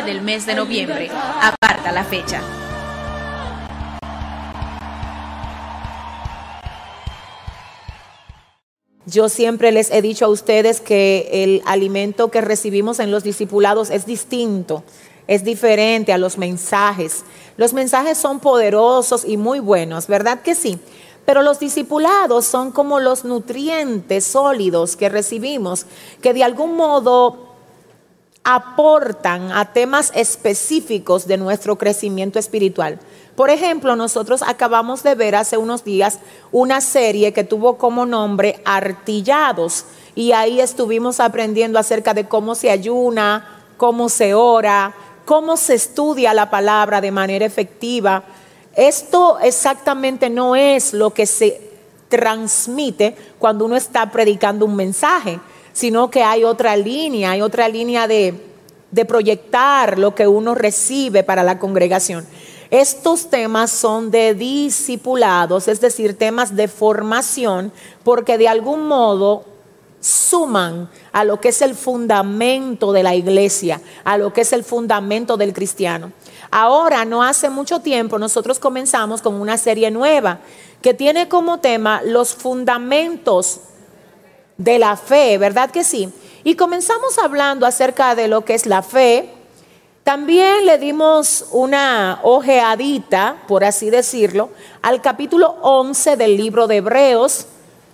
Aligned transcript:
9 0.00 0.12
del 0.12 0.22
mes 0.22 0.46
de 0.46 0.54
noviembre. 0.54 1.10
Aparta 1.10 1.92
la 1.92 2.04
fecha. 2.04 2.40
Yo 9.06 9.28
siempre 9.28 9.72
les 9.72 9.90
he 9.90 10.02
dicho 10.02 10.26
a 10.26 10.28
ustedes 10.28 10.80
que 10.80 11.28
el 11.32 11.62
alimento 11.66 12.30
que 12.30 12.40
recibimos 12.40 13.00
en 13.00 13.10
los 13.10 13.24
discipulados 13.24 13.90
es 13.90 14.06
distinto, 14.06 14.84
es 15.26 15.42
diferente 15.42 16.12
a 16.12 16.18
los 16.18 16.38
mensajes. 16.38 17.24
Los 17.56 17.72
mensajes 17.72 18.18
son 18.18 18.38
poderosos 18.38 19.24
y 19.24 19.36
muy 19.36 19.58
buenos, 19.58 20.06
¿verdad 20.06 20.42
que 20.42 20.54
sí? 20.54 20.78
Pero 21.26 21.42
los 21.42 21.58
discipulados 21.58 22.44
son 22.46 22.70
como 22.70 23.00
los 23.00 23.24
nutrientes 23.24 24.24
sólidos 24.24 24.96
que 24.96 25.08
recibimos, 25.08 25.86
que 26.22 26.32
de 26.32 26.44
algún 26.44 26.76
modo 26.76 27.49
aportan 28.44 29.52
a 29.52 29.72
temas 29.72 30.12
específicos 30.14 31.26
de 31.26 31.36
nuestro 31.36 31.76
crecimiento 31.76 32.38
espiritual. 32.38 32.98
Por 33.36 33.50
ejemplo, 33.50 33.96
nosotros 33.96 34.42
acabamos 34.42 35.02
de 35.02 35.14
ver 35.14 35.34
hace 35.34 35.56
unos 35.56 35.84
días 35.84 36.18
una 36.52 36.80
serie 36.80 37.32
que 37.32 37.44
tuvo 37.44 37.78
como 37.78 38.06
nombre 38.06 38.60
Artillados 38.64 39.84
y 40.14 40.32
ahí 40.32 40.60
estuvimos 40.60 41.20
aprendiendo 41.20 41.78
acerca 41.78 42.12
de 42.12 42.28
cómo 42.28 42.54
se 42.54 42.70
ayuna, 42.70 43.64
cómo 43.76 44.08
se 44.08 44.34
ora, 44.34 44.94
cómo 45.24 45.56
se 45.56 45.74
estudia 45.74 46.34
la 46.34 46.50
palabra 46.50 47.00
de 47.00 47.12
manera 47.12 47.46
efectiva. 47.46 48.24
Esto 48.74 49.38
exactamente 49.38 50.28
no 50.28 50.56
es 50.56 50.92
lo 50.92 51.14
que 51.14 51.26
se 51.26 51.70
transmite 52.08 53.16
cuando 53.38 53.64
uno 53.64 53.76
está 53.76 54.10
predicando 54.10 54.66
un 54.66 54.76
mensaje, 54.76 55.40
sino 55.72 56.10
que 56.10 56.22
hay 56.22 56.44
otra 56.44 56.76
línea, 56.76 57.32
hay 57.32 57.42
otra 57.42 57.68
línea 57.68 58.06
de, 58.06 58.34
de 58.90 59.04
proyectar 59.04 59.98
lo 59.98 60.14
que 60.14 60.26
uno 60.26 60.54
recibe 60.54 61.22
para 61.22 61.42
la 61.42 61.58
congregación. 61.58 62.26
Estos 62.70 63.30
temas 63.30 63.72
son 63.72 64.10
de 64.10 64.34
discipulados, 64.34 65.66
es 65.66 65.80
decir, 65.80 66.16
temas 66.16 66.54
de 66.54 66.68
formación, 66.68 67.72
porque 68.04 68.38
de 68.38 68.48
algún 68.48 68.86
modo 68.86 69.44
suman 70.00 70.88
a 71.12 71.24
lo 71.24 71.40
que 71.40 71.48
es 71.48 71.62
el 71.62 71.74
fundamento 71.74 72.92
de 72.92 73.02
la 73.02 73.14
iglesia, 73.14 73.80
a 74.04 74.16
lo 74.18 74.32
que 74.32 74.42
es 74.42 74.52
el 74.52 74.64
fundamento 74.64 75.36
del 75.36 75.52
cristiano. 75.52 76.12
Ahora, 76.50 77.04
no 77.04 77.22
hace 77.22 77.50
mucho 77.50 77.80
tiempo, 77.80 78.18
nosotros 78.18 78.58
comenzamos 78.58 79.20
con 79.20 79.34
una 79.34 79.58
serie 79.58 79.90
nueva 79.90 80.40
que 80.80 80.94
tiene 80.94 81.28
como 81.28 81.58
tema 81.58 82.00
los 82.04 82.34
fundamentos 82.34 83.60
de 84.60 84.78
la 84.78 84.96
fe, 84.96 85.38
¿verdad 85.38 85.70
que 85.70 85.84
sí? 85.84 86.12
Y 86.44 86.54
comenzamos 86.54 87.18
hablando 87.18 87.64
acerca 87.66 88.14
de 88.14 88.28
lo 88.28 88.44
que 88.44 88.54
es 88.54 88.66
la 88.66 88.82
fe, 88.82 89.30
también 90.04 90.66
le 90.66 90.76
dimos 90.76 91.46
una 91.50 92.20
ojeadita, 92.22 93.42
por 93.48 93.64
así 93.64 93.88
decirlo, 93.88 94.50
al 94.82 95.00
capítulo 95.00 95.56
11 95.62 96.16
del 96.16 96.36
libro 96.36 96.66
de 96.66 96.76
Hebreos. 96.76 97.46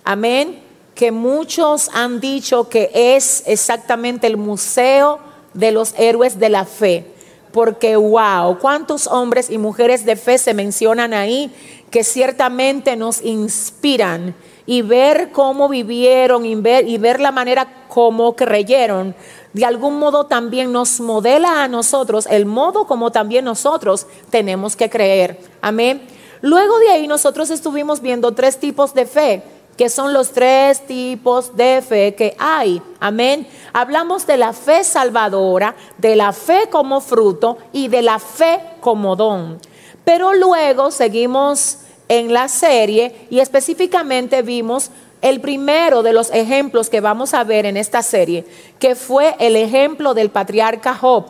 Amén. 0.03 0.61
Que 0.93 1.11
muchos 1.11 1.89
han 1.93 2.19
dicho 2.19 2.67
que 2.67 2.91
es 2.93 3.43
exactamente 3.45 4.27
el 4.27 4.35
museo 4.35 5.19
de 5.53 5.71
los 5.71 5.93
héroes 5.97 6.37
de 6.37 6.49
la 6.49 6.65
fe. 6.65 7.05
Porque, 7.53 7.95
wow, 7.95 8.59
cuántos 8.59 9.07
hombres 9.07 9.49
y 9.49 9.57
mujeres 9.57 10.05
de 10.05 10.17
fe 10.17 10.37
se 10.37 10.53
mencionan 10.53 11.13
ahí 11.13 11.53
que 11.91 12.03
ciertamente 12.03 12.97
nos 12.97 13.21
inspiran 13.21 14.35
y 14.67 14.83
ver 14.83 15.31
cómo 15.31 15.67
vivieron 15.67 16.45
y 16.45 16.53
ver, 16.53 16.87
y 16.87 16.99
ver 16.99 17.19
la 17.19 17.31
manera 17.31 17.85
como 17.87 18.35
creyeron 18.35 19.15
de 19.57 19.65
algún 19.65 19.97
modo 19.97 20.27
también 20.27 20.71
nos 20.71 20.99
modela 20.99 21.63
a 21.63 21.67
nosotros 21.67 22.27
el 22.29 22.45
modo 22.45 22.85
como 22.85 23.11
también 23.11 23.43
nosotros 23.43 24.05
tenemos 24.29 24.75
que 24.75 24.87
creer. 24.87 25.39
Amén. 25.61 26.07
Luego 26.41 26.77
de 26.77 26.89
ahí 26.89 27.07
nosotros 27.07 27.49
estuvimos 27.49 28.01
viendo 28.01 28.33
tres 28.33 28.59
tipos 28.59 28.93
de 28.93 29.07
fe, 29.07 29.41
que 29.75 29.89
son 29.89 30.13
los 30.13 30.31
tres 30.31 30.85
tipos 30.85 31.57
de 31.57 31.81
fe 31.81 32.13
que 32.13 32.35
hay. 32.37 32.83
Amén. 32.99 33.47
Hablamos 33.73 34.27
de 34.27 34.37
la 34.37 34.53
fe 34.53 34.83
salvadora, 34.83 35.75
de 35.97 36.15
la 36.15 36.33
fe 36.33 36.69
como 36.69 37.01
fruto 37.01 37.57
y 37.73 37.87
de 37.87 38.03
la 38.03 38.19
fe 38.19 38.61
como 38.79 39.15
don. 39.15 39.59
Pero 40.05 40.35
luego 40.35 40.91
seguimos 40.91 41.79
en 42.09 42.33
la 42.33 42.47
serie 42.47 43.27
y 43.29 43.39
específicamente 43.39 44.41
vimos 44.41 44.91
el 45.21 45.41
primero 45.41 46.03
de 46.03 46.13
los 46.13 46.31
ejemplos 46.31 46.89
que 46.89 47.01
vamos 47.01 47.33
a 47.33 47.43
ver 47.43 47.65
en 47.65 47.77
esta 47.77 48.01
serie, 48.01 48.45
que 48.79 48.95
fue 48.95 49.35
el 49.39 49.55
ejemplo 49.55 50.13
del 50.13 50.29
patriarca 50.29 50.93
Job, 50.93 51.25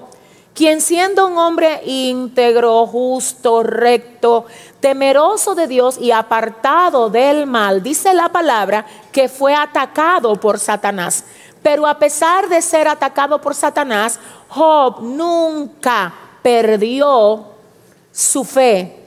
quien 0.53 0.81
siendo 0.81 1.27
un 1.27 1.37
hombre 1.37 1.81
íntegro, 1.85 2.85
justo, 2.87 3.63
recto, 3.63 4.45
temeroso 4.79 5.55
de 5.55 5.67
Dios 5.67 5.97
y 5.99 6.11
apartado 6.11 7.09
del 7.09 7.45
mal, 7.45 7.81
dice 7.83 8.13
la 8.13 8.29
palabra 8.29 8.85
que 9.11 9.29
fue 9.29 9.53
atacado 9.53 10.35
por 10.35 10.59
Satanás. 10.59 11.23
Pero 11.61 11.85
a 11.85 11.97
pesar 11.97 12.49
de 12.49 12.61
ser 12.61 12.87
atacado 12.87 13.39
por 13.39 13.53
Satanás, 13.53 14.19
Job 14.47 15.01
nunca 15.01 16.13
perdió 16.41 17.45
su 18.11 18.43
fe 18.43 19.06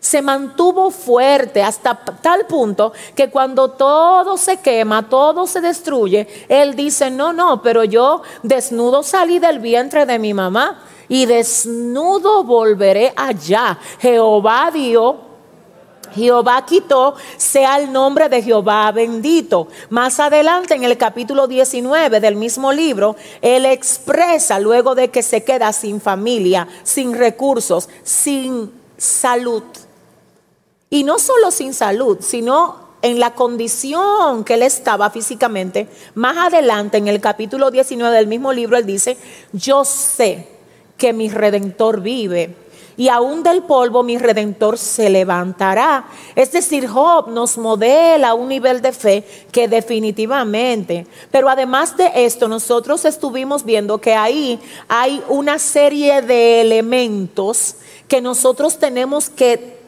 se 0.00 0.22
mantuvo 0.22 0.90
fuerte 0.90 1.62
hasta 1.62 1.94
tal 1.94 2.46
punto 2.46 2.92
que 3.14 3.30
cuando 3.30 3.70
todo 3.70 4.36
se 4.36 4.56
quema, 4.56 5.08
todo 5.08 5.46
se 5.46 5.60
destruye, 5.60 6.26
él 6.48 6.74
dice, 6.74 7.10
no, 7.10 7.32
no, 7.32 7.62
pero 7.62 7.84
yo 7.84 8.22
desnudo 8.42 9.02
salí 9.02 9.38
del 9.38 9.58
vientre 9.58 10.06
de 10.06 10.18
mi 10.18 10.34
mamá 10.34 10.82
y 11.08 11.26
desnudo 11.26 12.44
volveré 12.44 13.12
allá. 13.16 13.78
Jehová 14.00 14.70
dio 14.72 15.30
Jehová 16.14 16.64
quitó, 16.66 17.14
sea 17.36 17.78
el 17.78 17.92
nombre 17.92 18.28
de 18.28 18.42
Jehová 18.42 18.90
bendito. 18.92 19.68
Más 19.90 20.18
adelante 20.20 20.74
en 20.74 20.84
el 20.84 20.96
capítulo 20.96 21.46
19 21.46 22.20
del 22.20 22.36
mismo 22.36 22.72
libro, 22.72 23.16
él 23.40 23.64
expresa 23.66 24.58
luego 24.58 24.94
de 24.94 25.08
que 25.10 25.22
se 25.22 25.44
queda 25.44 25.72
sin 25.72 26.00
familia, 26.00 26.66
sin 26.82 27.16
recursos, 27.16 27.88
sin 28.02 28.72
salud. 28.96 29.62
Y 30.92 31.04
no 31.04 31.20
solo 31.20 31.52
sin 31.52 31.72
salud, 31.72 32.18
sino 32.20 32.90
en 33.00 33.20
la 33.20 33.34
condición 33.36 34.42
que 34.42 34.54
él 34.54 34.64
estaba 34.64 35.08
físicamente. 35.10 35.86
Más 36.14 36.36
adelante, 36.36 36.98
en 36.98 37.06
el 37.06 37.20
capítulo 37.20 37.70
19 37.70 38.16
del 38.16 38.26
mismo 38.26 38.52
libro, 38.52 38.76
él 38.76 38.84
dice, 38.84 39.16
yo 39.52 39.84
sé 39.84 40.48
que 40.98 41.12
mi 41.12 41.30
redentor 41.30 42.00
vive. 42.00 42.56
Y 42.96 43.08
aún 43.08 43.44
del 43.44 43.62
polvo 43.62 44.02
mi 44.02 44.18
redentor 44.18 44.76
se 44.76 45.08
levantará. 45.08 46.06
Es 46.34 46.50
decir, 46.50 46.88
Job 46.88 47.28
nos 47.28 47.56
modela 47.56 48.34
un 48.34 48.48
nivel 48.48 48.82
de 48.82 48.90
fe 48.90 49.24
que 49.52 49.68
definitivamente. 49.68 51.06
Pero 51.30 51.48
además 51.48 51.96
de 51.96 52.10
esto, 52.16 52.48
nosotros 52.48 53.04
estuvimos 53.04 53.64
viendo 53.64 54.00
que 54.00 54.14
ahí 54.14 54.58
hay 54.88 55.22
una 55.28 55.60
serie 55.60 56.20
de 56.20 56.60
elementos 56.62 57.76
que 58.08 58.20
nosotros 58.20 58.76
tenemos 58.76 59.30
que 59.30 59.79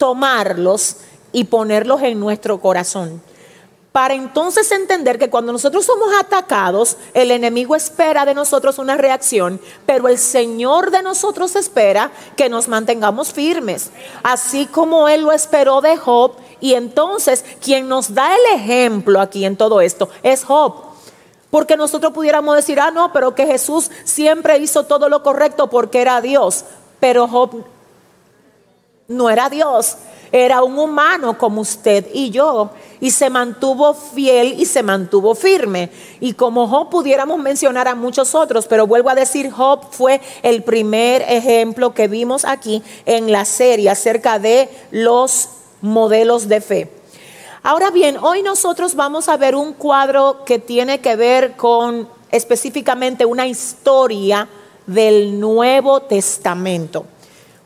tomarlos 0.00 0.96
y 1.30 1.44
ponerlos 1.44 2.00
en 2.02 2.18
nuestro 2.18 2.58
corazón. 2.58 3.22
Para 3.92 4.14
entonces 4.14 4.72
entender 4.72 5.18
que 5.18 5.28
cuando 5.28 5.52
nosotros 5.52 5.84
somos 5.84 6.08
atacados, 6.18 6.96
el 7.12 7.30
enemigo 7.30 7.76
espera 7.76 8.24
de 8.24 8.32
nosotros 8.32 8.78
una 8.78 8.96
reacción, 8.96 9.60
pero 9.84 10.08
el 10.08 10.16
Señor 10.16 10.90
de 10.90 11.02
nosotros 11.02 11.54
espera 11.54 12.12
que 12.34 12.48
nos 12.48 12.66
mantengamos 12.66 13.30
firmes, 13.30 13.90
así 14.22 14.64
como 14.64 15.06
Él 15.06 15.20
lo 15.20 15.32
esperó 15.32 15.82
de 15.82 15.98
Job. 15.98 16.32
Y 16.60 16.74
entonces 16.74 17.44
quien 17.62 17.86
nos 17.86 18.14
da 18.14 18.34
el 18.34 18.58
ejemplo 18.58 19.20
aquí 19.20 19.44
en 19.44 19.58
todo 19.58 19.82
esto 19.82 20.08
es 20.22 20.44
Job. 20.44 20.76
Porque 21.50 21.76
nosotros 21.76 22.12
pudiéramos 22.14 22.56
decir, 22.56 22.80
ah, 22.80 22.90
no, 22.90 23.12
pero 23.12 23.34
que 23.34 23.46
Jesús 23.46 23.90
siempre 24.04 24.56
hizo 24.58 24.84
todo 24.84 25.10
lo 25.10 25.22
correcto 25.22 25.68
porque 25.68 26.00
era 26.00 26.22
Dios. 26.22 26.64
Pero 27.00 27.28
Job 27.28 27.64
no 29.10 29.28
era 29.28 29.50
Dios, 29.50 29.96
era 30.30 30.62
un 30.62 30.78
humano 30.78 31.36
como 31.36 31.62
usted 31.62 32.06
y 32.14 32.30
yo, 32.30 32.70
y 33.00 33.10
se 33.10 33.28
mantuvo 33.28 33.92
fiel 33.92 34.54
y 34.56 34.66
se 34.66 34.84
mantuvo 34.84 35.34
firme. 35.34 35.90
Y 36.20 36.34
como 36.34 36.68
Job 36.68 36.90
pudiéramos 36.90 37.38
mencionar 37.38 37.88
a 37.88 37.96
muchos 37.96 38.36
otros, 38.36 38.68
pero 38.68 38.86
vuelvo 38.86 39.10
a 39.10 39.16
decir, 39.16 39.50
Job 39.50 39.80
fue 39.90 40.20
el 40.42 40.62
primer 40.62 41.22
ejemplo 41.22 41.92
que 41.92 42.06
vimos 42.06 42.44
aquí 42.44 42.84
en 43.04 43.32
la 43.32 43.44
serie 43.44 43.90
acerca 43.90 44.38
de 44.38 44.68
los 44.92 45.48
modelos 45.80 46.46
de 46.46 46.60
fe. 46.60 46.92
Ahora 47.64 47.90
bien, 47.90 48.16
hoy 48.16 48.42
nosotros 48.42 48.94
vamos 48.94 49.28
a 49.28 49.36
ver 49.36 49.56
un 49.56 49.72
cuadro 49.72 50.44
que 50.44 50.60
tiene 50.60 51.00
que 51.00 51.16
ver 51.16 51.56
con 51.56 52.08
específicamente 52.30 53.26
una 53.26 53.48
historia 53.48 54.48
del 54.86 55.40
Nuevo 55.40 56.00
Testamento. 56.02 57.06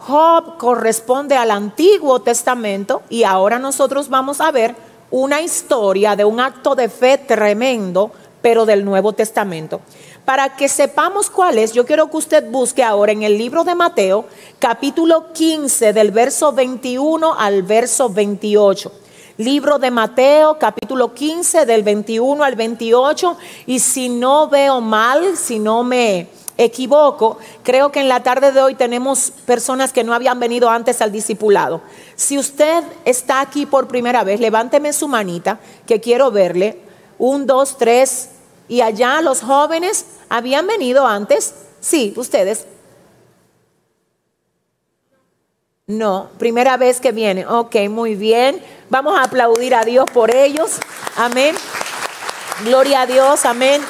Job 0.06 0.58
corresponde 0.58 1.34
al 1.34 1.50
Antiguo 1.50 2.20
Testamento 2.20 3.00
y 3.08 3.24
ahora 3.24 3.58
nosotros 3.58 4.10
vamos 4.10 4.42
a 4.42 4.50
ver 4.50 4.76
una 5.10 5.40
historia 5.40 6.14
de 6.14 6.26
un 6.26 6.40
acto 6.40 6.74
de 6.74 6.90
fe 6.90 7.16
tremendo, 7.16 8.10
pero 8.42 8.66
del 8.66 8.84
Nuevo 8.84 9.14
Testamento. 9.14 9.80
Para 10.26 10.56
que 10.56 10.68
sepamos 10.68 11.30
cuál 11.30 11.56
es, 11.56 11.72
yo 11.72 11.86
quiero 11.86 12.10
que 12.10 12.18
usted 12.18 12.50
busque 12.50 12.82
ahora 12.82 13.12
en 13.12 13.22
el 13.22 13.38
libro 13.38 13.64
de 13.64 13.74
Mateo, 13.74 14.26
capítulo 14.58 15.32
15, 15.32 15.94
del 15.94 16.10
verso 16.10 16.52
21 16.52 17.34
al 17.38 17.62
verso 17.62 18.10
28. 18.10 18.92
Libro 19.38 19.78
de 19.78 19.90
Mateo, 19.90 20.58
capítulo 20.58 21.14
15, 21.14 21.64
del 21.64 21.82
21 21.82 22.44
al 22.44 22.56
28. 22.56 23.38
Y 23.66 23.78
si 23.78 24.10
no 24.10 24.48
veo 24.48 24.82
mal, 24.82 25.38
si 25.38 25.58
no 25.58 25.82
me 25.82 26.28
equivoco, 26.56 27.38
creo 27.62 27.90
que 27.90 28.00
en 28.00 28.08
la 28.08 28.22
tarde 28.22 28.52
de 28.52 28.60
hoy 28.60 28.74
tenemos 28.74 29.32
personas 29.44 29.92
que 29.92 30.04
no 30.04 30.14
habían 30.14 30.38
venido 30.40 30.70
antes 30.70 31.02
al 31.02 31.12
discipulado. 31.12 31.82
Si 32.16 32.38
usted 32.38 32.84
está 33.04 33.40
aquí 33.40 33.66
por 33.66 33.88
primera 33.88 34.24
vez, 34.24 34.40
levánteme 34.40 34.92
su 34.92 35.08
manita, 35.08 35.58
que 35.86 36.00
quiero 36.00 36.30
verle. 36.30 36.78
Un, 37.18 37.46
dos, 37.46 37.76
tres. 37.78 38.30
Y 38.68 38.80
allá 38.80 39.20
los 39.20 39.42
jóvenes 39.42 40.06
habían 40.28 40.66
venido 40.66 41.06
antes. 41.06 41.54
Sí, 41.80 42.14
ustedes. 42.16 42.66
No, 45.86 46.30
primera 46.38 46.76
vez 46.78 46.98
que 46.98 47.12
vienen. 47.12 47.46
Ok, 47.46 47.76
muy 47.90 48.14
bien. 48.14 48.62
Vamos 48.88 49.18
a 49.18 49.24
aplaudir 49.24 49.74
a 49.74 49.84
Dios 49.84 50.10
por 50.12 50.34
ellos. 50.34 50.78
Amén. 51.16 51.54
Gloria 52.64 53.02
a 53.02 53.06
Dios, 53.06 53.44
amén. 53.44 53.82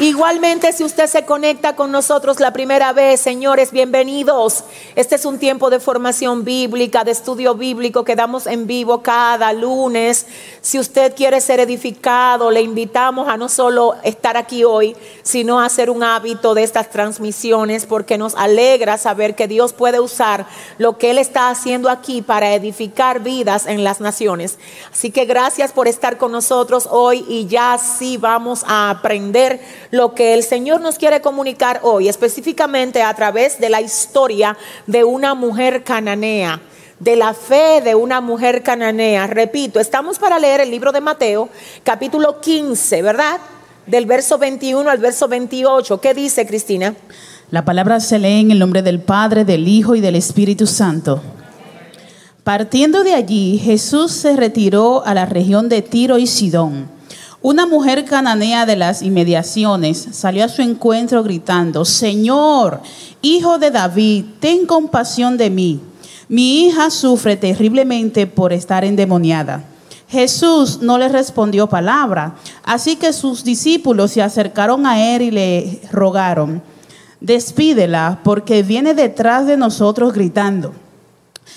Igualmente, 0.00 0.72
si 0.72 0.84
usted 0.84 1.08
se 1.08 1.24
conecta 1.24 1.74
con 1.74 1.90
nosotros 1.90 2.38
la 2.38 2.52
primera 2.52 2.92
vez, 2.92 3.20
señores, 3.20 3.72
bienvenidos. 3.72 4.62
Este 4.94 5.16
es 5.16 5.24
un 5.24 5.40
tiempo 5.40 5.70
de 5.70 5.80
formación 5.80 6.44
bíblica, 6.44 7.02
de 7.02 7.10
estudio 7.10 7.56
bíblico 7.56 8.04
que 8.04 8.14
damos 8.14 8.46
en 8.46 8.68
vivo 8.68 9.02
cada 9.02 9.52
lunes. 9.52 10.26
Si 10.60 10.78
usted 10.78 11.16
quiere 11.16 11.40
ser 11.40 11.58
edificado, 11.58 12.52
le 12.52 12.60
invitamos 12.60 13.26
a 13.26 13.36
no 13.36 13.48
solo 13.48 13.96
estar 14.04 14.36
aquí 14.36 14.62
hoy, 14.62 14.96
sino 15.24 15.58
a 15.58 15.64
hacer 15.64 15.90
un 15.90 16.04
hábito 16.04 16.54
de 16.54 16.62
estas 16.62 16.90
transmisiones, 16.90 17.84
porque 17.84 18.18
nos 18.18 18.36
alegra 18.36 18.98
saber 18.98 19.34
que 19.34 19.48
Dios 19.48 19.72
puede 19.72 19.98
usar 19.98 20.46
lo 20.78 20.96
que 20.96 21.10
Él 21.10 21.18
está 21.18 21.50
haciendo 21.50 21.90
aquí 21.90 22.22
para 22.22 22.54
edificar 22.54 23.18
vidas 23.18 23.66
en 23.66 23.82
las 23.82 24.00
naciones. 24.00 24.58
Así 24.92 25.10
que 25.10 25.24
gracias 25.24 25.72
por 25.72 25.88
estar 25.88 26.18
con 26.18 26.30
nosotros 26.30 26.86
hoy 26.88 27.26
y 27.28 27.48
ya 27.48 27.76
sí 27.78 28.16
vamos 28.16 28.62
a 28.68 28.90
aprender 28.90 29.87
lo 29.90 30.14
que 30.14 30.34
el 30.34 30.42
Señor 30.42 30.80
nos 30.80 30.98
quiere 30.98 31.20
comunicar 31.20 31.80
hoy, 31.82 32.08
específicamente 32.08 33.02
a 33.02 33.14
través 33.14 33.58
de 33.58 33.70
la 33.70 33.80
historia 33.80 34.56
de 34.86 35.04
una 35.04 35.34
mujer 35.34 35.84
cananea 35.84 36.60
de 37.00 37.16
la 37.16 37.34
fe 37.34 37.80
de 37.82 37.94
una 37.94 38.20
mujer 38.20 38.62
cananea. 38.62 39.26
Repito, 39.26 39.80
estamos 39.80 40.18
para 40.18 40.38
leer 40.38 40.60
el 40.60 40.70
libro 40.70 40.92
de 40.92 41.00
Mateo, 41.00 41.48
capítulo 41.84 42.40
15, 42.40 43.02
¿verdad? 43.02 43.38
Del 43.86 44.06
verso 44.06 44.38
21 44.38 44.90
al 44.90 44.98
verso 44.98 45.28
28. 45.28 46.00
¿Qué 46.00 46.14
dice 46.14 46.46
Cristina? 46.46 46.94
La 47.50 47.64
palabra 47.64 48.00
se 48.00 48.18
lee 48.18 48.40
en 48.40 48.50
el 48.50 48.58
nombre 48.58 48.82
del 48.82 49.00
Padre, 49.00 49.44
del 49.44 49.68
Hijo 49.68 49.94
y 49.94 50.00
del 50.00 50.16
Espíritu 50.16 50.66
Santo. 50.66 51.22
Partiendo 52.44 53.04
de 53.04 53.14
allí, 53.14 53.58
Jesús 53.58 54.12
se 54.12 54.36
retiró 54.36 55.04
a 55.04 55.14
la 55.14 55.26
región 55.26 55.68
de 55.68 55.82
Tiro 55.82 56.18
y 56.18 56.26
Sidón. 56.26 56.97
Una 57.40 57.66
mujer 57.66 58.04
cananea 58.04 58.66
de 58.66 58.74
las 58.74 59.00
inmediaciones 59.00 60.08
salió 60.10 60.44
a 60.44 60.48
su 60.48 60.60
encuentro 60.60 61.22
gritando, 61.22 61.84
Señor, 61.84 62.80
hijo 63.22 63.58
de 63.58 63.70
David, 63.70 64.24
ten 64.40 64.66
compasión 64.66 65.36
de 65.36 65.48
mí. 65.48 65.80
Mi 66.28 66.66
hija 66.66 66.90
sufre 66.90 67.36
terriblemente 67.36 68.26
por 68.26 68.52
estar 68.52 68.84
endemoniada. 68.84 69.64
Jesús 70.08 70.80
no 70.82 70.98
le 70.98 71.08
respondió 71.08 71.68
palabra, 71.68 72.34
así 72.64 72.96
que 72.96 73.12
sus 73.12 73.44
discípulos 73.44 74.10
se 74.10 74.22
acercaron 74.22 74.84
a 74.84 75.14
él 75.14 75.22
y 75.22 75.30
le 75.30 75.80
rogaron, 75.92 76.60
despídela 77.20 78.18
porque 78.24 78.64
viene 78.64 78.94
detrás 78.94 79.46
de 79.46 79.56
nosotros 79.56 80.12
gritando. 80.12 80.72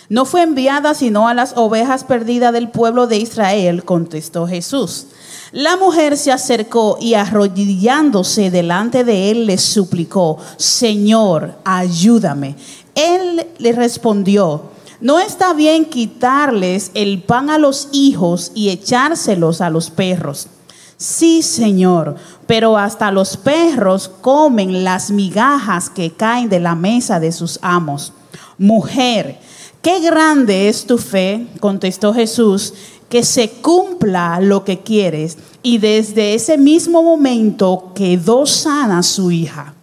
No 0.09 0.25
fue 0.25 0.43
enviada 0.43 0.93
sino 0.93 1.27
a 1.27 1.33
las 1.33 1.53
ovejas 1.55 2.03
perdidas 2.03 2.53
del 2.53 2.69
pueblo 2.69 3.07
de 3.07 3.17
Israel, 3.17 3.83
contestó 3.83 4.47
Jesús. 4.47 5.07
La 5.51 5.77
mujer 5.77 6.17
se 6.17 6.31
acercó 6.31 6.97
y 6.99 7.13
arrodillándose 7.13 8.51
delante 8.51 9.03
de 9.03 9.31
él 9.31 9.45
le 9.45 9.57
suplicó, 9.57 10.37
Señor, 10.57 11.55
ayúdame. 11.65 12.55
Él 12.95 13.45
le 13.57 13.71
respondió, 13.73 14.71
no 15.01 15.19
está 15.19 15.53
bien 15.53 15.85
quitarles 15.85 16.91
el 16.93 17.23
pan 17.23 17.49
a 17.49 17.57
los 17.57 17.89
hijos 17.91 18.51
y 18.53 18.69
echárselos 18.69 19.59
a 19.59 19.69
los 19.69 19.89
perros. 19.89 20.47
Sí, 20.95 21.41
Señor, 21.41 22.15
pero 22.45 22.77
hasta 22.77 23.11
los 23.11 23.35
perros 23.35 24.07
comen 24.21 24.83
las 24.83 25.09
migajas 25.09 25.89
que 25.89 26.11
caen 26.11 26.47
de 26.47 26.59
la 26.59 26.75
mesa 26.75 27.19
de 27.19 27.31
sus 27.31 27.57
amos. 27.63 28.13
Mujer, 28.59 29.39
qué 29.81 29.99
grande 29.99 30.69
es 30.69 30.85
tu 30.85 30.97
fe, 30.97 31.47
contestó 31.59 32.13
Jesús, 32.13 32.73
que 33.09 33.23
se 33.23 33.49
cumpla 33.49 34.39
lo 34.39 34.63
que 34.63 34.79
quieres. 34.79 35.37
Y 35.63 35.77
desde 35.77 36.33
ese 36.33 36.57
mismo 36.57 37.03
momento 37.03 37.91
quedó 37.93 38.45
sana 38.45 39.03
su 39.03 39.31
hija. 39.31 39.75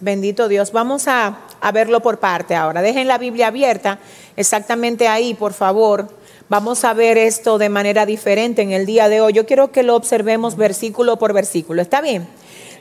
Bendito 0.00 0.48
Dios. 0.48 0.72
Vamos 0.72 1.06
a, 1.06 1.40
a, 1.60 1.72
verlo 1.72 2.00
por 2.00 2.18
parte 2.18 2.56
ahora. 2.56 2.80
Dejen 2.80 3.06
la 3.06 3.18
Biblia 3.18 3.48
abierta 3.48 3.98
exactamente 4.36 5.06
ahí, 5.06 5.34
por 5.34 5.52
favor. 5.52 6.08
Vamos 6.48 6.84
a 6.84 6.94
ver 6.94 7.18
esto 7.18 7.58
de 7.58 7.68
manera 7.68 8.06
diferente 8.06 8.62
en 8.62 8.72
el 8.72 8.86
día 8.86 9.08
de 9.08 9.20
hoy. 9.20 9.34
Yo 9.34 9.44
quiero 9.46 9.70
que 9.70 9.82
lo 9.82 9.94
observemos 9.94 10.56
versículo 10.56 11.18
por 11.18 11.34
versículo. 11.34 11.82
¿Está 11.82 12.00
bien? 12.00 12.26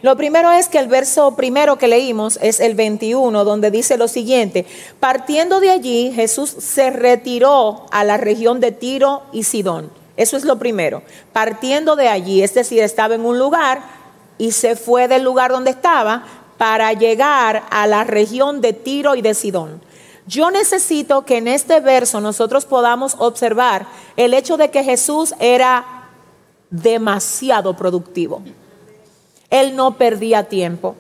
Lo 0.02 0.16
primero 0.16 0.52
es 0.52 0.70
que 0.70 0.80
el 0.80 0.88
verso 0.88 1.36
primero 1.36 1.78
que 1.78 1.90
leímos 1.90 2.40
es 2.42 2.62
el 2.62 2.74
21, 2.74 3.44
donde 3.44 3.70
dice 3.70 3.98
lo 3.98 4.08
siguiente, 4.08 4.66
partiendo 5.00 5.60
de 5.60 5.72
allí 5.72 6.14
Jesús 6.14 6.50
se 6.50 6.90
retiró 6.90 7.86
a 7.92 8.06
la 8.06 8.16
región 8.16 8.62
de 8.62 8.72
Tiro 8.72 9.24
y 9.34 9.44
Sidón. 9.44 9.92
Eso 10.16 10.38
es 10.38 10.46
lo 10.46 10.58
primero. 10.58 11.02
Partiendo 11.34 11.98
de 11.98 12.08
allí, 12.08 12.42
es 12.42 12.54
decir, 12.54 12.82
estaba 12.82 13.16
en 13.16 13.26
un 13.26 13.38
lugar 13.38 13.82
y 14.38 14.52
se 14.52 14.78
fue 14.78 15.10
del 15.10 15.24
lugar 15.24 15.52
donde 15.52 15.72
estaba 15.72 16.24
para 16.58 16.94
llegar 16.94 17.64
a 17.70 17.86
la 17.86 18.06
región 18.06 18.62
de 18.62 18.72
Tiro 18.74 19.16
y 19.16 19.22
de 19.22 19.34
Sidón. 19.34 19.82
Yo 20.28 20.52
necesito 20.52 21.26
que 21.26 21.38
en 21.38 21.48
este 21.48 21.80
verso 21.82 22.22
nosotros 22.22 22.66
podamos 22.66 23.16
observar 23.18 23.88
el 24.16 24.34
hecho 24.34 24.58
de 24.58 24.70
que 24.70 24.84
Jesús 24.84 25.34
era 25.40 26.08
demasiado 26.70 27.76
productivo. 27.76 28.42
Él 29.50 29.76
no 29.76 29.98
perdía 29.98 30.44
tiempo. 30.44 30.96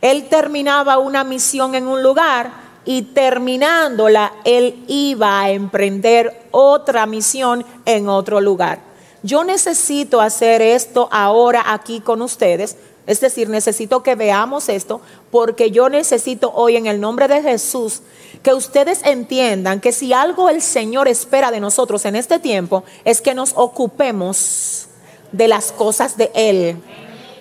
Él 0.00 0.28
terminaba 0.28 0.98
una 0.98 1.24
misión 1.24 1.74
en 1.74 1.86
un 1.88 2.02
lugar 2.02 2.66
y 2.84 3.02
terminándola, 3.02 4.32
él 4.44 4.84
iba 4.86 5.40
a 5.40 5.50
emprender 5.50 6.46
otra 6.52 7.04
misión 7.06 7.64
en 7.84 8.08
otro 8.08 8.40
lugar. 8.40 8.78
Yo 9.24 9.42
necesito 9.42 10.20
hacer 10.20 10.62
esto 10.62 11.08
ahora 11.10 11.64
aquí 11.72 12.00
con 12.00 12.22
ustedes. 12.22 12.76
Es 13.08 13.20
decir, 13.20 13.48
necesito 13.48 14.02
que 14.02 14.14
veamos 14.14 14.68
esto 14.68 15.00
porque 15.32 15.70
yo 15.70 15.88
necesito 15.88 16.52
hoy 16.54 16.76
en 16.76 16.86
el 16.86 17.00
nombre 17.00 17.26
de 17.26 17.42
Jesús 17.42 18.02
que 18.42 18.54
ustedes 18.54 19.00
entiendan 19.04 19.80
que 19.80 19.92
si 19.92 20.12
algo 20.12 20.48
el 20.48 20.62
Señor 20.62 21.08
espera 21.08 21.50
de 21.50 21.60
nosotros 21.60 22.04
en 22.04 22.14
este 22.14 22.38
tiempo 22.38 22.84
es 23.04 23.20
que 23.20 23.34
nos 23.34 23.52
ocupemos 23.56 24.86
de 25.32 25.48
las 25.48 25.72
cosas 25.72 26.16
de 26.16 26.30
Él. 26.34 26.76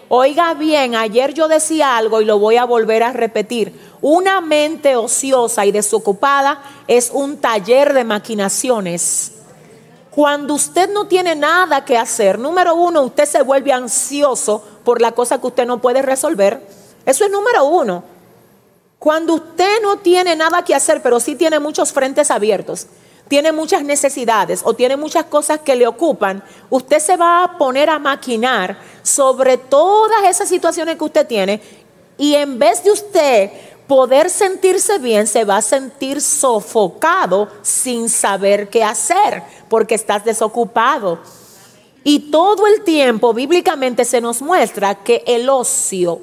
Oiga 0.07 0.53
bien, 0.53 0.95
ayer 0.95 1.33
yo 1.33 1.47
decía 1.47 1.97
algo 1.97 2.21
y 2.21 2.25
lo 2.25 2.37
voy 2.37 2.57
a 2.57 2.65
volver 2.65 3.01
a 3.01 3.11
repetir. 3.11 3.73
Una 4.01 4.39
mente 4.39 4.95
ociosa 4.95 5.65
y 5.65 5.71
desocupada 5.71 6.61
es 6.87 7.09
un 7.11 7.37
taller 7.37 7.93
de 7.93 8.03
maquinaciones. 8.03 9.31
Cuando 10.11 10.53
usted 10.53 10.93
no 10.93 11.07
tiene 11.07 11.35
nada 11.35 11.83
que 11.83 11.97
hacer, 11.97 12.37
número 12.37 12.75
uno, 12.75 13.01
usted 13.01 13.25
se 13.25 13.41
vuelve 13.41 13.73
ansioso 13.73 14.63
por 14.83 15.01
la 15.01 15.11
cosa 15.11 15.41
que 15.41 15.47
usted 15.47 15.65
no 15.65 15.81
puede 15.81 16.01
resolver. 16.01 16.61
Eso 17.05 17.25
es 17.25 17.31
número 17.31 17.65
uno. 17.65 18.03
Cuando 18.99 19.33
usted 19.33 19.81
no 19.81 19.97
tiene 19.97 20.35
nada 20.35 20.63
que 20.63 20.75
hacer, 20.75 21.01
pero 21.01 21.19
sí 21.19 21.35
tiene 21.35 21.59
muchos 21.59 21.91
frentes 21.91 22.31
abiertos, 22.31 22.87
tiene 23.27 23.51
muchas 23.51 23.83
necesidades 23.83 24.61
o 24.63 24.73
tiene 24.73 24.97
muchas 24.97 25.25
cosas 25.25 25.59
que 25.59 25.75
le 25.75 25.87
ocupan, 25.87 26.43
usted 26.69 26.99
se 26.99 27.17
va 27.17 27.43
a 27.43 27.57
poner 27.57 27.89
a 27.89 27.99
maquinar 27.99 28.77
sobre 29.01 29.57
todas 29.57 30.23
esas 30.25 30.49
situaciones 30.49 30.97
que 30.97 31.03
usted 31.03 31.27
tiene 31.27 31.61
y 32.17 32.35
en 32.35 32.59
vez 32.59 32.83
de 32.83 32.91
usted 32.91 33.51
poder 33.87 34.29
sentirse 34.29 34.97
bien, 34.99 35.27
se 35.27 35.45
va 35.45 35.57
a 35.57 35.61
sentir 35.61 36.21
sofocado 36.21 37.49
sin 37.61 38.09
saber 38.09 38.69
qué 38.69 38.83
hacer 38.83 39.43
porque 39.69 39.95
estás 39.95 40.25
desocupado. 40.25 41.19
Y 42.03 42.31
todo 42.31 42.67
el 42.67 42.83
tiempo 42.83 43.33
bíblicamente 43.33 44.05
se 44.05 44.21
nos 44.21 44.41
muestra 44.41 44.95
que 44.95 45.23
el 45.25 45.49
ocio, 45.49 46.21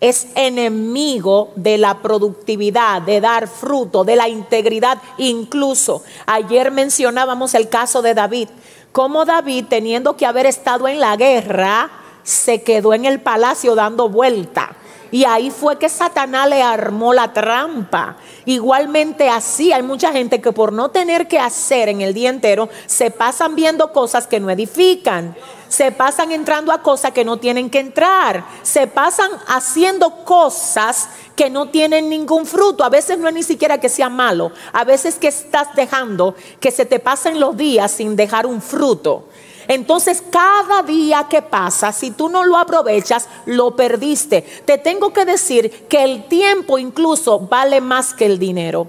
es 0.00 0.28
enemigo 0.34 1.52
de 1.56 1.78
la 1.78 2.00
productividad, 2.00 3.02
de 3.02 3.20
dar 3.20 3.48
fruto, 3.48 4.04
de 4.04 4.16
la 4.16 4.28
integridad. 4.28 4.98
Incluso 5.18 6.02
ayer 6.26 6.70
mencionábamos 6.70 7.54
el 7.54 7.68
caso 7.68 8.00
de 8.02 8.14
David, 8.14 8.48
como 8.92 9.24
David, 9.24 9.66
teniendo 9.68 10.16
que 10.16 10.26
haber 10.26 10.46
estado 10.46 10.88
en 10.88 10.98
la 10.98 11.16
guerra, 11.16 11.90
se 12.22 12.62
quedó 12.62 12.92
en 12.92 13.04
el 13.04 13.20
palacio 13.20 13.74
dando 13.74 14.08
vuelta. 14.08 14.76
Y 15.12 15.24
ahí 15.24 15.50
fue 15.50 15.78
que 15.78 15.88
Satanás 15.88 16.48
le 16.48 16.62
armó 16.62 17.12
la 17.12 17.32
trampa. 17.32 18.16
Igualmente 18.44 19.28
así 19.28 19.72
hay 19.72 19.82
mucha 19.82 20.12
gente 20.12 20.40
que 20.40 20.52
por 20.52 20.72
no 20.72 20.90
tener 20.90 21.26
que 21.26 21.38
hacer 21.38 21.88
en 21.88 22.00
el 22.00 22.14
día 22.14 22.30
entero, 22.30 22.68
se 22.86 23.10
pasan 23.10 23.56
viendo 23.56 23.92
cosas 23.92 24.26
que 24.26 24.38
no 24.38 24.50
edifican. 24.50 25.36
Se 25.70 25.92
pasan 25.92 26.32
entrando 26.32 26.72
a 26.72 26.82
cosas 26.82 27.12
que 27.12 27.24
no 27.24 27.38
tienen 27.38 27.70
que 27.70 27.78
entrar. 27.78 28.44
Se 28.62 28.88
pasan 28.88 29.30
haciendo 29.46 30.24
cosas 30.24 31.08
que 31.36 31.48
no 31.48 31.70
tienen 31.70 32.10
ningún 32.10 32.44
fruto. 32.44 32.82
A 32.84 32.88
veces 32.88 33.18
no 33.18 33.28
es 33.28 33.34
ni 33.34 33.44
siquiera 33.44 33.78
que 33.78 33.88
sea 33.88 34.08
malo. 34.08 34.50
A 34.72 34.84
veces 34.84 35.14
que 35.14 35.28
estás 35.28 35.68
dejando 35.76 36.34
que 36.58 36.72
se 36.72 36.86
te 36.86 36.98
pasen 36.98 37.38
los 37.38 37.56
días 37.56 37.92
sin 37.92 38.16
dejar 38.16 38.46
un 38.46 38.60
fruto. 38.60 39.28
Entonces, 39.68 40.24
cada 40.30 40.82
día 40.82 41.28
que 41.30 41.42
pasa, 41.42 41.92
si 41.92 42.10
tú 42.10 42.28
no 42.28 42.44
lo 42.44 42.58
aprovechas, 42.58 43.28
lo 43.46 43.76
perdiste. 43.76 44.42
Te 44.64 44.78
tengo 44.78 45.12
que 45.12 45.24
decir 45.24 45.86
que 45.88 46.02
el 46.02 46.26
tiempo 46.26 46.78
incluso 46.78 47.38
vale 47.38 47.80
más 47.80 48.12
que 48.12 48.26
el 48.26 48.40
dinero. 48.40 48.88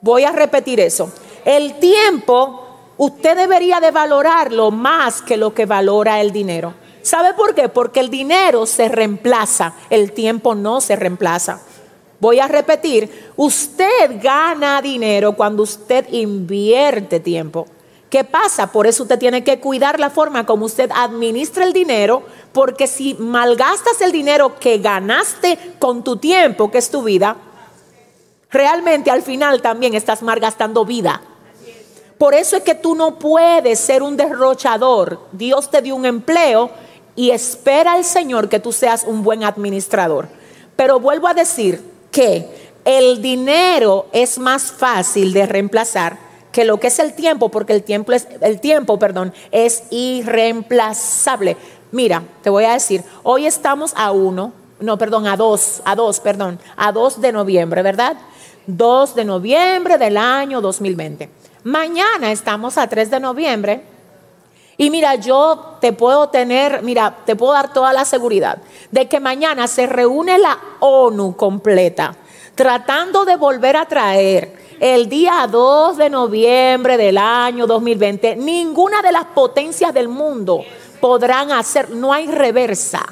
Voy 0.00 0.22
a 0.22 0.30
repetir 0.30 0.78
eso. 0.78 1.10
El 1.44 1.80
tiempo, 1.80 2.61
usted 3.02 3.36
debería 3.36 3.80
de 3.80 3.90
valorarlo 3.90 4.70
más 4.70 5.22
que 5.22 5.36
lo 5.36 5.52
que 5.52 5.66
valora 5.66 6.20
el 6.20 6.30
dinero. 6.30 6.72
¿Sabe 7.02 7.34
por 7.34 7.52
qué? 7.52 7.68
Porque 7.68 7.98
el 7.98 8.10
dinero 8.10 8.64
se 8.64 8.88
reemplaza, 8.88 9.74
el 9.90 10.12
tiempo 10.12 10.54
no 10.54 10.80
se 10.80 10.94
reemplaza. 10.94 11.62
Voy 12.20 12.38
a 12.38 12.46
repetir, 12.46 13.32
usted 13.34 14.22
gana 14.22 14.80
dinero 14.80 15.32
cuando 15.32 15.64
usted 15.64 16.06
invierte 16.12 17.18
tiempo. 17.18 17.66
¿Qué 18.08 18.22
pasa? 18.22 18.70
Por 18.70 18.86
eso 18.86 19.02
usted 19.02 19.18
tiene 19.18 19.42
que 19.42 19.58
cuidar 19.58 19.98
la 19.98 20.10
forma 20.10 20.46
como 20.46 20.66
usted 20.66 20.88
administra 20.94 21.64
el 21.64 21.72
dinero, 21.72 22.22
porque 22.52 22.86
si 22.86 23.14
malgastas 23.14 24.00
el 24.00 24.12
dinero 24.12 24.60
que 24.60 24.78
ganaste 24.78 25.58
con 25.80 26.04
tu 26.04 26.18
tiempo, 26.18 26.70
que 26.70 26.78
es 26.78 26.88
tu 26.88 27.02
vida, 27.02 27.36
realmente 28.48 29.10
al 29.10 29.22
final 29.22 29.60
también 29.60 29.94
estás 29.94 30.22
malgastando 30.22 30.84
vida. 30.84 31.20
Por 32.22 32.34
eso 32.34 32.56
es 32.56 32.62
que 32.62 32.76
tú 32.76 32.94
no 32.94 33.18
puedes 33.18 33.80
ser 33.80 34.00
un 34.00 34.16
derrochador. 34.16 35.18
Dios 35.32 35.68
te 35.68 35.82
dio 35.82 35.96
un 35.96 36.06
empleo 36.06 36.70
y 37.16 37.30
espera 37.30 37.94
al 37.94 38.04
Señor 38.04 38.48
que 38.48 38.60
tú 38.60 38.70
seas 38.70 39.02
un 39.02 39.24
buen 39.24 39.42
administrador. 39.42 40.28
Pero 40.76 41.00
vuelvo 41.00 41.26
a 41.26 41.34
decir 41.34 41.82
que 42.12 42.78
el 42.84 43.20
dinero 43.20 44.06
es 44.12 44.38
más 44.38 44.70
fácil 44.70 45.32
de 45.32 45.46
reemplazar 45.46 46.16
que 46.52 46.64
lo 46.64 46.78
que 46.78 46.86
es 46.86 47.00
el 47.00 47.14
tiempo, 47.14 47.48
porque 47.48 47.72
el 47.72 47.82
tiempo 47.82 48.12
es, 48.12 48.28
el 48.40 48.60
tiempo, 48.60 49.00
perdón, 49.00 49.34
es 49.50 49.82
irreemplazable. 49.90 51.56
Mira, 51.90 52.22
te 52.40 52.50
voy 52.50 52.66
a 52.66 52.74
decir, 52.74 53.02
hoy 53.24 53.46
estamos 53.46 53.94
a 53.96 54.12
uno, 54.12 54.52
no, 54.78 54.96
perdón, 54.96 55.26
a 55.26 55.36
dos, 55.36 55.82
a 55.84 55.96
dos, 55.96 56.20
perdón, 56.20 56.60
a 56.76 56.92
dos 56.92 57.20
de 57.20 57.32
noviembre, 57.32 57.82
¿verdad? 57.82 58.16
2 58.66 59.16
de 59.16 59.24
noviembre 59.24 59.98
del 59.98 60.16
año 60.16 60.60
2020. 60.60 61.41
Mañana 61.64 62.32
estamos 62.32 62.76
a 62.76 62.88
3 62.88 63.10
de 63.10 63.20
noviembre. 63.20 63.82
Y 64.76 64.90
mira, 64.90 65.14
yo 65.14 65.76
te 65.80 65.92
puedo 65.92 66.28
tener, 66.28 66.82
mira, 66.82 67.18
te 67.24 67.36
puedo 67.36 67.52
dar 67.52 67.72
toda 67.72 67.92
la 67.92 68.04
seguridad 68.04 68.58
de 68.90 69.08
que 69.08 69.20
mañana 69.20 69.68
se 69.68 69.86
reúne 69.86 70.38
la 70.38 70.58
ONU 70.80 71.36
completa, 71.36 72.16
tratando 72.54 73.24
de 73.24 73.36
volver 73.36 73.76
a 73.76 73.86
traer 73.86 74.56
el 74.80 75.08
día 75.08 75.46
2 75.48 75.96
de 75.98 76.10
noviembre 76.10 76.96
del 76.96 77.18
año 77.18 77.68
2020, 77.68 78.34
ninguna 78.36 79.02
de 79.02 79.12
las 79.12 79.26
potencias 79.26 79.94
del 79.94 80.08
mundo 80.08 80.64
podrán 81.00 81.52
hacer, 81.52 81.90
no 81.90 82.12
hay 82.12 82.26
reversa, 82.26 83.04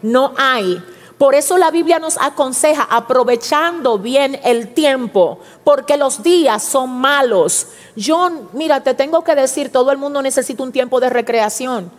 no 0.00 0.32
hay. 0.38 0.82
Por 1.18 1.34
eso 1.34 1.58
la 1.58 1.72
Biblia 1.72 1.98
nos 1.98 2.16
aconseja 2.16 2.86
aprovechando 2.88 3.98
bien 3.98 4.40
el 4.44 4.72
tiempo, 4.72 5.40
porque 5.64 5.96
los 5.96 6.22
días 6.22 6.62
son 6.62 6.90
malos. 6.90 7.66
Yo, 7.96 8.30
mira, 8.52 8.84
te 8.84 8.94
tengo 8.94 9.24
que 9.24 9.34
decir, 9.34 9.72
todo 9.72 9.90
el 9.90 9.98
mundo 9.98 10.22
necesita 10.22 10.62
un 10.62 10.70
tiempo 10.70 11.00
de 11.00 11.10
recreación, 11.10 11.90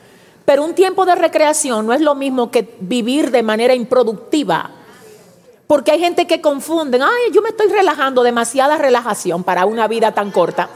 pero 0.45 0.63
un 0.63 0.73
tiempo 0.73 1.05
de 1.05 1.15
recreación 1.15 1.85
no 1.85 1.91
es 1.91 1.99
lo 1.99 2.15
mismo 2.15 2.49
que 2.49 2.77
vivir 2.79 3.29
de 3.29 3.43
manera 3.43 3.75
improductiva. 3.75 4.71
Porque 5.67 5.91
hay 5.91 5.99
gente 5.99 6.25
que 6.25 6.39
confunden, 6.39 7.03
ay, 7.03 7.31
yo 7.33 7.41
me 7.41 7.49
estoy 7.49 7.67
relajando, 7.67 8.23
demasiada 8.23 8.77
relajación 8.77 9.43
para 9.43 9.65
una 9.65 9.89
vida 9.89 10.13
tan 10.13 10.31
corta. 10.31 10.69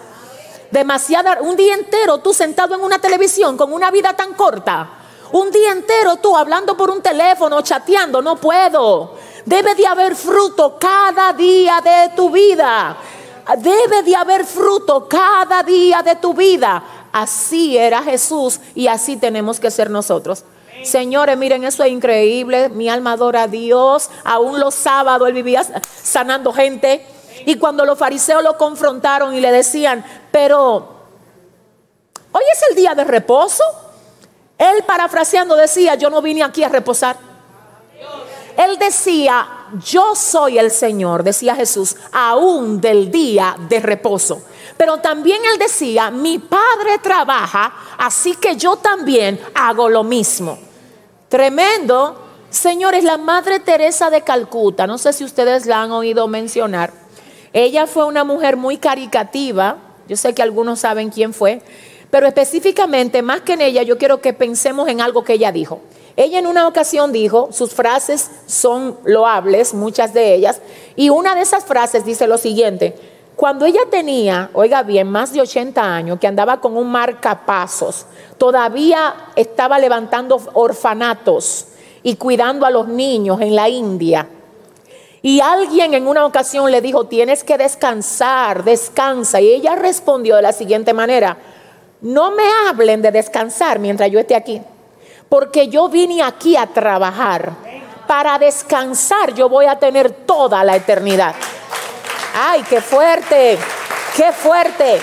Demasiada, 0.70 1.42
un 1.42 1.56
día 1.56 1.76
entero 1.76 2.18
tú 2.18 2.34
sentado 2.34 2.76
en 2.76 2.82
una 2.82 3.00
televisión 3.00 3.56
con 3.56 3.72
una 3.72 3.90
vida 3.90 4.14
tan 4.14 4.34
corta. 4.34 5.03
Un 5.34 5.50
día 5.50 5.72
entero 5.72 6.18
tú 6.18 6.38
hablando 6.38 6.78
por 6.78 6.92
un 6.92 7.02
teléfono, 7.02 7.64
chateando, 7.64 8.22
no 8.22 8.36
puedo. 8.36 9.16
Debe 9.44 9.74
de 9.74 9.88
haber 9.88 10.16
fruto 10.16 10.78
cada 10.80 11.34
día 11.34 11.82
de 11.82 12.12
tu 12.16 12.30
vida. 12.30 12.96
Debe 13.58 14.04
de 14.04 14.16
haber 14.16 14.46
fruto 14.46 15.08
cada 15.10 15.64
día 15.64 16.04
de 16.04 16.18
tu 16.18 16.36
vida. 16.36 16.84
Así 17.12 17.76
era 17.76 18.04
Jesús 18.04 18.60
y 18.76 18.86
así 18.86 19.18
tenemos 19.18 19.60
que 19.60 19.72
ser 19.72 19.90
nosotros. 19.90 20.44
Señores, 20.84 21.36
miren, 21.36 21.64
eso 21.64 21.84
es 21.84 21.92
increíble. 21.92 22.70
Mi 22.70 22.88
alma 22.88 23.14
adora 23.14 23.44
a 23.44 23.48
Dios. 23.48 24.12
Aún 24.24 24.60
los 24.60 24.76
sábados 24.76 25.28
él 25.28 25.34
vivía 25.34 25.66
sanando 25.84 26.54
gente. 26.54 27.08
Y 27.48 27.56
cuando 27.56 27.86
los 27.86 27.98
fariseos 27.98 28.44
lo 28.44 28.56
confrontaron 28.60 29.34
y 29.34 29.42
le 29.42 29.52
decían, 29.52 30.06
pero 30.32 30.76
hoy 32.32 32.44
es 32.54 32.64
el 32.70 32.76
día 32.76 32.94
de 32.94 33.04
reposo. 33.04 33.64
Él 34.64 34.84
parafraseando 34.84 35.56
decía, 35.56 35.96
yo 35.96 36.10
no 36.10 36.22
vine 36.22 36.42
aquí 36.42 36.64
a 36.64 36.70
reposar. 36.70 37.18
Él 38.56 38.78
decía, 38.78 39.46
yo 39.84 40.16
soy 40.16 40.58
el 40.60 40.72
Señor, 40.72 41.24
decía 41.24 41.56
Jesús, 41.56 41.98
aún 42.12 42.80
del 42.80 43.12
día 43.12 43.58
de 43.68 43.80
reposo. 43.80 44.44
Pero 44.78 44.98
también 44.98 45.42
él 45.52 45.60
decía, 45.60 46.12
mi 46.12 46.40
Padre 46.40 47.00
trabaja, 47.02 47.74
así 47.98 48.36
que 48.36 48.56
yo 48.56 48.78
también 48.78 49.40
hago 49.54 49.90
lo 49.90 50.04
mismo. 50.04 50.58
Tremendo. 51.30 52.20
Señores, 52.50 53.04
la 53.04 53.18
Madre 53.18 53.60
Teresa 53.60 54.12
de 54.12 54.22
Calcuta, 54.22 54.86
no 54.86 55.00
sé 55.00 55.12
si 55.12 55.24
ustedes 55.24 55.66
la 55.66 55.82
han 55.82 55.92
oído 55.92 56.28
mencionar, 56.28 56.94
ella 57.52 57.88
fue 57.88 58.06
una 58.06 58.24
mujer 58.24 58.58
muy 58.58 58.78
caricativa, 58.78 59.78
yo 60.08 60.16
sé 60.16 60.36
que 60.36 60.44
algunos 60.44 60.80
saben 60.80 61.10
quién 61.10 61.34
fue, 61.34 61.64
pero 62.14 62.28
específicamente, 62.28 63.24
más 63.24 63.42
que 63.42 63.54
en 63.54 63.62
ella, 63.62 63.82
yo 63.82 63.98
quiero 63.98 64.22
que 64.22 64.34
pensemos 64.34 64.88
en 64.88 65.02
algo 65.02 65.24
que 65.24 65.34
ella 65.34 65.52
dijo. 65.52 65.80
Ella 66.16 66.38
en 66.38 66.46
una 66.46 66.68
ocasión 66.68 67.12
dijo, 67.12 67.50
sus 67.52 67.74
frases 67.74 68.30
son 68.46 69.00
loables, 69.04 69.74
muchas 69.74 70.14
de 70.14 70.36
ellas, 70.36 70.62
y 70.96 71.10
una 71.10 71.34
de 71.34 71.42
esas 71.42 71.66
frases 71.66 72.06
dice 72.06 72.28
lo 72.28 72.38
siguiente, 72.38 72.96
cuando 73.36 73.66
ella 73.66 73.80
tenía, 73.90 74.52
oiga 74.54 74.84
bien, 74.84 75.10
más 75.10 75.34
de 75.34 75.42
80 75.42 75.82
años, 75.82 76.20
que 76.20 76.28
andaba 76.28 76.62
con 76.62 76.78
un 76.78 76.92
marcapasos, 76.92 78.06
todavía 78.38 79.16
estaba 79.36 79.80
levantando 79.80 80.40
orfanatos 80.54 81.66
y 82.04 82.18
cuidando 82.18 82.68
a 82.68 82.70
los 82.70 82.88
niños 82.88 83.42
en 83.42 83.56
la 83.56 83.70
India. 83.70 84.28
Y 85.24 85.40
alguien 85.40 85.96
en 85.96 86.06
una 86.06 86.28
ocasión 86.28 86.70
le 86.70 86.80
dijo, 86.82 87.06
tienes 87.06 87.44
que 87.44 87.58
descansar, 87.58 88.64
descansa. 88.66 89.42
Y 89.42 89.48
ella 89.48 89.74
respondió 89.74 90.36
de 90.36 90.42
la 90.42 90.52
siguiente 90.52 90.94
manera, 90.94 91.38
no 92.04 92.32
me 92.32 92.44
hablen 92.68 93.02
de 93.02 93.12
descansar 93.12 93.80
mientras 93.80 94.12
yo 94.12 94.20
esté 94.20 94.36
aquí, 94.36 94.62
porque 95.30 95.70
yo 95.70 95.90
vine 95.90 96.22
aquí 96.22 96.56
a 96.56 96.68
trabajar. 96.68 97.54
Para 98.06 98.38
descansar 98.38 99.34
yo 99.34 99.48
voy 99.48 99.66
a 99.66 99.80
tener 99.80 100.12
toda 100.12 100.64
la 100.64 100.76
eternidad. 100.76 101.34
Ay, 102.36 102.64
qué 102.70 102.82
fuerte, 102.82 103.58
qué 104.18 104.34
fuerte. 104.34 105.00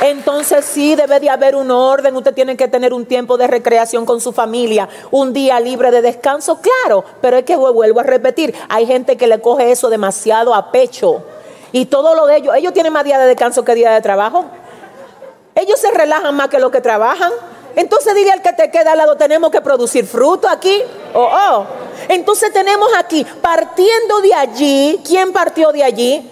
Entonces 0.00 0.64
sí 0.64 0.94
debe 0.94 1.20
de 1.20 1.28
haber 1.28 1.54
un 1.54 1.70
orden, 1.70 2.16
usted 2.16 2.34
tiene 2.34 2.56
que 2.56 2.68
tener 2.68 2.92
un 2.92 3.04
tiempo 3.04 3.36
de 3.36 3.46
recreación 3.46 4.06
con 4.06 4.20
su 4.20 4.32
familia, 4.32 4.88
un 5.10 5.32
día 5.32 5.60
libre 5.60 5.90
de 5.90 6.02
descanso, 6.02 6.60
claro, 6.60 7.04
pero 7.20 7.38
es 7.38 7.44
que 7.44 7.56
vuelvo 7.56 8.00
a 8.00 8.02
repetir, 8.02 8.54
hay 8.68 8.86
gente 8.86 9.16
que 9.16 9.26
le 9.26 9.40
coge 9.40 9.70
eso 9.70 9.88
demasiado 9.88 10.54
a 10.54 10.70
pecho 10.70 11.22
y 11.72 11.86
todo 11.86 12.14
lo 12.14 12.26
de 12.26 12.36
ellos, 12.36 12.54
ellos 12.56 12.74
tienen 12.74 12.92
más 12.92 13.04
día 13.04 13.18
de 13.18 13.26
descanso 13.26 13.64
que 13.64 13.74
día 13.74 13.90
de 13.90 14.02
trabajo, 14.02 14.44
ellos 15.56 15.80
se 15.80 15.90
relajan 15.90 16.36
más 16.36 16.48
que 16.48 16.60
lo 16.60 16.70
que 16.70 16.80
trabajan. 16.80 17.32
Entonces 17.74 18.14
dile 18.14 18.30
al 18.30 18.42
que 18.42 18.52
te 18.52 18.70
queda 18.70 18.92
al 18.92 18.98
lado, 18.98 19.16
tenemos 19.16 19.50
que 19.50 19.60
producir 19.60 20.06
fruto 20.06 20.48
aquí. 20.48 20.82
Oh, 21.14 21.28
oh. 21.50 21.66
Entonces 22.08 22.52
tenemos 22.52 22.88
aquí, 22.96 23.26
partiendo 23.40 24.20
de 24.20 24.34
allí, 24.34 25.00
¿quién 25.04 25.32
partió 25.32 25.72
de 25.72 25.82
allí? 25.82 26.30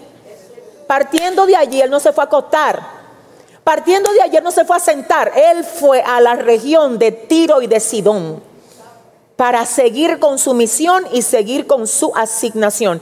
Partiendo 0.86 1.46
de 1.46 1.56
allí, 1.56 1.80
él 1.80 1.90
no 1.90 2.00
se 2.00 2.12
fue 2.12 2.22
a 2.22 2.26
acostar. 2.26 2.80
Partiendo 3.64 4.12
de 4.12 4.20
allí, 4.20 4.36
él 4.36 4.44
no 4.44 4.50
se 4.50 4.66
fue 4.66 4.76
a 4.76 4.80
sentar. 4.80 5.32
Él 5.34 5.64
fue 5.64 6.02
a 6.02 6.20
la 6.20 6.34
región 6.34 6.98
de 6.98 7.10
Tiro 7.10 7.62
y 7.62 7.66
de 7.66 7.80
Sidón 7.80 8.42
para 9.36 9.64
seguir 9.64 10.18
con 10.18 10.38
su 10.38 10.52
misión 10.52 11.04
y 11.12 11.22
seguir 11.22 11.66
con 11.66 11.86
su 11.86 12.12
asignación. 12.14 13.00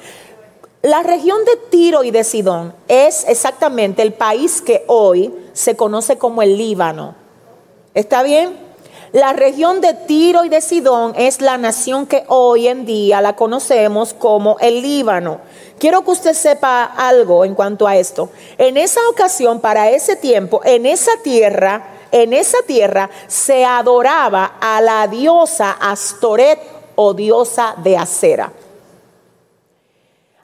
La 0.82 1.02
región 1.02 1.44
de 1.44 1.56
Tiro 1.70 2.04
y 2.04 2.10
de 2.10 2.24
Sidón 2.24 2.74
es 2.88 3.24
exactamente 3.28 4.02
el 4.02 4.12
país 4.12 4.62
que 4.62 4.84
hoy 4.86 5.32
se 5.52 5.76
conoce 5.76 6.18
como 6.18 6.42
el 6.42 6.56
Líbano. 6.56 7.14
¿Está 7.94 8.23
bien? 8.23 8.56
La 9.12 9.35
región 9.35 9.82
de 9.82 9.92
Tiro 9.92 10.44
y 10.44 10.49
de 10.49 10.62
Sidón 10.62 11.12
es 11.16 11.42
la 11.42 11.59
nación 11.59 12.06
que 12.06 12.25
hoy 12.28 12.68
en 12.68 12.87
día 12.87 13.21
la 13.21 13.37
conocemos 13.37 14.14
como 14.14 14.56
el 14.59 14.80
Líbano. 14.80 15.40
Quiero 15.78 16.02
que 16.02 16.12
usted 16.12 16.32
sepa 16.32 16.85
algo 16.85 17.44
en 17.44 17.54
cuanto 17.54 17.87
a 17.87 17.97
esto. 17.97 18.30
En 18.56 18.78
esa 18.78 19.00
ocasión, 19.11 19.61
para 19.61 19.90
ese 19.90 20.16
tiempo, 20.16 20.62
en 20.64 20.87
esa 20.87 21.12
tierra, 21.23 21.88
en 22.11 22.32
esa 22.32 22.59
tierra 22.66 23.11
se 23.26 23.66
adoraba 23.66 24.56
a 24.61 24.80
la 24.80 25.06
diosa 25.09 25.73
Astoret 25.73 26.59
o 26.94 27.12
diosa 27.12 27.75
de 27.82 27.99
acera 27.99 28.52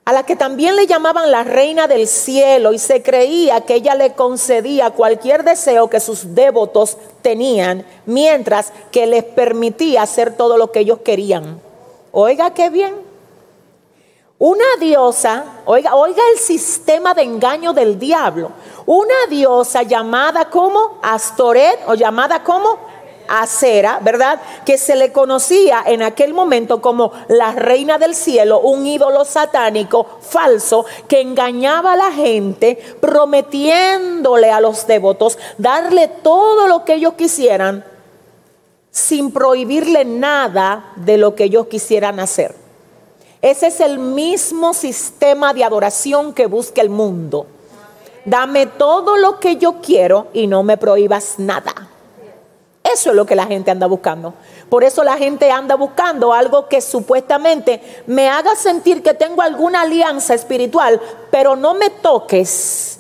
a 0.08 0.12
la 0.14 0.22
que 0.22 0.36
también 0.36 0.74
le 0.74 0.86
llamaban 0.86 1.30
la 1.30 1.44
reina 1.44 1.86
del 1.86 2.08
cielo 2.08 2.72
y 2.72 2.78
se 2.78 3.02
creía 3.02 3.60
que 3.66 3.74
ella 3.74 3.94
le 3.94 4.14
concedía 4.14 4.92
cualquier 4.92 5.44
deseo 5.44 5.90
que 5.90 6.00
sus 6.00 6.34
devotos 6.34 6.96
tenían, 7.20 7.84
mientras 8.06 8.72
que 8.90 9.06
les 9.06 9.22
permitía 9.22 10.00
hacer 10.00 10.34
todo 10.34 10.56
lo 10.56 10.72
que 10.72 10.78
ellos 10.80 11.00
querían. 11.04 11.60
Oiga 12.10 12.54
qué 12.54 12.70
bien. 12.70 12.94
Una 14.38 14.64
diosa, 14.80 15.44
oiga, 15.66 15.94
oiga 15.94 16.22
el 16.32 16.38
sistema 16.38 17.12
de 17.12 17.24
engaño 17.24 17.74
del 17.74 17.98
diablo. 17.98 18.52
Una 18.86 19.26
diosa 19.28 19.82
llamada 19.82 20.48
como 20.48 21.00
Astoret 21.02 21.80
o 21.86 21.92
llamada 21.92 22.42
como 22.42 22.78
Acera, 23.28 24.00
¿verdad? 24.02 24.40
Que 24.64 24.78
se 24.78 24.96
le 24.96 25.12
conocía 25.12 25.82
en 25.86 26.02
aquel 26.02 26.34
momento 26.34 26.80
como 26.80 27.12
la 27.28 27.52
reina 27.52 27.98
del 27.98 28.14
cielo, 28.14 28.60
un 28.60 28.86
ídolo 28.86 29.24
satánico 29.24 30.06
falso 30.20 30.86
que 31.06 31.20
engañaba 31.20 31.92
a 31.92 31.96
la 31.96 32.12
gente 32.12 32.78
prometiéndole 33.00 34.50
a 34.50 34.60
los 34.60 34.86
devotos 34.86 35.38
darle 35.58 36.08
todo 36.08 36.66
lo 36.66 36.84
que 36.84 36.94
ellos 36.94 37.14
quisieran 37.14 37.84
sin 38.90 39.30
prohibirle 39.30 40.04
nada 40.04 40.92
de 40.96 41.18
lo 41.18 41.34
que 41.34 41.44
ellos 41.44 41.66
quisieran 41.68 42.20
hacer. 42.20 42.54
Ese 43.40 43.68
es 43.68 43.80
el 43.80 43.98
mismo 43.98 44.74
sistema 44.74 45.54
de 45.54 45.62
adoración 45.62 46.32
que 46.32 46.46
busca 46.46 46.80
el 46.80 46.90
mundo. 46.90 47.46
Dame 48.24 48.66
todo 48.66 49.16
lo 49.16 49.38
que 49.38 49.56
yo 49.56 49.76
quiero 49.80 50.26
y 50.32 50.48
no 50.48 50.62
me 50.62 50.76
prohíbas 50.76 51.38
nada. 51.38 51.88
Eso 52.98 53.10
es 53.10 53.16
lo 53.16 53.26
que 53.26 53.36
la 53.36 53.46
gente 53.46 53.70
anda 53.70 53.86
buscando. 53.86 54.34
Por 54.68 54.82
eso 54.82 55.04
la 55.04 55.16
gente 55.16 55.52
anda 55.52 55.76
buscando 55.76 56.32
algo 56.32 56.66
que 56.66 56.80
supuestamente 56.80 58.02
me 58.08 58.28
haga 58.28 58.56
sentir 58.56 59.04
que 59.04 59.14
tengo 59.14 59.40
alguna 59.40 59.82
alianza 59.82 60.34
espiritual, 60.34 61.00
pero 61.30 61.54
no 61.54 61.74
me 61.74 61.90
toques, 61.90 62.98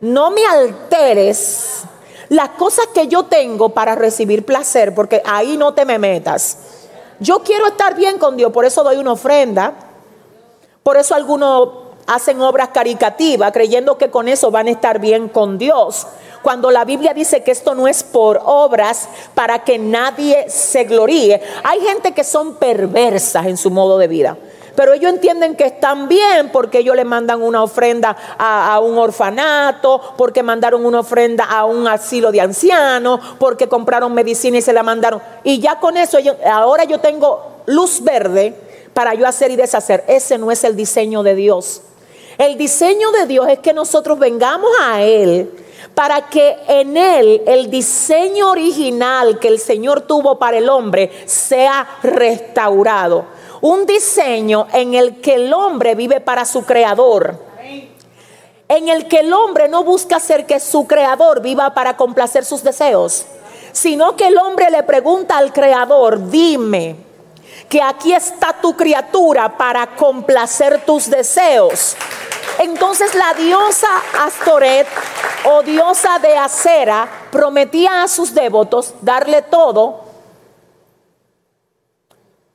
no 0.00 0.32
me 0.32 0.44
alteres 0.44 1.84
las 2.28 2.48
cosas 2.50 2.88
que 2.88 3.06
yo 3.06 3.26
tengo 3.26 3.68
para 3.68 3.94
recibir 3.94 4.44
placer, 4.44 4.92
porque 4.96 5.22
ahí 5.24 5.56
no 5.56 5.74
te 5.74 5.84
me 5.84 6.00
metas. 6.00 6.58
Yo 7.20 7.44
quiero 7.44 7.68
estar 7.68 7.94
bien 7.94 8.18
con 8.18 8.36
Dios, 8.36 8.50
por 8.50 8.64
eso 8.64 8.82
doy 8.82 8.96
una 8.96 9.12
ofrenda. 9.12 9.74
Por 10.82 10.96
eso 10.96 11.14
algunos 11.14 11.68
hacen 12.08 12.40
obras 12.40 12.70
caricativas 12.70 13.52
creyendo 13.52 13.96
que 13.96 14.10
con 14.10 14.26
eso 14.26 14.50
van 14.50 14.66
a 14.66 14.70
estar 14.70 14.98
bien 14.98 15.28
con 15.28 15.56
Dios 15.56 16.08
cuando 16.42 16.70
la 16.70 16.84
Biblia 16.84 17.14
dice 17.14 17.42
que 17.42 17.50
esto 17.50 17.74
no 17.74 17.88
es 17.88 18.02
por 18.02 18.40
obras 18.44 19.08
para 19.34 19.64
que 19.64 19.78
nadie 19.78 20.48
se 20.48 20.84
gloríe. 20.84 21.40
Hay 21.64 21.80
gente 21.80 22.12
que 22.12 22.24
son 22.24 22.56
perversas 22.56 23.46
en 23.46 23.56
su 23.56 23.70
modo 23.70 23.98
de 23.98 24.08
vida. 24.08 24.36
Pero 24.78 24.92
ellos 24.92 25.12
entienden 25.12 25.56
que 25.56 25.64
están 25.64 26.06
bien 26.06 26.50
porque 26.52 26.78
ellos 26.78 26.94
le 26.94 27.04
mandan 27.04 27.42
una 27.42 27.64
ofrenda 27.64 28.16
a, 28.38 28.78
un 28.78 28.96
orfanato, 28.96 30.14
porque 30.16 30.44
mandaron 30.44 30.86
una 30.86 31.00
ofrenda 31.00 31.46
a 31.46 31.64
un 31.64 31.88
asilo 31.88 32.30
de 32.30 32.40
ancianos, 32.40 33.18
porque 33.40 33.68
compraron 33.68 34.14
medicina 34.14 34.58
y 34.58 34.62
se 34.62 34.72
la 34.72 34.84
mandaron. 34.84 35.20
Y 35.42 35.58
ya 35.58 35.80
con 35.80 35.96
eso, 35.96 36.18
ahora 36.48 36.84
yo 36.84 37.00
tengo 37.00 37.62
luz 37.66 38.04
verde 38.04 38.54
para 38.94 39.14
yo 39.14 39.26
hacer 39.26 39.50
y 39.50 39.56
deshacer. 39.56 40.04
Ese 40.06 40.38
no 40.38 40.52
es 40.52 40.62
el 40.62 40.76
diseño 40.76 41.24
de 41.24 41.34
Dios. 41.34 41.82
El 42.38 42.56
diseño 42.56 43.10
de 43.10 43.26
Dios 43.26 43.48
es 43.48 43.58
que 43.58 43.72
nosotros 43.72 44.16
vengamos 44.20 44.70
a 44.80 45.02
Él 45.02 45.50
para 45.98 46.28
que 46.28 46.56
en 46.68 46.96
él 46.96 47.42
el 47.44 47.72
diseño 47.72 48.52
original 48.52 49.40
que 49.40 49.48
el 49.48 49.58
Señor 49.58 50.02
tuvo 50.02 50.38
para 50.38 50.58
el 50.58 50.68
hombre 50.68 51.10
sea 51.26 51.98
restaurado. 52.04 53.24
Un 53.62 53.84
diseño 53.84 54.68
en 54.72 54.94
el 54.94 55.20
que 55.20 55.34
el 55.34 55.52
hombre 55.52 55.96
vive 55.96 56.20
para 56.20 56.44
su 56.44 56.64
creador. 56.64 57.42
En 58.68 58.88
el 58.88 59.08
que 59.08 59.18
el 59.18 59.32
hombre 59.32 59.66
no 59.66 59.82
busca 59.82 60.18
hacer 60.18 60.46
que 60.46 60.60
su 60.60 60.86
creador 60.86 61.42
viva 61.42 61.74
para 61.74 61.96
complacer 61.96 62.44
sus 62.44 62.62
deseos, 62.62 63.26
sino 63.72 64.14
que 64.14 64.28
el 64.28 64.38
hombre 64.38 64.70
le 64.70 64.84
pregunta 64.84 65.36
al 65.36 65.52
creador, 65.52 66.30
dime, 66.30 66.94
que 67.68 67.82
aquí 67.82 68.12
está 68.12 68.52
tu 68.62 68.76
criatura 68.76 69.58
para 69.58 69.96
complacer 69.96 70.80
tus 70.86 71.10
deseos. 71.10 71.96
Entonces 72.58 73.14
la 73.14 73.34
diosa 73.34 73.88
Astoret 74.20 74.86
o 75.44 75.62
diosa 75.62 76.18
de 76.18 76.36
acera 76.36 77.08
prometía 77.30 78.02
a 78.02 78.08
sus 78.08 78.34
devotos 78.34 78.94
darle 79.00 79.42
todo 79.42 80.08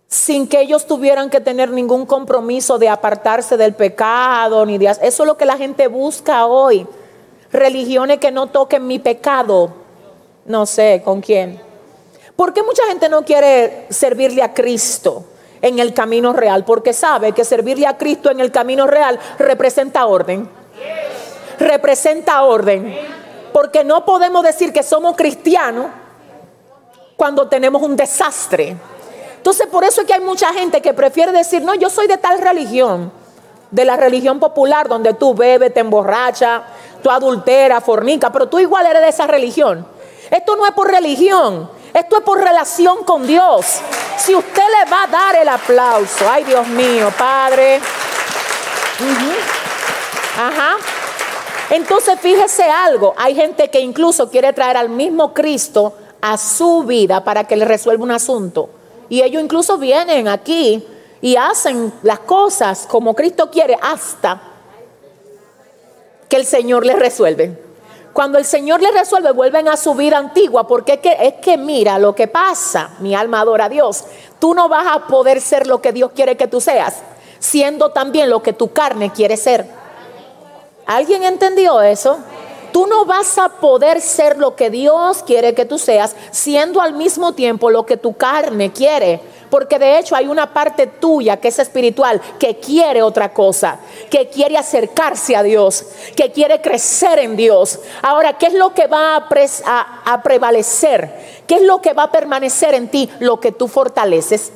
sin 0.07 0.47
que 0.47 0.61
ellos 0.61 0.85
tuvieran 0.85 1.29
que 1.29 1.41
tener 1.41 1.71
ningún 1.71 2.05
compromiso 2.05 2.77
de 2.77 2.87
apartarse 2.87 3.57
del 3.57 3.73
pecado 3.73 4.65
ni 4.65 4.77
de 4.77 4.85
eso 4.85 5.23
es 5.23 5.27
lo 5.27 5.37
que 5.37 5.45
la 5.45 5.57
gente 5.57 5.87
busca 5.87 6.45
hoy. 6.45 6.85
Religiones 7.51 8.19
que 8.19 8.31
no 8.31 8.47
toquen 8.47 8.85
mi 8.85 8.99
pecado. 8.99 9.73
No 10.45 10.65
sé 10.65 11.01
con 11.03 11.21
quién. 11.21 11.59
¿Por 12.35 12.53
qué 12.53 12.61
mucha 12.61 12.83
gente 12.87 13.09
no 13.09 13.23
quiere 13.23 13.87
servirle 13.89 14.43
a 14.43 14.53
Cristo? 14.53 15.23
En 15.63 15.79
el 15.79 15.93
camino 15.93 16.33
real, 16.33 16.65
porque 16.65 16.91
sabe 16.91 17.31
que 17.31 17.45
servirle 17.45 17.87
a 17.87 17.97
Cristo 17.97 18.29
en 18.29 18.41
el 18.41 18.51
camino 18.51 18.85
real 18.85 19.17
representa 19.39 20.05
orden. 20.05 20.47
Representa 21.57 22.43
orden. 22.43 22.93
Porque 23.53 23.85
no 23.85 24.03
podemos 24.03 24.43
decir 24.43 24.73
que 24.73 24.83
somos 24.83 25.15
cristianos 25.15 25.87
cuando 27.15 27.47
tenemos 27.47 27.81
un 27.81 27.95
desastre. 27.95 28.75
Entonces 29.37 29.65
por 29.67 29.85
eso 29.85 30.01
es 30.01 30.07
que 30.07 30.13
hay 30.13 30.19
mucha 30.19 30.51
gente 30.53 30.81
que 30.81 30.93
prefiere 30.93 31.31
decir, 31.31 31.61
no, 31.61 31.73
yo 31.75 31.89
soy 31.89 32.07
de 32.07 32.17
tal 32.17 32.39
religión, 32.39 33.13
de 33.71 33.85
la 33.85 33.95
religión 33.95 34.41
popular 34.41 34.89
donde 34.89 35.13
tú 35.13 35.33
bebes, 35.33 35.73
te 35.73 35.79
emborracha, 35.79 36.63
tú 37.01 37.09
adulteras, 37.09 37.81
fornica, 37.85 38.33
pero 38.33 38.49
tú 38.49 38.59
igual 38.59 38.85
eres 38.85 39.01
de 39.01 39.09
esa 39.09 39.27
religión. 39.27 39.87
Esto 40.29 40.57
no 40.57 40.65
es 40.65 40.73
por 40.73 40.91
religión, 40.91 41.69
esto 41.93 42.17
es 42.17 42.23
por 42.23 42.39
relación 42.39 43.03
con 43.03 43.27
Dios. 43.27 43.81
Si 44.17 44.33
usted 44.33 44.63
le 44.79 44.91
va 44.91 45.03
a 45.03 45.07
dar 45.07 45.35
el 45.35 45.47
aplauso, 45.47 46.29
ay 46.29 46.43
Dios 46.43 46.67
mío, 46.67 47.11
Padre. 47.17 47.79
Ajá. 50.37 50.77
Entonces 51.69 52.19
fíjese 52.19 52.63
algo, 52.63 53.13
hay 53.17 53.35
gente 53.35 53.69
que 53.69 53.79
incluso 53.79 54.29
quiere 54.29 54.53
traer 54.53 54.77
al 54.77 54.89
mismo 54.89 55.33
Cristo 55.33 55.93
a 56.21 56.37
su 56.37 56.83
vida 56.83 57.23
para 57.23 57.45
que 57.45 57.55
le 57.55 57.65
resuelva 57.65 58.03
un 58.03 58.11
asunto. 58.11 58.69
Y 59.09 59.21
ellos 59.21 59.43
incluso 59.43 59.77
vienen 59.77 60.27
aquí 60.27 60.85
y 61.21 61.35
hacen 61.35 61.93
las 62.01 62.19
cosas 62.19 62.85
como 62.87 63.13
Cristo 63.15 63.49
quiere 63.49 63.77
hasta 63.81 64.41
que 66.29 66.37
el 66.37 66.45
Señor 66.45 66.85
les 66.85 66.97
resuelve. 66.97 67.62
Cuando 68.13 68.37
el 68.37 68.45
Señor 68.45 68.79
les 68.79 68.93
resuelve, 68.93 69.31
vuelven 69.31 69.67
a 69.67 69.75
su 69.75 69.95
vida 69.95 70.19
antigua, 70.19 70.67
porque 70.67 70.93
es 70.93 70.99
que, 70.99 71.17
es 71.19 71.33
que 71.41 71.57
mira 71.57 71.97
lo 71.97 72.13
que 72.13 72.27
pasa, 72.27 72.91
mi 72.99 73.15
alma 73.15 73.41
adora 73.41 73.65
a 73.65 73.69
Dios. 73.69 74.05
Tú 74.37 74.53
no 74.53 74.69
vas 74.69 74.85
a 74.87 75.07
poder 75.07 75.41
ser 75.41 75.65
lo 75.65 75.81
que 75.81 75.91
Dios 75.91 76.11
quiere 76.13 76.37
que 76.37 76.47
tú 76.47 76.61
seas, 76.61 76.97
siendo 77.39 77.89
también 77.89 78.29
lo 78.29 78.43
que 78.43 78.53
tu 78.53 78.71
carne 78.71 79.11
quiere 79.11 79.35
ser. 79.35 79.67
¿Alguien 80.85 81.23
entendió 81.23 81.81
eso? 81.81 82.19
Tú 82.71 82.85
no 82.85 83.05
vas 83.05 83.37
a 83.39 83.49
poder 83.49 83.99
ser 83.99 84.37
lo 84.37 84.55
que 84.55 84.69
Dios 84.69 85.23
quiere 85.25 85.55
que 85.55 85.65
tú 85.65 85.79
seas, 85.79 86.15
siendo 86.31 86.81
al 86.81 86.93
mismo 86.93 87.33
tiempo 87.33 87.71
lo 87.71 87.85
que 87.85 87.97
tu 87.97 88.13
carne 88.13 88.71
quiere. 88.71 89.21
Porque 89.53 89.77
de 89.77 89.99
hecho 89.99 90.15
hay 90.15 90.25
una 90.25 90.51
parte 90.51 90.87
tuya 90.87 91.37
que 91.37 91.49
es 91.49 91.59
espiritual, 91.59 92.19
que 92.39 92.55
quiere 92.55 93.03
otra 93.03 93.31
cosa, 93.31 93.77
que 94.09 94.27
quiere 94.27 94.57
acercarse 94.57 95.35
a 95.35 95.43
Dios, 95.43 95.85
que 96.15 96.31
quiere 96.31 96.59
crecer 96.59 97.19
en 97.19 97.35
Dios. 97.35 97.79
Ahora, 98.01 98.33
¿qué 98.39 98.47
es 98.47 98.55
lo 98.55 98.73
que 98.73 98.87
va 98.87 99.15
a, 99.15 100.23
prevalecer? 100.23 101.43
¿Qué 101.45 101.57
es 101.57 101.61
lo 101.61 101.81
que 101.81 101.93
va 101.93 102.05
a 102.05 102.11
permanecer 102.11 102.73
en 102.73 102.87
ti? 102.87 103.07
Lo 103.19 103.39
que 103.39 103.51
tú 103.51 103.67
fortaleces. 103.67 104.53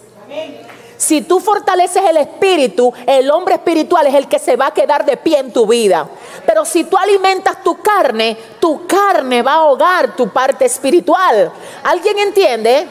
Si 0.98 1.22
tú 1.22 1.42
fortaleces 1.42 2.04
el 2.04 2.18
espíritu, 2.18 2.92
el 3.06 3.30
hombre 3.30 3.54
espiritual 3.54 4.08
es 4.08 4.16
el 4.16 4.28
que 4.28 4.40
se 4.40 4.56
va 4.56 4.66
a 4.66 4.74
quedar 4.74 5.06
de 5.06 5.16
pie 5.16 5.38
en 5.38 5.54
tu 5.54 5.68
vida. 5.68 6.10
Pero 6.44 6.66
si 6.66 6.86
tú 6.86 6.98
alimentas 6.98 7.64
tu 7.64 7.80
carne, 7.84 8.36
tu 8.60 8.88
carne 8.88 9.44
va 9.44 9.52
a 9.52 9.58
ahogar 9.58 10.16
tu 10.16 10.30
parte 10.30 10.66
espiritual. 10.66 11.52
¿Alguien 11.84 12.18
entiende? 12.18 12.88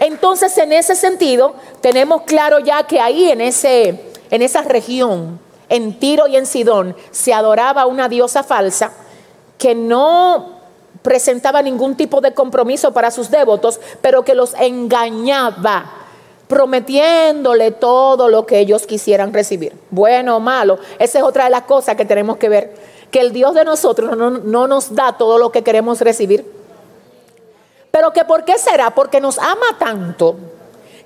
Entonces, 0.00 0.56
en 0.58 0.72
ese 0.72 0.94
sentido, 0.94 1.54
tenemos 1.80 2.22
claro 2.22 2.58
ya 2.58 2.84
que 2.84 3.00
ahí 3.00 3.30
en, 3.30 3.40
ese, 3.40 4.00
en 4.30 4.42
esa 4.42 4.62
región, 4.62 5.40
en 5.68 5.98
Tiro 5.98 6.26
y 6.26 6.36
en 6.36 6.46
Sidón, 6.46 6.96
se 7.10 7.32
adoraba 7.34 7.86
una 7.86 8.08
diosa 8.08 8.42
falsa 8.42 8.92
que 9.58 9.74
no 9.74 10.58
presentaba 11.02 11.62
ningún 11.62 11.96
tipo 11.96 12.20
de 12.20 12.32
compromiso 12.32 12.92
para 12.92 13.10
sus 13.10 13.30
devotos, 13.30 13.80
pero 14.00 14.24
que 14.24 14.34
los 14.34 14.54
engañaba 14.54 15.92
prometiéndole 16.48 17.70
todo 17.72 18.28
lo 18.28 18.46
que 18.46 18.58
ellos 18.58 18.86
quisieran 18.86 19.34
recibir, 19.34 19.74
bueno 19.90 20.36
o 20.36 20.40
malo. 20.40 20.78
Esa 20.98 21.18
es 21.18 21.24
otra 21.24 21.44
de 21.44 21.50
las 21.50 21.62
cosas 21.62 21.96
que 21.96 22.04
tenemos 22.04 22.38
que 22.38 22.48
ver, 22.48 22.74
que 23.10 23.20
el 23.20 23.32
Dios 23.32 23.54
de 23.54 23.64
nosotros 23.64 24.16
no, 24.16 24.30
no 24.30 24.66
nos 24.66 24.94
da 24.94 25.18
todo 25.18 25.38
lo 25.38 25.52
que 25.52 25.62
queremos 25.62 26.00
recibir. 26.00 26.57
Pero 27.90 28.12
que 28.12 28.24
por 28.24 28.44
qué 28.44 28.58
será? 28.58 28.90
Porque 28.90 29.20
nos 29.20 29.38
ama 29.38 29.76
tanto 29.78 30.36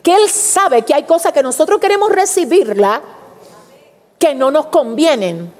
que 0.02 0.14
Él 0.14 0.28
sabe 0.28 0.82
que 0.82 0.94
hay 0.94 1.04
cosas 1.04 1.32
que 1.32 1.42
nosotros 1.42 1.80
queremos 1.80 2.10
recibirla 2.10 3.00
que 4.18 4.34
no 4.34 4.50
nos 4.50 4.66
convienen. 4.66 5.52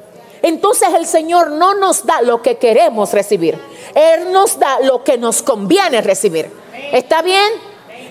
Entonces 0.42 0.88
el 0.94 1.06
Señor 1.06 1.50
no 1.50 1.74
nos 1.74 2.04
da 2.04 2.22
lo 2.22 2.42
que 2.42 2.58
queremos 2.58 3.12
recibir. 3.12 3.58
Él 3.94 4.32
nos 4.32 4.58
da 4.58 4.80
lo 4.80 5.04
que 5.04 5.16
nos 5.16 5.42
conviene 5.42 6.00
recibir. 6.00 6.50
¿Está 6.92 7.22
bien? 7.22 7.52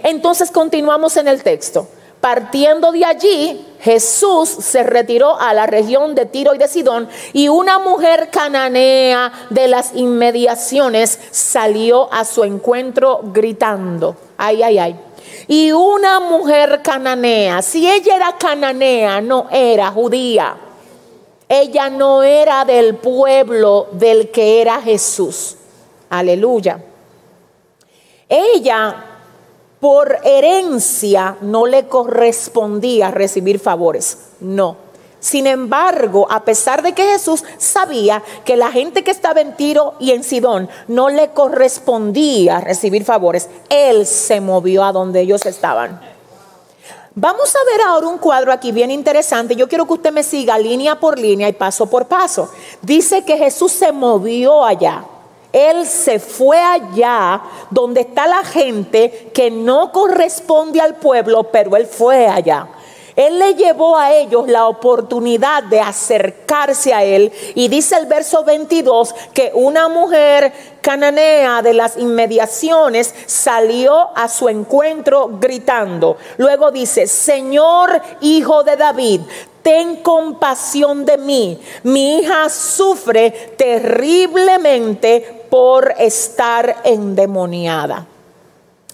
Entonces 0.03 0.51
continuamos 0.51 1.17
en 1.17 1.27
el 1.27 1.43
texto. 1.43 1.87
Partiendo 2.21 2.91
de 2.91 3.03
allí, 3.03 3.65
Jesús 3.81 4.47
se 4.47 4.83
retiró 4.83 5.39
a 5.39 5.55
la 5.55 5.65
región 5.65 6.13
de 6.13 6.27
Tiro 6.27 6.53
y 6.53 6.59
de 6.59 6.67
Sidón 6.67 7.09
y 7.33 7.47
una 7.47 7.79
mujer 7.79 8.29
cananea 8.29 9.31
de 9.49 9.67
las 9.67 9.95
inmediaciones 9.95 11.19
salió 11.31 12.13
a 12.13 12.23
su 12.23 12.43
encuentro 12.43 13.21
gritando, 13.23 14.15
ay, 14.37 14.61
ay, 14.61 14.77
ay. 14.77 14.95
Y 15.47 15.71
una 15.71 16.19
mujer 16.19 16.81
cananea, 16.83 17.63
si 17.63 17.89
ella 17.89 18.15
era 18.15 18.37
cananea, 18.37 19.19
no 19.19 19.47
era 19.51 19.89
judía. 19.91 20.55
Ella 21.49 21.89
no 21.89 22.21
era 22.21 22.63
del 22.65 22.95
pueblo 22.95 23.87
del 23.93 24.29
que 24.29 24.61
era 24.61 24.79
Jesús. 24.79 25.57
Aleluya. 26.09 26.81
Ella 28.29 29.10
por 29.81 30.19
herencia 30.23 31.37
no 31.41 31.65
le 31.65 31.87
correspondía 31.87 33.11
recibir 33.11 33.59
favores. 33.59 34.17
No. 34.39 34.77
Sin 35.19 35.45
embargo, 35.45 36.27
a 36.31 36.45
pesar 36.45 36.81
de 36.81 36.93
que 36.93 37.03
Jesús 37.03 37.43
sabía 37.57 38.23
que 38.45 38.57
la 38.57 38.71
gente 38.71 39.03
que 39.03 39.11
estaba 39.11 39.41
en 39.41 39.55
Tiro 39.55 39.95
y 39.99 40.11
en 40.11 40.23
Sidón 40.23 40.69
no 40.87 41.09
le 41.09 41.29
correspondía 41.29 42.61
recibir 42.61 43.03
favores, 43.03 43.49
Él 43.69 44.05
se 44.05 44.39
movió 44.39 44.83
a 44.83 44.91
donde 44.91 45.21
ellos 45.21 45.45
estaban. 45.45 45.99
Vamos 47.13 47.53
a 47.55 47.71
ver 47.71 47.81
ahora 47.87 48.07
un 48.07 48.19
cuadro 48.19 48.53
aquí 48.53 48.71
bien 48.71 48.89
interesante. 48.89 49.55
Yo 49.55 49.67
quiero 49.67 49.85
que 49.85 49.93
usted 49.93 50.13
me 50.13 50.23
siga 50.23 50.57
línea 50.57 50.99
por 50.99 51.19
línea 51.19 51.49
y 51.49 51.53
paso 51.53 51.87
por 51.87 52.07
paso. 52.07 52.49
Dice 52.81 53.25
que 53.25 53.37
Jesús 53.37 53.71
se 53.71 53.91
movió 53.91 54.63
allá. 54.63 55.05
Él 55.53 55.85
se 55.85 56.19
fue 56.19 56.57
allá 56.57 57.41
donde 57.69 58.01
está 58.01 58.27
la 58.27 58.43
gente 58.43 59.31
que 59.33 59.51
no 59.51 59.91
corresponde 59.91 60.79
al 60.79 60.95
pueblo, 60.95 61.43
pero 61.43 61.75
él 61.75 61.85
fue 61.85 62.27
allá. 62.27 62.67
Él 63.15 63.39
le 63.39 63.55
llevó 63.55 63.97
a 63.97 64.13
ellos 64.13 64.47
la 64.47 64.67
oportunidad 64.67 65.63
de 65.63 65.79
acercarse 65.79 66.93
a 66.93 67.03
él. 67.03 67.31
Y 67.55 67.67
dice 67.67 67.97
el 67.97 68.05
verso 68.05 68.43
22 68.43 69.13
que 69.33 69.51
una 69.53 69.89
mujer 69.89 70.53
cananea 70.81 71.61
de 71.61 71.73
las 71.73 71.97
inmediaciones 71.97 73.13
salió 73.25 74.09
a 74.15 74.27
su 74.27 74.49
encuentro 74.49 75.29
gritando. 75.39 76.17
Luego 76.37 76.71
dice, 76.71 77.07
Señor 77.07 78.01
hijo 78.21 78.63
de 78.63 78.77
David, 78.77 79.21
ten 79.61 79.97
compasión 79.97 81.05
de 81.05 81.17
mí. 81.17 81.59
Mi 81.83 82.19
hija 82.19 82.49
sufre 82.49 83.53
terriblemente 83.57 85.45
por 85.49 85.93
estar 85.97 86.81
endemoniada. 86.83 88.07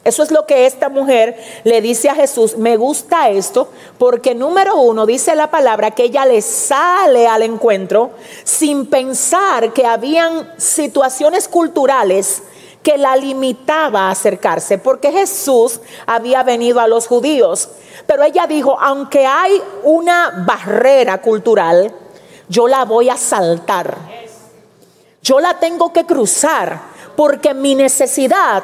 Eso 0.08 0.24
es 0.24 0.32
lo 0.32 0.46
que 0.46 0.66
esta 0.66 0.88
mujer 0.88 1.38
le 1.66 1.82
dice 1.82 2.08
a 2.08 2.16
Jesús. 2.16 2.56
Me 2.58 2.78
gusta 2.78 3.30
esto 3.30 3.70
porque 3.98 4.34
número 4.34 4.78
uno 4.78 5.06
dice 5.06 5.36
la 5.36 5.52
palabra 5.52 5.92
que 5.92 6.04
ella 6.04 6.26
le 6.26 6.42
sale 6.42 7.28
al 7.28 7.44
encuentro 7.44 8.12
sin 8.46 8.86
pensar 8.86 9.74
que 9.74 9.86
habían 9.86 10.54
situaciones 10.56 11.50
culturales 11.50 12.42
que 12.88 12.98
la 12.98 13.18
limitaba 13.18 14.08
a 14.08 14.12
acercarse, 14.12 14.78
porque 14.78 15.12
Jesús 15.12 15.82
había 16.06 16.42
venido 16.44 16.80
a 16.80 16.88
los 16.88 17.06
judíos. 17.06 17.68
Pero 18.06 18.24
ella 18.24 18.48
dijo, 18.48 18.80
aunque 18.80 19.26
hay 19.26 19.62
una 19.84 20.46
barrera 20.48 21.22
cultural, 21.22 21.94
yo 22.48 22.66
la 22.70 22.86
voy 22.86 23.10
a 23.10 23.18
saltar. 23.18 23.98
Yo 25.22 25.42
la 25.42 25.60
tengo 25.60 25.92
que 25.92 26.06
cruzar 26.06 26.80
porque 27.18 27.54
mi 27.54 27.76
necesidad 27.76 28.64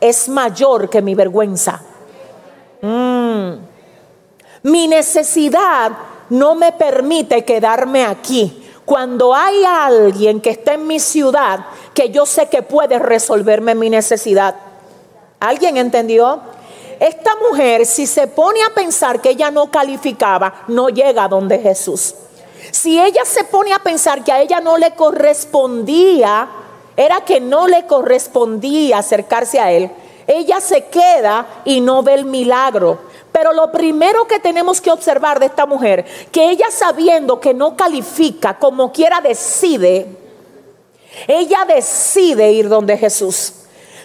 es 0.00 0.28
mayor 0.28 0.88
que 0.88 1.02
mi 1.02 1.16
vergüenza. 1.16 1.82
Mm. 2.82 3.50
Mi 4.62 4.86
necesidad 4.86 5.90
no 6.30 6.54
me 6.54 6.70
permite 6.70 7.44
quedarme 7.44 8.04
aquí. 8.04 8.62
Cuando 8.84 9.34
hay 9.34 9.64
alguien 9.64 10.40
que 10.40 10.50
está 10.50 10.74
en 10.74 10.86
mi 10.86 11.00
ciudad 11.00 11.66
que 11.96 12.10
yo 12.10 12.26
sé 12.26 12.50
que 12.50 12.62
puede 12.62 12.98
resolverme 12.98 13.74
mi 13.74 13.88
necesidad. 13.88 14.54
¿Alguien 15.40 15.78
entendió? 15.78 16.40
Esta 17.00 17.34
mujer, 17.36 17.86
si 17.86 18.06
se 18.06 18.26
pone 18.26 18.62
a 18.62 18.74
pensar 18.74 19.22
que 19.22 19.30
ella 19.30 19.50
no 19.50 19.70
calificaba, 19.70 20.64
no 20.68 20.90
llega 20.90 21.24
a 21.24 21.28
donde 21.28 21.58
Jesús. 21.58 22.14
Si 22.70 23.00
ella 23.00 23.24
se 23.24 23.44
pone 23.44 23.72
a 23.72 23.78
pensar 23.78 24.22
que 24.22 24.30
a 24.30 24.42
ella 24.42 24.60
no 24.60 24.76
le 24.76 24.90
correspondía, 24.90 26.46
era 26.98 27.22
que 27.22 27.40
no 27.40 27.66
le 27.66 27.86
correspondía 27.86 28.98
acercarse 28.98 29.58
a 29.58 29.72
Él, 29.72 29.90
ella 30.26 30.60
se 30.60 30.84
queda 30.88 31.46
y 31.64 31.80
no 31.80 32.02
ve 32.02 32.12
el 32.12 32.26
milagro. 32.26 32.98
Pero 33.32 33.54
lo 33.54 33.72
primero 33.72 34.26
que 34.26 34.38
tenemos 34.38 34.82
que 34.82 34.90
observar 34.90 35.40
de 35.40 35.46
esta 35.46 35.64
mujer, 35.64 36.04
que 36.30 36.50
ella 36.50 36.66
sabiendo 36.70 37.40
que 37.40 37.54
no 37.54 37.74
califica, 37.74 38.58
como 38.58 38.92
quiera 38.92 39.22
decide 39.22 40.25
ella 41.26 41.64
decide 41.66 42.52
ir 42.52 42.68
donde 42.68 42.96
Jesús. 42.96 43.52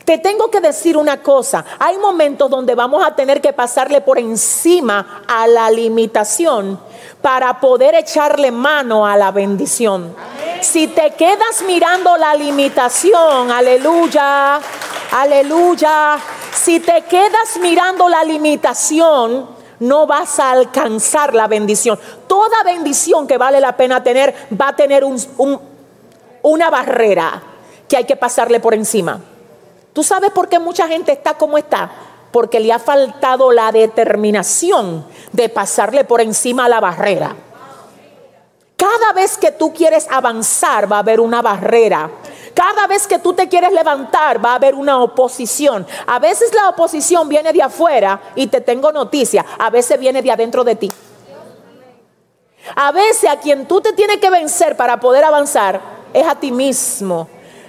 Te 0.05 0.17
tengo 0.17 0.49
que 0.49 0.59
decir 0.59 0.97
una 0.97 1.21
cosa, 1.21 1.63
hay 1.77 1.97
momentos 1.97 2.49
donde 2.49 2.73
vamos 2.73 3.05
a 3.05 3.15
tener 3.15 3.39
que 3.39 3.53
pasarle 3.53 4.01
por 4.01 4.17
encima 4.17 5.23
a 5.27 5.45
la 5.47 5.69
limitación 5.69 6.79
para 7.21 7.59
poder 7.59 7.93
echarle 7.95 8.51
mano 8.51 9.05
a 9.05 9.15
la 9.15 9.31
bendición. 9.31 10.15
Si 10.61 10.87
te 10.87 11.11
quedas 11.11 11.63
mirando 11.67 12.17
la 12.17 12.33
limitación, 12.33 13.51
aleluya, 13.51 14.59
aleluya, 15.11 16.17
si 16.51 16.79
te 16.79 17.03
quedas 17.03 17.57
mirando 17.61 18.09
la 18.09 18.23
limitación, 18.23 19.47
no 19.79 20.05
vas 20.05 20.39
a 20.39 20.51
alcanzar 20.51 21.33
la 21.33 21.47
bendición. 21.47 21.99
Toda 22.27 22.63
bendición 22.63 23.27
que 23.27 23.37
vale 23.37 23.59
la 23.59 23.75
pena 23.75 24.03
tener 24.03 24.33
va 24.59 24.69
a 24.69 24.75
tener 24.75 25.03
un, 25.03 25.17
una 26.41 26.69
barrera 26.69 27.41
que 27.87 27.97
hay 27.97 28.05
que 28.05 28.15
pasarle 28.15 28.59
por 28.59 28.73
encima. 28.73 29.19
¿Tú 29.93 30.03
sabes 30.03 30.31
por 30.31 30.47
qué 30.47 30.59
mucha 30.59 30.87
gente 30.87 31.11
está 31.11 31.33
como 31.33 31.57
está? 31.57 31.91
Porque 32.31 32.59
le 32.59 32.71
ha 32.71 32.79
faltado 32.79 33.51
la 33.51 33.71
determinación 33.71 35.05
de 35.33 35.49
pasarle 35.49 36.05
por 36.05 36.21
encima 36.21 36.69
la 36.69 36.79
barrera. 36.79 37.35
Cada 38.77 39.13
vez 39.13 39.37
que 39.37 39.51
tú 39.51 39.73
quieres 39.73 40.07
avanzar 40.09 40.91
va 40.91 40.97
a 40.97 40.99
haber 40.99 41.19
una 41.19 41.41
barrera. 41.41 42.09
Cada 42.53 42.87
vez 42.87 43.05
que 43.05 43.19
tú 43.19 43.33
te 43.33 43.47
quieres 43.47 43.71
levantar 43.73 44.43
va 44.43 44.53
a 44.53 44.55
haber 44.55 44.75
una 44.75 45.01
oposición. 45.01 45.85
A 46.07 46.19
veces 46.19 46.53
la 46.53 46.69
oposición 46.69 47.29
viene 47.29 47.53
de 47.53 47.61
afuera 47.61 48.19
y 48.35 48.47
te 48.47 48.61
tengo 48.61 48.91
noticia. 48.91 49.45
A 49.59 49.69
veces 49.69 49.99
viene 49.99 50.21
de 50.21 50.31
adentro 50.31 50.63
de 50.63 50.75
ti. 50.75 50.91
A 52.75 52.91
veces 52.91 53.29
a 53.29 53.39
quien 53.39 53.67
tú 53.67 53.81
te 53.81 53.93
tienes 53.93 54.17
que 54.17 54.29
vencer 54.29 54.75
para 54.77 54.99
poder 54.99 55.23
avanzar 55.23 56.00
es 56.13 56.27
a 56.27 56.35
ti 56.35 56.51
mismo. 56.51 57.27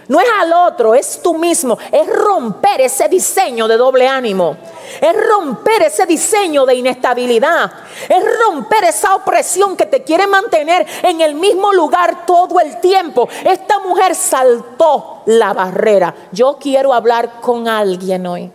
No 0.09 0.21
es 0.21 0.29
al 0.41 0.53
otro, 0.53 0.95
es 0.95 1.21
tú 1.23 1.35
mismo. 1.35 1.79
Es 1.91 2.07
romper 2.07 2.81
ese 2.81 3.09
diseño 3.09 3.69
de 3.69 3.77
doble 3.77 4.07
ánimo. 4.07 4.57
Es 5.01 5.15
romper 5.29 5.83
ese 5.83 6.07
diseño 6.07 6.67
de 6.67 6.75
inestabilidad. 6.75 7.73
Es 8.09 8.23
romper 8.45 8.85
esa 8.85 9.15
opresión 9.15 9.77
que 9.77 9.87
te 9.87 10.03
quiere 10.03 10.27
mantener 10.27 10.87
en 11.03 11.21
el 11.21 11.35
mismo 11.35 11.73
lugar 11.73 12.27
todo 12.27 12.61
el 12.61 12.81
tiempo. 12.81 13.29
Esta 13.45 13.79
mujer 13.79 14.15
saltó 14.15 15.23
la 15.27 15.53
barrera. 15.53 16.15
Yo 16.33 16.59
quiero 16.61 16.93
hablar 16.93 17.41
con 17.41 17.69
alguien 17.69 18.27
hoy 18.27 18.51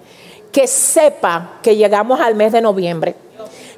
que 0.51 0.67
sepa 0.67 1.59
que 1.61 1.75
llegamos 1.75 2.19
al 2.19 2.35
mes 2.35 2.51
de 2.51 2.61
noviembre 2.61 3.15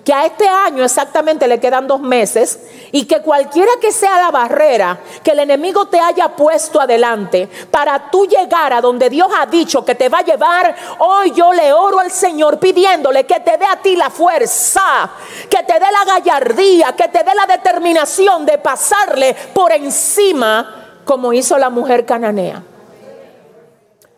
que 0.03 0.13
a 0.13 0.25
este 0.25 0.47
año 0.47 0.83
exactamente 0.83 1.47
le 1.47 1.59
quedan 1.59 1.87
dos 1.87 1.99
meses 1.99 2.59
y 2.91 3.05
que 3.05 3.21
cualquiera 3.21 3.71
que 3.79 3.91
sea 3.91 4.19
la 4.19 4.31
barrera 4.31 4.99
que 5.23 5.31
el 5.31 5.39
enemigo 5.39 5.87
te 5.87 5.99
haya 5.99 6.29
puesto 6.29 6.81
adelante 6.81 7.47
para 7.69 8.09
tú 8.09 8.25
llegar 8.25 8.73
a 8.73 8.81
donde 8.81 9.09
Dios 9.09 9.27
ha 9.37 9.45
dicho 9.45 9.83
que 9.83 9.95
te 9.95 10.09
va 10.09 10.19
a 10.19 10.23
llevar, 10.23 10.75
hoy 10.99 11.31
yo 11.31 11.53
le 11.53 11.71
oro 11.73 11.99
al 11.99 12.11
Señor 12.11 12.59
pidiéndole 12.59 13.25
que 13.25 13.39
te 13.41 13.57
dé 13.57 13.65
a 13.65 13.81
ti 13.81 13.95
la 13.95 14.09
fuerza, 14.09 15.11
que 15.49 15.63
te 15.63 15.73
dé 15.73 15.85
la 15.91 16.05
gallardía, 16.05 16.93
que 16.95 17.07
te 17.07 17.23
dé 17.23 17.35
la 17.35 17.45
determinación 17.45 18.45
de 18.45 18.57
pasarle 18.57 19.35
por 19.53 19.71
encima 19.71 21.01
como 21.05 21.33
hizo 21.33 21.57
la 21.57 21.69
mujer 21.69 22.05
cananea. 22.05 22.63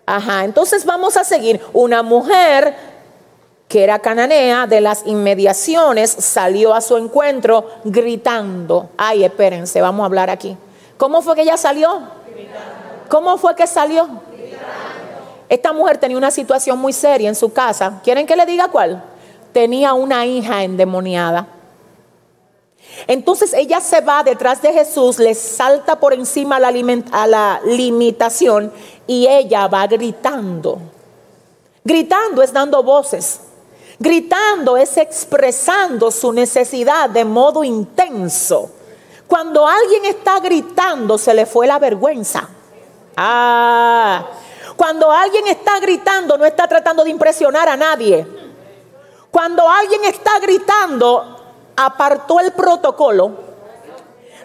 Ajá, 0.06 0.44
entonces 0.44 0.84
vamos 0.86 1.16
a 1.16 1.24
seguir. 1.24 1.62
Una 1.72 2.04
mujer 2.04 2.91
que 3.72 3.86
era 3.86 4.00
cananea 4.00 4.68
de 4.68 4.82
las 4.82 5.08
inmediaciones 5.08 6.12
salió 6.12 6.74
a 6.74 6.82
su 6.82 6.98
encuentro 6.98 7.70
gritando. 7.86 8.90
Ay, 8.98 9.24
espérense, 9.24 9.80
vamos 9.80 10.04
a 10.04 10.08
hablar 10.08 10.30
aquí. 10.30 10.58
¿Cómo 10.98 11.22
fue 11.22 11.36
que 11.36 11.44
ella 11.44 11.56
salió? 11.56 12.02
¿Cómo 13.08 13.38
fue 13.38 13.56
que 13.56 13.66
salió? 13.66 14.10
Esta 15.48 15.72
mujer 15.72 16.00
tenía 16.00 16.18
una 16.18 16.32
situación 16.32 16.80
muy 16.80 16.92
seria 16.92 17.30
en 17.30 17.36
su 17.36 17.54
casa. 17.54 18.02
¿Quieren 18.04 18.28
que 18.28 18.36
le 18.36 18.46
diga 18.46 18.68
cuál? 18.68 19.02
Tenía 19.54 19.94
una 19.94 20.26
hija 20.26 20.64
endemoniada. 20.66 21.48
Entonces 23.08 23.54
ella 23.54 23.80
se 23.80 24.02
va 24.02 24.22
detrás 24.22 24.62
de 24.62 24.74
Jesús, 24.74 25.18
le 25.18 25.34
salta 25.34 25.98
por 25.98 26.14
encima 26.14 26.58
a 26.58 27.26
la, 27.26 27.62
limitación 27.64 28.74
y 29.08 29.28
ella 29.28 29.70
va 29.70 29.88
gritando. 29.88 30.78
Gritando 31.86 32.44
es 32.44 32.52
dando 32.52 32.84
voces. 32.84 33.44
Gritando 34.02 34.78
es 34.78 34.98
expresando 34.98 36.10
su 36.10 36.34
necesidad 36.34 37.08
de 37.08 37.24
modo 37.24 37.64
intenso. 37.64 38.72
Cuando 39.28 39.68
alguien 39.68 40.06
está 40.06 40.40
gritando 40.40 41.20
se 41.20 41.36
le 41.36 41.46
fue 41.46 41.68
la 41.68 41.78
vergüenza. 41.78 42.50
Ah, 43.16 44.26
cuando 44.76 45.12
alguien 45.12 45.46
está 45.50 45.80
gritando 45.80 46.36
no 46.36 46.46
está 46.46 46.68
tratando 46.68 47.04
de 47.04 47.12
impresionar 47.12 47.70
a 47.70 47.78
nadie. 47.78 48.26
Cuando 49.30 49.70
alguien 49.70 50.04
está 50.06 50.40
gritando 50.40 51.54
apartó 51.76 52.40
el 52.40 52.54
protocolo, 52.54 53.51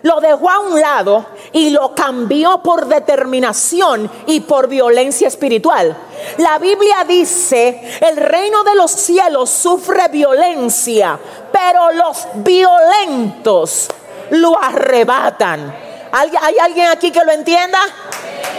lo 0.07 0.21
dejó 0.21 0.49
a 0.49 0.61
un 0.61 0.81
lado 0.81 1.27
y 1.51 1.71
lo 1.71 1.93
cambió 1.93 2.59
por 2.63 2.87
determinación 2.87 4.09
y 4.27 4.41
por 4.41 4.69
violencia 4.69 5.27
espiritual. 5.27 5.97
La 6.39 6.59
Biblia 6.59 7.05
dice, 7.07 7.99
el 8.01 8.17
reino 8.17 8.63
de 8.63 8.77
los 8.77 8.93
cielos 8.93 9.51
sufre 9.51 10.07
violencia, 10.09 11.19
pero 11.51 11.91
los 11.91 12.29
violentos 12.37 13.89
lo 14.31 14.57
arrebatan. 14.63 15.75
¿Hay 16.13 16.57
alguien 16.61 16.87
aquí 16.87 17.11
que 17.11 17.25
lo 17.25 17.33
entienda? 17.33 17.81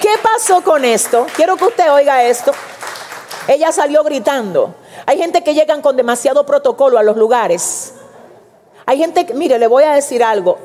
¿Qué 0.02 0.20
pasó 0.22 0.62
con 0.62 0.84
esto? 0.84 1.26
Quiero 1.34 1.56
que 1.56 1.66
usted 1.66 1.92
oiga 1.92 2.24
esto. 2.24 2.52
Ella 3.48 3.72
salió 3.72 4.04
gritando. 4.04 4.76
Hay 5.06 5.18
gente 5.18 5.44
que 5.44 5.54
llegan 5.54 5.82
con 5.82 5.96
demasiado 5.96 6.46
protocolo 6.46 7.00
a 7.00 7.04
los 7.04 7.16
lugares 7.16 7.94
hay 8.90 9.00
gente 9.00 9.26
que, 9.26 9.34
mire, 9.34 9.60
le 9.60 9.68
voy 9.68 9.84
a 9.84 9.92
decir 9.92 10.24
algo. 10.24 10.58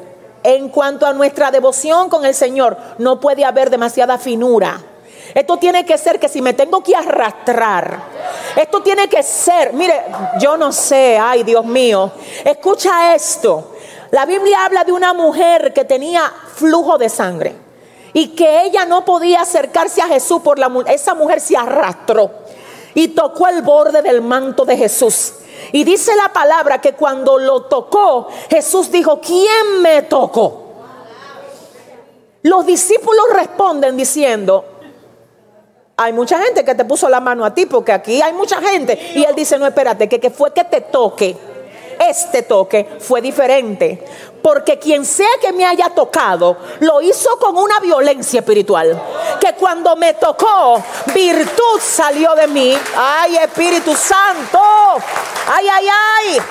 En 0.43 0.69
cuanto 0.71 1.07
a 1.07 1.13
nuestra 1.13 1.51
devoción 1.51 2.09
con 2.09 2.25
el 2.25 2.35
Señor, 2.35 2.77
no 2.99 3.21
puede 3.21 3.45
haber 3.45 3.71
demasiada 3.71 4.19
finura. 4.19 4.81
Esto 5.35 5.57
tiene 5.57 5.87
que 5.87 5.97
ser 5.97 6.19
que 6.19 6.29
si 6.29 6.43
me 6.43 6.53
tengo 6.53 6.83
que 6.83 6.95
arrastrar, 6.95 8.03
esto 8.57 8.83
tiene 8.83 9.09
que 9.09 9.23
ser, 9.23 9.73
mire, 9.73 10.03
yo 10.39 10.57
no 10.57 10.73
sé, 10.73 11.19
ay 11.19 11.43
Dios 11.43 11.65
mío, 11.65 12.13
escucha 12.45 13.15
esto. 13.15 13.73
La 14.11 14.27
Biblia 14.27 14.65
habla 14.65 14.85
de 14.85 14.93
una 14.93 15.15
mujer 15.15 15.73
que 15.73 15.85
tenía 15.85 16.31
flujo 16.55 16.99
de 16.99 17.09
sangre 17.09 17.55
y 18.13 18.29
que 18.29 18.65
ella 18.65 18.85
no 18.85 19.05
podía 19.07 19.41
acercarse 19.41 20.03
a 20.03 20.07
Jesús 20.07 20.43
por 20.43 20.59
la 20.59 20.71
esa 20.89 21.15
mujer 21.15 21.41
se 21.41 21.57
arrastró 21.57 22.31
y 22.95 23.09
tocó 23.09 23.49
el 23.49 23.63
borde 23.63 24.03
del 24.03 24.21
manto 24.21 24.67
de 24.67 24.77
Jesús. 24.77 25.35
Y 25.71 25.85
dice 25.85 26.17
la 26.17 26.33
palabra 26.33 26.81
que 26.81 26.95
cuando 26.95 27.39
lo 27.39 27.63
tocó, 27.63 28.29
Jesús 28.51 28.91
dijo, 28.91 29.21
¿quién 29.21 29.81
me 29.81 30.03
tocó? 30.03 30.61
Los 32.43 32.67
discípulos 32.67 33.25
responden 33.33 33.97
diciendo, 33.97 34.65
hay 35.97 36.13
mucha 36.13 36.43
gente 36.43 36.65
que 36.65 36.75
te 36.75 36.85
puso 36.85 37.09
la 37.09 37.21
mano 37.21 37.45
a 37.45 37.55
ti, 37.55 37.67
porque 37.67 37.93
aquí 37.93 38.21
hay 38.21 38.33
mucha 38.33 38.61
gente. 38.61 39.13
Y 39.15 39.23
él 39.25 39.35
dice, 39.37 39.59
no, 39.59 39.67
espérate, 39.67 40.09
que, 40.09 40.19
que 40.19 40.31
fue 40.31 40.53
que 40.53 40.65
te 40.65 40.81
toque 40.81 41.37
este 42.09 42.43
toque 42.43 42.87
fue 42.99 43.21
diferente. 43.21 44.03
Porque 44.43 44.79
quien 44.79 45.05
sea 45.05 45.29
que 45.41 45.53
me 45.53 45.65
haya 45.65 45.91
tocado, 45.91 46.57
lo 46.81 47.01
hizo 47.01 47.39
con 47.39 47.57
una 47.57 47.79
violencia 47.79 48.41
espiritual. 48.41 49.01
Que 49.41 49.55
cuando 49.55 49.95
me 49.95 50.15
tocó, 50.15 50.83
virtud 51.15 51.81
salió 51.81 52.35
de 52.35 52.49
mí. 52.49 52.77
Ay, 52.97 53.37
Espíritu 53.37 53.95
Santo. 53.95 54.59
Ay, 55.47 55.67
ay, 55.73 55.87
ay. 55.89 56.43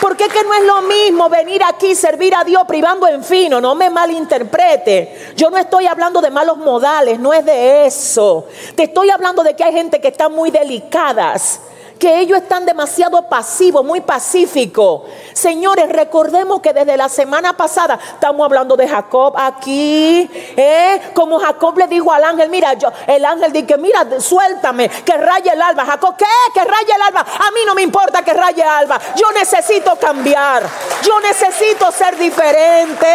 Porque 0.00 0.28
que 0.28 0.42
no 0.42 0.52
es 0.54 0.64
lo 0.64 0.82
mismo 0.82 1.28
venir 1.28 1.62
aquí, 1.64 1.94
servir 1.94 2.34
a 2.34 2.44
Dios 2.44 2.62
privando 2.66 3.06
en 3.06 3.22
fino, 3.22 3.60
no 3.60 3.74
me 3.74 3.88
malinterprete. 3.88 5.32
Yo 5.36 5.50
no 5.50 5.56
estoy 5.56 5.86
hablando 5.86 6.20
de 6.20 6.30
malos 6.30 6.58
modales, 6.58 7.18
no 7.18 7.32
es 7.32 7.44
de 7.44 7.86
eso. 7.86 8.46
Te 8.74 8.84
estoy 8.84 9.10
hablando 9.10 9.42
de 9.42 9.54
que 9.54 9.64
hay 9.64 9.72
gente 9.72 10.00
que 10.00 10.08
está 10.08 10.28
muy 10.28 10.50
delicadas 10.50 11.60
que 11.98 12.20
ellos 12.20 12.38
están 12.38 12.66
demasiado 12.66 13.28
pasivos, 13.28 13.84
muy 13.84 14.00
pacíficos. 14.00 15.02
Señores, 15.32 15.88
recordemos 15.88 16.60
que 16.60 16.72
desde 16.72 16.96
la 16.96 17.08
semana 17.08 17.56
pasada 17.56 17.98
estamos 18.14 18.44
hablando 18.44 18.76
de 18.76 18.88
Jacob 18.88 19.34
aquí, 19.36 20.28
¿eh? 20.56 21.00
como 21.14 21.38
Jacob 21.38 21.78
le 21.78 21.86
dijo 21.86 22.12
al 22.12 22.24
ángel, 22.24 22.48
mira, 22.50 22.74
yo, 22.74 22.88
el 23.06 23.24
ángel 23.24 23.52
dice, 23.52 23.76
mira, 23.78 24.20
suéltame, 24.20 24.88
que 24.88 25.16
raye 25.16 25.50
el 25.52 25.62
alba. 25.62 25.84
Jacob, 25.84 26.16
¿qué? 26.16 26.24
Que 26.52 26.64
raye 26.64 26.92
el 26.94 27.02
alba. 27.02 27.20
A 27.20 27.50
mí 27.50 27.60
no 27.66 27.74
me 27.74 27.82
importa 27.82 28.22
que 28.22 28.32
raye 28.32 28.62
el 28.62 28.68
alba. 28.68 29.00
Yo 29.16 29.30
necesito 29.32 29.96
cambiar. 29.96 30.62
Yo 31.02 31.20
necesito 31.20 31.90
ser 31.92 32.16
diferente. 32.16 33.06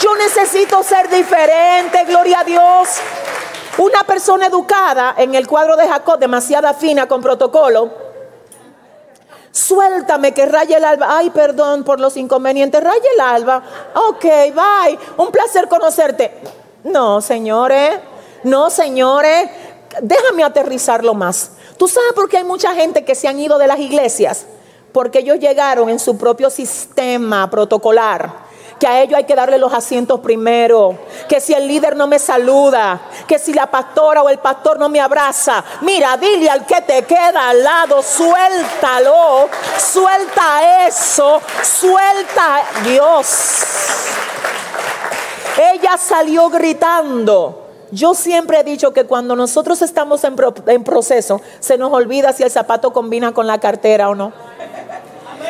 Yo 0.00 0.16
necesito 0.16 0.82
ser 0.82 1.08
diferente, 1.08 2.04
gloria 2.04 2.40
a 2.40 2.44
Dios. 2.44 2.88
Una 3.78 4.04
persona 4.04 4.46
educada 4.46 5.14
en 5.16 5.34
el 5.34 5.46
cuadro 5.46 5.76
de 5.76 5.88
Jacob, 5.88 6.18
demasiada 6.18 6.74
fina 6.74 7.06
con 7.06 7.22
protocolo, 7.22 7.90
suéltame 9.52 10.32
que 10.32 10.46
raye 10.46 10.76
el 10.76 10.84
alba. 10.84 11.16
Ay, 11.16 11.30
perdón 11.30 11.84
por 11.84 12.00
los 12.00 12.16
inconvenientes, 12.16 12.82
raye 12.82 13.08
el 13.14 13.20
alba. 13.20 13.62
Ok, 13.94 14.22
bye. 14.22 14.98
Un 15.16 15.30
placer 15.30 15.68
conocerte. 15.68 16.32
No, 16.84 17.20
señores, 17.20 18.00
no, 18.42 18.70
señores, 18.70 19.50
déjame 20.02 20.44
aterrizarlo 20.44 21.14
más. 21.14 21.52
¿Tú 21.76 21.88
sabes 21.88 22.12
por 22.14 22.28
qué 22.28 22.38
hay 22.38 22.44
mucha 22.44 22.74
gente 22.74 23.04
que 23.04 23.14
se 23.14 23.28
han 23.28 23.38
ido 23.38 23.58
de 23.58 23.66
las 23.66 23.78
iglesias? 23.78 24.46
Porque 24.92 25.20
ellos 25.20 25.38
llegaron 25.38 25.88
en 25.88 25.98
su 25.98 26.18
propio 26.18 26.50
sistema 26.50 27.48
protocolar 27.48 28.49
que 28.80 28.86
a 28.86 29.02
ellos 29.02 29.18
hay 29.18 29.24
que 29.24 29.34
darle 29.34 29.58
los 29.58 29.72
asientos 29.74 30.20
primero, 30.20 30.98
que 31.28 31.38
si 31.38 31.52
el 31.52 31.68
líder 31.68 31.96
no 31.96 32.06
me 32.06 32.18
saluda, 32.18 32.98
que 33.28 33.38
si 33.38 33.52
la 33.52 33.70
pastora 33.70 34.22
o 34.22 34.30
el 34.30 34.38
pastor 34.38 34.78
no 34.78 34.88
me 34.88 34.98
abraza, 35.00 35.62
mira, 35.82 36.16
dile 36.16 36.48
al 36.48 36.64
que 36.64 36.80
te 36.80 37.02
queda 37.02 37.50
al 37.50 37.62
lado, 37.62 38.02
suéltalo, 38.02 39.50
suelta 39.78 40.86
eso, 40.86 41.42
suelta 41.62 42.62
Dios. 42.82 43.26
Ella 45.74 45.98
salió 45.98 46.48
gritando. 46.48 47.66
Yo 47.92 48.14
siempre 48.14 48.60
he 48.60 48.64
dicho 48.64 48.92
que 48.92 49.04
cuando 49.04 49.36
nosotros 49.36 49.82
estamos 49.82 50.24
en, 50.24 50.36
en 50.66 50.84
proceso, 50.84 51.42
se 51.58 51.76
nos 51.76 51.92
olvida 51.92 52.32
si 52.32 52.44
el 52.44 52.50
zapato 52.50 52.94
combina 52.94 53.32
con 53.32 53.46
la 53.46 53.60
cartera 53.60 54.08
o 54.08 54.14
no. 54.14 54.32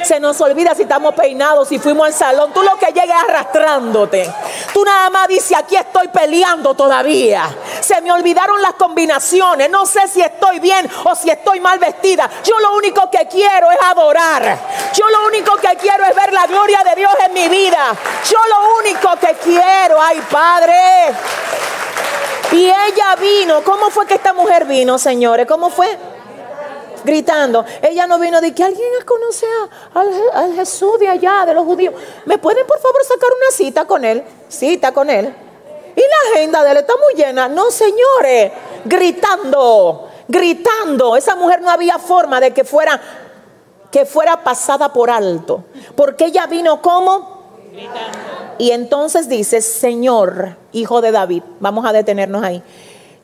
Se 0.02 0.18
nos 0.18 0.40
olvida 0.40 0.74
si 0.74 0.82
estamos 0.82 1.14
peinados, 1.14 1.68
si 1.68 1.78
fuimos 1.78 2.06
al 2.06 2.14
salón. 2.14 2.52
Tú 2.52 2.62
lo 2.62 2.76
que 2.76 2.86
llegues 2.86 3.14
arrastrándote. 3.28 4.32
Tú 4.72 4.84
nada 4.84 5.10
más 5.10 5.28
dices, 5.28 5.56
aquí 5.56 5.76
estoy 5.76 6.08
peleando 6.08 6.74
todavía. 6.74 7.48
Se 7.80 8.00
me 8.00 8.12
olvidaron 8.12 8.60
las 8.62 8.74
combinaciones. 8.74 9.70
No 9.70 9.86
sé 9.86 10.08
si 10.08 10.20
estoy 10.20 10.58
bien 10.58 10.90
o 11.04 11.14
si 11.14 11.30
estoy 11.30 11.60
mal 11.60 11.78
vestida. 11.78 12.28
Yo 12.44 12.58
lo 12.60 12.76
único 12.76 13.10
que 13.10 13.26
quiero 13.28 13.70
es 13.70 13.78
adorar. 13.82 14.58
Yo 14.94 15.08
lo 15.08 15.26
único 15.26 15.56
que 15.56 15.76
quiero 15.76 16.04
es 16.04 16.14
ver 16.14 16.32
la 16.32 16.46
gloria 16.46 16.82
de 16.82 16.94
Dios 16.96 17.12
en 17.26 17.32
mi 17.34 17.48
vida. 17.48 17.94
Yo 18.28 18.38
lo 18.48 18.78
único 18.80 19.16
que 19.20 19.34
quiero, 19.42 20.00
ay 20.00 20.20
Padre. 20.30 20.74
Y 22.52 22.66
ella 22.66 23.16
vino. 23.20 23.62
¿Cómo 23.62 23.90
fue 23.90 24.06
que 24.06 24.14
esta 24.14 24.32
mujer 24.32 24.64
vino, 24.64 24.98
señores? 24.98 25.46
¿Cómo 25.46 25.70
fue? 25.70 26.19
Gritando. 27.04 27.64
Ella 27.82 28.06
no 28.06 28.18
vino 28.18 28.40
de 28.40 28.54
que 28.54 28.64
alguien 28.64 28.88
conoce 29.04 29.46
al, 29.94 30.54
Jesús 30.54 30.98
de 30.98 31.08
allá, 31.08 31.44
de 31.46 31.54
los 31.54 31.64
judíos. 31.64 31.94
¿Me 32.24 32.38
pueden 32.38 32.66
por 32.66 32.78
favor 32.80 33.02
sacar 33.04 33.28
una 33.36 33.50
cita 33.50 33.86
con 33.86 34.04
él? 34.04 34.22
Cita 34.48 34.92
con 34.92 35.10
él. 35.10 35.34
Y 35.96 36.00
la 36.00 36.32
agenda 36.32 36.64
de 36.64 36.70
él 36.72 36.76
está 36.78 36.94
muy 36.96 37.14
llena. 37.14 37.48
No, 37.48 37.70
señores, 37.70 38.52
gritando, 38.84 40.08
gritando. 40.28 41.16
Esa 41.16 41.36
mujer 41.36 41.60
no 41.62 41.70
había 41.70 41.98
forma 41.98 42.40
de 42.40 42.52
que 42.52 42.64
fuera 42.64 43.00
que 43.90 44.06
fuera 44.06 44.44
pasada 44.44 44.92
por 44.92 45.10
alto, 45.10 45.64
porque 45.96 46.26
ella 46.26 46.46
vino 46.46 46.80
como 46.80 47.40
gritando. 47.72 48.54
Y 48.58 48.70
entonces 48.70 49.28
dice, 49.28 49.62
"Señor, 49.62 50.56
hijo 50.70 51.00
de 51.00 51.10
David." 51.10 51.42
Vamos 51.58 51.84
a 51.84 51.92
detenernos 51.92 52.44
ahí. 52.44 52.62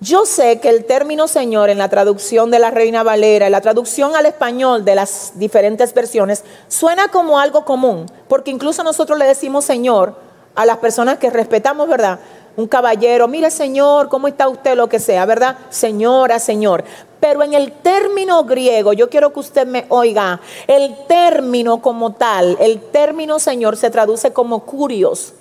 Yo 0.01 0.27
sé 0.27 0.61
que 0.61 0.69
el 0.69 0.85
término 0.85 1.27
Señor 1.27 1.71
en 1.71 1.79
la 1.79 1.89
traducción 1.89 2.51
de 2.51 2.59
la 2.59 2.71
Reina 2.71 3.03
Valera, 3.03 3.47
en 3.47 3.53
la 3.53 3.63
traducción 3.63 4.15
al 4.15 4.27
español 4.27 4.85
de 4.85 4.95
las 4.95 5.33
diferentes 5.37 5.95
versiones, 5.95 6.45
suena 6.69 7.09
como 7.09 7.39
algo 7.39 7.65
común, 7.65 8.07
porque 8.29 8.51
incluso 8.51 8.83
nosotros 8.83 9.19
le 9.19 9.25
decimos 9.25 9.65
Señor 9.65 10.15
a 10.55 10.67
las 10.67 10.79
personas 10.79 11.19
que 11.19 11.31
respetamos, 11.31 11.89
¿verdad? 11.89 12.19
un 12.57 12.67
caballero, 12.67 13.29
mire 13.29 13.51
señor, 13.51 14.09
¿cómo 14.09 14.29
está 14.29 14.49
usted? 14.49 14.77
Lo 14.77 14.89
que 14.89 14.99
sea, 14.99 15.27
¿verdad? 15.27 15.59
Señora, 15.69 16.39
señor. 16.39 16.85
Pero 17.21 17.43
en 17.43 17.55
el 17.55 17.73
término 17.73 18.45
griego, 18.45 18.93
yo 18.93 19.11
quiero 19.11 19.33
que 19.33 19.41
usted 19.41 19.67
me 19.67 19.85
oiga, 19.89 20.41
el 20.67 20.97
término 21.07 21.83
como 21.83 22.15
tal, 22.15 22.57
el 22.61 22.81
término 22.81 23.39
señor 23.39 23.77
se 23.77 23.91
traduce 23.91 24.33
como 24.33 24.61
curios. 24.65 25.35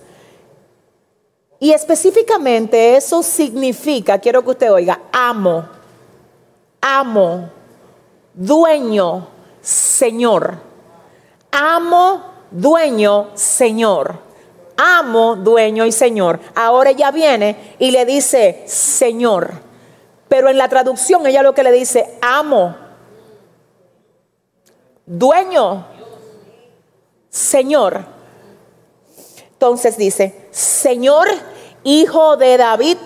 Y 1.59 1.71
específicamente 1.71 2.95
eso 2.95 3.23
significa, 3.23 4.19
quiero 4.19 4.43
que 4.43 4.49
usted 4.51 4.71
oiga, 4.71 4.99
amo, 5.11 5.65
amo, 6.81 7.49
dueño, 8.33 9.27
señor. 9.61 10.55
Amo, 11.51 12.21
dueño, 12.51 13.29
señor. 13.33 14.19
Amo, 14.77 15.37
dueño 15.37 15.85
y 15.85 15.91
señor. 15.91 16.39
Ahora 16.53 16.89
ella 16.89 17.11
viene 17.11 17.75
y 17.79 17.91
le 17.91 18.05
dice, 18.05 18.63
señor. 18.67 19.51
Pero 20.27 20.49
en 20.49 20.57
la 20.57 20.67
traducción 20.67 21.25
ella 21.25 21.43
lo 21.43 21.53
que 21.53 21.63
le 21.63 21.71
dice, 21.71 22.17
amo, 22.21 22.75
dueño, 25.05 25.85
señor. 27.29 28.14
Entonces 29.55 29.97
dice, 29.97 30.47
Señor, 30.51 31.27
hijo 31.83 32.35
de 32.35 32.57
David, 32.57 32.97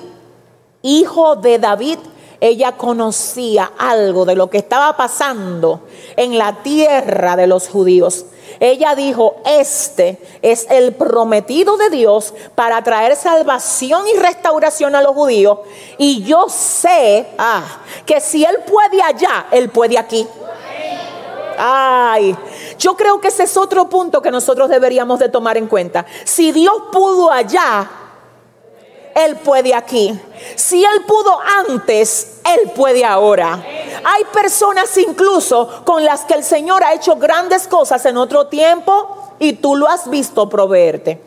hijo 0.81 1.35
de 1.35 1.59
David, 1.59 1.99
ella 2.41 2.71
conocía 2.71 3.71
algo 3.77 4.25
de 4.25 4.35
lo 4.35 4.49
que 4.49 4.57
estaba 4.57 4.95
pasando 4.97 5.81
en 6.15 6.37
la 6.37 6.63
tierra 6.63 7.35
de 7.35 7.47
los 7.47 7.67
judíos. 7.67 8.25
Ella 8.59 8.95
dijo, 8.95 9.35
este 9.45 10.19
es 10.41 10.65
el 10.69 10.93
prometido 10.93 11.77
de 11.77 11.89
Dios 11.89 12.33
para 12.55 12.83
traer 12.83 13.15
salvación 13.15 14.07
y 14.07 14.17
restauración 14.17 14.95
a 14.95 15.01
los 15.01 15.13
judíos. 15.13 15.59
Y 15.97 16.23
yo 16.23 16.47
sé 16.49 17.27
ah, 17.37 17.63
que 18.05 18.19
si 18.19 18.43
Él 18.43 18.57
puede 18.65 19.01
allá, 19.01 19.47
Él 19.51 19.69
puede 19.69 19.97
aquí. 19.97 20.27
Ay, 21.57 22.35
yo 22.79 22.95
creo 22.95 23.19
que 23.19 23.27
ese 23.27 23.43
es 23.43 23.57
otro 23.57 23.89
punto 23.89 24.21
que 24.21 24.31
nosotros 24.31 24.69
deberíamos 24.69 25.19
de 25.19 25.29
tomar 25.29 25.57
en 25.57 25.67
cuenta. 25.67 26.05
Si 26.23 26.51
Dios 26.53 26.73
pudo 26.91 27.29
allá, 27.29 27.87
Él 29.13 29.35
puede 29.35 29.75
aquí. 29.75 30.17
Si 30.55 30.83
Él 30.83 31.03
pudo 31.05 31.37
antes, 31.67 32.39
Él 32.45 32.71
puede 32.71 33.03
ahora. 33.03 33.61
Hay 34.03 34.23
personas 34.33 34.97
incluso 34.97 35.83
con 35.83 36.03
las 36.05 36.21
que 36.21 36.35
el 36.35 36.43
Señor 36.43 36.83
ha 36.83 36.93
hecho 36.93 37.17
grandes 37.17 37.67
cosas 37.67 38.05
en 38.05 38.15
otro 38.15 38.47
tiempo 38.47 39.35
y 39.39 39.53
tú 39.53 39.75
lo 39.75 39.87
has 39.87 40.09
visto 40.09 40.47
proveerte. 40.47 41.21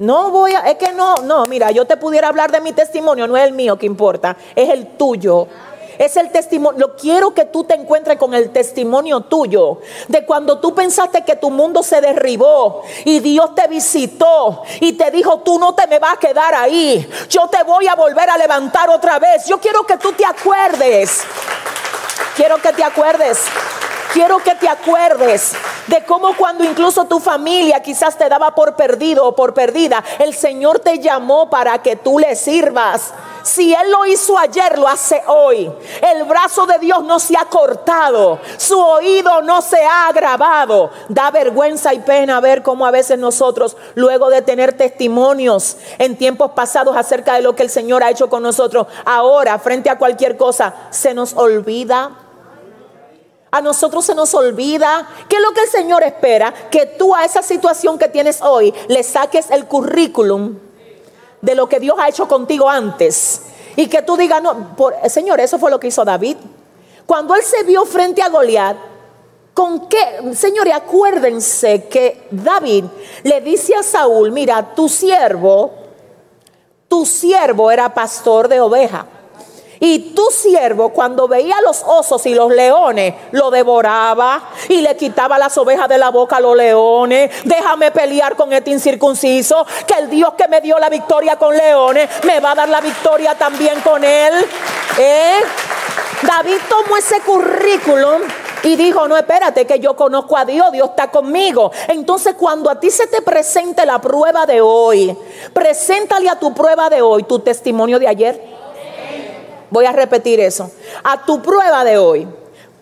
No 0.00 0.30
voy 0.30 0.52
a, 0.52 0.60
es 0.60 0.78
que 0.78 0.92
no, 0.92 1.16
no, 1.24 1.44
mira, 1.46 1.70
yo 1.70 1.84
te 1.84 1.96
pudiera 1.96 2.28
hablar 2.28 2.52
de 2.52 2.60
mi 2.60 2.72
testimonio, 2.72 3.26
no 3.26 3.36
es 3.36 3.44
el 3.44 3.52
mío 3.52 3.78
que 3.78 3.86
importa, 3.86 4.36
es 4.54 4.68
el 4.68 4.96
tuyo. 4.96 5.48
Es 5.98 6.16
el 6.16 6.30
testimonio. 6.30 6.94
Quiero 6.96 7.34
que 7.34 7.44
tú 7.44 7.64
te 7.64 7.74
encuentres 7.74 8.16
con 8.18 8.32
el 8.34 8.50
testimonio 8.50 9.20
tuyo 9.22 9.80
de 10.06 10.24
cuando 10.24 10.60
tú 10.60 10.74
pensaste 10.74 11.24
que 11.24 11.36
tu 11.36 11.50
mundo 11.50 11.82
se 11.82 12.00
derribó 12.00 12.82
y 13.04 13.18
Dios 13.20 13.54
te 13.54 13.66
visitó 13.66 14.62
y 14.80 14.92
te 14.92 15.10
dijo, 15.10 15.40
tú 15.40 15.58
no 15.58 15.74
te 15.74 15.86
me 15.88 15.98
vas 15.98 16.14
a 16.14 16.20
quedar 16.20 16.54
ahí. 16.54 17.08
Yo 17.28 17.48
te 17.48 17.62
voy 17.64 17.88
a 17.88 17.96
volver 17.96 18.30
a 18.30 18.38
levantar 18.38 18.88
otra 18.90 19.18
vez. 19.18 19.46
Yo 19.46 19.58
quiero 19.58 19.84
que 19.84 19.96
tú 19.96 20.12
te 20.12 20.24
acuerdes. 20.24 21.22
Quiero 22.36 22.58
que 22.58 22.72
te 22.72 22.84
acuerdes. 22.84 23.40
Quiero 24.12 24.38
que 24.38 24.54
te 24.54 24.68
acuerdes 24.68 25.52
de 25.86 26.04
cómo 26.04 26.34
cuando 26.36 26.64
incluso 26.64 27.04
tu 27.04 27.20
familia 27.20 27.80
quizás 27.80 28.16
te 28.16 28.28
daba 28.28 28.54
por 28.54 28.74
perdido 28.74 29.26
o 29.26 29.36
por 29.36 29.52
perdida, 29.52 30.02
el 30.18 30.34
Señor 30.34 30.78
te 30.78 30.98
llamó 30.98 31.50
para 31.50 31.82
que 31.82 31.96
tú 31.96 32.18
le 32.18 32.34
sirvas. 32.34 33.12
Si 33.42 33.72
Él 33.72 33.90
lo 33.90 34.06
hizo 34.06 34.38
ayer, 34.38 34.78
lo 34.78 34.88
hace 34.88 35.22
hoy. 35.26 35.70
El 36.02 36.24
brazo 36.24 36.66
de 36.66 36.78
Dios 36.78 37.02
no 37.04 37.18
se 37.18 37.36
ha 37.36 37.46
cortado. 37.46 38.38
Su 38.56 38.78
oído 38.78 39.42
no 39.42 39.62
se 39.62 39.82
ha 39.84 40.08
agravado. 40.08 40.90
Da 41.08 41.30
vergüenza 41.30 41.94
y 41.94 42.00
pena 42.00 42.40
ver 42.40 42.62
cómo 42.62 42.86
a 42.86 42.90
veces 42.90 43.18
nosotros, 43.18 43.76
luego 43.94 44.28
de 44.30 44.42
tener 44.42 44.74
testimonios 44.74 45.76
en 45.98 46.16
tiempos 46.16 46.52
pasados 46.52 46.96
acerca 46.96 47.34
de 47.34 47.42
lo 47.42 47.54
que 47.54 47.62
el 47.62 47.70
Señor 47.70 48.02
ha 48.02 48.10
hecho 48.10 48.28
con 48.28 48.42
nosotros, 48.42 48.86
ahora 49.04 49.58
frente 49.58 49.88
a 49.90 49.98
cualquier 49.98 50.36
cosa, 50.36 50.74
se 50.90 51.14
nos 51.14 51.34
olvida. 51.34 52.27
A 53.50 53.60
nosotros 53.62 54.04
se 54.04 54.14
nos 54.14 54.34
olvida 54.34 55.08
que 55.28 55.40
lo 55.40 55.52
que 55.52 55.62
el 55.62 55.68
Señor 55.68 56.02
espera, 56.02 56.52
que 56.70 56.84
tú 56.86 57.14
a 57.14 57.24
esa 57.24 57.42
situación 57.42 57.98
que 57.98 58.08
tienes 58.08 58.42
hoy 58.42 58.74
le 58.88 59.02
saques 59.02 59.50
el 59.50 59.66
currículum 59.66 60.58
de 61.40 61.54
lo 61.54 61.68
que 61.68 61.80
Dios 61.80 61.96
ha 61.98 62.08
hecho 62.08 62.28
contigo 62.28 62.68
antes. 62.68 63.42
Y 63.76 63.86
que 63.86 64.02
tú 64.02 64.16
digas, 64.16 64.42
no, 64.42 64.76
por, 64.76 64.94
Señor, 65.08 65.40
eso 65.40 65.58
fue 65.58 65.70
lo 65.70 65.80
que 65.80 65.86
hizo 65.86 66.04
David. 66.04 66.36
Cuando 67.06 67.34
él 67.34 67.42
se 67.42 67.62
vio 67.62 67.86
frente 67.86 68.20
a 68.20 68.28
Goliat, 68.28 68.76
¿con 69.54 69.88
qué? 69.88 70.34
Señores, 70.34 70.74
acuérdense 70.74 71.84
que 71.84 72.26
David 72.30 72.84
le 73.22 73.40
dice 73.40 73.74
a 73.74 73.82
Saúl, 73.82 74.30
mira, 74.30 74.74
tu 74.74 74.88
siervo, 74.90 75.72
tu 76.86 77.06
siervo 77.06 77.70
era 77.70 77.94
pastor 77.94 78.48
de 78.48 78.60
oveja. 78.60 79.06
Y 79.80 80.14
tu 80.14 80.24
siervo, 80.30 80.90
cuando 80.90 81.28
veía 81.28 81.60
los 81.60 81.82
osos 81.86 82.24
y 82.26 82.34
los 82.34 82.50
leones, 82.50 83.14
lo 83.32 83.50
devoraba 83.50 84.50
y 84.68 84.80
le 84.80 84.96
quitaba 84.96 85.38
las 85.38 85.56
ovejas 85.56 85.88
de 85.88 85.98
la 85.98 86.10
boca 86.10 86.36
a 86.36 86.40
los 86.40 86.56
leones. 86.56 87.30
Déjame 87.44 87.90
pelear 87.90 88.36
con 88.36 88.52
este 88.52 88.70
incircunciso, 88.70 89.66
que 89.86 89.94
el 89.94 90.10
Dios 90.10 90.34
que 90.36 90.48
me 90.48 90.60
dio 90.60 90.78
la 90.78 90.88
victoria 90.88 91.36
con 91.36 91.56
leones 91.56 92.08
me 92.24 92.40
va 92.40 92.52
a 92.52 92.54
dar 92.54 92.68
la 92.68 92.80
victoria 92.80 93.36
también 93.36 93.80
con 93.80 94.02
él. 94.02 94.34
¿Eh? 94.98 95.40
David 96.22 96.58
tomó 96.68 96.96
ese 96.96 97.20
currículum 97.20 98.22
y 98.62 98.76
dijo, 98.76 99.06
no, 99.06 99.16
espérate, 99.16 99.66
que 99.66 99.78
yo 99.78 99.94
conozco 99.94 100.36
a 100.36 100.44
Dios, 100.44 100.72
Dios 100.72 100.90
está 100.90 101.10
conmigo. 101.10 101.70
Entonces 101.86 102.34
cuando 102.34 102.70
a 102.70 102.80
ti 102.80 102.90
se 102.90 103.06
te 103.06 103.22
presente 103.22 103.86
la 103.86 104.00
prueba 104.00 104.46
de 104.46 104.60
hoy, 104.60 105.16
preséntale 105.52 106.28
a 106.28 106.38
tu 106.38 106.52
prueba 106.52 106.90
de 106.90 107.02
hoy 107.02 107.22
tu 107.22 107.38
testimonio 107.38 107.98
de 107.98 108.08
ayer. 108.08 108.57
Voy 109.70 109.86
a 109.86 109.92
repetir 109.92 110.40
eso. 110.40 110.70
A 111.04 111.24
tu 111.24 111.42
prueba 111.42 111.84
de 111.84 111.98
hoy, 111.98 112.26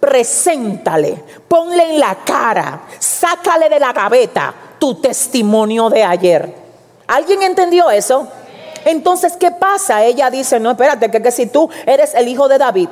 preséntale, 0.00 1.22
ponle 1.48 1.94
en 1.94 2.00
la 2.00 2.16
cara, 2.24 2.82
sácale 2.98 3.68
de 3.68 3.80
la 3.80 3.92
gaveta 3.92 4.54
tu 4.78 4.94
testimonio 5.00 5.88
de 5.90 6.04
ayer. 6.04 6.54
¿Alguien 7.06 7.42
entendió 7.42 7.90
eso? 7.90 8.28
Entonces, 8.84 9.36
¿qué 9.36 9.50
pasa? 9.50 10.04
Ella 10.04 10.30
dice, 10.30 10.60
no, 10.60 10.70
espérate, 10.70 11.10
que, 11.10 11.20
que 11.20 11.30
si 11.30 11.46
tú 11.46 11.68
eres 11.86 12.14
el 12.14 12.28
hijo 12.28 12.48
de 12.48 12.58
David, 12.58 12.88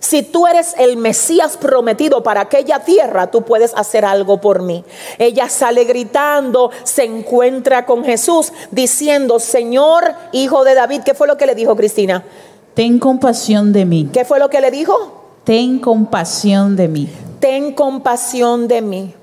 si 0.00 0.22
tú 0.22 0.46
eres 0.46 0.74
el 0.78 0.96
Mesías 0.96 1.56
prometido 1.56 2.22
para 2.22 2.42
aquella 2.42 2.80
tierra, 2.80 3.30
tú 3.30 3.42
puedes 3.42 3.74
hacer 3.74 4.04
algo 4.04 4.40
por 4.40 4.62
mí. 4.62 4.84
Ella 5.18 5.48
sale 5.48 5.84
gritando, 5.84 6.70
se 6.84 7.04
encuentra 7.04 7.86
con 7.86 8.04
Jesús 8.04 8.52
diciendo, 8.70 9.40
Señor, 9.40 10.14
hijo 10.32 10.64
de 10.64 10.74
David, 10.74 11.02
¿qué 11.04 11.14
fue 11.14 11.26
lo 11.26 11.36
que 11.36 11.46
le 11.46 11.54
dijo 11.54 11.76
Cristina? 11.76 12.24
Ten 12.76 12.98
compasión 12.98 13.72
de 13.72 13.86
mí. 13.86 14.10
¿Qué 14.12 14.26
fue 14.26 14.38
lo 14.38 14.50
que 14.50 14.60
le 14.60 14.70
dijo? 14.70 14.94
Ten 15.44 15.78
compasión 15.78 16.76
de 16.76 16.88
mí. 16.88 17.08
Ten 17.40 17.72
compasión 17.72 18.68
de 18.68 18.82
mí. 18.82 19.14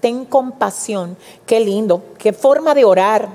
Ten 0.00 0.24
compasión. 0.24 1.18
Qué 1.44 1.60
lindo. 1.60 2.02
Qué 2.16 2.32
forma 2.32 2.72
de 2.72 2.86
orar. 2.86 3.28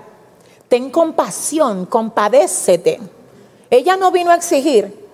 Ten 0.67 0.89
compasión. 0.89 1.85
Compadécete. 1.85 2.99
Ella 3.69 3.95
no 3.95 4.09
vino 4.09 4.31
a 4.31 4.35
exigir. 4.35 5.07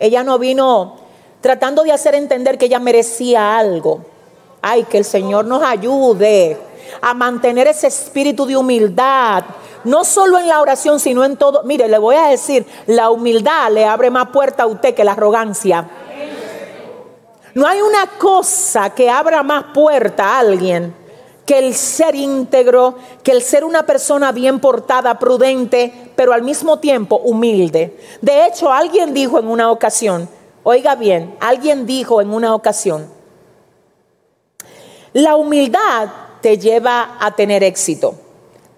Ella 0.00 0.24
no 0.24 0.40
vino 0.40 0.96
tratando 1.40 1.84
de 1.84 1.92
hacer 1.92 2.16
entender 2.16 2.58
que 2.58 2.66
ella 2.66 2.80
merecía 2.80 3.56
algo. 3.56 4.00
Ay, 4.60 4.82
que 4.82 4.98
el 4.98 5.04
Señor 5.04 5.44
nos 5.44 5.62
ayude 5.62 6.56
a 7.00 7.14
mantener 7.14 7.68
ese 7.68 7.86
espíritu 7.86 8.46
de 8.46 8.56
humildad 8.56 9.44
no 9.86 10.04
solo 10.04 10.38
en 10.38 10.48
la 10.48 10.60
oración, 10.60 11.00
sino 11.00 11.24
en 11.24 11.36
todo. 11.36 11.62
Mire, 11.62 11.88
le 11.88 11.98
voy 11.98 12.16
a 12.16 12.26
decir, 12.28 12.66
la 12.86 13.10
humildad 13.10 13.70
le 13.70 13.86
abre 13.86 14.10
más 14.10 14.28
puerta 14.28 14.64
a 14.64 14.66
usted 14.66 14.94
que 14.94 15.04
la 15.04 15.12
arrogancia. 15.12 15.88
No 17.54 17.66
hay 17.66 17.80
una 17.80 18.06
cosa 18.18 18.90
que 18.90 19.08
abra 19.08 19.42
más 19.42 19.66
puerta 19.72 20.24
a 20.24 20.38
alguien 20.40 20.94
que 21.46 21.60
el 21.60 21.74
ser 21.74 22.16
íntegro, 22.16 22.96
que 23.22 23.30
el 23.30 23.40
ser 23.40 23.64
una 23.64 23.86
persona 23.86 24.32
bien 24.32 24.58
portada, 24.58 25.16
prudente, 25.20 26.10
pero 26.16 26.32
al 26.32 26.42
mismo 26.42 26.80
tiempo 26.80 27.16
humilde. 27.18 27.96
De 28.20 28.46
hecho, 28.46 28.72
alguien 28.72 29.14
dijo 29.14 29.38
en 29.38 29.46
una 29.46 29.70
ocasión, 29.70 30.28
oiga 30.64 30.96
bien, 30.96 31.36
alguien 31.38 31.86
dijo 31.86 32.20
en 32.20 32.30
una 32.30 32.52
ocasión, 32.52 33.08
la 35.12 35.36
humildad 35.36 36.08
te 36.40 36.58
lleva 36.58 37.16
a 37.20 37.36
tener 37.36 37.62
éxito 37.62 38.25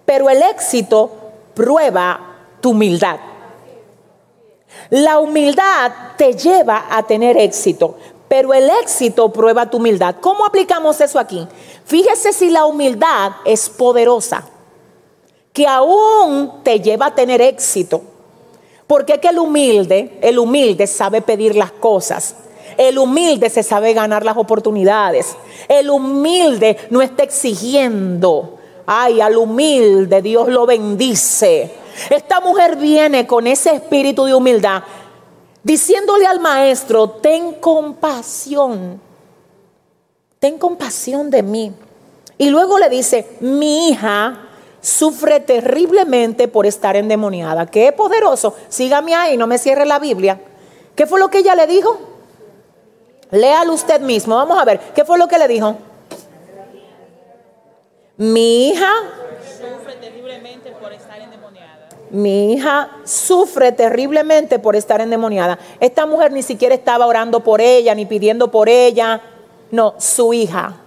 pero 0.08 0.30
el 0.30 0.42
éxito 0.42 1.10
prueba 1.52 2.18
tu 2.62 2.70
humildad. 2.70 3.20
La 4.88 5.18
humildad 5.18 5.92
te 6.16 6.32
lleva 6.32 6.86
a 6.88 7.02
tener 7.02 7.36
éxito, 7.36 7.94
pero 8.26 8.54
el 8.54 8.70
éxito 8.82 9.30
prueba 9.30 9.68
tu 9.68 9.76
humildad. 9.76 10.14
¿Cómo 10.22 10.46
aplicamos 10.46 10.98
eso 11.02 11.18
aquí? 11.18 11.46
Fíjese 11.84 12.32
si 12.32 12.48
la 12.48 12.64
humildad 12.64 13.32
es 13.44 13.68
poderosa. 13.68 14.46
que 15.52 15.66
aún 15.66 16.62
te 16.62 16.80
lleva 16.80 17.06
a 17.06 17.14
tener 17.14 17.42
éxito. 17.42 18.00
Porque 18.86 19.20
que 19.20 19.28
el 19.28 19.38
humilde, 19.38 20.18
el 20.22 20.38
humilde 20.38 20.86
sabe 20.86 21.20
pedir 21.20 21.54
las 21.54 21.72
cosas. 21.72 22.34
El 22.78 22.96
humilde 22.96 23.50
se 23.50 23.62
sabe 23.62 23.92
ganar 23.92 24.24
las 24.24 24.38
oportunidades. 24.38 25.36
El 25.68 25.90
humilde 25.90 26.78
no 26.88 27.02
está 27.02 27.24
exigiendo. 27.24 28.57
Ay, 28.90 29.20
al 29.20 29.36
humilde 29.36 30.22
Dios 30.22 30.48
lo 30.48 30.64
bendice. 30.64 31.70
Esta 32.08 32.40
mujer 32.40 32.76
viene 32.76 33.26
con 33.26 33.46
ese 33.46 33.72
espíritu 33.72 34.24
de 34.24 34.34
humildad, 34.34 34.82
diciéndole 35.62 36.26
al 36.26 36.40
maestro, 36.40 37.10
ten 37.10 37.56
compasión, 37.56 38.98
ten 40.38 40.56
compasión 40.56 41.28
de 41.28 41.42
mí. 41.42 41.70
Y 42.38 42.48
luego 42.48 42.78
le 42.78 42.88
dice, 42.88 43.36
mi 43.40 43.90
hija 43.90 44.48
sufre 44.80 45.40
terriblemente 45.40 46.48
por 46.48 46.64
estar 46.64 46.96
endemoniada. 46.96 47.66
Qué 47.66 47.92
poderoso. 47.92 48.54
Sígame 48.70 49.14
ahí, 49.14 49.36
no 49.36 49.46
me 49.46 49.58
cierre 49.58 49.84
la 49.84 49.98
Biblia. 49.98 50.40
¿Qué 50.94 51.06
fue 51.06 51.20
lo 51.20 51.28
que 51.28 51.40
ella 51.40 51.54
le 51.54 51.66
dijo? 51.66 51.98
Léalo 53.32 53.74
usted 53.74 54.00
mismo. 54.00 54.36
Vamos 54.36 54.58
a 54.58 54.64
ver. 54.64 54.80
¿Qué 54.94 55.04
fue 55.04 55.18
lo 55.18 55.28
que 55.28 55.36
le 55.36 55.46
dijo? 55.46 55.76
Mi 58.18 58.70
hija 58.70 58.90
sufre 59.60 59.94
terriblemente 59.94 60.72
por 60.72 60.92
estar 60.92 61.20
endemoniada. 61.20 61.88
Mi 62.10 62.52
hija 62.52 62.90
sufre 63.04 63.70
terriblemente 63.70 64.58
por 64.58 64.74
estar 64.74 65.00
endemoniada. 65.00 65.56
Esta 65.78 66.04
mujer 66.04 66.32
ni 66.32 66.42
siquiera 66.42 66.74
estaba 66.74 67.06
orando 67.06 67.44
por 67.44 67.60
ella 67.60 67.94
ni 67.94 68.06
pidiendo 68.06 68.50
por 68.50 68.68
ella. 68.68 69.20
No, 69.70 69.94
su 69.98 70.32
hija. 70.32 70.80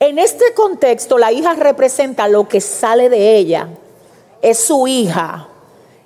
En 0.00 0.18
este 0.18 0.54
contexto, 0.54 1.18
la 1.18 1.30
hija 1.30 1.54
representa 1.54 2.26
lo 2.26 2.48
que 2.48 2.60
sale 2.60 3.08
de 3.08 3.36
ella. 3.36 3.68
Es 4.42 4.58
su 4.58 4.88
hija. 4.88 5.46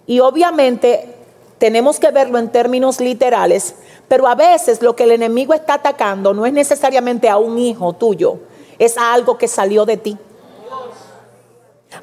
Y 0.06 0.20
obviamente 0.20 1.14
tenemos 1.56 1.98
que 1.98 2.10
verlo 2.10 2.38
en 2.38 2.50
términos 2.50 3.00
literales, 3.00 3.76
pero 4.08 4.26
a 4.26 4.34
veces 4.34 4.82
lo 4.82 4.94
que 4.94 5.04
el 5.04 5.12
enemigo 5.12 5.54
está 5.54 5.74
atacando 5.74 6.34
no 6.34 6.44
es 6.44 6.52
necesariamente 6.52 7.30
a 7.30 7.38
un 7.38 7.58
hijo 7.58 7.94
tuyo, 7.94 8.40
es 8.80 8.98
algo 8.98 9.38
que 9.38 9.46
salió 9.46 9.84
de 9.84 9.96
ti. 9.96 10.18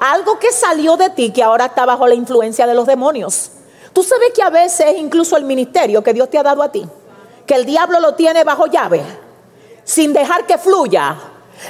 Algo 0.00 0.38
que 0.38 0.50
salió 0.50 0.96
de 0.96 1.10
ti 1.10 1.30
que 1.30 1.42
ahora 1.42 1.66
está 1.66 1.84
bajo 1.84 2.06
la 2.06 2.14
influencia 2.14 2.66
de 2.66 2.72
los 2.72 2.86
demonios. 2.86 3.50
Tú 3.92 4.02
sabes 4.02 4.32
que 4.34 4.42
a 4.42 4.48
veces 4.48 4.96
incluso 4.96 5.36
el 5.36 5.44
ministerio 5.44 6.02
que 6.02 6.14
Dios 6.14 6.30
te 6.30 6.38
ha 6.38 6.42
dado 6.42 6.62
a 6.62 6.72
ti, 6.72 6.86
que 7.44 7.54
el 7.54 7.66
diablo 7.66 8.00
lo 8.00 8.14
tiene 8.14 8.44
bajo 8.44 8.66
llave, 8.66 9.02
sin 9.84 10.14
dejar 10.14 10.46
que 10.46 10.56
fluya 10.56 11.16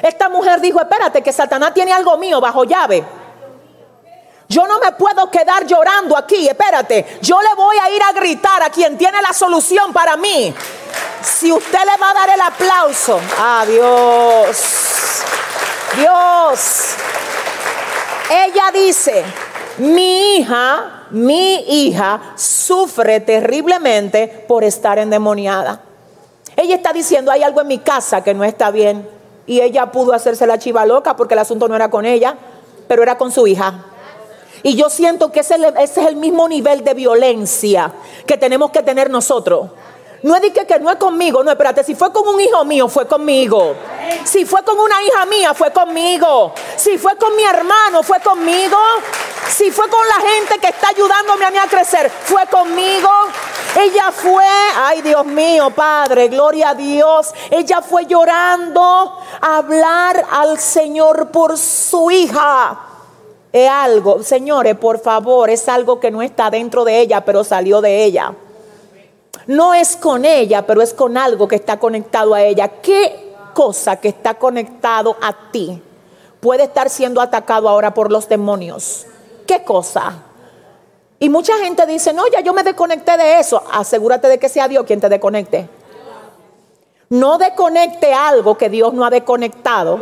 esta 0.02 0.28
mujer 0.28 0.60
dijo, 0.60 0.80
espérate, 0.80 1.22
que 1.22 1.32
Satanás 1.32 1.72
tiene 1.74 1.92
algo 1.92 2.16
mío 2.18 2.40
bajo 2.40 2.64
llave. 2.64 3.04
Yo 4.48 4.66
no 4.66 4.78
me 4.78 4.92
puedo 4.92 5.30
quedar 5.30 5.66
llorando 5.66 6.16
aquí, 6.16 6.48
espérate. 6.48 7.18
Yo 7.20 7.40
le 7.42 7.54
voy 7.54 7.76
a 7.78 7.90
ir 7.90 8.02
a 8.02 8.12
gritar 8.12 8.62
a 8.62 8.70
quien 8.70 8.96
tiene 8.96 9.20
la 9.20 9.32
solución 9.32 9.92
para 9.92 10.16
mí. 10.16 10.54
Si 11.22 11.52
usted 11.52 11.78
le 11.84 11.96
va 11.98 12.10
a 12.10 12.14
dar 12.14 12.30
el 12.30 12.40
aplauso, 12.40 13.20
adiós. 13.38 14.87
Dios. 15.96 16.94
Ella 18.30 18.70
dice, 18.72 19.24
mi 19.78 20.36
hija, 20.36 21.06
mi 21.10 21.86
hija 21.86 22.20
sufre 22.36 23.20
terriblemente 23.20 24.44
por 24.46 24.64
estar 24.64 24.98
endemoniada. 24.98 25.80
Ella 26.56 26.74
está 26.74 26.92
diciendo, 26.92 27.30
hay 27.30 27.42
algo 27.42 27.60
en 27.60 27.68
mi 27.68 27.78
casa 27.78 28.22
que 28.22 28.34
no 28.34 28.44
está 28.44 28.70
bien 28.70 29.08
y 29.46 29.60
ella 29.60 29.90
pudo 29.90 30.12
hacerse 30.12 30.46
la 30.46 30.58
chiva 30.58 30.84
loca 30.84 31.16
porque 31.16 31.34
el 31.34 31.40
asunto 31.40 31.68
no 31.68 31.76
era 31.76 31.90
con 31.90 32.04
ella, 32.04 32.36
pero 32.86 33.02
era 33.02 33.16
con 33.16 33.32
su 33.32 33.46
hija. 33.46 33.84
Y 34.62 34.74
yo 34.74 34.90
siento 34.90 35.30
que 35.30 35.40
ese, 35.40 35.56
es 35.80 35.96
el 35.96 36.16
mismo 36.16 36.48
nivel 36.48 36.84
de 36.84 36.94
violencia 36.94 37.92
que 38.26 38.36
tenemos 38.36 38.70
que 38.70 38.82
tener 38.82 39.08
nosotros. 39.08 39.70
No 40.22 40.34
es 40.34 40.52
que, 40.52 40.66
que, 40.66 40.80
no 40.80 40.90
es 40.90 40.96
conmigo, 40.96 41.44
no, 41.44 41.50
espérate, 41.50 41.84
si 41.84 41.94
fue 41.94 42.12
con 42.12 42.26
un 42.26 42.40
hijo 42.40 42.64
mío, 42.64 42.88
fue 42.88 43.06
conmigo. 43.06 43.74
Si 44.24 44.44
fue 44.44 44.64
con 44.64 44.78
una 44.78 45.00
hija 45.02 45.26
mía, 45.26 45.54
fue 45.54 45.70
conmigo. 45.72 46.52
Si 46.76 46.98
fue 46.98 47.16
con 47.16 47.36
mi 47.36 47.44
hermano, 47.44 48.02
fue 48.02 48.18
conmigo. 48.20 48.76
Si 49.48 49.70
fue 49.70 49.88
con 49.88 50.00
la 50.08 50.28
gente 50.28 50.58
que 50.58 50.68
está 50.68 50.88
ayudándome 50.88 51.44
a 51.44 51.50
mí 51.50 51.58
a 51.58 51.68
crecer, 51.68 52.10
fue 52.10 52.46
conmigo. 52.46 53.08
Ella 53.78 54.10
fue, 54.10 54.44
ay 54.76 55.02
Dios 55.02 55.24
mío, 55.24 55.70
Padre, 55.70 56.28
gloria 56.28 56.70
a 56.70 56.74
Dios. 56.74 57.32
Ella 57.50 57.80
fue 57.80 58.06
llorando 58.06 59.20
a 59.40 59.56
hablar 59.58 60.24
al 60.32 60.58
Señor 60.58 61.30
por 61.30 61.56
su 61.56 62.10
hija. 62.10 62.78
Es 63.52 63.70
algo, 63.70 64.22
señores, 64.22 64.76
por 64.76 65.00
favor, 65.00 65.48
es 65.48 65.68
algo 65.68 66.00
que 66.00 66.10
no 66.10 66.22
está 66.22 66.50
dentro 66.50 66.84
de 66.84 67.00
ella, 67.00 67.24
pero 67.24 67.44
salió 67.44 67.80
de 67.80 68.04
ella. 68.04 68.34
No 69.48 69.72
es 69.72 69.96
con 69.96 70.26
ella, 70.26 70.66
pero 70.66 70.82
es 70.82 70.92
con 70.92 71.16
algo 71.16 71.48
que 71.48 71.56
está 71.56 71.78
conectado 71.78 72.34
a 72.34 72.42
ella. 72.42 72.68
¿Qué 72.68 73.34
cosa 73.54 73.96
que 73.96 74.08
está 74.08 74.34
conectado 74.34 75.16
a 75.22 75.50
ti 75.50 75.82
puede 76.38 76.64
estar 76.64 76.90
siendo 76.90 77.22
atacado 77.22 77.66
ahora 77.66 77.94
por 77.94 78.12
los 78.12 78.28
demonios? 78.28 79.06
¿Qué 79.46 79.64
cosa? 79.64 80.22
Y 81.18 81.30
mucha 81.30 81.56
gente 81.56 81.86
dice, 81.86 82.12
no, 82.12 82.28
ya 82.28 82.40
yo 82.40 82.52
me 82.52 82.62
desconecté 82.62 83.16
de 83.16 83.40
eso. 83.40 83.62
Asegúrate 83.72 84.28
de 84.28 84.38
que 84.38 84.50
sea 84.50 84.68
Dios 84.68 84.84
quien 84.84 85.00
te 85.00 85.08
desconecte. 85.08 85.66
No 87.08 87.38
desconecte 87.38 88.12
algo 88.12 88.58
que 88.58 88.68
Dios 88.68 88.92
no 88.92 89.06
ha 89.06 89.10
desconectado. 89.10 89.98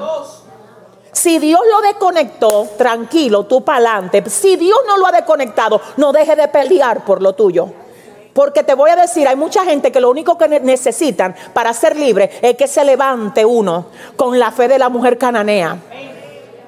Si 1.13 1.39
Dios 1.39 1.61
lo 1.71 1.83
desconectó, 1.83 2.67
tranquilo, 2.77 3.45
tú 3.45 3.63
para 3.63 3.79
adelante. 3.79 4.29
Si 4.29 4.57
Dios 4.57 4.81
no 4.89 4.97
lo 4.97 5.07
ha 5.07 5.13
desconectado, 5.13 5.81
no 5.99 6.11
deje 6.13 6.35
de 6.35 6.49
pelear 6.49 7.05
por 7.05 7.23
lo 7.23 7.33
tuyo. 7.35 7.86
Porque 8.37 8.63
te 8.63 8.75
voy 8.75 8.91
a 8.91 8.97
decir, 8.97 9.27
hay 9.27 9.35
mucha 9.35 9.65
gente 9.65 9.91
que 9.91 9.99
lo 9.99 10.11
único 10.11 10.37
que 10.37 10.47
necesitan 10.47 11.35
para 11.55 11.73
ser 11.73 11.97
libre 11.97 12.31
es 12.43 12.55
que 12.55 12.69
se 12.69 12.85
levante 12.85 13.47
uno 13.47 13.87
con 14.15 14.39
la 14.39 14.53
fe 14.53 14.69
de 14.69 14.79
la 14.79 14.91
mujer 14.91 15.17
cananea. 15.17 15.79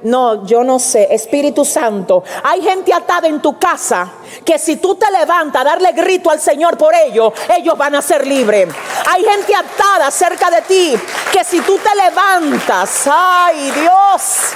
No, 0.01 0.47
yo 0.47 0.65
no 0.65 0.79
sé, 0.79 1.09
Espíritu 1.11 1.67
Santo. 1.67 2.25
Hay 2.43 2.63
gente 2.63 2.95
atada 2.95 3.29
en 3.29 3.43
tu 3.43 3.59
casa 3.59 4.11
que 4.47 4.59
si 4.59 4.77
tú 4.77 4.95
te 4.95 5.11
levantas 5.11 5.61
a 5.61 5.65
darle 5.65 5.93
grito 5.93 6.31
al 6.31 6.41
Señor 6.41 6.79
por 6.79 6.95
ellos, 6.95 7.35
ellos 7.55 7.77
van 7.77 7.97
a 7.97 8.01
ser 8.01 8.27
libres. 8.27 8.69
Hay 9.07 9.23
gente 9.23 9.55
atada 9.55 10.11
cerca 10.11 10.51
de 10.51 10.63
ti 10.63 10.99
que 11.31 11.45
si 11.45 11.61
tú 11.61 11.79
te 11.79 11.95
levantas, 11.95 13.07
ay 13.13 13.73
Dios, 13.73 14.55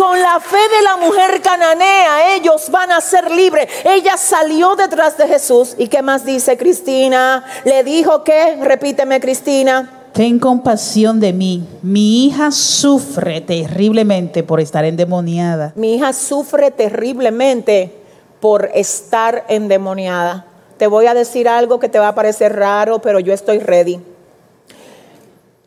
con 0.00 0.18
la 0.18 0.40
fe 0.40 0.56
de 0.56 0.82
la 0.82 0.96
mujer 0.96 1.42
cananea, 1.42 2.34
ellos 2.34 2.70
van 2.70 2.90
a 2.90 3.02
ser 3.02 3.30
libres. 3.30 3.68
Ella 3.84 4.16
salió 4.16 4.74
detrás 4.74 5.18
de 5.18 5.28
Jesús. 5.28 5.74
¿Y 5.76 5.88
qué 5.88 6.00
más 6.00 6.24
dice 6.24 6.56
Cristina? 6.56 7.44
Le 7.66 7.84
dijo 7.84 8.24
que, 8.24 8.56
repíteme 8.62 9.20
Cristina. 9.20 10.06
Ten 10.14 10.38
compasión 10.38 11.20
de 11.20 11.34
mí. 11.34 11.68
Mi 11.82 12.24
hija 12.24 12.50
sufre 12.50 13.42
terriblemente 13.42 14.42
por 14.42 14.60
estar 14.60 14.86
endemoniada. 14.86 15.74
Mi 15.76 15.96
hija 15.96 16.14
sufre 16.14 16.70
terriblemente 16.70 17.92
por 18.40 18.70
estar 18.72 19.44
endemoniada. 19.48 20.46
Te 20.78 20.86
voy 20.86 21.08
a 21.08 21.14
decir 21.14 21.46
algo 21.46 21.78
que 21.78 21.90
te 21.90 21.98
va 21.98 22.08
a 22.08 22.14
parecer 22.14 22.56
raro, 22.56 23.02
pero 23.02 23.20
yo 23.20 23.34
estoy 23.34 23.58
ready. 23.58 24.00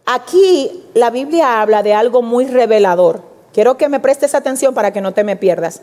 Aquí 0.08 0.86
la 0.96 1.12
Biblia 1.12 1.62
habla 1.62 1.84
de 1.84 1.94
algo 1.94 2.24
muy 2.24 2.46
revelador. 2.48 3.33
Quiero 3.54 3.78
que 3.78 3.88
me 3.88 4.00
prestes 4.00 4.34
atención 4.34 4.74
para 4.74 4.92
que 4.92 5.02
no 5.02 5.14
te 5.14 5.24
me 5.24 5.36
pierdas. 5.36 5.82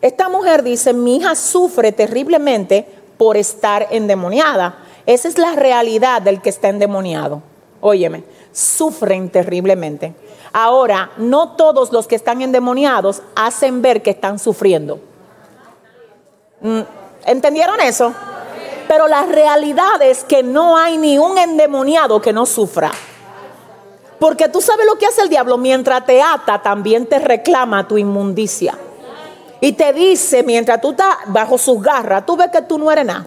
Esta 0.00 0.28
mujer 0.28 0.64
dice, 0.64 0.92
mi 0.92 1.16
hija 1.16 1.36
sufre 1.36 1.92
terriblemente 1.92 2.86
por 3.16 3.36
estar 3.36 3.86
endemoniada. 3.90 4.78
Esa 5.06 5.28
es 5.28 5.38
la 5.38 5.52
realidad 5.54 6.20
del 6.20 6.42
que 6.42 6.50
está 6.50 6.68
endemoniado. 6.68 7.42
Óyeme, 7.80 8.24
sufren 8.50 9.30
terriblemente. 9.30 10.14
Ahora, 10.52 11.12
no 11.16 11.50
todos 11.56 11.92
los 11.92 12.08
que 12.08 12.16
están 12.16 12.42
endemoniados 12.42 13.22
hacen 13.36 13.80
ver 13.80 14.02
que 14.02 14.10
están 14.10 14.40
sufriendo. 14.40 15.00
Mm, 16.60 16.80
¿Entendieron 17.26 17.80
eso? 17.80 18.12
Pero 18.88 19.06
la 19.06 19.24
realidad 19.24 20.02
es 20.02 20.24
que 20.24 20.42
no 20.42 20.76
hay 20.76 20.98
ni 20.98 21.18
un 21.18 21.38
endemoniado 21.38 22.20
que 22.20 22.32
no 22.32 22.44
sufra. 22.44 22.90
Porque 24.22 24.48
tú 24.48 24.60
sabes 24.60 24.86
lo 24.86 24.96
que 24.96 25.06
hace 25.06 25.20
el 25.20 25.28
diablo. 25.28 25.58
Mientras 25.58 26.06
te 26.06 26.22
ata, 26.22 26.62
también 26.62 27.06
te 27.06 27.18
reclama 27.18 27.88
tu 27.88 27.98
inmundicia. 27.98 28.78
Y 29.60 29.72
te 29.72 29.92
dice, 29.92 30.44
mientras 30.44 30.80
tú 30.80 30.92
estás 30.92 31.16
bajo 31.26 31.58
sus 31.58 31.82
garras, 31.82 32.24
tú 32.24 32.36
ves 32.36 32.48
que 32.52 32.62
tú 32.62 32.78
no 32.78 32.92
eres 32.92 33.04
nada. 33.04 33.26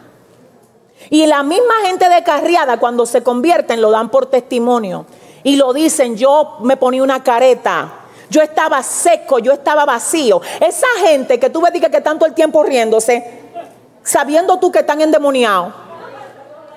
Y 1.10 1.26
la 1.26 1.44
misma 1.44 1.74
gente 1.84 2.08
de 2.08 2.24
Carriada, 2.24 2.80
cuando 2.80 3.06
se 3.06 3.22
convierten, 3.22 3.82
lo 3.82 3.92
dan 3.92 4.08
por 4.08 4.28
testimonio. 4.28 5.06
Y 5.44 5.58
lo 5.58 5.74
dicen, 5.74 6.16
yo 6.16 6.60
me 6.62 6.78
ponía 6.78 7.04
una 7.04 7.22
careta. 7.22 7.92
Yo 8.30 8.42
estaba 8.42 8.82
seco, 8.82 9.40
yo 9.40 9.52
estaba 9.52 9.84
vacío. 9.84 10.42
Esa 10.62 10.88
gente 11.06 11.42
que 11.42 11.50
tú 11.50 11.60
ves 11.60 11.74
que, 11.74 11.92
que 11.92 12.00
tanto 12.00 12.26
el 12.26 12.34
tiempo 12.34 12.64
riéndose, 12.64 13.42
sabiendo 14.02 14.60
tú 14.60 14.72
que 14.72 14.80
están 14.80 15.02
endemoniados. 15.02 15.74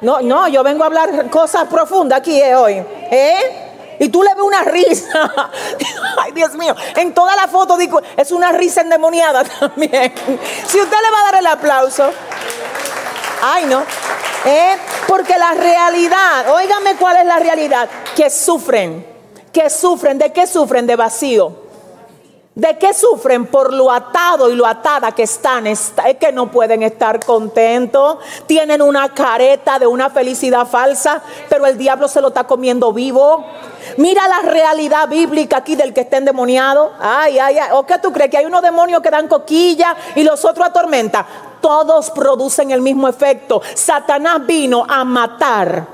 No, 0.00 0.20
no, 0.22 0.48
yo 0.48 0.64
vengo 0.64 0.82
a 0.82 0.86
hablar 0.86 1.30
cosas 1.30 1.68
profundas 1.68 2.18
aquí 2.18 2.40
eh, 2.40 2.56
hoy. 2.56 2.82
¿Eh? 3.12 3.67
Y 3.98 4.08
tú 4.08 4.22
le 4.22 4.34
ves 4.34 4.42
una 4.42 4.62
risa. 4.62 5.32
Ay, 6.18 6.32
Dios 6.32 6.54
mío. 6.54 6.74
En 6.96 7.14
toda 7.14 7.34
la 7.36 7.48
foto 7.48 7.76
digo, 7.76 8.00
es 8.16 8.30
una 8.30 8.52
risa 8.52 8.82
endemoniada 8.82 9.44
también. 9.44 10.12
Si 10.66 10.80
usted 10.80 10.96
le 11.02 11.10
va 11.10 11.20
a 11.20 11.32
dar 11.32 11.40
el 11.40 11.46
aplauso. 11.46 12.10
Ay, 13.42 13.66
no. 13.66 13.82
Eh, 14.44 14.76
porque 15.06 15.36
la 15.38 15.52
realidad, 15.52 16.54
óigame 16.54 16.96
cuál 16.96 17.16
es 17.16 17.26
la 17.26 17.38
realidad, 17.38 17.88
que 18.14 18.30
sufren, 18.30 19.04
que 19.52 19.68
sufren, 19.68 20.18
¿de 20.18 20.32
qué 20.32 20.46
sufren? 20.46 20.86
De 20.86 20.96
vacío. 20.96 21.68
¿De 22.58 22.76
qué 22.76 22.92
sufren? 22.92 23.46
Por 23.46 23.72
lo 23.72 23.88
atado 23.88 24.50
y 24.50 24.56
lo 24.56 24.66
atada 24.66 25.12
que 25.12 25.22
están. 25.22 25.68
Es 25.68 25.92
que 26.18 26.32
no 26.32 26.50
pueden 26.50 26.82
estar 26.82 27.24
contentos. 27.24 28.18
Tienen 28.48 28.82
una 28.82 29.14
careta 29.14 29.78
de 29.78 29.86
una 29.86 30.10
felicidad 30.10 30.66
falsa, 30.66 31.22
pero 31.48 31.66
el 31.66 31.78
diablo 31.78 32.08
se 32.08 32.20
lo 32.20 32.28
está 32.28 32.48
comiendo 32.48 32.92
vivo. 32.92 33.46
Mira 33.96 34.28
la 34.28 34.40
realidad 34.40 35.08
bíblica 35.08 35.58
aquí 35.58 35.76
del 35.76 35.92
que 35.92 36.02
está 36.02 36.18
endemoniado. 36.18 36.92
Ay, 37.00 37.38
ay, 37.38 37.58
ay. 37.58 37.68
¿O 37.72 37.84
qué 37.84 37.98
tú 37.98 38.12
crees? 38.12 38.30
Que 38.30 38.38
hay 38.38 38.46
unos 38.46 38.62
demonios 38.62 39.02
que 39.02 39.10
dan 39.10 39.28
coquilla 39.28 39.96
y 40.14 40.22
los 40.22 40.44
otros 40.44 40.68
atormentan. 40.68 41.26
Todos 41.60 42.10
producen 42.10 42.70
el 42.70 42.80
mismo 42.80 43.08
efecto. 43.08 43.60
Satanás 43.74 44.46
vino 44.46 44.84
a 44.88 45.04
matar, 45.04 45.86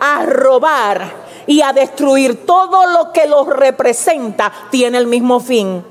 a 0.00 0.22
robar 0.24 1.26
y 1.46 1.62
a 1.62 1.72
destruir 1.72 2.46
todo 2.46 2.86
lo 2.86 3.12
que 3.12 3.26
los 3.26 3.46
representa 3.46 4.52
tiene 4.70 4.98
el 4.98 5.06
mismo 5.06 5.40
fin. 5.40 5.84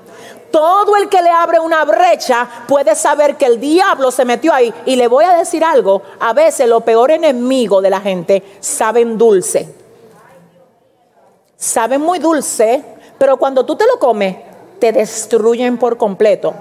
Todo 0.51 0.95
el 0.95 1.09
que 1.09 1.21
le 1.21 1.29
abre 1.29 1.59
una 1.59 1.83
brecha 1.83 2.47
puede 2.67 2.95
saber 2.95 3.35
que 3.35 3.45
el 3.45 3.59
diablo 3.59 4.09
se 4.09 4.23
metió 4.23 4.53
ahí. 4.53 4.73
Y 4.85 4.95
le 4.95 5.09
voy 5.09 5.25
a 5.25 5.33
decir 5.33 5.65
algo, 5.65 6.01
a 6.19 6.31
veces 6.31 6.69
lo 6.69 6.81
peor 6.81 7.11
enemigo 7.11 7.81
de 7.81 7.89
la 7.89 7.99
gente 7.99 8.41
saben 8.61 9.17
dulce. 9.17 9.84
Saben 11.65 11.99
muy 11.99 12.19
dulce, 12.19 12.83
pero 13.17 13.37
cuando 13.37 13.65
tú 13.65 13.75
te 13.75 13.87
lo 13.87 13.97
comes, 13.97 14.37
te 14.77 14.91
destruyen 14.91 15.79
por 15.79 15.97
completo. 15.97 16.53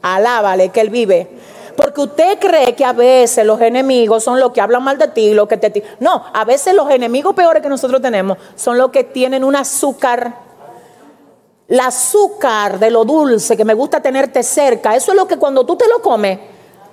Alábale 0.00 0.70
que 0.70 0.80
él 0.80 0.88
vive. 0.88 1.28
Porque 1.76 2.00
usted 2.00 2.38
cree 2.38 2.74
que 2.74 2.82
a 2.82 2.94
veces 2.94 3.44
los 3.44 3.60
enemigos 3.60 4.24
son 4.24 4.40
los 4.40 4.52
que 4.52 4.62
hablan 4.62 4.82
mal 4.82 4.96
de 4.96 5.08
ti, 5.08 5.34
los 5.34 5.46
que 5.46 5.58
te... 5.58 5.84
No, 6.00 6.24
a 6.32 6.46
veces 6.46 6.72
los 6.72 6.90
enemigos 6.90 7.34
peores 7.34 7.62
que 7.62 7.68
nosotros 7.68 8.00
tenemos 8.00 8.38
son 8.54 8.78
los 8.78 8.90
que 8.90 9.04
tienen 9.04 9.44
un 9.44 9.56
azúcar. 9.56 10.36
El 11.68 11.80
azúcar 11.80 12.78
de 12.78 12.90
lo 12.90 13.04
dulce 13.04 13.58
que 13.58 13.64
me 13.66 13.74
gusta 13.74 14.00
tenerte 14.00 14.42
cerca, 14.42 14.96
eso 14.96 15.12
es 15.12 15.18
lo 15.18 15.28
que 15.28 15.36
cuando 15.36 15.66
tú 15.66 15.76
te 15.76 15.86
lo 15.86 16.00
comes, 16.00 16.38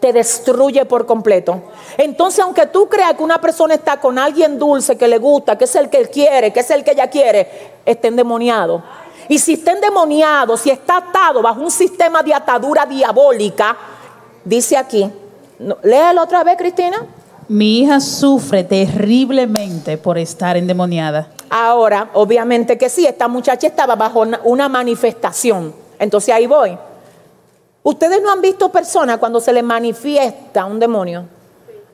te 0.04 0.12
destruye 0.12 0.84
por 0.84 1.06
completo. 1.06 1.62
Entonces, 1.98 2.42
aunque 2.44 2.66
tú 2.66 2.90
creas 2.90 3.14
que 3.14 3.24
una 3.24 3.40
persona 3.40 3.76
está 3.76 4.02
con 4.02 4.20
alguien 4.20 4.60
dulce 4.60 4.98
que 4.98 5.08
le 5.08 5.18
gusta, 5.18 5.58
que 5.58 5.64
es 5.64 5.76
el 5.76 5.90
que 5.90 5.98
él 5.98 6.10
quiere, 6.10 6.52
que 6.52 6.60
es 6.60 6.70
el 6.72 6.84
que 6.84 6.92
ella 6.92 7.10
quiere, 7.10 7.72
está 7.86 8.10
endemoniado. 8.10 8.84
Y 9.30 9.40
si 9.40 9.54
está 9.54 9.72
endemoniado, 9.72 10.58
si 10.58 10.72
está 10.72 10.98
atado 10.98 11.42
bajo 11.42 11.62
un 11.62 11.72
sistema 11.72 12.22
de 12.22 12.34
atadura 12.34 12.86
diabólica, 12.86 13.78
Dice 14.46 14.76
aquí, 14.76 15.10
léalo 15.84 16.22
otra 16.22 16.44
vez, 16.44 16.58
Cristina. 16.58 17.06
Mi 17.48 17.80
hija 17.80 18.02
sufre 18.02 18.64
terriblemente 18.64 19.98
por 19.98 20.18
estar 20.18 20.58
endemoniada. 20.58 21.30
Ahora, 21.50 22.10
obviamente 22.14 22.78
que 22.78 22.90
sí, 22.90 23.06
esta 23.06 23.28
muchacha 23.28 23.68
estaba 23.68 23.96
bajo 23.96 24.26
una 24.44 24.68
manifestación. 24.68 25.74
Entonces 25.98 26.34
ahí 26.34 26.46
voy. 26.46 26.78
Ustedes 27.84 28.22
no 28.22 28.32
han 28.32 28.42
visto 28.42 28.70
personas 28.70 29.18
cuando 29.18 29.42
se 29.42 29.52
les 29.52 29.64
manifiesta 29.64 30.66
un 30.66 30.80
demonio. 30.80 31.26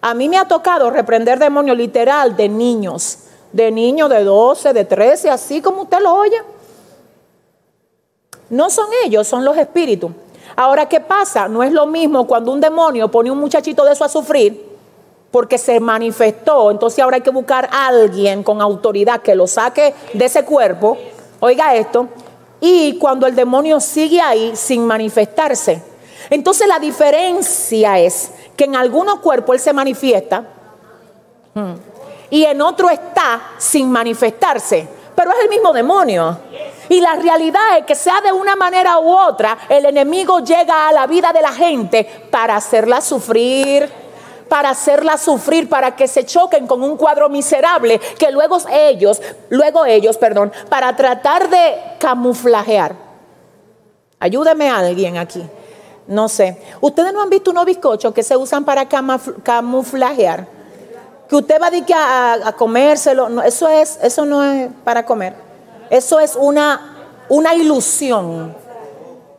A 0.02 0.14
mí 0.14 0.30
me 0.30 0.38
ha 0.38 0.48
tocado 0.48 0.90
reprender 0.92 1.40
demonios 1.40 1.76
literal 1.76 2.36
de 2.38 2.48
niños, 2.48 3.20
de 3.52 3.72
niños 3.72 4.10
de 4.10 4.24
12, 4.24 4.72
de 4.72 4.86
13, 4.86 5.30
así 5.30 5.62
como 5.62 5.82
usted 5.84 6.00
lo 6.00 6.14
oye. 6.14 6.38
No 8.50 8.70
son 8.70 8.88
ellos, 9.04 9.28
son 9.28 9.44
los 9.44 9.58
espíritus. 9.58 10.12
Ahora, 10.56 10.88
¿qué 10.88 11.00
pasa? 11.00 11.48
No 11.48 11.64
es 11.64 11.72
lo 11.72 11.86
mismo 11.86 12.28
cuando 12.28 12.52
un 12.52 12.62
demonio 12.62 13.10
pone 13.10 13.32
un 13.32 13.40
muchachito 13.40 13.84
de 13.84 13.94
eso 13.94 14.04
a 14.04 14.10
sufrir 14.10 14.70
porque 15.32 15.58
se 15.58 15.80
manifestó. 15.80 16.72
Entonces 16.72 17.00
ahora 17.00 17.18
hay 17.18 17.22
que 17.22 17.30
buscar 17.30 17.70
a 17.72 17.88
alguien 17.88 18.44
con 18.44 18.62
autoridad 18.62 19.22
que 19.22 19.36
lo 19.36 19.48
saque 19.48 19.94
de 20.14 20.26
ese 20.26 20.44
cuerpo. 20.46 20.98
Oiga 21.40 21.76
esto. 21.76 22.08
Y 22.62 22.98
cuando 22.98 23.26
el 23.28 23.36
demonio 23.36 23.80
sigue 23.80 24.22
ahí 24.22 24.56
sin 24.56 24.86
manifestarse. 24.86 25.82
Entonces 26.30 26.68
la 26.68 26.80
diferencia 26.80 28.00
es 28.00 28.32
que 28.56 28.66
en 28.66 28.76
algunos 28.76 29.20
cuerpos 29.20 29.56
él 29.56 29.60
se 29.62 29.74
manifiesta 29.74 30.44
hmm, 31.54 31.74
y 32.30 32.44
en 32.44 32.62
otro 32.62 32.90
está 32.90 33.42
sin 33.58 33.90
manifestarse. 33.90 34.88
Pero 35.16 35.32
es 35.32 35.38
el 35.44 35.50
mismo 35.50 35.74
demonio. 35.74 36.38
Y 36.88 37.02
la 37.02 37.16
realidad 37.16 37.78
es 37.78 37.86
que 37.86 37.96
sea 37.96 38.22
de 38.22 38.32
una 38.32 38.56
manera 38.56 39.00
u 39.00 39.12
otra, 39.12 39.58
el 39.68 39.86
enemigo 39.86 40.40
llega 40.40 40.88
a 40.88 40.94
la 40.94 41.08
vida 41.08 41.32
de 41.34 41.42
la 41.42 41.52
gente 41.52 42.04
para 42.32 42.56
hacerla 42.56 43.02
sufrir, 43.02 43.92
para 44.50 44.72
hacerla 44.72 45.18
sufrir, 45.18 45.70
para 45.70 45.96
que 45.96 46.08
se 46.08 46.26
choquen 46.26 46.68
con 46.68 46.84
un 46.84 46.98
cuadro 46.98 47.30
miserable, 47.30 48.00
que 48.18 48.32
luego 48.32 48.58
ellos, 48.70 49.22
luego 49.50 49.86
ellos, 49.86 50.18
perdón, 50.18 50.52
para 50.68 50.96
tratar 50.96 51.50
de 51.50 51.78
camuflajear. 52.00 52.96
Ayúdeme 54.20 54.70
a 54.70 54.80
alguien 54.80 55.18
aquí. 55.18 55.44
No 56.08 56.28
sé. 56.28 56.58
Ustedes 56.82 57.14
no 57.14 57.22
han 57.22 57.30
visto 57.30 57.52
unos 57.52 57.66
bizcochos 57.66 58.14
que 58.14 58.24
se 58.24 58.36
usan 58.36 58.66
para 58.66 58.88
camuflajear. 58.90 60.48
Que 61.30 61.36
usted 61.36 61.62
va 61.62 61.70
a, 61.96 62.48
a, 62.48 62.54
comérselo. 62.54 63.44
eso, 63.44 63.70
es, 63.70 64.00
eso 64.02 64.26
no 64.26 64.44
es 64.44 64.70
para 64.84 65.06
comer. 65.06 65.36
Eso 65.90 66.20
es 66.20 66.36
una, 66.36 66.98
una 67.30 67.54
ilusión. 67.54 68.56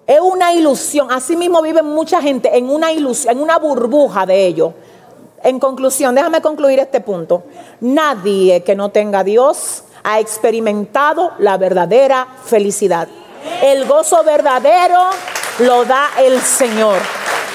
Es 0.07 0.21
una 0.21 0.55
ilusión. 0.55 1.11
Así 1.11 1.37
mismo 1.37 1.61
vive 1.61 1.83
mucha 1.83 2.23
gente 2.23 2.57
en 2.57 2.71
una 2.71 2.93
ilusión, 2.93 3.37
en 3.37 3.43
una 3.43 3.59
burbuja 3.59 4.25
de 4.25 4.47
ello. 4.47 4.73
En 5.43 5.59
conclusión, 5.59 6.15
déjame 6.15 6.43
concluir 6.43 6.79
este 6.79 7.01
punto. 7.01 7.45
Nadie 7.81 8.63
que 8.63 8.75
no 8.75 8.91
tenga 8.91 9.25
Dios 9.25 9.85
ha 10.03 10.21
experimentado 10.21 11.33
la 11.39 11.57
verdadera 11.57 12.27
felicidad. 12.45 13.09
El 13.63 13.87
gozo 13.87 14.23
verdadero 14.23 15.01
lo 15.61 15.85
da 15.85 16.11
el 16.19 16.41
Señor. 16.41 16.99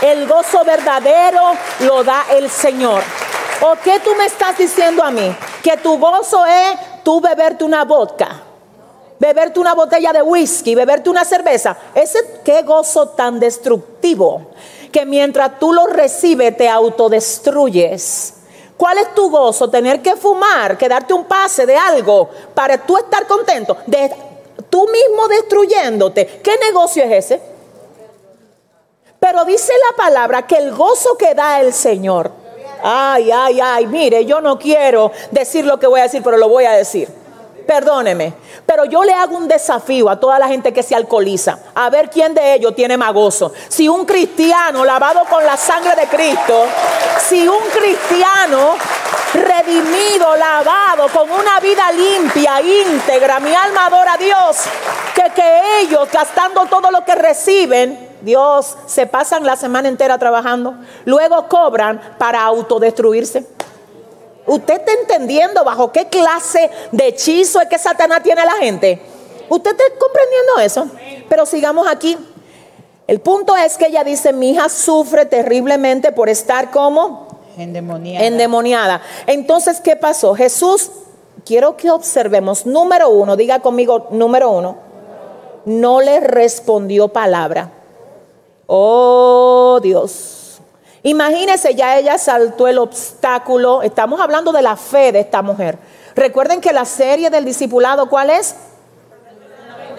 El 0.02 0.28
gozo 0.28 0.64
verdadero 0.66 1.42
lo 1.82 2.04
da 2.04 2.26
el 2.32 2.50
Señor. 2.50 3.04
¿O 3.62 3.76
qué 3.84 4.00
tú 4.00 4.16
me 4.16 4.26
estás 4.26 4.58
diciendo 4.58 5.04
a 5.04 5.12
mí? 5.12 5.36
Que 5.64 5.78
tu 5.78 5.98
gozo 5.98 6.46
es 6.46 7.04
tú 7.04 7.22
beberte 7.22 7.64
una 7.64 7.86
vodka 7.86 8.42
beberte 9.20 9.60
una 9.60 9.74
botella 9.74 10.12
de 10.12 10.22
whisky, 10.22 10.76
beberte 10.76 11.10
una 11.10 11.24
cerveza, 11.24 11.78
ese 11.94 12.42
qué 12.44 12.64
gozo 12.64 13.10
tan 13.10 13.40
destructivo 13.40 14.48
que 14.96 15.06
mientras 15.06 15.60
tú 15.60 15.74
lo 15.74 15.88
recibes 15.88 16.56
te 16.56 16.70
autodestruyes. 16.70 18.34
¿Cuál 18.78 19.00
es 19.00 19.14
tu 19.14 19.30
gozo? 19.30 19.70
Tener 19.70 20.02
que 20.02 20.16
fumar, 20.16 20.78
que 20.78 20.88
darte 20.88 21.14
un 21.14 21.26
pase 21.26 21.66
de 21.66 21.76
algo 21.76 22.30
para 22.54 22.78
tú 22.78 22.96
estar 22.96 23.28
contento, 23.28 23.76
de 23.88 24.10
tú 24.70 24.88
mismo 24.88 25.28
destruyéndote. 25.28 26.40
¿Qué 26.42 26.54
negocio 26.66 27.04
es 27.04 27.26
ese? 27.26 27.42
Pero 29.20 29.44
dice 29.44 29.74
la 29.92 29.98
palabra 29.98 30.48
que 30.48 30.56
el 30.56 30.74
gozo 30.74 31.18
que 31.18 31.34
da 31.34 31.60
el 31.60 31.74
Señor. 31.74 32.32
Ay, 32.82 33.32
ay, 33.34 33.60
ay, 33.62 33.88
mire, 33.88 34.24
yo 34.24 34.40
no 34.40 34.58
quiero 34.58 35.12
decir 35.30 35.66
lo 35.66 35.78
que 35.78 35.88
voy 35.88 36.00
a 36.00 36.04
decir, 36.04 36.24
pero 36.24 36.38
lo 36.38 36.48
voy 36.48 36.64
a 36.64 36.72
decir 36.72 37.25
perdóneme, 37.66 38.34
pero 38.66 38.86
yo 38.86 39.04
le 39.04 39.14
hago 39.14 39.36
un 39.36 39.48
desafío 39.48 40.10
a 40.10 40.20
toda 40.20 40.40
la 40.40 40.48
gente 40.48 40.74
que 40.74 40.84
se 40.84 40.96
alcoholiza, 40.96 41.60
a 41.74 41.90
ver 41.90 42.10
quién 42.10 42.34
de 42.34 42.56
ellos 42.56 42.76
tiene 42.76 42.98
más 42.98 43.14
gozo. 43.14 43.52
Si 43.68 43.88
un 43.90 44.06
cristiano 44.06 44.86
lavado 44.86 45.24
con 45.30 45.44
la 45.46 45.58
sangre 45.58 45.96
de 45.96 46.08
Cristo, 46.08 46.66
si 47.28 47.48
un 47.48 47.64
cristiano 47.74 48.76
redimido, 49.34 50.36
lavado, 50.36 51.10
con 51.10 51.30
una 51.30 51.60
vida 51.60 51.92
limpia, 51.92 52.62
íntegra, 52.62 53.40
mi 53.40 53.54
alma 53.54 53.88
adora 53.88 54.14
a 54.14 54.18
Dios, 54.18 54.58
que, 55.14 55.24
que 55.34 55.82
ellos, 55.82 56.08
gastando 56.12 56.66
todo 56.68 56.92
lo 56.92 57.04
que 57.04 57.16
reciben, 57.16 58.16
Dios, 58.22 58.78
se 58.88 59.06
pasan 59.06 59.46
la 59.46 59.56
semana 59.56 59.88
entera 59.88 60.18
trabajando, 60.18 60.76
luego 61.06 61.48
cobran 61.48 62.16
para 62.18 62.44
autodestruirse. 62.44 63.55
¿Usted 64.48 64.76
está 64.76 64.92
entendiendo 64.94 65.64
bajo 65.64 65.92
qué 65.92 66.08
clase 66.08 66.70
de 66.92 67.08
hechizo 67.08 67.60
es 67.62 67.68
que 67.68 67.80
Satanás 67.80 68.22
tiene 68.24 68.42
a 68.42 68.46
la 68.46 68.54
gente? 68.54 69.02
¿Usted 69.50 69.72
está 69.72 69.84
comprendiendo 70.00 70.60
eso? 70.62 70.88
Pero 71.28 71.46
sigamos 71.46 71.88
aquí. 71.88 72.18
El 73.08 73.22
punto 73.22 73.56
es 73.56 73.78
que 73.78 73.88
ella 73.88 74.04
dice, 74.04 74.34
mi 74.34 74.52
hija 74.52 74.70
sufre 74.70 75.26
terriblemente 75.26 76.12
por 76.12 76.30
estar 76.30 76.72
como 76.72 77.28
endemoniada. 77.58 78.26
endemoniada. 78.26 79.02
Entonces, 79.28 79.80
¿qué 79.80 79.96
pasó? 79.96 80.34
Jesús, 80.34 80.92
quiero 81.46 81.78
que 81.78 81.92
observemos, 81.92 82.66
número 82.66 83.10
uno, 83.10 83.36
diga 83.36 83.60
conmigo, 83.60 84.08
número 84.12 84.50
uno, 84.50 84.78
no 85.66 86.02
le 86.02 86.20
respondió 86.20 87.08
palabra. 87.10 87.72
Oh 88.68 89.80
Dios. 89.82 90.35
Imagínese, 91.06 91.76
ya 91.76 92.00
ella 92.00 92.18
saltó 92.18 92.68
el 92.68 92.80
obstáculo. 92.80 93.84
Estamos 93.84 94.20
hablando 94.20 94.52
de 94.52 94.64
la 94.64 94.76
fe 94.76 95.12
de 95.12 95.20
esta 95.20 95.44
mujer. 95.44 95.78
Recuerden 96.16 96.60
que 96.60 96.74
la 96.74 96.84
serie 96.84 97.30
del 97.30 97.46
discipulado, 97.46 98.10
¿cuál 98.10 98.32
es? 98.32 98.56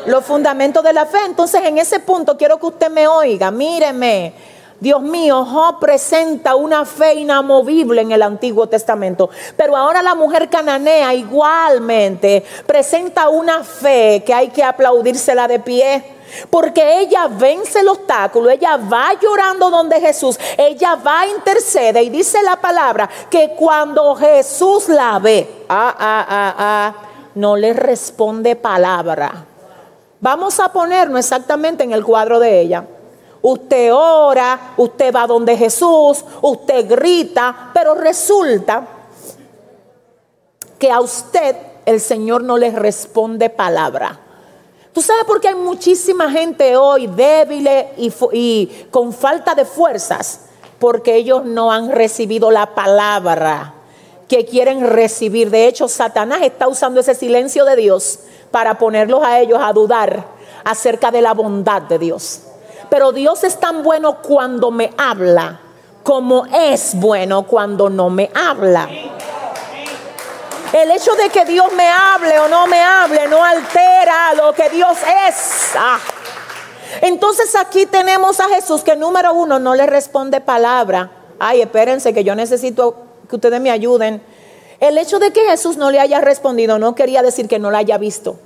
Los 0.07 0.24
fundamentos 0.24 0.82
de 0.82 0.92
la 0.92 1.07
fe. 1.07 1.18
Entonces, 1.24 1.62
en 1.64 1.78
ese 1.78 2.00
punto 2.00 2.36
quiero 2.36 2.59
que 2.59 2.66
usted 2.66 2.90
me 2.90 3.07
oiga, 3.07 3.52
míreme. 3.52 4.34
Dios 4.80 5.00
mío, 5.00 5.46
presenta 5.80 6.57
una 6.57 6.84
fe 6.84 7.14
inamovible 7.14 8.02
en 8.02 8.11
el 8.11 8.22
Antiguo 8.22 8.68
Testamento, 8.68 9.30
pero 9.57 9.76
ahora 9.76 10.02
la 10.02 10.16
mujer 10.16 10.50
cananea 10.50 11.14
igualmente 11.14 12.44
presenta 12.66 13.28
una 13.28 13.62
fe 13.62 14.24
que 14.26 14.34
hay 14.34 14.48
que 14.48 14.64
aplaudírsela 14.64 15.46
de 15.46 15.61
pie. 15.61 16.16
Porque 16.51 17.01
ella 17.01 17.29
vence 17.29 17.81
el 17.81 17.89
obstáculo, 17.89 18.51
ella 18.51 18.77
va 18.77 19.12
llorando 19.20 19.70
donde 19.70 20.01
Jesús, 20.01 20.39
ella 20.57 20.97
va 20.97 21.27
intercede 21.27 22.03
y 22.03 22.11
dice 22.11 22.43
la 22.43 22.57
palabra 22.57 23.09
que 23.31 23.55
cuando 23.57 24.14
Jesús 24.16 24.89
la 24.89 25.18
ve, 25.18 25.64
ah, 25.68 25.95
ah, 25.99 26.27
ah, 26.29 26.55
ah, 26.59 26.95
no 27.35 27.57
le 27.57 27.72
responde 27.72 28.57
palabra. 28.57 29.45
Vamos 30.20 30.59
a 30.61 30.72
ponernos 30.72 31.20
exactamente 31.20 31.85
en 31.85 31.93
el 31.93 32.05
cuadro 32.05 32.39
de 32.39 32.61
ella. 32.61 32.85
Usted 33.43 33.93
ora, 33.95 34.72
usted 34.77 35.14
va 35.14 35.27
donde 35.27 35.57
Jesús, 35.57 36.24
usted 36.43 36.89
grita, 36.89 37.70
pero 37.72 37.95
resulta 37.95 38.87
que 40.79 40.91
a 40.91 41.01
usted 41.01 41.57
el 41.85 42.01
Señor 42.01 42.43
no 42.43 42.57
le 42.57 42.70
responde 42.70 43.49
palabra. 43.49 44.26
¿Tú 44.97 45.03
sabes 45.03 45.24
por 45.24 45.42
qué 45.42 45.49
hay 45.49 45.55
muchísima 45.55 46.30
gente 46.30 46.74
hoy 46.74 47.07
débil 47.07 47.68
y, 47.99 48.11
y, 48.32 48.86
con 48.90 49.12
falta 49.12 49.55
de 49.55 49.66
fuerzas? 49.66 50.47
Porque 50.78 51.16
ellos 51.16 51.44
no 51.44 51.70
han 51.70 51.92
recibido 51.92 52.51
la 52.51 52.74
palabra 52.74 53.74
que 54.26 54.47
quieren 54.47 54.88
recibir. 54.88 55.51
De 55.51 55.68
hecho, 55.68 55.86
Satanás 55.86 56.38
está 56.40 56.66
usando 56.66 57.01
ese 57.01 57.14
silencio 57.14 57.66
de 57.66 57.76
Dios 57.76 58.20
para 58.51 58.78
ponerlos 58.78 59.22
a 59.22 59.38
ellos 59.38 59.59
a 59.61 59.74
dudar 59.74 60.24
acerca 60.64 61.11
de 61.11 61.20
la 61.20 61.34
bondad 61.34 61.82
de 61.82 61.99
Dios. 61.99 62.44
Pero 62.88 63.12
Dios 63.12 63.44
es 63.44 63.61
tan 63.61 63.82
bueno 63.82 64.22
cuando 64.22 64.70
me 64.70 64.94
habla 64.97 65.61
como 66.07 66.47
es 66.47 66.94
bueno 66.94 67.42
cuando 67.42 67.90
no 67.90 68.09
me 68.09 68.30
habla. 68.32 68.88
El 70.77 70.91
hecho 70.91 71.14
de 71.14 71.31
que 71.31 71.47
Dios 71.47 71.72
me 71.72 71.89
hable 71.89 72.39
o 72.39 72.49
no 72.49 72.66
me 72.66 72.79
hable 72.79 73.27
no 73.29 73.43
altera 73.43 74.35
lo 74.35 74.53
que 74.53 74.68
Dios 74.68 74.99
es. 75.27 75.70
Ah. 75.74 75.99
Entonces 77.01 77.57
aquí 77.57 77.87
tenemos 77.87 78.41
a 78.41 78.49
Jesús 78.51 78.83
que 78.83 78.95
número 78.95 79.33
uno 79.33 79.59
no 79.59 79.74
le 79.74 79.87
responde 79.87 80.43
palabra. 80.43 81.11
Ay, 81.39 81.62
espérense 81.62 82.12
que 82.12 82.24
yo 82.24 82.35
necesito 82.35 82.95
que 83.27 83.37
ustedes 83.37 83.59
me 83.59 83.70
ayuden. 83.70 84.22
El 84.79 84.99
hecho 84.99 85.18
de 85.18 85.33
que 85.33 85.41
Jesús 85.49 85.79
no 85.79 85.91
le 85.91 85.99
haya 85.99 86.20
respondido 86.20 86.79
no 86.79 86.95
quería 86.95 87.22
decir 87.22 87.49
que 87.49 87.59
no 87.59 87.70
la 87.70 87.79
haya 87.79 87.97
visto. 87.97 88.39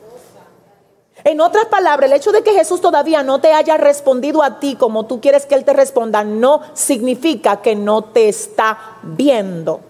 En 1.24 1.40
otras 1.40 1.64
palabras, 1.64 2.08
el 2.08 2.16
hecho 2.16 2.30
de 2.30 2.44
que 2.44 2.52
Jesús 2.52 2.80
todavía 2.80 3.24
no 3.24 3.40
te 3.40 3.52
haya 3.52 3.76
respondido 3.76 4.44
a 4.44 4.60
ti 4.60 4.76
como 4.76 5.06
tú 5.06 5.20
quieres 5.20 5.46
que 5.46 5.56
Él 5.56 5.64
te 5.64 5.72
responda 5.72 6.22
no 6.22 6.62
significa 6.74 7.60
que 7.60 7.74
no 7.74 8.04
te 8.04 8.28
está 8.28 8.78
viendo 9.02 9.80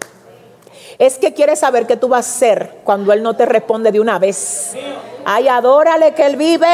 es 1.00 1.16
que 1.16 1.32
quiere 1.32 1.56
saber 1.56 1.86
qué 1.86 1.96
tú 1.96 2.08
vas 2.08 2.26
a 2.26 2.30
hacer 2.30 2.80
cuando 2.84 3.14
Él 3.14 3.22
no 3.22 3.34
te 3.34 3.46
responde 3.46 3.90
de 3.90 4.00
una 4.00 4.18
vez. 4.18 4.72
Ay, 5.24 5.48
adórale 5.48 6.12
que 6.12 6.26
Él 6.26 6.36
vive. 6.36 6.68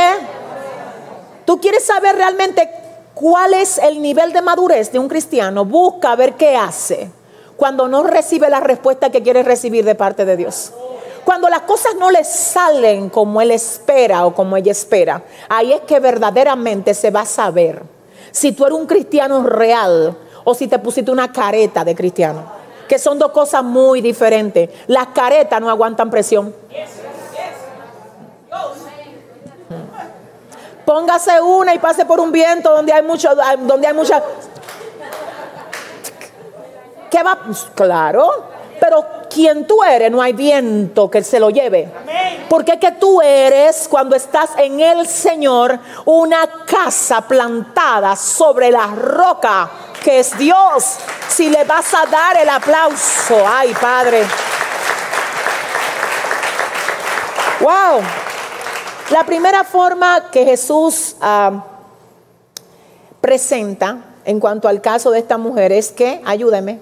Tú 1.44 1.60
quieres 1.60 1.84
saber 1.84 2.16
realmente 2.16 2.68
cuál 3.14 3.54
es 3.54 3.78
el 3.78 4.02
nivel 4.02 4.32
de 4.32 4.42
madurez 4.42 4.90
de 4.90 4.98
un 4.98 5.06
cristiano. 5.06 5.64
Busca 5.64 6.16
ver 6.16 6.34
qué 6.34 6.56
hace 6.56 7.08
cuando 7.56 7.86
no 7.86 8.02
recibe 8.02 8.50
la 8.50 8.58
respuesta 8.58 9.10
que 9.10 9.22
quiere 9.22 9.44
recibir 9.44 9.84
de 9.84 9.94
parte 9.94 10.24
de 10.24 10.36
Dios. 10.36 10.72
Cuando 11.24 11.48
las 11.48 11.60
cosas 11.60 11.94
no 11.94 12.10
le 12.10 12.24
salen 12.24 13.10
como 13.10 13.40
Él 13.40 13.52
espera 13.52 14.26
o 14.26 14.34
como 14.34 14.56
ella 14.56 14.72
espera, 14.72 15.22
ahí 15.48 15.72
es 15.72 15.82
que 15.82 16.00
verdaderamente 16.00 16.94
se 16.94 17.12
va 17.12 17.20
a 17.20 17.26
saber 17.26 17.80
si 18.32 18.50
tú 18.50 18.66
eres 18.66 18.76
un 18.76 18.86
cristiano 18.86 19.44
real 19.44 20.16
o 20.42 20.52
si 20.52 20.66
te 20.66 20.80
pusiste 20.80 21.12
una 21.12 21.30
careta 21.30 21.84
de 21.84 21.94
cristiano 21.94 22.55
que 22.88 22.98
son 22.98 23.18
dos 23.18 23.30
cosas 23.32 23.62
muy 23.62 24.00
diferentes. 24.00 24.70
Las 24.86 25.08
caretas 25.08 25.60
no 25.60 25.70
aguantan 25.70 26.10
presión. 26.10 26.54
Póngase 30.84 31.40
una 31.40 31.74
y 31.74 31.78
pase 31.80 32.04
por 32.04 32.20
un 32.20 32.30
viento 32.30 32.72
donde 32.72 32.92
hay 32.92 33.02
mucho, 33.02 33.30
donde 33.60 33.88
hay 33.88 33.94
mucha. 33.94 34.22
¿Qué 37.10 37.22
va? 37.22 37.38
Claro. 37.74 38.55
Pero 38.80 39.04
quien 39.30 39.66
tú 39.66 39.82
eres, 39.82 40.10
no 40.10 40.20
hay 40.22 40.32
viento 40.32 41.10
que 41.10 41.22
se 41.22 41.40
lo 41.40 41.50
lleve. 41.50 41.88
Porque 42.48 42.78
que 42.78 42.92
tú 42.92 43.20
eres, 43.20 43.88
cuando 43.88 44.16
estás 44.16 44.50
en 44.56 44.80
el 44.80 45.06
Señor, 45.06 45.78
una 46.04 46.48
casa 46.66 47.22
plantada 47.22 48.16
sobre 48.16 48.70
la 48.70 48.86
roca 48.86 49.70
que 50.02 50.20
es 50.20 50.38
Dios. 50.38 50.98
Si 51.28 51.50
le 51.50 51.64
vas 51.64 51.92
a 51.92 52.06
dar 52.06 52.38
el 52.38 52.48
aplauso, 52.48 53.44
ay 53.46 53.74
Padre. 53.80 54.24
Wow. 57.60 58.02
La 59.10 59.24
primera 59.24 59.64
forma 59.64 60.30
que 60.30 60.44
Jesús 60.44 61.16
ah, 61.20 61.64
presenta 63.20 63.98
en 64.24 64.40
cuanto 64.40 64.68
al 64.68 64.80
caso 64.80 65.10
de 65.10 65.20
esta 65.20 65.38
mujer 65.38 65.72
es 65.72 65.90
que, 65.90 66.20
ayúdeme, 66.24 66.80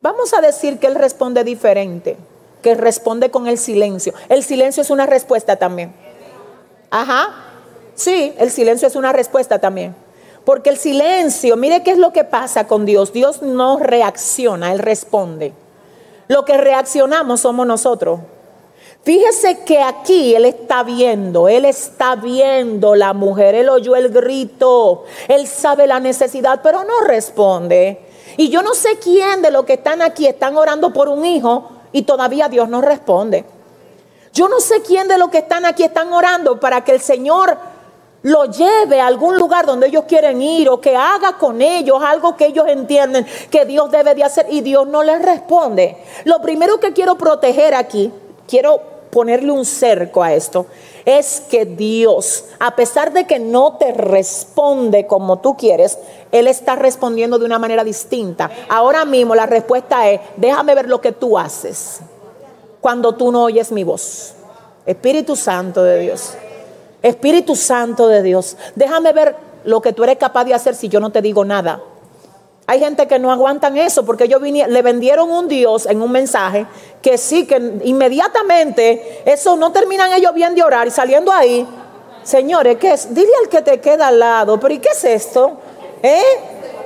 vamos 0.00 0.34
a 0.34 0.40
decir 0.40 0.78
que 0.78 0.86
él 0.86 0.94
responde 0.94 1.44
diferente, 1.44 2.16
que 2.62 2.74
responde 2.74 3.30
con 3.30 3.46
el 3.46 3.58
silencio. 3.58 4.12
El 4.28 4.42
silencio 4.42 4.82
es 4.82 4.90
una 4.90 5.06
respuesta 5.06 5.56
también. 5.56 5.92
Ajá. 6.90 7.44
Sí, 7.94 8.32
el 8.38 8.50
silencio 8.50 8.88
es 8.88 8.96
una 8.96 9.12
respuesta 9.12 9.58
también. 9.58 9.94
Porque 10.44 10.70
el 10.70 10.78
silencio, 10.78 11.56
mire 11.56 11.82
qué 11.82 11.90
es 11.90 11.98
lo 11.98 12.12
que 12.12 12.24
pasa 12.24 12.66
con 12.66 12.86
Dios. 12.86 13.12
Dios 13.12 13.42
no 13.42 13.78
reacciona, 13.78 14.72
Él 14.72 14.78
responde. 14.78 15.52
Lo 16.28 16.44
que 16.44 16.56
reaccionamos 16.56 17.40
somos 17.40 17.66
nosotros. 17.66 18.20
Fíjese 19.02 19.60
que 19.60 19.80
aquí 19.80 20.34
Él 20.34 20.44
está 20.44 20.82
viendo, 20.82 21.48
Él 21.48 21.64
está 21.64 22.16
viendo 22.16 22.94
la 22.94 23.12
mujer, 23.14 23.54
Él 23.54 23.68
oyó 23.68 23.96
el 23.96 24.10
grito, 24.10 25.04
Él 25.28 25.46
sabe 25.46 25.86
la 25.86 26.00
necesidad, 26.00 26.60
pero 26.62 26.84
no 26.84 27.00
responde. 27.06 28.07
Y 28.38 28.50
yo 28.50 28.62
no 28.62 28.72
sé 28.72 29.00
quién 29.02 29.42
de 29.42 29.50
los 29.50 29.64
que 29.64 29.72
están 29.74 30.00
aquí 30.00 30.24
están 30.24 30.56
orando 30.56 30.92
por 30.92 31.08
un 31.08 31.26
hijo 31.26 31.70
y 31.90 32.02
todavía 32.02 32.48
Dios 32.48 32.68
no 32.68 32.80
responde. 32.80 33.44
Yo 34.32 34.48
no 34.48 34.60
sé 34.60 34.80
quién 34.82 35.08
de 35.08 35.18
los 35.18 35.28
que 35.28 35.38
están 35.38 35.66
aquí 35.66 35.82
están 35.82 36.12
orando 36.12 36.60
para 36.60 36.84
que 36.84 36.92
el 36.92 37.00
Señor 37.00 37.58
lo 38.22 38.44
lleve 38.44 39.00
a 39.00 39.08
algún 39.08 39.36
lugar 39.36 39.66
donde 39.66 39.88
ellos 39.88 40.04
quieren 40.06 40.40
ir 40.40 40.68
o 40.68 40.80
que 40.80 40.94
haga 40.94 41.36
con 41.36 41.60
ellos 41.60 42.00
algo 42.00 42.36
que 42.36 42.46
ellos 42.46 42.66
entienden 42.68 43.26
que 43.50 43.64
Dios 43.64 43.90
debe 43.90 44.14
de 44.14 44.22
hacer 44.22 44.46
y 44.48 44.60
Dios 44.60 44.86
no 44.86 45.02
les 45.02 45.20
responde. 45.20 45.96
Lo 46.22 46.40
primero 46.40 46.78
que 46.78 46.92
quiero 46.92 47.16
proteger 47.16 47.74
aquí, 47.74 48.12
quiero 48.46 48.80
ponerle 49.10 49.50
un 49.50 49.64
cerco 49.64 50.22
a 50.22 50.32
esto, 50.32 50.66
es 51.04 51.42
que 51.48 51.64
Dios, 51.64 52.44
a 52.58 52.76
pesar 52.76 53.12
de 53.12 53.26
que 53.26 53.38
no 53.38 53.76
te 53.76 53.92
responde 53.92 55.06
como 55.06 55.38
tú 55.38 55.56
quieres, 55.56 55.98
Él 56.32 56.46
está 56.46 56.76
respondiendo 56.76 57.38
de 57.38 57.44
una 57.44 57.58
manera 57.58 57.84
distinta. 57.84 58.50
Ahora 58.68 59.04
mismo 59.04 59.34
la 59.34 59.46
respuesta 59.46 60.08
es, 60.08 60.20
déjame 60.36 60.74
ver 60.74 60.88
lo 60.88 61.00
que 61.00 61.12
tú 61.12 61.38
haces 61.38 62.00
cuando 62.80 63.14
tú 63.14 63.32
no 63.32 63.44
oyes 63.44 63.72
mi 63.72 63.84
voz. 63.84 64.34
Espíritu 64.86 65.36
Santo 65.36 65.82
de 65.82 65.98
Dios. 65.98 66.34
Espíritu 67.02 67.54
Santo 67.54 68.08
de 68.08 68.22
Dios, 68.22 68.56
déjame 68.74 69.12
ver 69.12 69.36
lo 69.64 69.80
que 69.80 69.92
tú 69.92 70.02
eres 70.04 70.18
capaz 70.18 70.44
de 70.44 70.54
hacer 70.54 70.74
si 70.74 70.88
yo 70.88 70.98
no 70.98 71.10
te 71.10 71.22
digo 71.22 71.44
nada. 71.44 71.80
Hay 72.70 72.80
gente 72.80 73.08
que 73.08 73.18
no 73.18 73.32
aguantan 73.32 73.78
eso 73.78 74.04
porque 74.04 74.24
ellos 74.24 74.42
le 74.42 74.82
vendieron 74.82 75.30
un 75.30 75.48
Dios 75.48 75.86
en 75.86 76.02
un 76.02 76.12
mensaje 76.12 76.66
que 77.00 77.16
sí, 77.16 77.46
que 77.46 77.56
inmediatamente 77.82 79.22
eso 79.24 79.56
no 79.56 79.72
terminan 79.72 80.12
ellos 80.12 80.34
bien 80.34 80.54
de 80.54 80.62
orar 80.62 80.86
y 80.86 80.90
saliendo 80.90 81.32
ahí, 81.32 81.66
señores, 82.24 82.76
¿qué 82.76 82.92
es? 82.92 83.14
Dile 83.14 83.30
al 83.42 83.48
que 83.48 83.62
te 83.62 83.80
queda 83.80 84.08
al 84.08 84.18
lado, 84.18 84.60
pero 84.60 84.74
¿y 84.74 84.80
qué 84.80 84.90
es 84.90 85.02
esto? 85.02 85.56
¿Eh? 86.02 86.20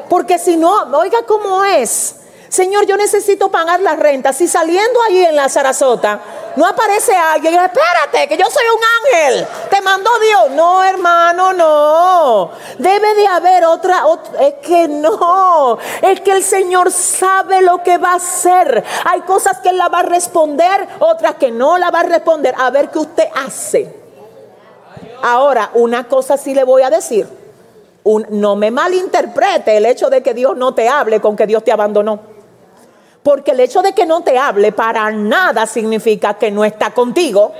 Porque 0.08 0.38
si 0.38 0.56
no, 0.56 0.72
oiga 0.96 1.18
cómo 1.26 1.64
es. 1.64 2.14
Señor, 2.52 2.84
yo 2.84 2.98
necesito 2.98 3.50
pagar 3.50 3.80
la 3.80 3.96
renta. 3.96 4.34
Si 4.34 4.46
saliendo 4.46 5.00
allí 5.08 5.24
en 5.24 5.34
la 5.34 5.48
Sarasota 5.48 6.20
no 6.54 6.66
aparece 6.66 7.16
alguien, 7.16 7.54
espérate, 7.54 8.28
que 8.28 8.36
yo 8.36 8.44
soy 8.50 8.64
un 8.76 8.82
ángel, 9.00 9.46
te 9.70 9.80
mandó 9.80 10.10
Dios. 10.18 10.50
No, 10.50 10.84
hermano, 10.84 11.54
no. 11.54 12.50
Debe 12.76 13.14
de 13.14 13.26
haber 13.26 13.64
otra, 13.64 14.04
es 14.38 14.54
que 14.62 14.86
no, 14.86 15.78
es 16.02 16.20
que 16.20 16.32
el 16.32 16.42
Señor 16.42 16.92
sabe 16.92 17.62
lo 17.62 17.82
que 17.82 17.96
va 17.96 18.10
a 18.10 18.16
hacer. 18.16 18.84
Hay 19.10 19.22
cosas 19.22 19.60
que 19.60 19.70
Él 19.70 19.78
la 19.78 19.88
va 19.88 20.00
a 20.00 20.02
responder, 20.02 20.86
otras 20.98 21.36
que 21.36 21.50
no 21.50 21.78
la 21.78 21.90
va 21.90 22.00
a 22.00 22.02
responder. 22.02 22.54
A 22.58 22.68
ver 22.68 22.90
qué 22.90 22.98
usted 22.98 23.28
hace. 23.34 23.96
Ahora, 25.22 25.70
una 25.72 26.06
cosa 26.06 26.36
sí 26.36 26.54
le 26.54 26.64
voy 26.64 26.82
a 26.82 26.90
decir. 26.90 27.26
no 28.04 28.56
me 28.56 28.70
malinterprete 28.70 29.74
el 29.78 29.86
hecho 29.86 30.10
de 30.10 30.22
que 30.22 30.34
Dios 30.34 30.54
no 30.54 30.74
te 30.74 30.86
hable 30.86 31.18
con 31.18 31.34
que 31.34 31.46
Dios 31.46 31.64
te 31.64 31.72
abandonó. 31.72 32.31
Porque 33.22 33.52
el 33.52 33.60
hecho 33.60 33.82
de 33.82 33.92
que 33.92 34.06
no 34.06 34.22
te 34.22 34.38
hable 34.38 34.72
para 34.72 35.10
nada 35.10 35.66
significa 35.66 36.34
que 36.34 36.50
no 36.50 36.64
está 36.64 36.90
contigo. 36.90 37.52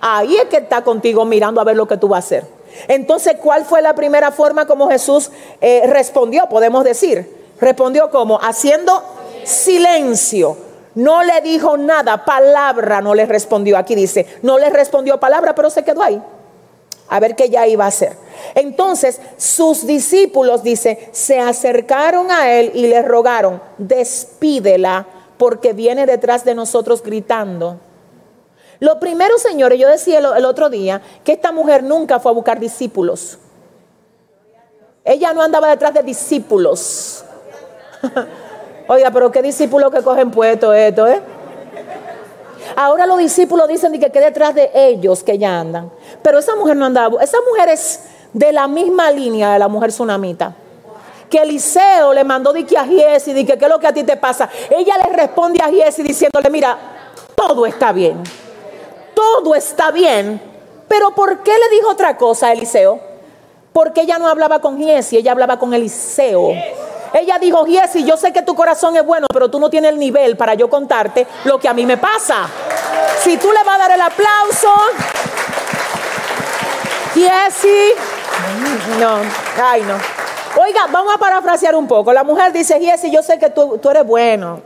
Ahí 0.00 0.36
es 0.36 0.44
que 0.44 0.58
está 0.58 0.82
contigo 0.82 1.24
mirando 1.24 1.60
a 1.60 1.64
ver 1.64 1.76
lo 1.76 1.88
que 1.88 1.96
tú 1.96 2.08
vas 2.08 2.24
a 2.24 2.26
hacer. 2.26 2.44
Entonces, 2.88 3.36
¿cuál 3.40 3.64
fue 3.64 3.80
la 3.80 3.94
primera 3.94 4.30
forma 4.30 4.66
como 4.66 4.90
Jesús 4.90 5.30
eh, 5.60 5.82
respondió? 5.86 6.48
Podemos 6.48 6.84
decir, 6.84 7.44
respondió 7.60 8.10
como 8.10 8.38
haciendo 8.42 9.02
silencio. 9.44 10.56
No 10.94 11.22
le 11.24 11.40
dijo 11.40 11.76
nada, 11.76 12.24
palabra 12.24 13.00
no 13.00 13.14
le 13.14 13.26
respondió. 13.26 13.76
Aquí 13.76 13.94
dice, 13.94 14.26
no 14.42 14.58
le 14.58 14.70
respondió 14.70 15.18
palabra, 15.18 15.54
pero 15.54 15.70
se 15.70 15.82
quedó 15.82 16.02
ahí. 16.02 16.20
A 17.08 17.20
ver 17.20 17.36
qué 17.36 17.50
ya 17.50 17.66
iba 17.66 17.84
a 17.84 17.88
hacer. 17.88 18.16
Entonces, 18.54 19.20
sus 19.36 19.86
discípulos, 19.86 20.62
dice, 20.62 21.08
se 21.12 21.40
acercaron 21.40 22.30
a 22.30 22.50
él 22.52 22.72
y 22.74 22.86
le 22.86 23.02
rogaron, 23.02 23.62
despídela 23.78 25.06
porque 25.36 25.72
viene 25.72 26.06
detrás 26.06 26.44
de 26.44 26.54
nosotros 26.54 27.02
gritando. 27.02 27.78
Lo 28.80 28.98
primero, 28.98 29.38
señores, 29.38 29.78
yo 29.78 29.88
decía 29.88 30.18
el, 30.18 30.44
otro 30.44 30.68
día 30.68 31.00
que 31.24 31.32
esta 31.32 31.52
mujer 31.52 31.82
nunca 31.82 32.20
fue 32.20 32.32
a 32.32 32.34
buscar 32.34 32.60
discípulos. 32.60 33.38
Ella 35.04 35.32
no 35.32 35.42
andaba 35.42 35.68
detrás 35.68 35.94
de 35.94 36.02
discípulos. 36.02 37.24
Oiga, 38.88 39.10
pero 39.10 39.30
qué 39.30 39.42
discípulos 39.42 39.90
que 39.90 40.02
cogen 40.02 40.30
puesto 40.30 40.72
esto, 40.72 41.06
¿eh? 41.06 41.20
Ahora 42.76 43.06
los 43.06 43.18
discípulos 43.18 43.68
dicen 43.68 43.98
que 43.98 44.10
quede 44.10 44.26
detrás 44.26 44.54
de 44.54 44.70
ellos 44.74 45.22
que 45.22 45.38
ya 45.38 45.60
andan. 45.60 45.90
Pero 46.22 46.38
esa 46.38 46.56
mujer 46.56 46.76
no 46.76 46.86
andaba. 46.86 47.22
Esa 47.22 47.38
mujer 47.48 47.68
es 47.68 48.00
de 48.32 48.52
la 48.52 48.66
misma 48.66 49.10
línea 49.10 49.52
de 49.52 49.58
la 49.58 49.68
mujer 49.68 49.90
tsunamita. 49.90 50.54
Que 51.30 51.38
Eliseo 51.38 52.12
le 52.12 52.24
mandó 52.24 52.52
de 52.52 52.64
que 52.64 52.76
a 52.76 52.84
Giesi, 52.84 53.32
y 53.32 53.44
que 53.44 53.56
qué 53.56 53.64
es 53.64 53.70
lo 53.70 53.78
que 53.78 53.86
a 53.86 53.92
ti 53.92 54.02
te 54.02 54.16
pasa. 54.16 54.48
Ella 54.70 54.98
le 54.98 55.16
responde 55.16 55.60
a 55.62 55.68
Giesi 55.68 56.02
diciéndole, 56.02 56.50
mira, 56.50 56.76
todo 57.34 57.66
está 57.66 57.92
bien. 57.92 58.22
Todo 59.14 59.54
está 59.54 59.90
bien. 59.90 60.40
Pero 60.88 61.12
¿por 61.12 61.42
qué 61.42 61.52
le 61.52 61.76
dijo 61.76 61.90
otra 61.90 62.16
cosa 62.16 62.48
a 62.48 62.52
Eliseo? 62.52 63.00
Porque 63.72 64.02
ella 64.02 64.18
no 64.18 64.28
hablaba 64.28 64.60
con 64.60 64.78
Giesi, 64.78 65.16
ella 65.16 65.32
hablaba 65.32 65.58
con 65.58 65.74
Eliseo. 65.74 66.52
Ella 67.12 67.38
dijo, 67.38 67.64
Giesi, 67.64 68.04
yo 68.04 68.16
sé 68.16 68.32
que 68.32 68.42
tu 68.42 68.56
corazón 68.56 68.96
es 68.96 69.04
bueno, 69.04 69.28
pero 69.32 69.48
tú 69.48 69.60
no 69.60 69.70
tienes 69.70 69.92
el 69.92 69.98
nivel 69.98 70.36
para 70.36 70.54
yo 70.54 70.68
contarte 70.68 71.26
lo 71.44 71.58
que 71.58 71.68
a 71.68 71.72
mí 71.72 71.86
me 71.86 71.96
pasa. 71.96 72.48
Si 73.24 73.38
tú 73.38 73.50
le 73.50 73.64
vas 73.64 73.76
a 73.76 73.78
dar 73.78 73.90
el 73.92 74.00
aplauso, 74.02 74.70
Giesi, 77.14 77.92
no, 79.00 79.16
ay 79.62 79.80
no. 79.80 79.94
Oiga, 80.62 80.88
vamos 80.92 81.14
a 81.14 81.16
parafrasear 81.16 81.74
un 81.74 81.88
poco. 81.88 82.12
La 82.12 82.22
mujer 82.22 82.52
dice, 82.52 82.78
Giesi, 82.78 83.10
yo 83.10 83.22
sé 83.22 83.38
que 83.38 83.48
tú, 83.48 83.78
tú 83.78 83.88
eres 83.88 84.06
bueno. 84.06 84.60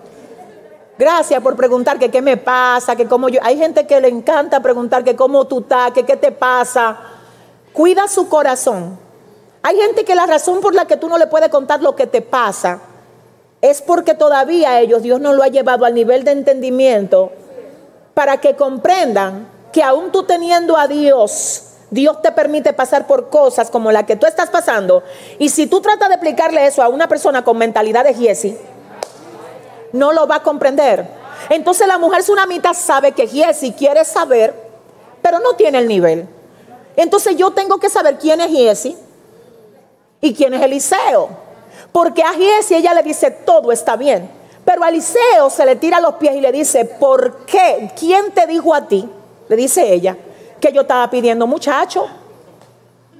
Gracias 0.98 1.40
por 1.40 1.54
preguntar 1.54 2.00
que 2.00 2.10
qué 2.10 2.20
me 2.20 2.36
pasa, 2.36 2.96
que 2.96 3.06
cómo 3.06 3.28
yo... 3.28 3.38
Hay 3.44 3.56
gente 3.56 3.86
que 3.86 4.00
le 4.00 4.08
encanta 4.08 4.58
preguntar 4.58 5.04
que 5.04 5.14
cómo 5.14 5.46
tú 5.46 5.60
estás, 5.60 5.92
que 5.92 6.04
qué 6.04 6.16
te 6.16 6.32
pasa. 6.32 6.98
Cuida 7.72 8.08
su 8.08 8.28
corazón. 8.28 8.98
Hay 9.62 9.76
gente 9.76 10.04
que 10.04 10.16
la 10.16 10.26
razón 10.26 10.60
por 10.60 10.74
la 10.74 10.84
que 10.84 10.96
tú 10.96 11.08
no 11.08 11.16
le 11.16 11.28
puedes 11.28 11.50
contar 11.50 11.80
lo 11.80 11.94
que 11.94 12.08
te 12.08 12.22
pasa 12.22 12.80
es 13.60 13.82
porque 13.82 14.14
todavía 14.14 14.80
ellos, 14.80 15.02
Dios 15.02 15.20
no 15.20 15.32
lo 15.32 15.44
ha 15.44 15.48
llevado 15.48 15.84
al 15.84 15.94
nivel 15.94 16.24
de 16.24 16.32
entendimiento 16.32 17.30
para 18.18 18.38
que 18.38 18.56
comprendan 18.56 19.46
que 19.72 19.80
aún 19.80 20.10
tú 20.10 20.24
teniendo 20.24 20.76
a 20.76 20.88
Dios, 20.88 21.66
Dios 21.88 22.20
te 22.20 22.32
permite 22.32 22.72
pasar 22.72 23.06
por 23.06 23.30
cosas 23.30 23.70
como 23.70 23.92
la 23.92 24.06
que 24.06 24.16
tú 24.16 24.26
estás 24.26 24.50
pasando. 24.50 25.04
Y 25.38 25.50
si 25.50 25.68
tú 25.68 25.80
tratas 25.80 26.08
de 26.08 26.16
explicarle 26.16 26.66
eso 26.66 26.82
a 26.82 26.88
una 26.88 27.06
persona 27.06 27.44
con 27.44 27.56
mentalidad 27.56 28.02
de 28.02 28.14
Giesi, 28.14 28.58
no 29.92 30.12
lo 30.12 30.26
va 30.26 30.34
a 30.34 30.42
comprender. 30.42 31.06
Entonces 31.48 31.86
la 31.86 31.96
mujer 31.96 32.22
tsunamita 32.22 32.74
sabe 32.74 33.12
que 33.12 33.28
Giesi 33.28 33.70
quiere 33.70 34.04
saber, 34.04 34.52
pero 35.22 35.38
no 35.38 35.52
tiene 35.52 35.78
el 35.78 35.86
nivel. 35.86 36.26
Entonces 36.96 37.36
yo 37.36 37.52
tengo 37.52 37.78
que 37.78 37.88
saber 37.88 38.18
quién 38.18 38.40
es 38.40 38.48
Giesi 38.48 38.96
¿Y 40.20 40.34
quién 40.34 40.54
es 40.54 40.62
Eliseo? 40.62 41.28
Porque 41.92 42.24
a 42.24 42.32
Giesi 42.32 42.74
ella 42.74 42.94
le 42.94 43.04
dice, 43.04 43.30
todo 43.30 43.70
está 43.70 43.94
bien. 43.94 44.37
Pero 44.68 44.84
a 44.84 44.90
Eliseo 44.90 45.48
se 45.48 45.64
le 45.64 45.76
tira 45.76 45.98
los 45.98 46.16
pies 46.16 46.36
y 46.36 46.42
le 46.42 46.52
dice, 46.52 46.84
¿por 46.84 47.46
qué? 47.46 47.90
¿Quién 47.98 48.32
te 48.32 48.46
dijo 48.46 48.74
a 48.74 48.86
ti? 48.86 49.08
Le 49.48 49.56
dice 49.56 49.90
ella, 49.90 50.14
que 50.60 50.70
yo 50.72 50.82
estaba 50.82 51.08
pidiendo 51.08 51.46
muchacho. 51.46 52.06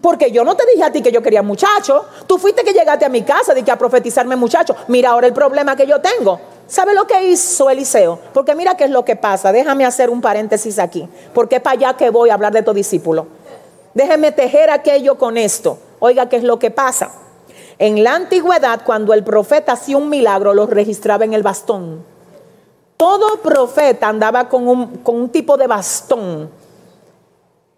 Porque 0.02 0.30
yo 0.30 0.44
no 0.44 0.54
te 0.54 0.66
dije 0.70 0.84
a 0.84 0.92
ti 0.92 1.00
que 1.00 1.10
yo 1.10 1.22
quería 1.22 1.40
muchacho. 1.40 2.04
Tú 2.26 2.36
fuiste 2.36 2.62
que 2.64 2.74
llegaste 2.74 3.06
a 3.06 3.08
mi 3.08 3.22
casa 3.22 3.54
que 3.54 3.70
a 3.70 3.78
profetizarme 3.78 4.36
muchacho. 4.36 4.76
Mira 4.88 5.08
ahora 5.08 5.26
el 5.26 5.32
problema 5.32 5.74
que 5.74 5.86
yo 5.86 6.02
tengo. 6.02 6.38
¿Sabe 6.66 6.92
lo 6.92 7.06
que 7.06 7.30
hizo 7.30 7.70
Eliseo? 7.70 8.18
Porque 8.34 8.54
mira 8.54 8.76
qué 8.76 8.84
es 8.84 8.90
lo 8.90 9.06
que 9.06 9.16
pasa. 9.16 9.50
Déjame 9.50 9.86
hacer 9.86 10.10
un 10.10 10.20
paréntesis 10.20 10.78
aquí. 10.78 11.08
Porque 11.32 11.56
es 11.56 11.62
para 11.62 11.78
allá 11.78 11.96
que 11.96 12.10
voy 12.10 12.28
a 12.28 12.34
hablar 12.34 12.52
de 12.52 12.62
tu 12.62 12.74
discípulo. 12.74 13.26
Déjeme 13.94 14.32
tejer 14.32 14.68
aquello 14.68 15.16
con 15.16 15.38
esto. 15.38 15.78
Oiga, 15.98 16.28
¿qué 16.28 16.36
es 16.36 16.44
lo 16.44 16.58
que 16.58 16.70
pasa? 16.70 17.10
En 17.78 18.02
la 18.02 18.16
antigüedad, 18.16 18.80
cuando 18.84 19.14
el 19.14 19.22
profeta 19.22 19.72
hacía 19.72 19.96
un 19.96 20.08
milagro, 20.08 20.52
lo 20.52 20.66
registraba 20.66 21.24
en 21.24 21.32
el 21.32 21.44
bastón. 21.44 22.04
Todo 22.96 23.36
profeta 23.36 24.08
andaba 24.08 24.48
con 24.48 24.66
un, 24.66 24.86
con 24.98 25.14
un 25.14 25.28
tipo 25.28 25.56
de 25.56 25.68
bastón, 25.68 26.50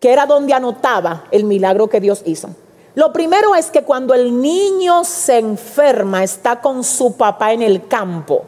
que 0.01 0.11
era 0.11 0.24
donde 0.24 0.55
anotaba 0.55 1.24
el 1.30 1.44
milagro 1.44 1.88
que 1.88 2.01
Dios 2.01 2.22
hizo. 2.24 2.48
Lo 2.94 3.12
primero 3.12 3.55
es 3.55 3.70
que 3.70 3.82
cuando 3.82 4.14
el 4.14 4.40
niño 4.40 5.05
se 5.05 5.38
enferma, 5.38 6.24
está 6.24 6.62
con 6.62 6.82
su 6.82 7.18
papá 7.18 7.53
en 7.53 7.61
el 7.61 7.86
campo. 7.86 8.44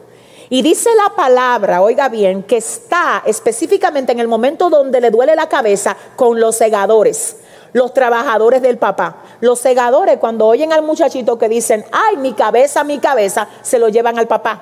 Y 0.49 0.63
dice 0.63 0.89
la 0.95 1.15
palabra, 1.15 1.83
oiga 1.83 2.09
bien, 2.09 2.41
que 2.41 2.57
está 2.57 3.21
específicamente 3.25 4.11
en 4.11 4.19
el 4.19 4.27
momento 4.27 4.71
donde 4.71 4.99
le 4.99 5.11
duele 5.11 5.35
la 5.35 5.47
cabeza 5.47 5.95
con 6.15 6.39
los 6.39 6.55
segadores 6.55 7.37
los 7.73 7.93
trabajadores 7.93 8.61
del 8.61 8.77
papá. 8.77 9.17
Los 9.41 9.59
segadores, 9.59 10.17
cuando 10.19 10.47
oyen 10.47 10.71
al 10.71 10.83
muchachito 10.83 11.37
que 11.37 11.49
dicen, 11.49 11.85
ay, 11.91 12.17
mi 12.17 12.33
cabeza, 12.33 12.83
mi 12.83 12.99
cabeza, 12.99 13.47
se 13.61 13.79
lo 13.79 13.89
llevan 13.89 14.17
al 14.17 14.27
papá. 14.27 14.61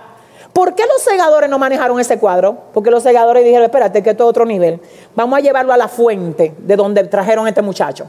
¿Por 0.54 0.76
qué 0.76 0.84
los 0.86 1.02
segadores 1.02 1.50
no 1.50 1.60
manejaron 1.60 2.00
ese 2.00 2.20
cuadro? 2.20 2.58
Porque 2.74 2.92
los 2.92 3.04
segadores 3.04 3.44
dijeron, 3.46 3.66
espérate, 3.66 4.04
que 4.04 4.10
esto 4.12 4.24
es 4.24 4.30
otro 4.30 4.46
nivel. 4.46 4.82
Vamos 5.16 5.38
a 5.38 5.42
llevarlo 5.42 5.72
a 5.72 5.78
la 5.78 5.88
fuente 5.88 6.54
de 6.58 6.76
donde 6.76 7.04
trajeron 7.06 7.46
a 7.46 7.50
este 7.50 7.62
muchacho. 7.62 8.08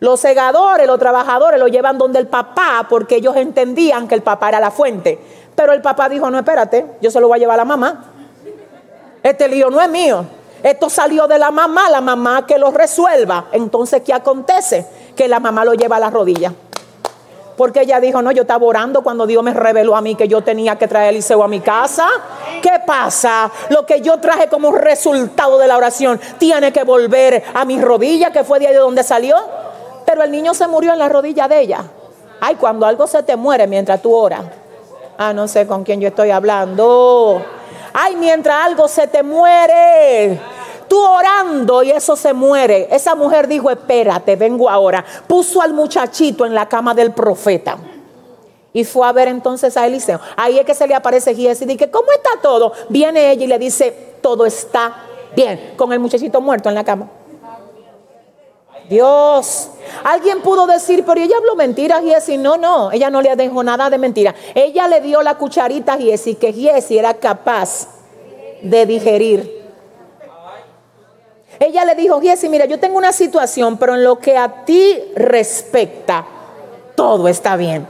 Los 0.00 0.20
segadores, 0.20 0.86
los 0.86 0.98
trabajadores 0.98 1.60
lo 1.60 1.68
llevan 1.68 1.96
donde 1.96 2.18
el 2.18 2.26
papá, 2.26 2.86
porque 2.90 3.16
ellos 3.16 3.36
entendían 3.36 4.08
que 4.08 4.16
el 4.16 4.22
papá 4.22 4.48
era 4.48 4.60
la 4.60 4.70
fuente. 4.70 5.18
Pero 5.54 5.72
el 5.72 5.80
papá 5.80 6.08
dijo, 6.08 6.30
no, 6.30 6.38
espérate, 6.38 6.86
yo 7.00 7.10
se 7.10 7.20
lo 7.20 7.28
voy 7.28 7.36
a 7.36 7.38
llevar 7.38 7.54
a 7.54 7.58
la 7.58 7.64
mamá. 7.64 8.04
Este 9.22 9.46
lío 9.48 9.70
no 9.70 9.80
es 9.80 9.88
mío. 9.88 10.26
Esto 10.62 10.88
salió 10.88 11.26
de 11.26 11.38
la 11.38 11.50
mamá, 11.50 11.90
la 11.90 12.00
mamá 12.00 12.46
que 12.46 12.58
lo 12.58 12.70
resuelva. 12.70 13.46
Entonces, 13.52 14.02
¿qué 14.02 14.14
acontece? 14.14 14.86
Que 15.16 15.28
la 15.28 15.40
mamá 15.40 15.64
lo 15.64 15.74
lleva 15.74 15.96
a 15.96 16.00
la 16.00 16.10
rodilla. 16.10 16.52
Porque 17.56 17.82
ella 17.82 18.00
dijo, 18.00 18.22
no, 18.22 18.32
yo 18.32 18.42
estaba 18.42 18.64
orando 18.64 19.02
cuando 19.02 19.26
Dios 19.26 19.42
me 19.42 19.52
reveló 19.52 19.94
a 19.94 20.00
mí 20.00 20.14
que 20.14 20.26
yo 20.26 20.42
tenía 20.42 20.76
que 20.76 20.88
traer 20.88 21.10
Eliseo 21.10 21.42
a 21.42 21.48
mi 21.48 21.60
casa. 21.60 22.08
¿Qué 22.62 22.80
pasa? 22.86 23.50
Lo 23.68 23.84
que 23.84 24.00
yo 24.00 24.18
traje 24.18 24.48
como 24.48 24.72
resultado 24.72 25.58
de 25.58 25.66
la 25.66 25.76
oración 25.76 26.20
tiene 26.38 26.72
que 26.72 26.84
volver 26.84 27.44
a 27.54 27.64
mi 27.64 27.80
rodilla, 27.80 28.32
que 28.32 28.44
fue 28.44 28.58
de 28.58 28.68
ahí 28.68 28.72
de 28.72 28.78
donde 28.78 29.02
salió. 29.02 29.36
Pero 30.06 30.22
el 30.22 30.30
niño 30.30 30.54
se 30.54 30.66
murió 30.66 30.92
en 30.92 30.98
la 30.98 31.08
rodilla 31.08 31.46
de 31.46 31.60
ella. 31.60 31.84
Ay, 32.40 32.56
cuando 32.56 32.86
algo 32.86 33.06
se 33.06 33.22
te 33.22 33.36
muere 33.36 33.66
mientras 33.66 34.00
tú 34.00 34.14
oras. 34.14 34.42
Ah, 35.18 35.32
no 35.32 35.46
sé 35.46 35.66
con 35.66 35.84
quién 35.84 36.00
yo 36.00 36.08
estoy 36.08 36.30
hablando. 36.30 37.40
Ay, 37.92 38.16
mientras 38.16 38.64
algo 38.64 38.88
se 38.88 39.06
te 39.06 39.22
muere. 39.22 40.40
Tú 40.92 41.00
orando 41.00 41.82
y 41.82 41.90
eso 41.90 42.16
se 42.16 42.34
muere. 42.34 42.86
Esa 42.90 43.14
mujer 43.14 43.48
dijo, 43.48 43.70
espérate, 43.70 44.36
vengo 44.36 44.68
ahora. 44.68 45.02
Puso 45.26 45.62
al 45.62 45.72
muchachito 45.72 46.44
en 46.44 46.54
la 46.54 46.68
cama 46.68 46.92
del 46.92 47.12
profeta. 47.12 47.78
Y 48.74 48.84
fue 48.84 49.08
a 49.08 49.12
ver 49.12 49.28
entonces 49.28 49.74
a 49.78 49.86
Eliseo. 49.86 50.20
Ahí 50.36 50.58
es 50.58 50.66
que 50.66 50.74
se 50.74 50.86
le 50.86 50.94
aparece 50.94 51.34
Giesi 51.34 51.64
y 51.64 51.66
dice, 51.66 51.90
¿cómo 51.90 52.12
está 52.12 52.32
todo? 52.42 52.74
Viene 52.90 53.30
ella 53.30 53.42
y 53.42 53.46
le 53.46 53.58
dice, 53.58 54.16
todo 54.20 54.44
está 54.44 54.94
bien. 55.34 55.72
Con 55.78 55.94
el 55.94 55.98
muchachito 55.98 56.42
muerto 56.42 56.68
en 56.68 56.74
la 56.74 56.84
cama. 56.84 57.08
Dios. 58.90 59.70
Alguien 60.04 60.42
pudo 60.42 60.66
decir, 60.66 61.06
pero 61.06 61.18
ella 61.18 61.38
habló 61.38 61.56
mentiras, 61.56 62.02
Giesi. 62.02 62.36
No, 62.36 62.58
no, 62.58 62.92
ella 62.92 63.08
no 63.08 63.22
le 63.22 63.34
dejó 63.34 63.64
nada 63.64 63.88
de 63.88 63.96
mentira. 63.96 64.34
Ella 64.54 64.86
le 64.88 65.00
dio 65.00 65.22
la 65.22 65.38
cucharita 65.38 65.94
a 65.94 65.96
Giesi, 65.96 66.34
que 66.34 66.52
Giesi 66.52 66.98
era 66.98 67.14
capaz 67.14 67.88
de 68.60 68.84
digerir. 68.84 69.61
Ella 71.62 71.84
le 71.84 71.94
dijo, 71.94 72.20
Giesi, 72.20 72.48
mira, 72.48 72.64
yo 72.64 72.80
tengo 72.80 72.98
una 72.98 73.12
situación, 73.12 73.76
pero 73.76 73.94
en 73.94 74.02
lo 74.02 74.18
que 74.18 74.36
a 74.36 74.64
ti 74.64 75.00
respecta, 75.14 76.26
todo 76.96 77.28
está 77.28 77.54
bien. 77.54 77.86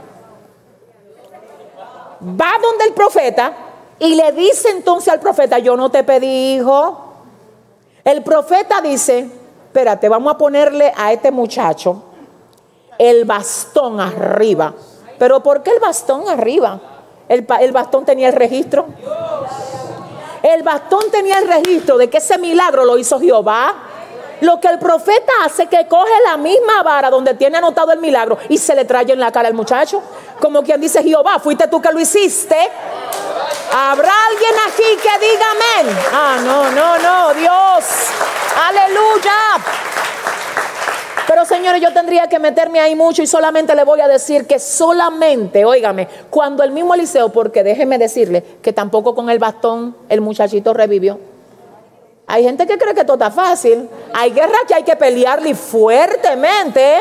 Va 2.23 2.51
donde 2.61 2.85
el 2.85 2.93
profeta 2.93 3.55
y 3.99 4.15
le 4.15 4.31
dice 4.33 4.69
entonces 4.69 5.11
al 5.11 5.21
profeta, 5.21 5.59
yo 5.59 5.75
no 5.75 5.91
te 5.91 6.05
pedí 6.05 6.57
hijo. 6.57 7.15
El 8.05 8.23
profeta 8.23 8.83
dice, 8.83 9.31
espérate, 9.69 10.07
vamos 10.07 10.35
a 10.35 10.37
ponerle 10.37 10.93
a 10.95 11.11
este 11.11 11.31
muchacho 11.31 12.03
el 12.99 13.25
bastón 13.25 14.01
arriba. 14.01 14.75
Pero 15.19 15.43
¿por 15.43 15.63
qué 15.63 15.71
el 15.71 15.81
bastón 15.81 16.29
arriba? 16.29 16.79
El, 17.27 17.47
el 17.61 17.73
bastón 17.73 18.05
tenía 18.05 18.29
el 18.29 18.35
registro. 18.35 18.85
El 20.43 20.63
bastón 20.63 21.11
tenía 21.11 21.39
el 21.39 21.49
registro 21.49 21.97
de 21.97 22.11
que 22.11 22.19
ese 22.19 22.39
milagro 22.39 22.85
lo 22.85 22.99
hizo 22.99 23.21
Jehová. 23.21 23.75
Lo 24.41 24.59
que 24.59 24.67
el 24.67 24.81
profeta 24.81 25.33
hace 25.45 25.67
que 25.67 25.87
coge 25.87 26.11
la 26.27 26.37
misma 26.37 26.83
vara 26.83 27.11
donde 27.11 27.35
tiene 27.35 27.59
anotado 27.59 27.93
el 27.93 28.01
milagro 28.01 28.39
y 28.49 28.59
se 28.59 28.75
le 28.75 28.85
trae 28.85 29.11
en 29.13 29.21
la 29.21 29.31
cara 29.31 29.47
al 29.47 29.55
muchacho. 29.55 30.03
Como 30.41 30.65
quien 30.65 30.81
dice, 30.81 31.01
Jehová, 31.01 31.39
fuiste 31.39 31.69
tú 31.69 31.81
que 31.81 31.93
lo 31.93 32.01
hiciste. 32.01 32.57
¿Habrá 33.73 34.13
alguien 34.31 34.55
aquí 34.67 34.97
que 35.01 35.27
diga 35.27 35.47
amén? 35.51 35.97
Ah, 36.13 36.37
no, 36.43 36.71
no, 36.73 36.99
no, 36.99 37.35
Dios. 37.35 37.85
Aleluya. 38.69 39.33
Pero 41.33 41.47
señores, 41.47 41.81
yo 41.81 41.95
tendría 41.95 42.27
que 42.29 42.39
meterme 42.39 42.79
ahí 42.79 42.95
mucho 42.95 43.23
y 43.23 43.27
solamente 43.27 43.75
le 43.75 43.85
voy 43.85 44.03
a 44.03 44.07
decir 44.07 44.47
que 44.47 44.59
solamente, 44.59 45.65
óigame, 45.65 46.07
cuando 46.29 46.63
el 46.63 46.73
mismo 46.73 46.93
Eliseo, 46.93 47.31
porque 47.31 47.65
déjeme 47.65 47.97
decirle 47.97 48.45
que 48.61 48.75
tampoco 48.75 49.15
con 49.15 49.31
el 49.31 49.39
bastón 49.39 49.97
el 50.11 50.21
muchachito 50.21 50.75
revivió. 50.75 51.19
Hay 52.27 52.45
gente 52.45 52.67
que 52.67 52.77
cree 52.77 52.95
que 52.95 53.05
todo 53.05 53.15
está 53.15 53.31
fácil. 53.31 53.89
Hay 54.13 54.33
guerras 54.33 54.61
que 54.69 54.75
hay 54.75 54.83
que 54.83 54.95
pelearle 54.95 55.55
fuertemente. 55.55 56.99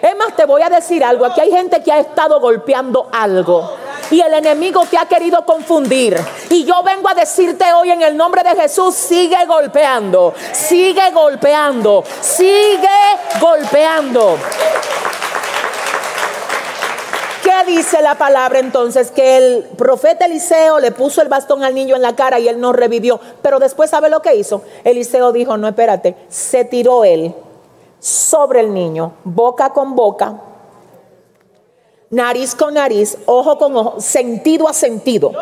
Es 0.00 0.16
más, 0.16 0.34
te 0.34 0.46
voy 0.46 0.62
a 0.62 0.70
decir 0.70 1.04
algo. 1.04 1.26
Aquí 1.26 1.42
hay 1.42 1.50
gente 1.50 1.82
que 1.82 1.92
ha 1.92 1.98
estado 1.98 2.40
golpeando 2.40 3.10
algo. 3.12 3.70
Y 4.10 4.20
el 4.20 4.34
enemigo 4.34 4.84
te 4.90 4.98
ha 4.98 5.06
querido 5.06 5.44
confundir. 5.44 6.18
Y 6.50 6.64
yo 6.64 6.82
vengo 6.82 7.08
a 7.08 7.14
decirte 7.14 7.64
hoy 7.72 7.90
en 7.90 8.02
el 8.02 8.16
nombre 8.16 8.42
de 8.42 8.60
Jesús, 8.60 8.94
sigue 8.94 9.44
golpeando, 9.46 10.34
sigue 10.52 11.10
golpeando, 11.12 12.04
sigue 12.20 12.88
golpeando. 13.40 14.38
¿Qué 17.42 17.70
dice 17.70 18.00
la 18.00 18.14
palabra 18.14 18.58
entonces? 18.58 19.10
Que 19.10 19.36
el 19.36 19.64
profeta 19.76 20.24
Eliseo 20.24 20.80
le 20.80 20.92
puso 20.92 21.20
el 21.20 21.28
bastón 21.28 21.62
al 21.62 21.74
niño 21.74 21.94
en 21.94 22.00
la 22.00 22.16
cara 22.16 22.38
y 22.38 22.48
él 22.48 22.58
no 22.58 22.72
revivió. 22.72 23.20
Pero 23.42 23.58
después, 23.58 23.90
¿sabe 23.90 24.08
lo 24.08 24.22
que 24.22 24.34
hizo? 24.34 24.62
Eliseo 24.82 25.30
dijo, 25.30 25.56
no, 25.58 25.68
espérate, 25.68 26.16
se 26.28 26.64
tiró 26.64 27.04
él 27.04 27.34
sobre 28.00 28.60
el 28.60 28.72
niño, 28.72 29.12
boca 29.24 29.70
con 29.70 29.94
boca, 29.94 30.34
nariz 32.10 32.54
con 32.54 32.74
nariz, 32.74 33.18
ojo 33.26 33.58
con 33.58 33.76
ojo, 33.76 34.00
sentido 34.00 34.68
a 34.68 34.72
sentido. 34.72 35.32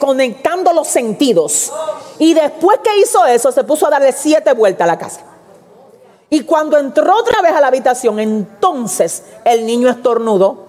conectando 0.00 0.72
los 0.72 0.86
sentidos. 0.86 1.72
Y 2.18 2.34
después 2.34 2.78
que 2.84 3.00
hizo 3.00 3.24
eso, 3.26 3.50
se 3.50 3.64
puso 3.64 3.86
a 3.86 3.90
darle 3.90 4.12
siete 4.12 4.52
vueltas 4.52 4.84
a 4.84 4.86
la 4.86 4.98
casa. 4.98 5.20
Y 6.30 6.42
cuando 6.42 6.78
entró 6.78 7.16
otra 7.16 7.40
vez 7.42 7.52
a 7.52 7.60
la 7.60 7.68
habitación, 7.68 8.18
entonces 8.18 9.24
el 9.44 9.66
niño 9.66 9.88
estornudó. 9.88 10.66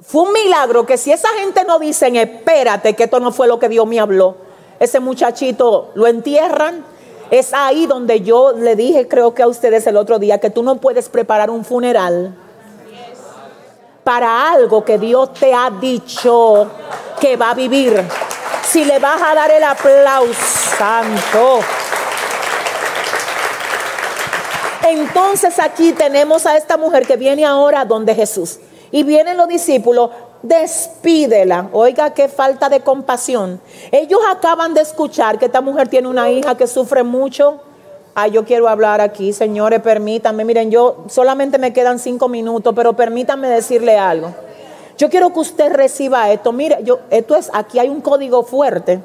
Fue 0.00 0.22
un 0.22 0.32
milagro 0.32 0.84
que 0.84 0.98
si 0.98 1.12
esa 1.12 1.28
gente 1.38 1.64
no 1.64 1.78
dicen, 1.78 2.16
espérate, 2.16 2.94
que 2.94 3.04
esto 3.04 3.20
no 3.20 3.32
fue 3.32 3.46
lo 3.46 3.58
que 3.58 3.68
Dios 3.68 3.86
me 3.86 4.00
habló, 4.00 4.36
ese 4.78 5.00
muchachito 5.00 5.90
lo 5.94 6.06
entierran. 6.06 6.84
Es 7.30 7.54
ahí 7.54 7.86
donde 7.86 8.20
yo 8.20 8.52
le 8.52 8.76
dije, 8.76 9.08
creo 9.08 9.32
que 9.32 9.42
a 9.42 9.48
ustedes 9.48 9.86
el 9.86 9.96
otro 9.96 10.18
día, 10.18 10.38
que 10.38 10.50
tú 10.50 10.62
no 10.62 10.76
puedes 10.80 11.08
preparar 11.08 11.50
un 11.50 11.64
funeral 11.64 12.36
para 14.04 14.50
algo 14.52 14.84
que 14.84 14.98
Dios 14.98 15.32
te 15.34 15.54
ha 15.54 15.70
dicho 15.70 16.68
que 17.20 17.36
va 17.36 17.50
a 17.50 17.54
vivir. 17.54 18.02
Si 18.64 18.84
le 18.84 18.98
vas 18.98 19.20
a 19.22 19.34
dar 19.34 19.50
el 19.50 19.62
aplauso, 19.62 20.34
santo. 20.78 21.60
Entonces 24.88 25.58
aquí 25.58 25.92
tenemos 25.92 26.46
a 26.46 26.56
esta 26.56 26.76
mujer 26.76 27.06
que 27.06 27.16
viene 27.16 27.44
ahora 27.44 27.84
donde 27.84 28.14
Jesús. 28.14 28.58
Y 28.90 29.04
vienen 29.04 29.36
los 29.36 29.48
discípulos, 29.48 30.10
despídela. 30.42 31.68
Oiga, 31.72 32.12
qué 32.12 32.28
falta 32.28 32.68
de 32.68 32.80
compasión. 32.80 33.60
Ellos 33.90 34.20
acaban 34.30 34.74
de 34.74 34.82
escuchar 34.82 35.38
que 35.38 35.46
esta 35.46 35.60
mujer 35.60 35.88
tiene 35.88 36.08
una 36.08 36.30
hija 36.30 36.56
que 36.56 36.66
sufre 36.66 37.02
mucho. 37.02 37.60
Ay, 38.14 38.32
yo 38.32 38.44
quiero 38.44 38.68
hablar 38.68 39.00
aquí, 39.00 39.32
señores, 39.32 39.80
permítanme. 39.80 40.44
Miren, 40.44 40.70
yo 40.70 41.04
solamente 41.08 41.58
me 41.58 41.72
quedan 41.72 41.98
cinco 41.98 42.28
minutos, 42.28 42.74
pero 42.76 42.92
permítanme 42.92 43.48
decirle 43.48 43.98
algo. 43.98 44.34
Yo 44.98 45.08
quiero 45.08 45.32
que 45.32 45.40
usted 45.40 45.72
reciba 45.72 46.30
esto. 46.30 46.52
Mire, 46.52 46.78
yo, 46.84 47.00
esto 47.10 47.34
es, 47.36 47.50
aquí 47.54 47.78
hay 47.78 47.88
un 47.88 48.00
código 48.02 48.42
fuerte. 48.42 49.00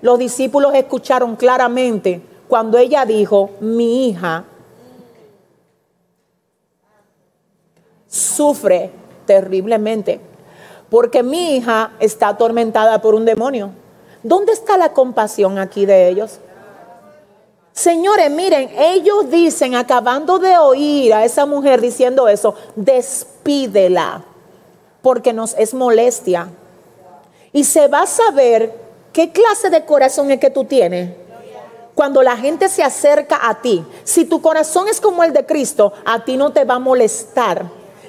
Los 0.00 0.18
discípulos 0.18 0.74
escucharon 0.74 1.36
claramente 1.36 2.22
cuando 2.48 2.78
ella 2.78 3.04
dijo, 3.04 3.50
mi 3.60 4.08
hija 4.08 4.44
sufre 8.06 8.90
terriblemente 9.26 10.20
porque 10.90 11.22
mi 11.22 11.56
hija 11.56 11.92
está 12.00 12.28
atormentada 12.28 13.00
por 13.00 13.14
un 13.14 13.24
demonio. 13.24 13.70
¿Dónde 14.22 14.52
está 14.52 14.76
la 14.76 14.92
compasión 14.92 15.58
aquí 15.58 15.86
de 15.86 16.08
ellos? 16.08 16.40
Señores, 17.78 18.28
miren, 18.28 18.70
ellos 18.76 19.30
dicen, 19.30 19.76
acabando 19.76 20.40
de 20.40 20.58
oír 20.58 21.14
a 21.14 21.24
esa 21.24 21.46
mujer 21.46 21.80
diciendo 21.80 22.26
eso, 22.26 22.56
despídela, 22.74 24.24
porque 25.00 25.32
nos 25.32 25.54
es 25.56 25.74
molestia. 25.74 26.48
Y 27.52 27.62
se 27.62 27.86
va 27.86 28.02
a 28.02 28.06
saber 28.08 28.74
qué 29.12 29.30
clase 29.30 29.70
de 29.70 29.84
corazón 29.84 30.32
es 30.32 30.40
que 30.40 30.50
tú 30.50 30.64
tienes 30.64 31.12
cuando 31.94 32.20
la 32.24 32.36
gente 32.36 32.68
se 32.68 32.82
acerca 32.82 33.48
a 33.48 33.62
ti. 33.62 33.84
Si 34.02 34.24
tu 34.24 34.42
corazón 34.42 34.88
es 34.88 35.00
como 35.00 35.22
el 35.22 35.32
de 35.32 35.46
Cristo, 35.46 35.92
a 36.04 36.24
ti 36.24 36.36
no 36.36 36.50
te 36.50 36.64
va 36.64 36.74
a 36.74 36.80
molestar 36.80 37.64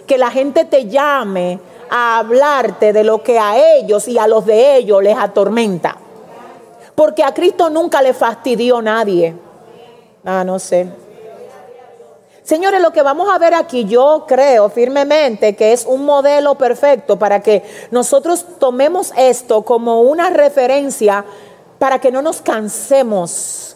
que 0.07 0.17
la 0.17 0.32
gente 0.32 0.65
te 0.65 0.88
llame 0.88 1.59
a 1.91 2.17
hablarte 2.17 2.91
de 2.91 3.03
lo 3.03 3.22
que 3.22 3.38
a 3.38 3.76
ellos 3.76 4.07
y 4.07 4.17
a 4.17 4.28
los 4.28 4.47
de 4.47 4.78
ellos 4.78 5.03
les 5.03 5.15
atormenta. 5.15 5.95
Porque 6.95 7.24
a 7.24 7.36
Cristo 7.36 7.70
nunca 7.70 8.01
le 8.01 8.15
fastidió 8.15 8.82
nadie. 8.82 9.36
Ah, 10.24 10.43
no 10.43 10.59
sé. 10.59 10.88
Señores, 12.43 12.82
lo 12.82 12.91
que 12.91 13.03
vamos 13.03 13.30
a 13.32 13.38
ver 13.38 13.53
aquí, 13.53 13.86
yo 13.86 14.26
creo 14.28 14.70
firmemente 14.70 15.55
que 15.55 15.72
es 15.72 15.86
un 15.86 16.03
modelo 16.03 16.55
perfecto 16.55 17.20
para 17.20 17.41
que 17.41 17.63
nosotros 17.91 18.45
tomemos 18.59 19.13
esto 19.15 19.61
como 19.63 20.01
una 20.01 20.32
referencia 20.32 21.24
para 21.78 21.99
que 21.99 22.11
no 22.11 22.22
nos 22.24 22.41
cansemos, 22.41 23.76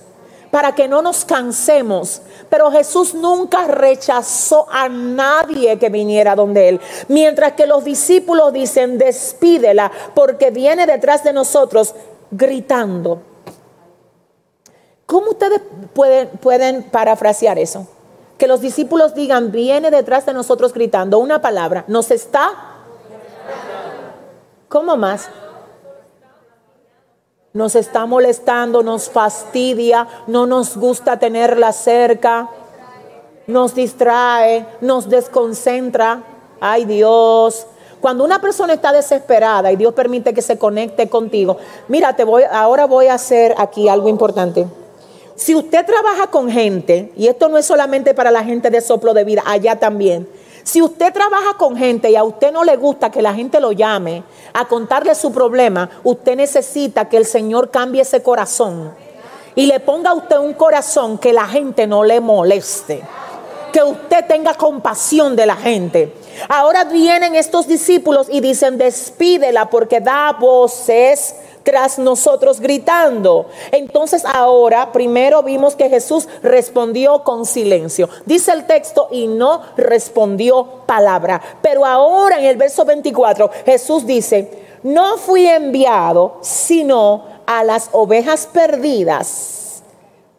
para 0.50 0.74
que 0.74 0.88
no 0.88 1.02
nos 1.04 1.24
cansemos 1.24 2.22
pero 2.54 2.70
Jesús 2.70 3.16
nunca 3.16 3.66
rechazó 3.66 4.68
a 4.72 4.88
nadie 4.88 5.80
que 5.80 5.90
viniera 5.90 6.36
donde 6.36 6.70
Él. 6.70 6.80
Mientras 7.08 7.54
que 7.54 7.66
los 7.66 7.84
discípulos 7.84 8.54
dicen, 8.54 9.00
despídela 9.00 9.92
porque 10.14 10.52
viene 10.52 10.86
detrás 10.86 11.24
de 11.24 11.34
nosotros 11.34 11.96
gritando. 12.30 13.24
¿Cómo 15.14 15.30
ustedes 15.30 15.62
pueden, 15.94 16.90
parafrasear 16.90 17.60
eso? 17.60 17.86
Que 18.40 18.48
los 18.48 18.62
discípulos 18.62 19.14
digan, 19.14 19.52
viene 19.52 19.92
detrás 19.92 20.26
de 20.26 20.34
nosotros 20.34 20.74
gritando 20.74 21.20
una 21.20 21.40
palabra, 21.40 21.86
nos 21.88 22.10
está... 22.10 22.50
¿Cómo 24.68 24.98
más? 24.98 25.30
nos 27.54 27.76
está 27.76 28.08
molestando, 28.08 28.82
nos 28.82 29.08
fastidia, 29.12 30.08
no 30.26 30.48
nos 30.48 30.76
gusta 30.76 31.20
tenerla 31.20 31.72
cerca, 31.74 32.50
nos 33.46 33.76
distrae, 33.76 34.66
nos 34.82 35.08
desconcentra. 35.08 36.24
Ay 36.60 36.86
Dios, 36.86 37.68
cuando 38.02 38.24
una 38.24 38.42
persona 38.42 38.74
está 38.74 38.92
desesperada 38.92 39.72
y 39.72 39.76
Dios 39.76 39.94
permite 39.94 40.34
que 40.34 40.42
se 40.42 40.58
conecte 40.58 41.08
contigo, 41.08 41.58
mira, 41.88 42.16
te 42.16 42.24
voy, 42.24 42.42
ahora 42.52 42.88
voy 42.88 43.06
a 43.06 43.14
hacer 43.14 43.54
aquí 43.60 43.88
algo 43.88 44.10
importante. 44.10 44.66
Si 45.36 45.56
usted 45.56 45.86
trabaja 45.86 46.28
con 46.28 46.50
gente, 46.50 47.12
y 47.16 47.28
esto 47.28 47.50
no 47.50 47.58
es 47.58 47.66
solamente 47.66 48.14
para 48.14 48.32
la 48.32 48.44
gente 48.44 48.70
de 48.70 48.82
soplo 48.82 49.14
de 49.14 49.24
vida, 49.24 49.42
allá 49.46 49.80
también, 49.80 50.28
si 50.64 50.82
usted 50.82 51.12
trabaja 51.12 51.56
con 51.58 51.76
gente 51.76 52.10
y 52.10 52.16
a 52.16 52.24
usted 52.24 52.52
no 52.52 52.64
le 52.64 52.78
gusta 52.78 53.12
que 53.12 53.22
la 53.22 53.34
gente 53.34 53.60
lo 53.60 53.74
llame 53.74 54.24
a 54.54 54.68
contarle 54.68 55.14
su 55.14 55.32
problema, 55.32 55.90
usted 56.04 56.38
necesita 56.38 57.10
que 57.10 57.18
el 57.18 57.26
Señor 57.26 57.70
cambie 57.70 58.04
ese 58.04 58.24
corazón. 58.24 58.94
Y 59.56 59.66
le 59.66 59.80
ponga 59.82 60.12
a 60.12 60.14
usted 60.14 60.38
un 60.38 60.54
corazón 60.54 61.18
que 61.18 61.34
la 61.34 61.48
gente 61.48 61.86
no 61.86 62.04
le 62.04 62.22
moleste, 62.22 63.04
que 63.74 63.84
usted 63.84 64.26
tenga 64.26 64.54
compasión 64.54 65.36
de 65.36 65.46
la 65.46 65.56
gente. 65.56 66.14
Ahora 66.48 66.86
vienen 66.86 67.36
estos 67.36 67.68
discípulos 67.68 68.28
y 68.30 68.40
dicen, 68.40 68.78
despídela 68.78 69.70
porque 69.70 70.00
da 70.00 70.32
voces 70.32 71.36
tras 71.64 71.98
nosotros 72.00 72.60
gritando. 72.60 73.48
Entonces 73.72 74.24
ahora 74.26 74.92
primero 74.92 75.44
vimos 75.44 75.76
que 75.76 75.90
Jesús 75.90 76.28
respondió 76.42 77.24
con 77.24 77.46
silencio. 77.46 78.10
Dice 78.26 78.52
el 78.52 78.66
texto 78.66 79.08
y 79.12 79.28
no 79.28 79.62
respondió 79.78 80.84
palabra. 80.86 81.42
Pero 81.62 81.86
ahora 81.86 82.40
en 82.40 82.46
el 82.46 82.58
verso 82.58 82.86
24 82.86 83.50
Jesús 83.66 84.06
dice, 84.06 84.64
no 84.84 85.18
fui 85.18 85.48
enviado 85.48 86.38
sino 86.42 87.24
a 87.46 87.64
las 87.64 87.90
ovejas 87.94 88.48
perdidas 88.48 89.84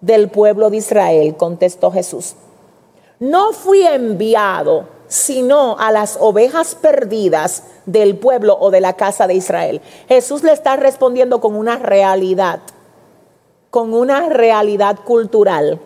del 0.00 0.28
pueblo 0.28 0.70
de 0.70 0.78
Israel, 0.78 1.34
contestó 1.36 1.90
Jesús. 1.90 2.34
No 3.18 3.52
fui 3.52 3.86
enviado 3.86 4.93
sino 5.08 5.76
a 5.78 5.92
las 5.92 6.18
ovejas 6.20 6.74
perdidas 6.74 7.64
del 7.86 8.16
pueblo 8.16 8.56
o 8.58 8.70
de 8.70 8.80
la 8.80 8.94
casa 8.94 9.26
de 9.26 9.34
Israel. 9.34 9.80
Jesús 10.08 10.42
le 10.42 10.52
está 10.52 10.76
respondiendo 10.76 11.40
con 11.40 11.54
una 11.56 11.76
realidad, 11.76 12.60
con 13.70 13.92
una 13.92 14.28
realidad 14.28 14.98
cultural. 15.04 15.80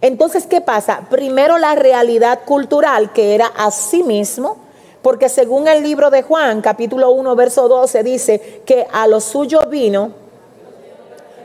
Entonces, 0.00 0.46
¿qué 0.46 0.60
pasa? 0.60 1.06
Primero 1.08 1.58
la 1.58 1.74
realidad 1.74 2.40
cultural 2.44 3.12
que 3.12 3.34
era 3.34 3.46
a 3.46 3.70
sí 3.70 4.02
mismo, 4.02 4.58
porque 5.00 5.28
según 5.28 5.68
el 5.68 5.82
libro 5.82 6.10
de 6.10 6.22
Juan, 6.22 6.60
capítulo 6.60 7.10
1, 7.10 7.36
verso 7.36 7.68
12, 7.68 8.02
dice 8.02 8.62
que 8.66 8.86
a 8.92 9.06
los 9.06 9.24
suyos 9.24 9.68
vino, 9.70 10.23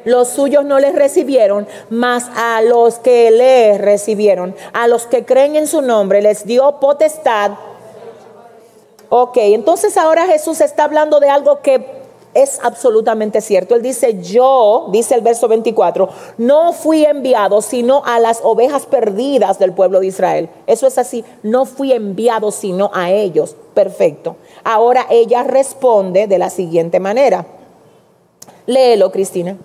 los 0.06 0.30
suyos 0.30 0.66
no 0.66 0.80
les 0.80 0.96
recibieron, 0.96 1.68
mas 1.90 2.26
a 2.36 2.62
los 2.62 3.00
que 3.00 3.32
le 3.32 3.78
recibieron, 3.78 4.56
a 4.74 4.88
los 4.88 5.06
que 5.08 5.26
creen 5.26 5.56
en 5.56 5.68
su 5.68 5.82
nombre, 5.82 6.22
les 6.22 6.46
dio 6.46 6.80
potestad. 6.80 7.52
Ok, 9.10 9.38
entonces 9.38 9.98
ahora 9.98 10.28
Jesús 10.28 10.62
está 10.62 10.84
hablando 10.84 11.20
de 11.20 11.30
algo 11.30 11.62
que 11.62 12.00
es 12.34 12.60
absolutamente 12.64 13.42
cierto. 13.42 13.76
Él 13.76 13.82
dice, 13.82 14.22
yo, 14.22 14.88
dice 14.92 15.16
el 15.16 15.22
verso 15.22 15.48
24, 15.48 16.10
no 16.38 16.74
fui 16.74 17.06
enviado 17.06 17.62
sino 17.62 18.04
a 18.06 18.20
las 18.20 18.42
ovejas 18.44 18.86
perdidas 18.86 19.60
del 19.60 19.74
pueblo 19.74 20.00
de 20.00 20.08
Israel. 20.08 20.50
Eso 20.68 20.88
es 20.88 20.98
así, 20.98 21.26
no 21.44 21.66
fui 21.66 21.92
enviado 21.92 22.52
sino 22.52 22.92
a 22.94 23.12
ellos. 23.12 23.56
Perfecto. 23.74 24.36
Ahora 24.64 25.08
ella 25.10 25.44
responde 25.44 26.28
de 26.28 26.38
la 26.38 26.50
siguiente 26.50 27.00
manera. 27.00 27.46
Léelo, 28.66 29.12
Cristina. 29.12 29.58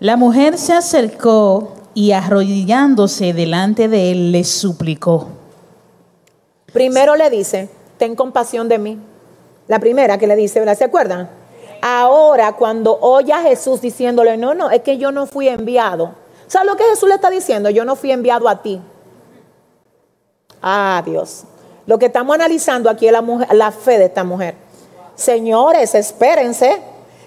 La 0.00 0.16
mujer 0.16 0.56
se 0.56 0.72
acercó 0.72 1.74
y 1.92 2.12
arrodillándose 2.12 3.34
delante 3.34 3.86
de 3.86 4.10
él 4.10 4.32
le 4.32 4.44
suplicó. 4.44 5.28
Primero 6.72 7.16
le 7.16 7.28
dice, 7.28 7.68
ten 7.98 8.16
compasión 8.16 8.66
de 8.70 8.78
mí. 8.78 8.98
La 9.68 9.78
primera 9.78 10.16
que 10.16 10.26
le 10.26 10.36
dice, 10.36 10.58
¿verdad? 10.58 10.78
¿Se 10.78 10.84
acuerdan? 10.84 11.28
Ahora, 11.82 12.54
cuando 12.54 12.98
oye 12.98 13.34
a 13.34 13.42
Jesús 13.42 13.82
diciéndole, 13.82 14.38
no, 14.38 14.54
no, 14.54 14.70
es 14.70 14.80
que 14.80 14.96
yo 14.96 15.12
no 15.12 15.26
fui 15.26 15.48
enviado. 15.48 16.14
¿Sabes 16.46 16.70
lo 16.70 16.76
que 16.78 16.84
Jesús 16.84 17.06
le 17.06 17.16
está 17.16 17.28
diciendo? 17.28 17.68
Yo 17.68 17.84
no 17.84 17.94
fui 17.94 18.10
enviado 18.10 18.48
a 18.48 18.62
ti. 18.62 18.80
Ah, 20.62 21.02
Dios. 21.04 21.44
Lo 21.86 21.98
que 21.98 22.06
estamos 22.06 22.34
analizando 22.34 22.88
aquí 22.88 23.06
es 23.06 23.12
la, 23.12 23.20
mujer, 23.20 23.48
la 23.52 23.70
fe 23.70 23.98
de 23.98 24.06
esta 24.06 24.24
mujer. 24.24 24.54
Señores, 25.14 25.94
espérense 25.94 26.80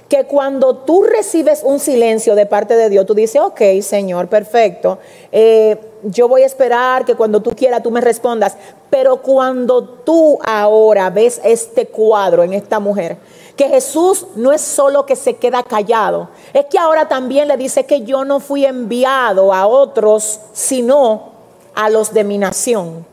que 0.09 0.25
cuando 0.25 0.77
tú 0.77 1.03
recibes 1.03 1.63
un 1.63 1.79
silencio 1.79 2.35
de 2.35 2.45
parte 2.45 2.75
de 2.75 2.89
Dios, 2.89 3.05
tú 3.05 3.13
dices, 3.13 3.41
ok, 3.41 3.61
Señor, 3.81 4.27
perfecto, 4.27 4.99
eh, 5.31 5.79
yo 6.03 6.27
voy 6.27 6.43
a 6.43 6.45
esperar 6.45 7.05
que 7.05 7.15
cuando 7.15 7.41
tú 7.41 7.51
quieras 7.55 7.81
tú 7.81 7.91
me 7.91 8.01
respondas, 8.01 8.57
pero 8.89 9.21
cuando 9.21 9.83
tú 9.83 10.37
ahora 10.43 11.09
ves 11.09 11.41
este 11.43 11.87
cuadro 11.87 12.43
en 12.43 12.53
esta 12.53 12.79
mujer, 12.79 13.17
que 13.55 13.69
Jesús 13.69 14.27
no 14.35 14.51
es 14.51 14.61
solo 14.61 15.05
que 15.05 15.15
se 15.15 15.35
queda 15.35 15.63
callado, 15.63 16.29
es 16.53 16.65
que 16.65 16.77
ahora 16.77 17.07
también 17.07 17.47
le 17.47 17.57
dice 17.57 17.85
que 17.85 18.01
yo 18.01 18.25
no 18.25 18.39
fui 18.39 18.65
enviado 18.65 19.53
a 19.53 19.67
otros, 19.67 20.39
sino 20.53 21.31
a 21.75 21.89
los 21.89 22.13
de 22.13 22.23
mi 22.23 22.37
nación. 22.37 23.05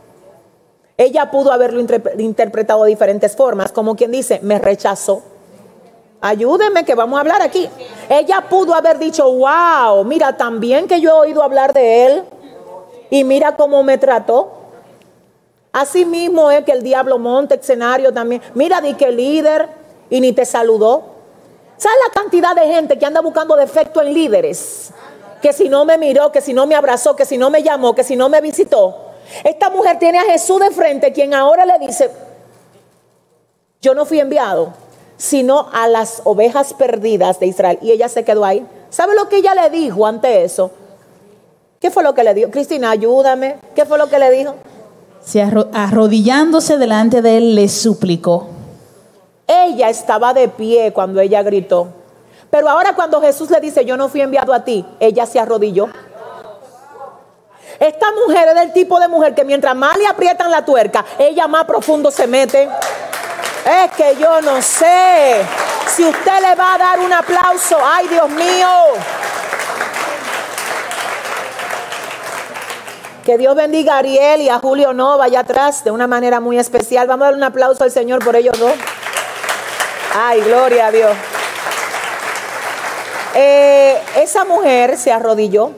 Ella 0.97 1.31
pudo 1.31 1.53
haberlo 1.53 1.81
interpretado 2.19 2.85
de 2.85 2.91
diferentes 2.91 3.37
formas, 3.37 3.73
como 3.73 3.97
quien 3.97 4.11
dice, 4.11 4.41
me 4.43 4.59
rechazó 4.59 5.23
Ayúdeme 6.21 6.85
que 6.85 6.95
vamos 6.95 7.17
a 7.17 7.21
hablar 7.21 7.41
aquí. 7.41 7.69
Ella 8.09 8.45
pudo 8.49 8.75
haber 8.75 8.99
dicho, 8.99 9.25
wow, 9.25 10.05
mira, 10.05 10.37
también 10.37 10.87
que 10.87 11.01
yo 11.01 11.11
he 11.11 11.29
oído 11.29 11.43
hablar 11.43 11.73
de 11.73 12.07
él 12.07 12.25
y 13.09 13.25
mira 13.25 13.57
cómo 13.57 13.83
me 13.83 13.97
trató. 13.97 14.53
Así 15.73 16.05
mismo 16.05 16.51
es 16.51 16.65
que 16.65 16.73
el 16.73 16.83
diablo 16.83 17.19
monta 17.19 17.55
escenario 17.55 18.13
también. 18.13 18.43
Mira, 18.55 18.81
di 18.81 18.95
que 18.95 19.11
líder 19.11 19.69
y 20.11 20.21
ni 20.21 20.33
te 20.33 20.45
saludó. 20.45 21.05
¿Sabes 21.79 21.99
la 22.07 22.21
cantidad 22.21 22.55
de 22.55 22.67
gente 22.67 22.99
que 22.99 23.07
anda 23.07 23.23
buscando 23.23 23.57
defecto 23.57 24.03
en 24.03 24.13
líderes? 24.13 24.91
Que 25.41 25.55
si 25.55 25.71
no 25.71 25.87
me 25.87 25.97
miró, 25.97 26.31
que 26.31 26.43
si 26.43 26.53
no 26.53 26.67
me 26.67 26.75
abrazó, 26.75 27.17
que 27.17 27.25
si 27.25 27.39
no 27.39 27.49
me 27.49 27.63
llamó, 27.63 27.95
que 27.95 28.05
si 28.05 28.15
no 28.17 28.29
me 28.29 28.43
visitó. 28.43 29.13
Esta 29.43 29.71
mujer 29.71 29.99
tiene 29.99 30.19
a 30.19 30.25
Jesús 30.25 30.61
de 30.61 30.71
frente, 30.71 31.13
quien 31.13 31.33
ahora 31.33 31.65
le 31.65 31.79
dice, 31.79 32.11
yo 33.81 33.95
no 33.95 34.05
fui 34.05 34.21
enviado 34.21 34.90
sino 35.21 35.69
a 35.71 35.87
las 35.87 36.23
ovejas 36.25 36.73
perdidas 36.73 37.39
de 37.39 37.47
Israel. 37.47 37.79
Y 37.83 37.91
ella 37.91 38.09
se 38.09 38.25
quedó 38.25 38.43
ahí. 38.43 38.67
¿Sabe 38.89 39.15
lo 39.15 39.29
que 39.29 39.37
ella 39.37 39.55
le 39.55 39.69
dijo 39.69 40.07
ante 40.07 40.45
eso? 40.45 40.71
¿Qué 41.79 41.91
fue 41.91 42.03
lo 42.03 42.15
que 42.15 42.25
le 42.25 42.33
dijo? 42.33 42.51
Cristina, 42.51 42.91
ayúdame. 42.91 43.57
¿Qué 43.75 43.85
fue 43.85 43.99
lo 43.99 44.09
que 44.09 44.19
le 44.19 44.31
dijo? 44.31 44.55
Se 45.23 45.43
arrodillándose 45.43 46.79
delante 46.79 47.21
de 47.21 47.37
él, 47.37 47.55
le 47.55 47.69
suplicó. 47.69 48.49
Ella 49.47 49.91
estaba 49.91 50.33
de 50.33 50.49
pie 50.49 50.91
cuando 50.95 51.21
ella 51.21 51.43
gritó. 51.43 51.89
Pero 52.49 52.71
ahora 52.71 52.95
cuando 52.95 53.21
Jesús 53.21 53.51
le 53.51 53.61
dice, 53.61 53.85
yo 53.85 53.99
no 53.99 54.09
fui 54.09 54.23
enviado 54.23 54.55
a 54.55 54.65
ti, 54.65 54.87
ella 55.01 55.27
se 55.27 55.39
arrodilló. 55.39 55.91
Esta 57.79 58.07
mujer 58.27 58.49
es 58.49 58.55
del 58.55 58.73
tipo 58.73 58.99
de 58.99 59.09
mujer 59.09 59.35
que 59.35 59.45
mientras 59.45 59.77
más 59.77 59.99
le 59.99 60.07
aprietan 60.07 60.51
la 60.51 60.65
tuerca, 60.65 61.05
ella 61.19 61.47
más 61.47 61.67
profundo 61.67 62.11
se 62.11 62.27
mete. 62.27 62.71
Es 63.65 63.91
que 63.93 64.17
yo 64.17 64.41
no 64.41 64.63
sé 64.63 65.45
si 65.95 66.05
usted 66.05 66.41
le 66.41 66.55
va 66.55 66.75
a 66.75 66.79
dar 66.79 66.99
un 67.01 67.13
aplauso. 67.13 67.77
Ay, 67.85 68.09
Dios 68.09 68.31
mío. 68.31 68.69
Que 73.25 73.37
Dios 73.37 73.55
bendiga 73.55 73.95
a 73.95 73.99
Ariel 73.99 74.41
y 74.41 74.49
a 74.49 74.59
Julio 74.59 74.95
Nova 74.95 75.25
allá 75.25 75.41
atrás 75.41 75.85
de 75.85 75.91
una 75.91 76.07
manera 76.07 76.41
muy 76.41 76.59
especial. 76.59 77.07
Vamos 77.07 77.25
a 77.25 77.27
dar 77.27 77.35
un 77.37 77.45
aplauso 77.45 77.85
al 77.85 77.91
Señor 77.91 78.25
por 78.25 78.35
ellos 78.35 78.59
dos. 78.59 78.73
Ay, 80.17 80.41
gloria 80.41 80.87
a 80.87 80.91
Dios. 80.91 81.13
Eh, 83.35 84.01
esa 84.17 84.45
mujer 84.45 84.97
se 84.97 85.13
arrodilló. 85.13 85.71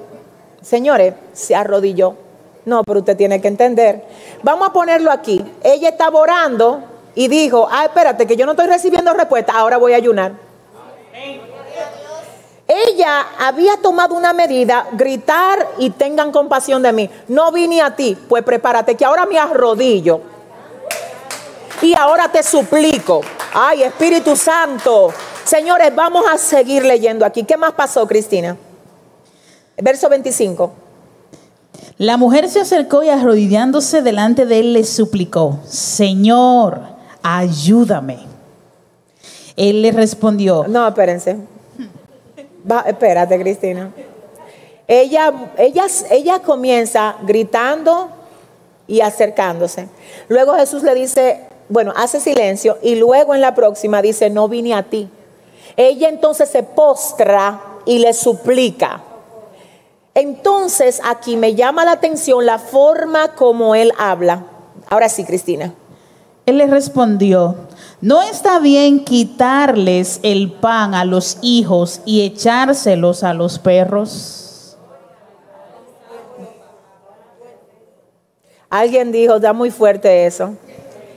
Señores, 0.62 1.14
se 1.32 1.56
arrodilló. 1.56 2.14
No, 2.64 2.84
pero 2.84 3.00
usted 3.00 3.16
tiene 3.16 3.40
que 3.40 3.48
entender. 3.48 4.06
Vamos 4.44 4.68
a 4.68 4.72
ponerlo 4.72 5.10
aquí. 5.10 5.44
Ella 5.64 5.88
estaba 5.88 6.20
orando 6.20 6.91
y 7.14 7.28
dijo, 7.28 7.68
ah, 7.70 7.84
espérate, 7.84 8.26
que 8.26 8.36
yo 8.36 8.46
no 8.46 8.52
estoy 8.52 8.66
recibiendo 8.66 9.12
respuesta, 9.12 9.52
ahora 9.52 9.76
voy 9.76 9.92
a 9.92 9.96
ayunar. 9.96 10.32
Ella 12.66 13.26
había 13.38 13.76
tomado 13.76 14.14
una 14.14 14.32
medida, 14.32 14.86
gritar 14.92 15.68
y 15.78 15.90
tengan 15.90 16.32
compasión 16.32 16.82
de 16.82 16.92
mí. 16.92 17.10
No 17.28 17.52
vine 17.52 17.82
a 17.82 17.94
ti, 17.94 18.16
pues 18.28 18.42
prepárate, 18.42 18.96
que 18.96 19.04
ahora 19.04 19.26
me 19.26 19.38
arrodillo. 19.38 20.20
Y 21.82 21.94
ahora 21.94 22.30
te 22.30 22.42
suplico. 22.42 23.20
Ay, 23.52 23.82
Espíritu 23.82 24.36
Santo. 24.36 25.12
Señores, 25.44 25.94
vamos 25.94 26.24
a 26.32 26.38
seguir 26.38 26.84
leyendo 26.84 27.26
aquí. 27.26 27.44
¿Qué 27.44 27.56
más 27.56 27.72
pasó, 27.72 28.06
Cristina? 28.06 28.56
Verso 29.76 30.08
25. 30.08 30.72
La 31.98 32.16
mujer 32.16 32.48
se 32.48 32.60
acercó 32.60 33.02
y 33.02 33.10
arrodillándose 33.10 34.00
delante 34.00 34.46
de 34.46 34.60
él 34.60 34.72
le 34.72 34.84
suplicó, 34.84 35.58
Señor, 35.66 36.91
ayúdame. 37.22 38.18
Él 39.56 39.82
le 39.82 39.92
respondió. 39.92 40.64
No, 40.68 40.86
espérense. 40.88 41.36
espérate, 42.86 43.38
Cristina. 43.40 43.90
Ella, 44.88 45.32
ella, 45.58 45.86
ella 46.10 46.40
comienza 46.40 47.16
gritando 47.22 48.08
y 48.86 49.00
acercándose. 49.00 49.88
Luego 50.28 50.54
Jesús 50.54 50.82
le 50.82 50.94
dice, 50.94 51.40
bueno, 51.68 51.92
hace 51.96 52.20
silencio 52.20 52.78
y 52.82 52.96
luego 52.96 53.34
en 53.34 53.40
la 53.40 53.54
próxima 53.54 54.02
dice, 54.02 54.28
no 54.30 54.48
vine 54.48 54.74
a 54.74 54.82
ti. 54.82 55.08
Ella 55.76 56.08
entonces 56.08 56.50
se 56.50 56.62
postra 56.62 57.60
y 57.86 57.98
le 57.98 58.12
suplica. 58.12 59.02
Entonces 60.14 61.00
aquí 61.04 61.36
me 61.36 61.54
llama 61.54 61.84
la 61.84 61.92
atención 61.92 62.44
la 62.44 62.58
forma 62.58 63.34
como 63.34 63.74
él 63.74 63.92
habla. 63.98 64.44
Ahora 64.90 65.08
sí, 65.08 65.24
Cristina. 65.24 65.72
Él 66.44 66.58
le 66.58 66.66
respondió, 66.66 67.54
no 68.00 68.20
está 68.20 68.58
bien 68.58 69.04
quitarles 69.04 70.18
el 70.24 70.50
pan 70.50 70.94
a 70.94 71.04
los 71.04 71.38
hijos 71.40 72.00
y 72.04 72.22
echárselos 72.22 73.22
a 73.22 73.32
los 73.32 73.60
perros. 73.60 74.76
Alguien 78.68 79.12
dijo, 79.12 79.38
da 79.38 79.52
muy 79.52 79.70
fuerte 79.70 80.26
eso. 80.26 80.54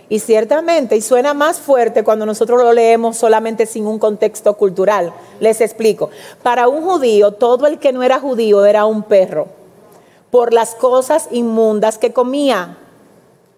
Y 0.10 0.20
ciertamente, 0.20 0.96
y 0.96 1.02
suena 1.02 1.34
más 1.34 1.58
fuerte 1.58 2.04
cuando 2.04 2.28
nosotros 2.28 2.62
lo 2.62 2.72
leemos 2.74 3.18
solamente 3.18 3.66
sin 3.66 3.88
un 3.88 3.98
contexto 3.98 4.56
cultural. 4.56 5.12
Les 5.40 5.62
explico. 5.62 6.12
Para 6.44 6.68
un 6.68 6.84
judío, 6.84 7.32
todo 7.32 7.66
el 7.66 7.80
que 7.80 7.94
no 7.94 8.04
era 8.04 8.20
judío 8.20 8.64
era 8.66 8.86
un 8.86 9.02
perro, 9.02 9.48
por 10.30 10.54
las 10.54 10.76
cosas 10.76 11.30
inmundas 11.32 11.98
que 11.98 12.14
comía. 12.14 12.78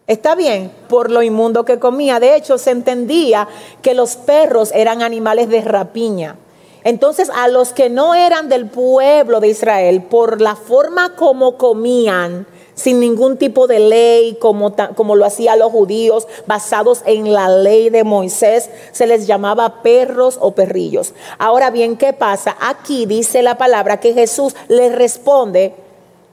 Está 0.07 0.35
bien, 0.35 0.71
por 0.87 1.11
lo 1.11 1.21
inmundo 1.21 1.65
que 1.65 1.79
comía. 1.79 2.21
De 2.21 2.37
hecho, 2.37 2.57
se 2.57 2.71
entendía 2.71 3.49
que 3.81 3.93
los 3.93 4.15
perros 4.15 4.71
eran 4.73 5.01
animales 5.01 5.49
de 5.49 5.59
rapiña. 5.59 6.37
Entonces, 6.85 7.29
a 7.35 7.49
los 7.49 7.73
que 7.73 7.89
no 7.89 8.15
eran 8.15 8.47
del 8.47 8.69
pueblo 8.69 9.41
de 9.41 9.49
Israel, 9.49 10.03
por 10.03 10.39
la 10.39 10.55
forma 10.55 11.15
como 11.17 11.57
comían, 11.57 12.47
sin 12.73 13.01
ningún 13.01 13.35
tipo 13.35 13.67
de 13.67 13.79
ley 13.79 14.37
como, 14.39 14.73
como 14.95 15.15
lo 15.15 15.25
hacían 15.25 15.59
los 15.59 15.73
judíos, 15.73 16.27
basados 16.45 17.01
en 17.05 17.33
la 17.33 17.49
ley 17.49 17.89
de 17.89 18.05
Moisés, 18.05 18.69
se 18.93 19.07
les 19.07 19.27
llamaba 19.27 19.81
perros 19.81 20.37
o 20.39 20.51
perrillos. 20.51 21.13
Ahora 21.37 21.69
bien, 21.69 21.97
¿qué 21.97 22.13
pasa? 22.13 22.55
Aquí 22.61 23.05
dice 23.05 23.41
la 23.41 23.57
palabra 23.57 23.99
que 23.99 24.13
Jesús 24.13 24.55
les 24.69 24.95
responde 24.95 25.73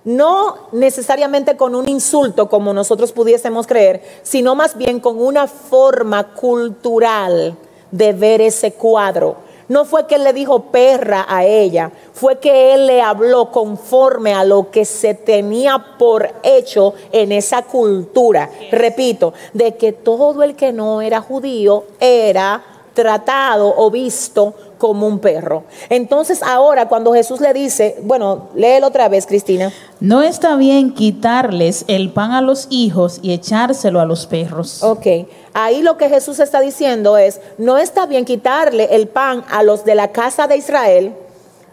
no 0.05 0.69
necesariamente 0.73 1.57
con 1.57 1.75
un 1.75 1.89
insulto 1.89 2.49
como 2.49 2.73
nosotros 2.73 3.13
pudiésemos 3.13 3.67
creer, 3.67 4.03
sino 4.23 4.55
más 4.55 4.77
bien 4.77 5.01
con 5.01 5.21
una 5.21 5.47
forma 5.47 6.35
cultural 6.35 7.57
de 7.91 8.13
ver 8.13 8.41
ese 8.41 8.73
cuadro. 8.73 9.37
No 9.67 9.87
fue 9.87 10.07
que 10.07 10.17
él 10.17 10.25
le 10.25 10.35
dijo 10.35 10.65
perra 10.65 11.25
a 11.27 11.45
ella, 11.45 11.91
fue 12.13 12.39
que 12.39 12.75
él 12.75 12.87
le 12.87 13.01
habló 13.01 13.51
conforme 13.51 14.35
a 14.35 14.45
lo 14.45 14.71
que 14.71 14.85
se 14.85 15.15
tenía 15.15 15.97
por 15.99 16.29
hecho 16.43 16.93
en 17.13 17.33
esa 17.33 17.63
cultura. 17.63 18.51
Repito, 18.71 19.33
de 19.55 19.77
que 19.77 19.93
todo 19.93 20.43
el 20.43 20.55
que 20.55 20.73
no 20.73 21.01
era 21.01 21.23
judío 21.23 21.85
era 21.99 22.63
tratado 22.93 23.75
o 23.75 23.91
visto 23.91 24.55
como 24.85 25.07
un 25.07 25.19
perro. 25.19 25.65
Entonces 25.89 26.43
ahora 26.43 26.89
cuando 26.89 27.15
Jesús 27.15 27.41
le 27.41 27.55
dice, 27.55 27.97
bueno, 28.03 28.51
léelo 28.55 28.89
otra 28.89 29.09
vez, 29.09 29.25
Cristina. 29.25 29.73
No 29.99 30.21
está 30.21 30.57
bien 30.57 30.93
quitarles 30.93 31.87
el 31.89 32.13
pan 32.13 32.33
a 32.33 32.43
los 32.43 32.67
hijos 32.69 33.19
y 33.23 33.33
echárselo 33.33 33.99
a 33.99 34.05
los 34.05 34.27
perros. 34.27 34.83
Ok, 34.83 35.07
ahí 35.55 35.81
lo 35.81 35.97
que 35.97 36.11
Jesús 36.11 36.39
está 36.39 36.61
diciendo 36.61 37.17
es, 37.17 37.41
no 37.57 37.79
está 37.79 38.05
bien 38.05 38.27
quitarle 38.27 38.95
el 38.95 39.09
pan 39.09 39.43
a 39.51 39.63
los 39.63 39.87
de 39.87 39.95
la 39.95 40.09
casa 40.09 40.49
de 40.49 40.59
Israel, 40.59 41.15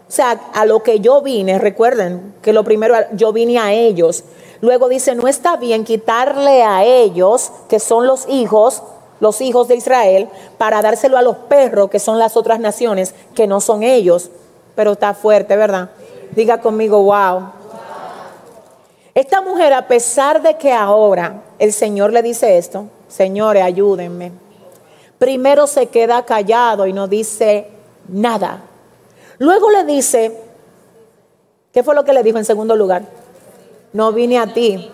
o 0.08 0.10
sea, 0.10 0.40
a 0.54 0.64
lo 0.64 0.82
que 0.82 1.00
yo 1.00 1.20
vine, 1.20 1.58
recuerden 1.58 2.32
que 2.40 2.54
lo 2.54 2.64
primero, 2.64 2.94
yo 3.12 3.30
vine 3.34 3.58
a 3.58 3.74
ellos. 3.74 4.24
Luego 4.62 4.88
dice, 4.88 5.14
no 5.14 5.28
está 5.28 5.58
bien 5.58 5.84
quitarle 5.84 6.62
a 6.62 6.82
ellos, 6.82 7.52
que 7.68 7.78
son 7.78 8.06
los 8.06 8.26
hijos, 8.30 8.82
los 9.22 9.40
hijos 9.40 9.68
de 9.68 9.76
Israel, 9.76 10.28
para 10.58 10.82
dárselo 10.82 11.16
a 11.16 11.22
los 11.22 11.36
perros, 11.36 11.90
que 11.90 12.00
son 12.00 12.18
las 12.18 12.36
otras 12.36 12.58
naciones, 12.58 13.14
que 13.36 13.46
no 13.46 13.60
son 13.60 13.84
ellos. 13.84 14.32
Pero 14.74 14.92
está 14.92 15.14
fuerte, 15.14 15.56
¿verdad? 15.56 15.90
Diga 16.34 16.60
conmigo, 16.60 17.00
wow. 17.04 17.52
Esta 19.14 19.40
mujer, 19.40 19.74
a 19.74 19.86
pesar 19.86 20.42
de 20.42 20.56
que 20.56 20.72
ahora 20.72 21.40
el 21.60 21.72
Señor 21.72 22.12
le 22.12 22.20
dice 22.20 22.58
esto, 22.58 22.86
señores, 23.06 23.62
ayúdenme. 23.62 24.32
Primero 25.18 25.68
se 25.68 25.86
queda 25.86 26.24
callado 26.24 26.88
y 26.88 26.92
no 26.92 27.06
dice 27.06 27.68
nada. 28.08 28.64
Luego 29.38 29.70
le 29.70 29.84
dice, 29.84 30.36
¿qué 31.70 31.84
fue 31.84 31.94
lo 31.94 32.04
que 32.04 32.12
le 32.12 32.24
dijo 32.24 32.38
en 32.38 32.44
segundo 32.44 32.74
lugar? 32.74 33.02
No 33.92 34.10
vine 34.10 34.40
a 34.40 34.52
ti. 34.52 34.90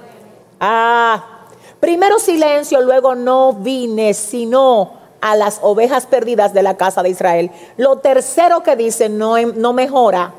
Ah, 0.61 1.38
Primero 1.81 2.19
silencio, 2.19 2.81
luego 2.81 3.15
no 3.15 3.53
vine, 3.53 4.13
sino 4.15 4.93
a 5.21 5.37
las 5.37 5.61
ovejas 5.63 6.07
perdidas 6.07 6.53
de 6.53 6.63
la 6.63 6.77
casa 6.77 7.03
de 7.03 7.11
Israel. 7.11 7.51
Lo 7.77 7.99
tercero 7.99 8.63
que 8.63 8.77
dice 8.77 9.09
no, 9.09 9.37
em, 9.37 9.53
no 9.57 9.73
mejora, 9.73 10.33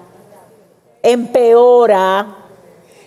empeora. 1.02 2.36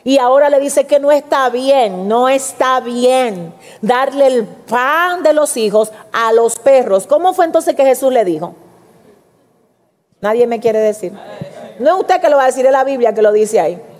Y 0.05 0.19
ahora 0.19 0.49
le 0.49 0.59
dice 0.61 0.87
que 0.87 0.99
no 0.99 1.13
está 1.13 1.49
bien, 1.51 2.09
no 2.09 2.29
está 2.29 2.81
bien 2.81 3.55
darle 3.83 4.27
el 4.27 4.45
pan 4.47 5.23
de 5.23 5.33
los 5.33 5.57
hijos 5.57 5.93
a 6.13 6.33
los 6.33 6.57
perros. 6.57 7.07
¿Cómo 7.07 7.35
fue 7.35 7.45
entonces 7.45 7.77
que 7.77 7.85
Jesús 7.85 8.13
le 8.13 8.25
dijo? 8.25 8.55
Nadie 10.21 10.47
me 10.47 10.59
quiere 10.59 10.81
decir. 10.81 11.13
No 11.79 11.95
es 11.95 12.01
usted 12.01 12.21
que 12.21 12.31
lo 12.31 12.37
va 12.37 12.45
a 12.45 12.47
decir, 12.47 12.67
es 12.67 12.73
la 12.73 12.85
Biblia 12.85 13.15
que 13.15 13.23
lo 13.23 13.31
dice 13.31 13.61
ahí 13.61 13.92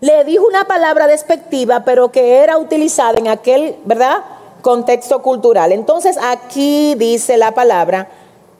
le 0.00 0.24
dijo 0.24 0.46
una 0.46 0.64
palabra 0.64 1.06
despectiva, 1.06 1.84
pero 1.84 2.10
que 2.10 2.38
era 2.38 2.58
utilizada 2.58 3.18
en 3.18 3.28
aquel, 3.28 3.76
¿verdad? 3.84 4.22
Contexto 4.62 5.20
cultural. 5.22 5.72
Entonces 5.72 6.16
aquí 6.20 6.94
dice 6.94 7.36
la 7.36 7.52
palabra 7.52 8.08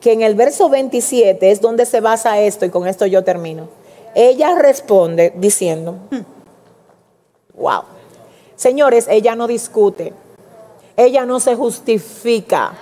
que 0.00 0.12
en 0.12 0.22
el 0.22 0.34
verso 0.34 0.68
27 0.68 1.50
es 1.50 1.60
donde 1.60 1.86
se 1.86 2.00
basa 2.00 2.38
esto 2.40 2.64
y 2.64 2.70
con 2.70 2.86
esto 2.86 3.06
yo 3.06 3.24
termino. 3.24 3.68
Ella 4.14 4.54
responde 4.54 5.32
diciendo, 5.36 5.96
wow, 7.54 7.82
señores, 8.56 9.06
ella 9.08 9.34
no 9.34 9.46
discute, 9.46 10.12
ella 10.96 11.24
no 11.24 11.40
se 11.40 11.54
justifica. 11.54 12.72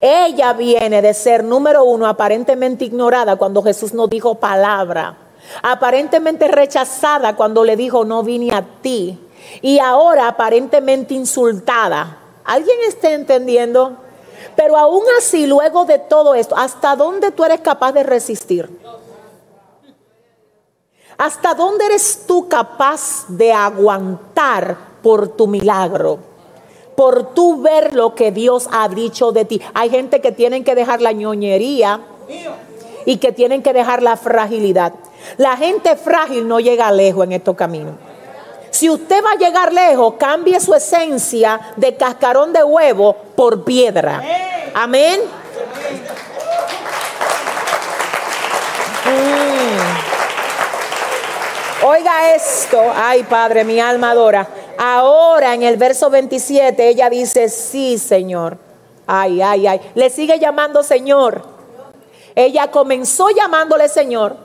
Ella 0.00 0.52
viene 0.52 1.00
de 1.00 1.14
ser 1.14 1.44
número 1.44 1.84
uno 1.84 2.06
aparentemente 2.06 2.84
ignorada 2.84 3.36
cuando 3.36 3.62
Jesús 3.62 3.94
no 3.94 4.06
dijo 4.06 4.34
palabra 4.34 5.23
aparentemente 5.62 6.48
rechazada 6.48 7.36
cuando 7.36 7.64
le 7.64 7.76
dijo 7.76 8.04
no 8.04 8.22
vine 8.22 8.54
a 8.54 8.62
ti 8.82 9.18
y 9.62 9.78
ahora 9.78 10.28
aparentemente 10.28 11.14
insultada. 11.14 12.18
¿Alguien 12.44 12.78
está 12.86 13.10
entendiendo? 13.10 13.96
Pero 14.56 14.76
aún 14.76 15.02
así, 15.18 15.46
luego 15.46 15.84
de 15.84 15.98
todo 15.98 16.34
esto, 16.34 16.56
¿hasta 16.56 16.96
dónde 16.96 17.30
tú 17.30 17.44
eres 17.44 17.60
capaz 17.60 17.92
de 17.92 18.02
resistir? 18.02 18.70
¿Hasta 21.16 21.54
dónde 21.54 21.86
eres 21.86 22.24
tú 22.26 22.48
capaz 22.48 23.26
de 23.28 23.52
aguantar 23.52 24.76
por 25.02 25.28
tu 25.28 25.46
milagro? 25.46 26.18
Por 26.96 27.34
tú 27.34 27.60
ver 27.60 27.94
lo 27.94 28.14
que 28.14 28.30
Dios 28.30 28.68
ha 28.72 28.88
dicho 28.88 29.32
de 29.32 29.44
ti. 29.44 29.60
Hay 29.74 29.90
gente 29.90 30.20
que 30.20 30.32
tienen 30.32 30.64
que 30.64 30.74
dejar 30.74 31.00
la 31.00 31.12
ñoñería 31.12 32.00
y 33.04 33.16
que 33.18 33.32
tienen 33.32 33.62
que 33.62 33.72
dejar 33.72 34.02
la 34.02 34.16
fragilidad. 34.16 34.94
La 35.36 35.56
gente 35.56 35.96
frágil 35.96 36.46
no 36.46 36.60
llega 36.60 36.90
lejos 36.92 37.24
en 37.24 37.32
estos 37.32 37.56
caminos. 37.56 37.94
Si 38.70 38.90
usted 38.90 39.22
va 39.24 39.32
a 39.32 39.36
llegar 39.36 39.72
lejos, 39.72 40.14
cambie 40.18 40.58
su 40.58 40.74
esencia 40.74 41.60
de 41.76 41.94
cascarón 41.96 42.52
de 42.52 42.64
huevo 42.64 43.14
por 43.36 43.62
piedra. 43.64 44.20
Amén. 44.74 45.20
Mm. 49.04 49.54
Oiga 51.86 52.34
esto, 52.34 52.80
ay 52.96 53.22
Padre, 53.24 53.62
mi 53.62 53.78
alma 53.78 54.10
adora. 54.10 54.48
Ahora 54.76 55.54
en 55.54 55.62
el 55.62 55.76
verso 55.76 56.10
27 56.10 56.88
ella 56.88 57.08
dice, 57.08 57.48
sí 57.48 57.96
Señor. 57.98 58.58
Ay, 59.06 59.40
ay, 59.40 59.66
ay. 59.68 59.80
Le 59.94 60.10
sigue 60.10 60.38
llamando 60.40 60.82
Señor. 60.82 61.42
Ella 62.34 62.72
comenzó 62.72 63.30
llamándole 63.30 63.88
Señor 63.88 64.36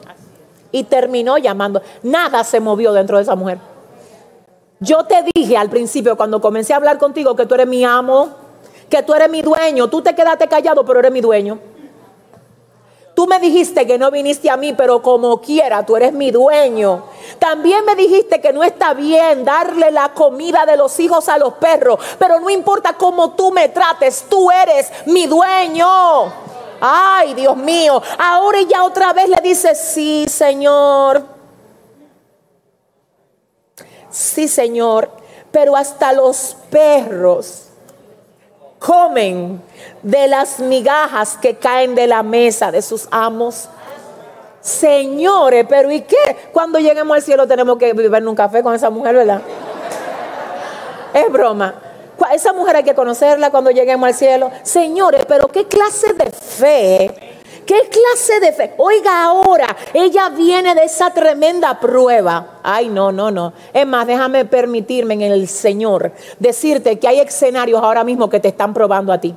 y 0.72 0.84
terminó 0.84 1.38
llamando. 1.38 1.82
Nada 2.04 2.44
se 2.44 2.60
movió 2.60 2.94
dentro 2.94 3.18
de 3.18 3.24
esa 3.24 3.36
mujer. 3.36 3.60
Yo 4.80 5.04
te 5.04 5.26
dije 5.36 5.58
al 5.58 5.70
principio, 5.70 6.16
cuando 6.16 6.40
comencé 6.40 6.74
a 6.74 6.78
hablar 6.78 6.98
contigo, 6.98 7.36
que 7.36 7.46
tú 7.46 7.56
eres 7.56 7.68
mi 7.68 7.84
amo, 7.84 8.30
que 8.90 9.04
tú 9.04 9.14
eres 9.14 9.30
mi 9.30 9.42
dueño. 9.42 9.90
Tú 9.90 10.02
te 10.02 10.16
quedaste 10.16 10.48
callado, 10.48 10.86
pero 10.86 11.00
eres 11.00 11.12
mi 11.12 11.22
dueño. 11.22 11.60
Tú 13.14 13.28
me 13.28 13.40
dijiste 13.40 13.86
que 13.86 13.98
no 13.98 14.12
viniste 14.12 14.50
a 14.50 14.56
mí, 14.56 14.72
pero 14.72 15.02
como 15.02 15.42
quiera, 15.42 15.86
tú 15.86 15.98
eres 15.98 16.14
mi 16.14 16.32
dueño. 16.32 17.04
También 17.38 17.84
me 17.84 17.94
dijiste 17.96 18.40
que 18.40 18.54
no 18.54 18.64
está 18.64 18.94
bien 18.94 19.44
darle 19.44 19.92
la 19.92 20.14
comida 20.14 20.66
de 20.66 20.78
los 20.78 20.98
hijos 21.02 21.28
a 21.28 21.38
los 21.38 21.56
perros, 21.56 22.00
pero 22.18 22.40
no 22.40 22.50
importa 22.50 22.94
cómo 22.94 23.32
tú 23.32 23.52
me 23.52 23.68
trates, 23.68 24.26
tú 24.30 24.50
eres 24.50 24.90
mi 25.06 25.28
dueño. 25.28 26.32
Ay, 26.82 27.34
Dios 27.34 27.56
mío. 27.58 28.02
Ahora 28.18 28.60
ya 28.62 28.84
otra 28.84 29.14
vez 29.14 29.30
le 29.30 29.42
dice, 29.42 29.76
sí, 29.76 30.26
Señor. 30.28 31.24
Sí, 34.10 34.48
Señor. 34.48 35.10
Pero 35.52 35.76
hasta 35.76 36.14
los 36.14 36.56
perros 36.70 37.66
comen 38.80 39.62
de 40.02 40.28
las 40.28 40.60
migajas 40.60 41.38
que 41.38 41.56
caen 41.58 41.96
de 41.96 42.08
la 42.08 42.24
mesa 42.24 42.72
de 42.72 42.82
sus 42.82 43.08
amos. 43.12 43.70
Señores, 44.62 45.66
pero 45.68 45.92
¿y 45.92 46.02
qué? 46.02 46.50
Cuando 46.52 46.80
lleguemos 46.80 47.16
al 47.16 47.24
cielo 47.24 47.48
tenemos 47.48 47.78
que 47.78 47.90
en 47.90 48.28
un 48.28 48.36
café 48.36 48.62
con 48.62 48.76
esa 48.76 48.90
mujer, 48.90 49.16
¿verdad? 49.16 49.42
Es 51.14 51.32
broma. 51.32 51.89
Esa 52.34 52.54
mujer 52.54 52.78
hay 52.78 52.84
que 52.84 52.96
conocerla 52.96 53.52
cuando 53.52 53.72
lleguemos 53.72 54.08
al 54.08 54.14
cielo. 54.14 54.52
Señores, 54.64 55.26
pero 55.28 55.48
¿qué 55.48 55.66
clase 55.66 56.14
de 56.14 56.32
fe? 56.32 57.30
¿Qué 57.66 57.88
clase 57.88 58.40
de 58.40 58.52
fe? 58.52 58.74
Oiga 58.78 59.26
ahora, 59.26 59.78
ella 59.94 60.30
viene 60.30 60.74
de 60.74 60.86
esa 60.86 61.12
tremenda 61.14 61.80
prueba. 61.80 62.60
Ay, 62.64 62.90
no, 62.90 63.12
no, 63.12 63.30
no. 63.30 63.54
Es 63.72 63.86
más, 63.86 64.08
déjame 64.08 64.46
permitirme 64.46 65.14
en 65.14 65.22
el 65.22 65.48
Señor 65.48 66.12
decirte 66.40 66.98
que 66.98 67.08
hay 67.08 67.20
escenarios 67.20 67.84
ahora 67.84 68.04
mismo 68.04 68.28
que 68.28 68.40
te 68.40 68.48
están 68.48 68.74
probando 68.74 69.14
a 69.14 69.20
ti. 69.20 69.36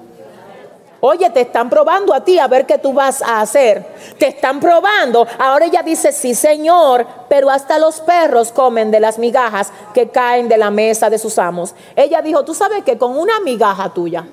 Oye, 1.04 1.28
te 1.30 1.40
están 1.40 1.68
probando 1.68 2.14
a 2.14 2.22
ti 2.22 2.38
a 2.38 2.46
ver 2.46 2.64
qué 2.64 2.78
tú 2.78 2.92
vas 2.92 3.22
a 3.22 3.40
hacer. 3.40 3.84
Te 4.18 4.28
están 4.28 4.60
probando. 4.60 5.26
Ahora 5.36 5.64
ella 5.64 5.82
dice, 5.82 6.12
sí, 6.12 6.32
Señor, 6.32 7.04
pero 7.28 7.50
hasta 7.50 7.76
los 7.80 8.00
perros 8.00 8.52
comen 8.52 8.92
de 8.92 9.00
las 9.00 9.18
migajas 9.18 9.72
que 9.94 10.10
caen 10.10 10.48
de 10.48 10.56
la 10.56 10.70
mesa 10.70 11.10
de 11.10 11.18
sus 11.18 11.40
amos. 11.40 11.74
Ella 11.96 12.22
dijo, 12.22 12.44
tú 12.44 12.54
sabes 12.54 12.84
que 12.84 12.98
con 12.98 13.18
una 13.18 13.40
migaja 13.40 13.92
tuya 13.92 14.28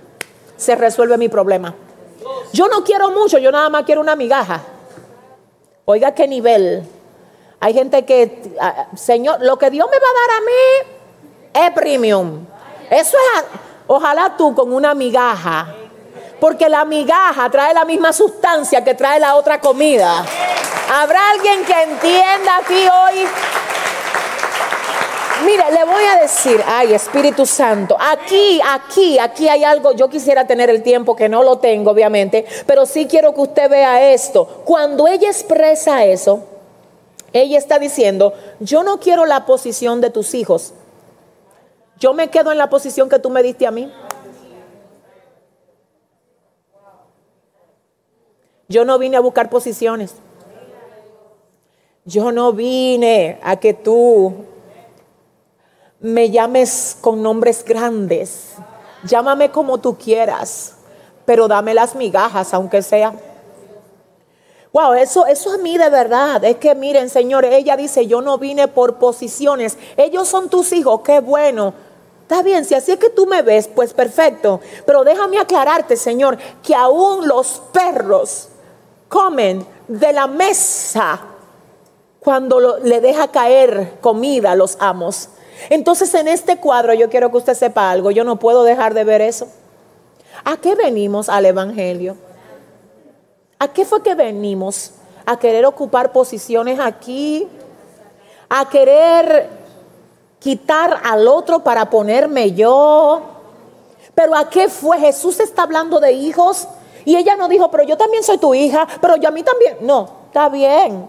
se 0.58 0.76
resuelve 0.76 1.18
mi 1.18 1.28
problema. 1.28 1.74
Yo 2.54 2.68
no 2.68 2.84
quiero 2.84 3.10
mucho, 3.10 3.40
yo 3.40 3.52
nada 3.52 3.70
más 3.70 3.84
quiero 3.84 4.02
una 4.02 4.16
migaja. 4.16 4.62
Oiga, 5.86 6.14
qué 6.14 6.28
nivel. 6.28 6.88
Hay 7.60 7.74
gente 7.74 8.06
que, 8.06 8.56
ah, 8.62 8.90
Señor, 8.96 9.42
lo 9.42 9.58
que 9.58 9.72
Dios 9.72 9.88
me 9.90 9.98
va 9.98 10.06
a 10.06 10.22
dar 10.22 10.38
a 10.38 10.46
mí, 10.46 11.68
es 11.68 11.74
premium. 11.74 12.46
Eso 12.92 13.18
es, 13.18 13.46
ojalá 13.88 14.38
tú 14.38 14.54
con 14.54 14.72
una 14.72 14.94
migaja, 14.94 15.76
porque 16.40 16.70
la 16.70 16.86
migaja 16.86 17.50
trae 17.50 17.74
la 17.74 17.86
misma 17.86 18.14
sustancia 18.14 18.84
que 18.84 18.94
trae 18.94 19.20
la 19.20 19.36
otra 19.36 19.60
comida. 19.60 20.26
¿Habrá 20.92 21.32
alguien 21.32 21.64
que 21.66 21.84
entienda 21.84 22.58
aquí 22.58 22.88
hoy? 22.88 23.28
Mire, 25.46 25.72
le 25.72 25.86
voy 25.86 26.04
a 26.04 26.22
decir, 26.22 26.62
ay 26.68 26.94
Espíritu 26.94 27.46
Santo, 27.46 27.96
aquí, 27.98 28.60
aquí, 28.68 29.18
aquí 29.18 29.48
hay 29.48 29.64
algo, 29.64 29.94
yo 29.94 30.10
quisiera 30.10 30.46
tener 30.46 30.70
el 30.70 30.84
tiempo 30.84 31.16
que 31.16 31.30
no 31.30 31.44
lo 31.44 31.60
tengo, 31.60 31.92
obviamente, 31.92 32.46
pero 32.66 32.86
sí 32.86 33.08
quiero 33.08 33.34
que 33.34 33.42
usted 33.42 33.70
vea 33.70 34.12
esto. 34.12 34.64
Cuando 34.66 35.08
ella 35.08 35.30
expresa 35.30 36.04
eso, 36.04 36.44
ella 37.32 37.58
está 37.58 37.80
diciendo, 37.80 38.34
yo 38.60 38.84
no 38.84 39.00
quiero 39.00 39.26
la 39.26 39.46
posición 39.46 40.02
de 40.02 40.10
tus 40.10 40.34
hijos, 40.34 40.74
yo 42.00 42.14
me 42.14 42.30
quedo 42.30 42.52
en 42.52 42.58
la 42.58 42.70
posición 42.70 43.08
que 43.08 43.20
tú 43.20 43.30
me 43.30 43.42
diste 43.42 43.66
a 43.66 43.72
mí. 43.72 43.92
Yo 48.70 48.86
no 48.86 49.00
vine 49.00 49.18
a 49.18 49.20
buscar 49.20 49.50
posiciones. 49.50 50.14
Yo 52.06 52.32
no 52.32 52.54
vine 52.54 53.40
a 53.42 53.56
que 53.56 53.74
tú 53.74 54.46
me 56.00 56.30
llames 56.30 56.96
con 57.02 57.24
nombres 57.24 57.66
grandes. 57.66 58.54
Llámame 59.06 59.50
como 59.50 59.80
tú 59.80 59.98
quieras, 59.98 60.76
pero 61.26 61.48
dame 61.48 61.74
las 61.74 61.96
migajas, 61.96 62.54
aunque 62.54 62.84
sea. 62.84 63.14
Wow, 64.72 64.94
eso, 64.94 65.26
eso 65.26 65.52
a 65.52 65.58
mí 65.58 65.76
de 65.80 65.90
verdad. 65.90 66.44
Es 66.44 66.58
que 66.58 66.76
miren, 66.76 67.10
Señor, 67.10 67.46
ella 67.46 67.76
dice, 67.76 68.06
yo 68.06 68.22
no 68.22 68.38
vine 68.38 68.68
por 68.68 69.00
posiciones. 69.00 69.80
Ellos 69.98 70.28
son 70.28 70.48
tus 70.48 70.72
hijos, 70.74 71.02
qué 71.04 71.22
bueno. 71.22 71.74
Está 72.22 72.44
bien, 72.44 72.64
si 72.66 72.76
así 72.76 72.92
es 72.92 73.00
que 73.00 73.10
tú 73.10 73.26
me 73.26 73.42
ves, 73.42 73.68
pues 73.68 73.94
perfecto. 73.94 74.60
Pero 74.86 75.04
déjame 75.04 75.40
aclararte, 75.40 75.96
Señor, 75.96 76.38
que 76.62 76.76
aún 76.76 77.28
los 77.28 77.64
perros 77.74 78.50
comen 79.10 79.66
de 79.88 80.14
la 80.14 80.28
mesa 80.28 81.20
cuando 82.20 82.78
le 82.78 83.02
deja 83.02 83.28
caer 83.30 83.98
comida 84.00 84.52
a 84.52 84.56
los 84.56 84.78
amos. 84.80 85.30
Entonces 85.70 86.14
en 86.14 86.28
este 86.28 86.58
cuadro 86.58 86.94
yo 86.94 87.10
quiero 87.10 87.32
que 87.32 87.38
usted 87.38 87.56
sepa 87.56 87.92
algo, 87.92 88.12
yo 88.12 88.24
no 88.24 88.38
puedo 88.38 88.64
dejar 88.64 88.94
de 88.94 89.04
ver 89.04 89.22
eso. 89.22 89.48
¿A 90.46 90.56
qué 90.58 90.76
venimos 90.76 91.28
al 91.28 91.46
Evangelio? 91.46 92.16
¿A 93.58 93.68
qué 93.68 93.84
fue 93.84 94.02
que 94.02 94.16
venimos? 94.16 94.92
¿A 95.26 95.38
querer 95.38 95.66
ocupar 95.66 96.14
posiciones 96.14 96.80
aquí? 96.80 97.48
¿A 98.48 98.70
querer 98.70 99.50
quitar 100.40 101.02
al 101.04 101.28
otro 101.28 101.60
para 101.60 101.90
ponerme 101.90 102.54
yo? 102.54 103.22
¿Pero 104.16 104.36
a 104.36 104.50
qué 104.50 104.70
fue? 104.70 105.00
Jesús 105.00 105.40
está 105.40 105.64
hablando 105.64 106.00
de 106.00 106.14
hijos 106.14 106.68
y 107.06 107.16
ella 107.16 107.36
no 107.36 107.48
dijo, 107.48 107.70
pero 107.72 107.84
yo 107.84 107.98
también 107.98 108.24
soy 108.24 108.38
tu 108.38 108.54
hija, 108.54 108.88
pero 109.02 109.16
yo 109.16 109.30
a 109.30 109.32
mí 109.32 109.44
también. 109.44 109.78
No, 109.82 110.10
está 110.28 110.50
bien. 110.50 111.08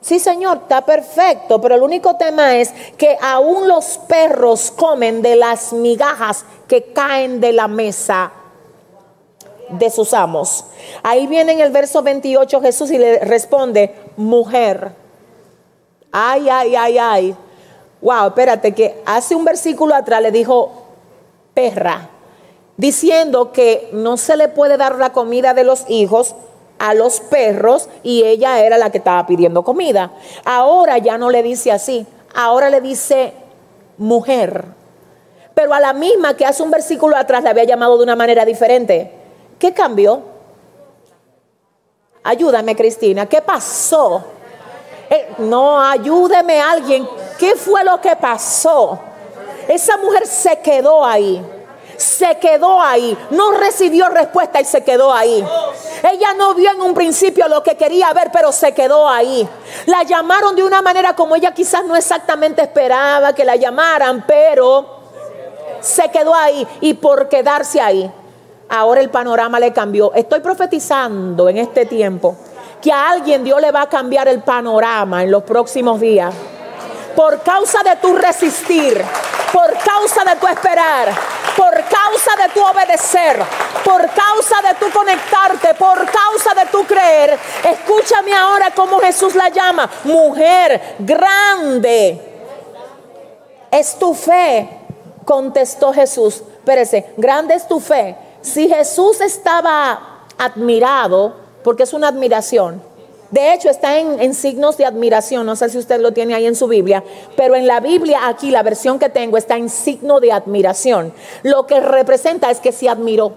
Sí, 0.00 0.18
Señor, 0.18 0.58
está 0.62 0.82
perfecto, 0.82 1.60
pero 1.60 1.74
el 1.74 1.82
único 1.82 2.14
tema 2.16 2.56
es 2.56 2.72
que 2.96 3.18
aún 3.20 3.66
los 3.66 3.98
perros 4.06 4.70
comen 4.70 5.20
de 5.20 5.34
las 5.36 5.72
migajas 5.72 6.44
que 6.68 6.92
caen 6.92 7.40
de 7.40 7.52
la 7.52 7.66
mesa 7.66 8.30
de 9.68 9.90
sus 9.90 10.14
amos. 10.14 10.64
Ahí 11.02 11.26
viene 11.26 11.52
en 11.52 11.60
el 11.60 11.72
verso 11.72 12.02
28 12.02 12.60
Jesús 12.60 12.90
y 12.90 12.98
le 12.98 13.18
responde, 13.20 13.94
mujer. 14.16 14.92
Ay, 16.12 16.48
ay, 16.48 16.76
ay, 16.76 16.98
ay. 16.98 17.36
Wow, 18.00 18.28
espérate, 18.28 18.72
que 18.72 19.02
hace 19.04 19.34
un 19.34 19.44
versículo 19.44 19.94
atrás 19.94 20.22
le 20.22 20.30
dijo 20.30 20.70
perra, 21.54 22.10
diciendo 22.76 23.52
que 23.52 23.88
no 23.92 24.16
se 24.16 24.36
le 24.36 24.48
puede 24.48 24.76
dar 24.76 24.96
la 24.96 25.12
comida 25.12 25.54
de 25.54 25.64
los 25.64 25.84
hijos 25.88 26.34
a 26.78 26.94
los 26.94 27.20
perros 27.20 27.88
y 28.02 28.22
ella 28.24 28.60
era 28.64 28.76
la 28.76 28.90
que 28.90 28.98
estaba 28.98 29.26
pidiendo 29.26 29.62
comida. 29.62 30.12
Ahora 30.44 30.98
ya 30.98 31.16
no 31.16 31.30
le 31.30 31.42
dice 31.42 31.72
así, 31.72 32.06
ahora 32.34 32.70
le 32.70 32.80
dice 32.80 33.32
mujer. 33.96 34.64
Pero 35.54 35.72
a 35.72 35.80
la 35.80 35.94
misma 35.94 36.36
que 36.36 36.44
hace 36.44 36.62
un 36.62 36.70
versículo 36.70 37.16
atrás 37.16 37.42
le 37.42 37.48
había 37.48 37.64
llamado 37.64 37.96
de 37.96 38.04
una 38.04 38.16
manera 38.16 38.44
diferente. 38.44 39.10
¿Qué 39.58 39.72
cambió? 39.72 40.20
Ayúdame, 42.22 42.76
Cristina. 42.76 43.24
¿Qué 43.24 43.40
pasó? 43.40 44.22
Eh, 45.08 45.28
no, 45.38 45.80
ayúdeme 45.80 46.60
alguien. 46.60 47.08
¿Qué 47.38 47.54
fue 47.54 47.84
lo 47.84 47.98
que 48.02 48.16
pasó? 48.16 48.98
Esa 49.66 49.96
mujer 49.96 50.26
se 50.26 50.58
quedó 50.58 51.02
ahí 51.02 51.42
se 51.96 52.38
quedó 52.38 52.80
ahí, 52.80 53.16
no 53.30 53.52
recibió 53.52 54.08
respuesta 54.08 54.60
y 54.60 54.64
se 54.64 54.82
quedó 54.84 55.12
ahí. 55.12 55.44
Ella 56.12 56.34
no 56.34 56.54
vio 56.54 56.70
en 56.70 56.80
un 56.80 56.94
principio 56.94 57.48
lo 57.48 57.62
que 57.62 57.76
quería 57.76 58.12
ver, 58.12 58.30
pero 58.32 58.52
se 58.52 58.72
quedó 58.72 59.08
ahí. 59.08 59.48
La 59.86 60.02
llamaron 60.02 60.54
de 60.54 60.62
una 60.62 60.82
manera 60.82 61.14
como 61.14 61.36
ella 61.36 61.52
quizás 61.52 61.84
no 61.84 61.96
exactamente 61.96 62.62
esperaba 62.62 63.32
que 63.32 63.44
la 63.44 63.56
llamaran, 63.56 64.24
pero 64.26 64.96
se 65.80 66.10
quedó 66.10 66.34
ahí 66.34 66.66
y 66.80 66.94
por 66.94 67.28
quedarse 67.28 67.80
ahí, 67.80 68.10
ahora 68.68 69.00
el 69.00 69.10
panorama 69.10 69.60
le 69.60 69.72
cambió. 69.72 70.12
Estoy 70.14 70.40
profetizando 70.40 71.48
en 71.48 71.58
este 71.58 71.86
tiempo 71.86 72.36
que 72.80 72.92
a 72.92 73.10
alguien 73.10 73.44
Dios 73.44 73.60
le 73.60 73.72
va 73.72 73.82
a 73.82 73.88
cambiar 73.88 74.28
el 74.28 74.42
panorama 74.42 75.22
en 75.22 75.30
los 75.30 75.42
próximos 75.42 76.00
días 76.00 76.34
por 77.16 77.40
causa 77.40 77.82
de 77.82 77.96
tu 77.96 78.14
resistir, 78.14 79.02
por 79.52 79.72
causa 79.78 80.22
de 80.24 80.36
tu 80.36 80.46
esperar, 80.46 81.08
por 81.56 81.72
causa 81.72 82.36
de 82.36 82.48
tu 82.52 82.62
obedecer, 82.62 83.42
por 83.84 84.02
causa 84.10 84.56
de 84.62 84.74
tu 84.74 84.90
conectarte, 84.92 85.74
por 85.74 85.98
causa 86.10 86.54
de 86.54 86.66
tu 86.70 86.84
creer. 86.84 87.38
Escúchame 87.64 88.34
ahora 88.34 88.70
cómo 88.74 88.98
Jesús 89.00 89.34
la 89.34 89.48
llama, 89.48 89.88
mujer 90.04 90.96
grande. 90.98 92.20
Es 93.70 93.98
tu 93.98 94.14
fe, 94.14 94.68
contestó 95.24 95.92
Jesús. 95.92 96.42
Espérese, 96.58 97.14
grande 97.16 97.54
es 97.54 97.66
tu 97.66 97.80
fe. 97.80 98.16
Si 98.42 98.68
Jesús 98.68 99.20
estaba 99.20 100.24
admirado, 100.38 101.34
porque 101.64 101.84
es 101.84 101.92
una 101.92 102.08
admiración, 102.08 102.82
de 103.30 103.52
hecho, 103.52 103.68
está 103.68 103.98
en, 103.98 104.34
signos 104.34 104.76
de 104.76 104.86
admiración. 104.86 105.46
No 105.46 105.56
sé 105.56 105.68
si 105.68 105.78
usted 105.78 106.00
lo 106.00 106.12
tiene 106.12 106.34
ahí 106.34 106.46
en 106.46 106.54
su 106.54 106.68
Biblia, 106.68 107.02
pero 107.36 107.56
en 107.56 107.66
la 107.66 107.80
Biblia, 107.80 108.28
aquí, 108.28 108.50
la 108.50 108.62
versión 108.62 108.98
que 108.98 109.08
tengo, 109.08 109.36
está 109.36 109.56
en 109.56 109.68
signo 109.68 110.20
de 110.20 110.32
admiración. 110.32 111.12
Lo 111.42 111.66
que 111.66 111.80
representa 111.80 112.50
es 112.50 112.60
que 112.60 112.72
se 112.72 112.88
admiró. 112.88 113.34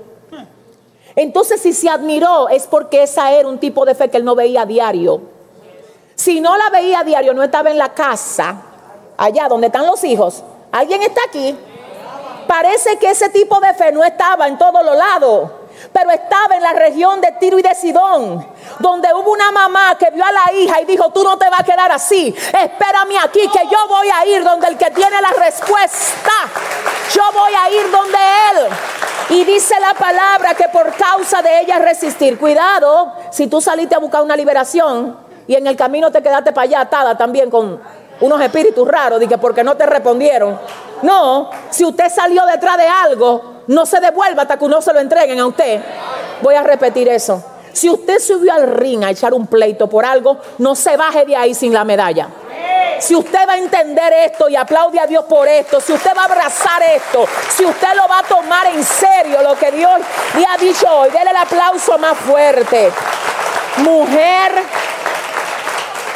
Entonces, 1.15 1.61
si 1.61 1.73
se 1.73 1.89
admiró, 1.89 2.49
es 2.49 2.67
porque 2.67 3.03
esa 3.03 3.31
era 3.31 3.47
un 3.47 3.57
tipo 3.57 3.83
de 3.83 3.95
fe 3.95 4.09
que 4.09 4.17
él 4.17 4.25
no 4.25 4.35
veía 4.35 4.61
a 4.61 4.65
diario. 4.65 5.21
Si 6.15 6.39
no 6.39 6.55
la 6.55 6.69
veía 6.69 6.99
a 6.99 7.03
diario, 7.03 7.33
no 7.33 7.43
estaba 7.43 7.71
en 7.71 7.77
la 7.77 7.93
casa, 7.93 8.61
allá 9.17 9.47
donde 9.47 9.67
están 9.67 9.87
los 9.87 10.03
hijos. 10.03 10.43
¿Alguien 10.71 11.01
está 11.01 11.21
aquí? 11.27 11.57
Parece 12.47 12.97
que 12.97 13.09
ese 13.09 13.29
tipo 13.29 13.59
de 13.59 13.73
fe 13.73 13.91
no 13.91 14.03
estaba 14.03 14.47
en 14.47 14.57
todos 14.57 14.85
los 14.85 14.95
lados 14.95 15.49
pero 15.91 16.11
estaba 16.11 16.55
en 16.55 16.63
la 16.63 16.73
región 16.73 17.21
de 17.21 17.31
Tiro 17.33 17.59
y 17.59 17.61
de 17.61 17.73
Sidón, 17.75 18.45
donde 18.79 19.07
hubo 19.13 19.31
una 19.31 19.51
mamá 19.51 19.97
que 19.97 20.09
vio 20.11 20.23
a 20.23 20.31
la 20.31 20.53
hija 20.53 20.81
y 20.81 20.85
dijo, 20.85 21.09
tú 21.11 21.23
no 21.23 21.37
te 21.37 21.49
vas 21.49 21.61
a 21.61 21.63
quedar 21.63 21.91
así, 21.91 22.33
espérame 22.37 23.17
aquí 23.23 23.41
que 23.47 23.67
yo 23.69 23.87
voy 23.87 24.09
a 24.09 24.25
ir 24.25 24.43
donde 24.43 24.67
el 24.67 24.77
que 24.77 24.91
tiene 24.91 25.21
la 25.21 25.31
respuesta, 25.31 26.31
yo 27.13 27.23
voy 27.33 27.53
a 27.53 27.69
ir 27.71 27.91
donde 27.91 28.17
él. 28.51 28.67
Y 29.29 29.43
dice 29.43 29.75
la 29.79 29.93
palabra 29.93 30.55
que 30.55 30.69
por 30.69 30.91
causa 30.95 31.41
de 31.41 31.61
ella 31.61 31.77
resistir, 31.77 32.39
cuidado, 32.39 33.13
si 33.31 33.47
tú 33.47 33.61
saliste 33.61 33.95
a 33.95 33.99
buscar 33.99 34.23
una 34.23 34.35
liberación 34.35 35.17
y 35.47 35.55
en 35.55 35.67
el 35.67 35.75
camino 35.75 36.11
te 36.11 36.23
quedaste 36.23 36.51
para 36.51 36.65
allá 36.65 36.81
atada 36.81 37.15
también 37.15 37.49
con 37.49 37.79
unos 38.21 38.41
espíritus 38.41 38.87
raros, 38.87 39.19
que 39.27 39.37
porque 39.37 39.63
no 39.63 39.77
te 39.77 39.85
respondieron. 39.85 40.59
No, 41.03 41.49
si 41.69 41.85
usted 41.85 42.09
salió 42.09 42.45
detrás 42.45 42.77
de 42.77 42.87
algo, 42.87 43.58
no 43.69 43.85
se 43.85 43.99
devuelva 43.99 44.43
hasta 44.43 44.57
que 44.57 44.67
no 44.67 44.81
se 44.81 44.91
lo 44.91 44.99
entreguen 44.99 45.39
a 45.39 45.45
usted. 45.45 45.79
Voy 46.41 46.55
a 46.55 46.63
repetir 46.63 47.07
eso. 47.07 47.43
Si 47.71 47.87
usted 47.87 48.19
subió 48.19 48.51
al 48.51 48.71
ring 48.71 49.03
a 49.03 49.11
echar 49.11 49.31
un 49.31 49.45
pleito 49.45 49.87
por 49.87 50.05
algo, 50.05 50.37
no 50.57 50.73
se 50.73 50.97
baje 50.97 51.23
de 51.25 51.35
ahí 51.35 51.53
sin 51.53 51.71
la 51.71 51.83
medalla. 51.83 52.29
Si 52.99 53.15
usted 53.15 53.47
va 53.47 53.53
a 53.53 53.57
entender 53.57 54.11
esto 54.25 54.49
y 54.49 54.55
aplaude 54.55 54.99
a 54.99 55.05
Dios 55.05 55.23
por 55.25 55.47
esto, 55.47 55.79
si 55.79 55.93
usted 55.93 56.11
va 56.17 56.23
a 56.23 56.25
abrazar 56.25 56.81
esto, 56.95 57.25
si 57.55 57.63
usted 57.63 57.89
lo 57.95 58.07
va 58.07 58.19
a 58.19 58.23
tomar 58.23 58.65
en 58.67 58.83
serio 58.83 59.43
lo 59.43 59.55
que 59.55 59.71
Dios 59.71 60.01
le 60.35 60.45
ha 60.45 60.57
dicho 60.57 60.87
hoy, 60.91 61.09
déle 61.11 61.29
el 61.29 61.37
aplauso 61.37 61.95
más 61.99 62.17
fuerte. 62.17 62.91
Mujer, 63.77 64.63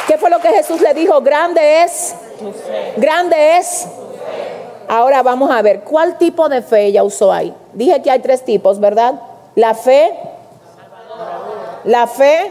¿qué 0.08 0.18
fue 0.18 0.28
lo 0.28 0.40
que 0.40 0.48
Jesús 0.48 0.80
le 0.80 0.92
dijo? 0.92 1.20
Grande 1.20 1.84
es, 1.84 2.16
grande 2.96 3.58
es 3.58 3.86
Ahora 4.88 5.22
vamos 5.22 5.50
a 5.50 5.62
ver 5.62 5.80
cuál 5.80 6.18
tipo 6.18 6.48
de 6.48 6.62
fe 6.62 6.86
ella 6.86 7.04
usó 7.04 7.32
ahí. 7.32 7.54
Dije 7.72 8.02
que 8.02 8.10
hay 8.10 8.20
tres 8.20 8.44
tipos, 8.44 8.80
¿verdad? 8.80 9.20
La 9.54 9.74
fe, 9.74 10.18
la 11.84 12.06
fe, 12.06 12.50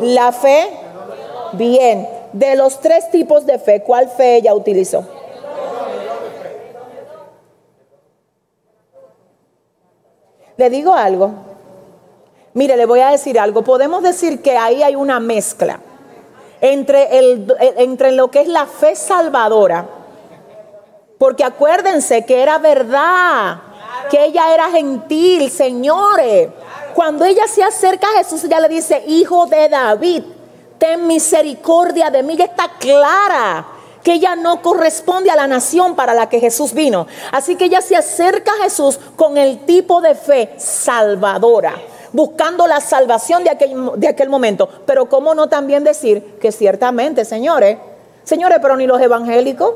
la 0.00 0.32
fe. 0.32 0.70
Bien, 1.52 2.08
de 2.32 2.56
los 2.56 2.80
tres 2.80 3.10
tipos 3.10 3.46
de 3.46 3.58
fe, 3.58 3.82
¿cuál 3.82 4.08
fe 4.08 4.36
ella 4.36 4.54
utilizó? 4.54 5.04
Le 10.56 10.70
digo 10.70 10.94
algo. 10.94 11.30
Mire, 12.54 12.76
le 12.76 12.86
voy 12.86 13.00
a 13.00 13.10
decir 13.10 13.38
algo. 13.38 13.62
Podemos 13.62 14.02
decir 14.02 14.42
que 14.42 14.56
ahí 14.56 14.82
hay 14.82 14.96
una 14.96 15.20
mezcla 15.20 15.80
entre, 16.60 17.18
el, 17.18 17.54
entre 17.76 18.12
lo 18.12 18.30
que 18.30 18.40
es 18.40 18.48
la 18.48 18.66
fe 18.66 18.96
salvadora 18.96 19.86
porque 21.18 21.44
acuérdense 21.44 22.24
que 22.24 22.42
era 22.42 22.58
verdad, 22.58 23.58
que 24.10 24.24
ella 24.24 24.52
era 24.52 24.70
gentil, 24.70 25.50
señores. 25.50 26.50
Cuando 26.94 27.24
ella 27.24 27.46
se 27.46 27.62
acerca 27.62 28.06
a 28.08 28.18
Jesús, 28.18 28.44
ella 28.44 28.60
le 28.60 28.68
dice, 28.68 29.02
hijo 29.06 29.46
de 29.46 29.68
David, 29.68 30.24
ten 30.78 31.06
misericordia 31.06 32.10
de 32.10 32.22
mí. 32.22 32.34
Ella 32.34 32.44
está 32.46 32.70
clara 32.78 33.66
que 34.02 34.14
ella 34.14 34.36
no 34.36 34.62
corresponde 34.62 35.30
a 35.30 35.36
la 35.36 35.46
nación 35.46 35.96
para 35.96 36.14
la 36.14 36.28
que 36.28 36.38
Jesús 36.38 36.72
vino. 36.72 37.06
Así 37.32 37.56
que 37.56 37.64
ella 37.64 37.80
se 37.80 37.96
acerca 37.96 38.52
a 38.52 38.62
Jesús 38.64 39.00
con 39.16 39.36
el 39.36 39.64
tipo 39.66 40.00
de 40.00 40.14
fe 40.14 40.54
salvadora 40.58 41.74
buscando 42.12 42.66
la 42.66 42.80
salvación 42.80 43.44
de 43.44 43.50
aquel, 43.50 43.90
de 43.96 44.08
aquel 44.08 44.30
momento. 44.30 44.68
Pero 44.86 45.06
cómo 45.06 45.34
no 45.34 45.48
también 45.48 45.84
decir 45.84 46.38
que 46.40 46.50
ciertamente, 46.50 47.26
señores, 47.26 47.76
señores, 48.24 48.58
pero 48.62 48.74
ni 48.76 48.86
los 48.86 49.00
evangélicos, 49.02 49.74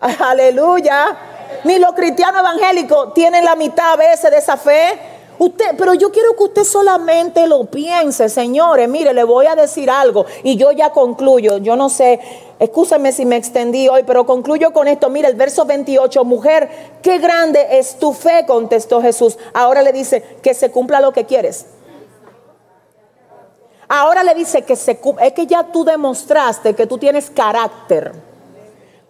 aleluya, 0.20 1.16
ni 1.64 1.78
los 1.78 1.92
cristianos 1.92 2.40
evangélicos 2.40 3.14
tienen 3.14 3.44
la 3.44 3.56
mitad 3.56 3.92
a 3.92 3.96
veces 3.96 4.30
de 4.30 4.38
esa 4.38 4.56
fe. 4.56 4.98
Usted, 5.38 5.76
pero 5.76 5.92
yo 5.92 6.10
quiero 6.10 6.34
que 6.34 6.44
usted 6.44 6.64
solamente 6.64 7.46
lo 7.46 7.66
piense, 7.66 8.30
señores. 8.30 8.88
Mire, 8.88 9.12
le 9.12 9.22
voy 9.22 9.46
a 9.46 9.54
decir 9.54 9.90
algo 9.90 10.24
y 10.42 10.56
yo 10.56 10.72
ya 10.72 10.90
concluyo. 10.90 11.58
Yo 11.58 11.76
no 11.76 11.90
sé, 11.90 12.20
Escúchame 12.58 13.12
si 13.12 13.26
me 13.26 13.36
extendí 13.36 13.86
hoy, 13.88 14.02
pero 14.04 14.24
concluyo 14.24 14.72
con 14.72 14.88
esto. 14.88 15.10
Mira 15.10 15.28
el 15.28 15.34
verso 15.34 15.66
28, 15.66 16.24
mujer, 16.24 16.70
qué 17.02 17.18
grande 17.18 17.78
es 17.78 17.98
tu 17.98 18.14
fe, 18.14 18.46
contestó 18.46 19.02
Jesús. 19.02 19.38
Ahora 19.52 19.82
le 19.82 19.92
dice 19.92 20.22
que 20.42 20.54
se 20.54 20.70
cumpla 20.70 21.00
lo 21.00 21.12
que 21.12 21.26
quieres. 21.26 21.66
Ahora 23.88 24.24
le 24.24 24.34
dice 24.34 24.62
que 24.62 24.74
se 24.74 24.98
es 25.20 25.32
que 25.34 25.46
ya 25.46 25.64
tú 25.64 25.84
demostraste 25.84 26.74
que 26.74 26.86
tú 26.86 26.98
tienes 26.98 27.30
carácter 27.30 28.12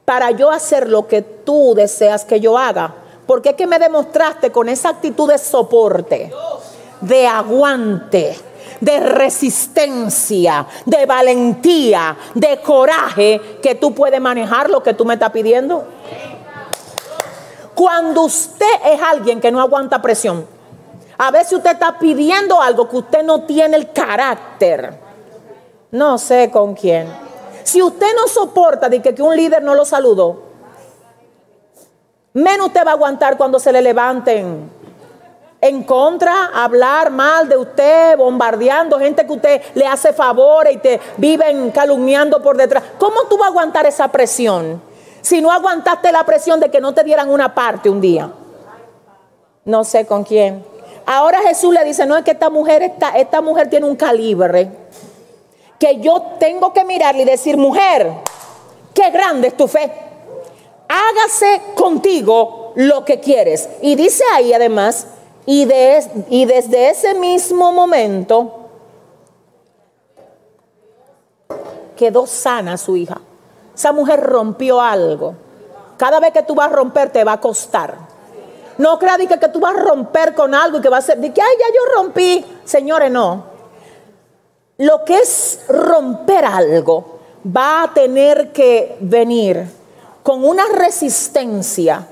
para 0.06 0.30
yo 0.30 0.50
hacer 0.50 0.88
lo 0.88 1.06
que 1.06 1.20
tú 1.20 1.74
deseas 1.74 2.24
que 2.24 2.40
yo 2.40 2.56
haga. 2.56 2.94
Porque 3.26 3.50
es 3.50 3.54
que 3.56 3.66
me 3.66 3.78
demostraste 3.78 4.50
con 4.50 4.70
esa 4.70 4.88
actitud 4.88 5.28
de 5.28 5.36
soporte, 5.36 6.32
de 7.02 7.26
aguante 7.26 8.36
de 8.80 9.00
resistencia, 9.00 10.66
de 10.84 11.06
valentía, 11.06 12.16
de 12.34 12.60
coraje 12.60 13.58
que 13.62 13.74
tú 13.74 13.94
puedes 13.94 14.20
manejar 14.20 14.70
lo 14.70 14.82
que 14.82 14.94
tú 14.94 15.04
me 15.04 15.14
estás 15.14 15.30
pidiendo. 15.30 15.84
Cuando 17.74 18.22
usted 18.22 18.66
es 18.84 19.00
alguien 19.00 19.40
que 19.40 19.50
no 19.50 19.60
aguanta 19.60 20.00
presión, 20.00 20.46
a 21.18 21.30
veces 21.30 21.54
usted 21.54 21.72
está 21.72 21.98
pidiendo 21.98 22.60
algo 22.60 22.88
que 22.88 22.96
usted 22.96 23.22
no 23.22 23.42
tiene 23.42 23.76
el 23.76 23.92
carácter. 23.92 24.98
No 25.90 26.18
sé 26.18 26.50
con 26.50 26.74
quién. 26.74 27.25
Si 27.66 27.82
usted 27.82 28.06
no 28.14 28.28
soporta 28.28 28.88
de 28.88 29.02
que, 29.02 29.20
un 29.20 29.34
líder 29.34 29.60
no 29.60 29.74
lo 29.74 29.84
saludó, 29.84 30.40
menos 32.32 32.68
usted 32.68 32.86
va 32.86 32.92
a 32.92 32.94
aguantar 32.94 33.36
cuando 33.36 33.58
se 33.58 33.72
le 33.72 33.82
levanten 33.82 34.70
en 35.60 35.82
contra, 35.82 36.50
hablar 36.54 37.10
mal 37.10 37.48
de 37.48 37.56
usted, 37.56 38.16
bombardeando 38.16 39.00
gente 39.00 39.26
que 39.26 39.32
usted 39.32 39.62
le 39.74 39.84
hace 39.84 40.12
favores 40.12 40.76
y 40.76 40.78
te 40.78 41.00
viven 41.16 41.72
calumniando 41.72 42.40
por 42.40 42.56
detrás. 42.56 42.84
¿Cómo 42.98 43.24
tú 43.28 43.36
vas 43.36 43.48
a 43.48 43.50
aguantar 43.50 43.84
esa 43.84 44.06
presión? 44.12 44.80
Si 45.20 45.40
no 45.40 45.50
aguantaste 45.50 46.12
la 46.12 46.24
presión 46.24 46.60
de 46.60 46.70
que 46.70 46.80
no 46.80 46.94
te 46.94 47.02
dieran 47.02 47.30
una 47.30 47.52
parte 47.52 47.90
un 47.90 48.00
día. 48.00 48.30
No 49.64 49.82
sé 49.82 50.06
con 50.06 50.22
quién. 50.22 50.64
Ahora 51.04 51.40
Jesús 51.40 51.74
le 51.74 51.82
dice, 51.82 52.06
no 52.06 52.16
es 52.16 52.22
que 52.22 52.30
esta 52.30 52.48
mujer, 52.48 52.94
esta 53.16 53.40
mujer 53.40 53.68
tiene 53.68 53.86
un 53.86 53.96
calibre 53.96 54.85
que 55.78 56.00
yo 56.00 56.22
tengo 56.38 56.72
que 56.72 56.84
mirarle 56.84 57.22
y 57.22 57.26
decir, 57.26 57.56
mujer, 57.56 58.12
qué 58.94 59.10
grande 59.10 59.48
es 59.48 59.56
tu 59.56 59.68
fe. 59.68 59.92
Hágase 60.88 61.74
contigo 61.74 62.72
lo 62.76 63.04
que 63.04 63.20
quieres. 63.20 63.68
Y 63.82 63.94
dice 63.94 64.24
ahí 64.34 64.52
además, 64.52 65.06
y, 65.44 65.68
y 66.28 66.44
desde 66.44 66.90
ese 66.90 67.14
mismo 67.14 67.72
momento 67.72 68.52
quedó 71.96 72.26
sana 72.26 72.76
su 72.76 72.96
hija. 72.96 73.20
Esa 73.74 73.92
mujer 73.92 74.20
rompió 74.20 74.80
algo. 74.80 75.34
Cada 75.96 76.20
vez 76.20 76.32
que 76.32 76.42
tú 76.42 76.54
vas 76.54 76.70
a 76.70 76.74
romper 76.74 77.10
te 77.10 77.24
va 77.24 77.32
a 77.32 77.40
costar. 77.40 77.94
No 78.78 78.98
creas 78.98 79.18
que, 79.18 79.38
que 79.38 79.48
tú 79.48 79.60
vas 79.60 79.74
a 79.74 79.80
romper 79.80 80.34
con 80.34 80.54
algo 80.54 80.78
y 80.78 80.80
que 80.80 80.88
va 80.88 80.98
a 80.98 81.02
ser, 81.02 81.18
de 81.18 81.32
que, 81.32 81.40
ay, 81.40 81.54
ya 81.58 81.66
yo 81.68 81.94
rompí. 81.94 82.44
Señores, 82.64 83.10
no. 83.10 83.55
Lo 84.78 85.04
que 85.04 85.18
es 85.18 85.60
romper 85.68 86.44
algo 86.44 87.18
va 87.46 87.84
a 87.84 87.94
tener 87.94 88.52
que 88.52 88.96
venir 89.00 89.66
con 90.22 90.44
una 90.44 90.64
resistencia 90.74 92.06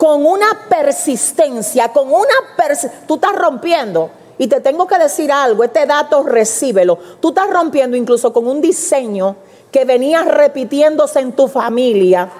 con 0.00 0.24
una 0.24 0.46
persistencia, 0.66 1.88
con 1.92 2.08
una 2.08 2.34
persistencia, 2.56 3.06
tú 3.06 3.16
estás 3.16 3.36
rompiendo. 3.36 4.10
Y 4.38 4.46
te 4.46 4.62
tengo 4.62 4.86
que 4.86 4.96
decir 4.96 5.30
algo, 5.30 5.62
este 5.62 5.84
dato 5.84 6.22
recíbelo. 6.22 6.98
Tú 7.20 7.28
estás 7.28 7.50
rompiendo 7.50 7.98
incluso 7.98 8.32
con 8.32 8.48
un 8.48 8.62
diseño 8.62 9.36
que 9.70 9.84
venía 9.84 10.22
repitiéndose 10.22 11.20
en 11.20 11.32
tu 11.32 11.48
familia 11.48 12.30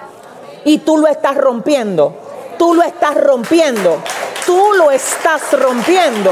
y 0.65 0.79
tú 0.79 0.97
lo 0.97 1.05
estás 1.05 1.37
rompiendo. 1.37 2.11
Tú 2.57 2.73
lo 2.73 2.81
estás 2.81 3.13
rompiendo. 3.13 3.99
Tú 4.47 4.73
lo 4.75 4.89
estás 4.89 5.51
rompiendo. 5.51 6.31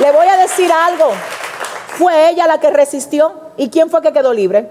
Le 0.00 0.12
voy 0.12 0.26
a 0.26 0.36
decir 0.36 0.70
algo. 0.72 1.12
Fue 1.98 2.30
ella 2.30 2.46
la 2.46 2.60
que 2.60 2.70
resistió. 2.70 3.32
¿Y 3.56 3.70
quién 3.70 3.90
fue 3.90 4.02
que 4.02 4.12
quedó 4.12 4.32
libre? 4.32 4.70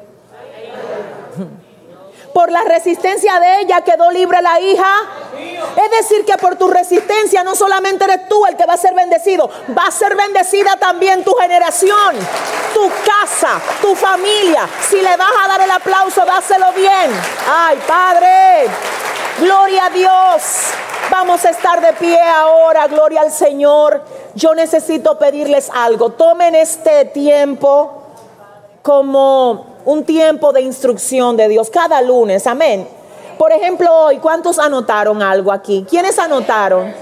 por 2.36 2.52
la 2.52 2.66
resistencia 2.66 3.40
de 3.40 3.62
ella 3.62 3.80
quedó 3.80 4.12
libre 4.12 4.42
la 4.42 4.60
hija. 4.60 4.94
Es 5.38 5.92
decir, 6.02 6.26
que 6.26 6.38
por 6.38 6.58
tu 6.58 6.68
resistencia 6.68 7.46
no 7.46 7.56
solamente 7.56 8.04
eres 8.04 8.28
tú 8.28 8.46
el 8.46 8.58
que 8.58 8.66
va 8.66 8.74
a 8.74 8.78
ser 8.78 8.94
bendecido, 8.94 9.50
va 9.70 9.88
a 9.88 9.92
ser 9.92 10.18
bendecida 10.18 10.76
también 10.76 11.24
tu 11.24 11.34
generación, 11.36 12.14
tu 12.74 12.92
casa, 13.06 13.62
tu 13.82 13.96
familia. 13.96 14.68
Si 14.90 14.98
le 14.98 15.16
vas 15.16 15.32
a 15.46 15.48
dar 15.48 15.62
el 15.62 15.72
aplauso, 15.72 16.26
dáselo 16.26 16.74
bien. 16.74 17.10
Ay, 17.50 17.80
Padre, 17.88 18.68
gloria 19.40 19.86
a 19.86 19.90
Dios. 19.92 20.42
Vamos 21.18 21.46
a 21.46 21.50
estar 21.50 21.80
de 21.80 21.94
pie 21.94 22.20
ahora, 22.20 22.88
gloria 22.88 23.22
al 23.22 23.32
Señor. 23.32 24.02
Yo 24.36 24.54
necesito 24.54 25.18
pedirles 25.18 25.72
algo. 25.74 26.10
Tomen 26.10 26.56
este 26.56 27.06
tiempo 27.06 28.04
como 28.82 29.66
un 29.86 30.04
tiempo 30.04 30.52
de 30.52 30.60
instrucción 30.60 31.38
de 31.38 31.48
Dios 31.48 31.70
cada 31.70 32.02
lunes. 32.02 32.46
Amén. 32.48 32.86
Por 33.38 33.54
ejemplo, 33.54 33.90
hoy, 33.98 34.18
¿cuántos 34.18 34.60
anotaron 34.60 35.22
algo 35.22 35.54
aquí? 35.54 35.86
¿Quiénes 35.90 36.20
anotaron? 36.20 36.94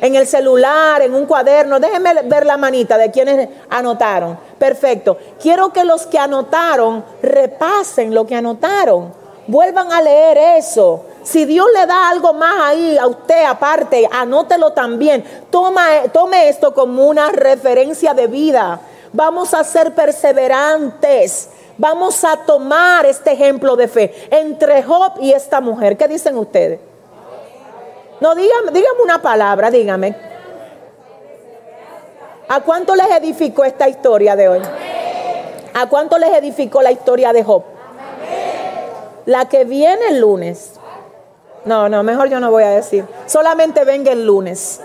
En 0.00 0.14
el 0.14 0.26
celular, 0.26 1.02
en 1.02 1.14
un 1.14 1.26
cuaderno. 1.26 1.78
Déjenme 1.78 2.22
ver 2.22 2.46
la 2.46 2.56
manita 2.56 2.96
de 2.96 3.10
quienes 3.10 3.50
anotaron. 3.68 4.38
Perfecto. 4.58 5.18
Quiero 5.42 5.74
que 5.74 5.84
los 5.84 6.06
que 6.06 6.18
anotaron 6.18 7.04
repasen 7.22 8.14
lo 8.14 8.26
que 8.26 8.34
anotaron. 8.34 9.12
Vuelvan 9.48 9.90
a 9.90 10.02
leer 10.02 10.36
eso. 10.58 11.06
Si 11.22 11.46
Dios 11.46 11.66
le 11.74 11.86
da 11.86 12.10
algo 12.10 12.34
más 12.34 12.68
ahí 12.68 12.98
a 12.98 13.06
usted 13.06 13.44
aparte, 13.44 14.06
anótelo 14.12 14.74
también. 14.74 15.24
Toma, 15.50 15.86
tome 16.12 16.50
esto 16.50 16.74
como 16.74 17.06
una 17.06 17.30
referencia 17.30 18.12
de 18.12 18.26
vida. 18.26 18.78
Vamos 19.10 19.54
a 19.54 19.64
ser 19.64 19.94
perseverantes. 19.94 21.48
Vamos 21.78 22.24
a 22.24 22.36
tomar 22.44 23.06
este 23.06 23.32
ejemplo 23.32 23.74
de 23.74 23.88
fe 23.88 24.28
entre 24.30 24.82
Job 24.82 25.14
y 25.20 25.32
esta 25.32 25.62
mujer. 25.62 25.96
¿Qué 25.96 26.08
dicen 26.08 26.36
ustedes? 26.36 26.80
No, 28.20 28.34
dígame, 28.34 28.70
dígame 28.70 29.00
una 29.02 29.22
palabra, 29.22 29.70
dígame. 29.70 30.14
¿A 32.48 32.60
cuánto 32.60 32.94
les 32.94 33.10
edificó 33.12 33.64
esta 33.64 33.88
historia 33.88 34.36
de 34.36 34.48
hoy? 34.48 34.60
¿A 35.72 35.86
cuánto 35.88 36.18
les 36.18 36.34
edificó 36.36 36.82
la 36.82 36.90
historia 36.90 37.32
de 37.32 37.42
Job? 37.44 37.77
La 39.28 39.48
que 39.48 39.64
viene 39.64 40.08
el 40.08 40.20
lunes. 40.20 40.72
No, 41.66 41.88
no, 41.88 42.02
mejor 42.02 42.30
yo 42.30 42.40
no 42.40 42.50
voy 42.50 42.62
a 42.62 42.70
decir. 42.70 43.04
Solamente 43.26 43.84
venga 43.84 44.10
el 44.10 44.24
lunes. 44.24 44.80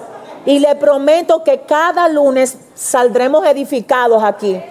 Y 0.46 0.60
le 0.60 0.76
prometo 0.76 1.44
que 1.46 1.62
cada 1.62 2.10
lunes 2.10 2.58
saldremos 2.76 3.46
edificados 3.46 4.22
aquí 4.22 4.62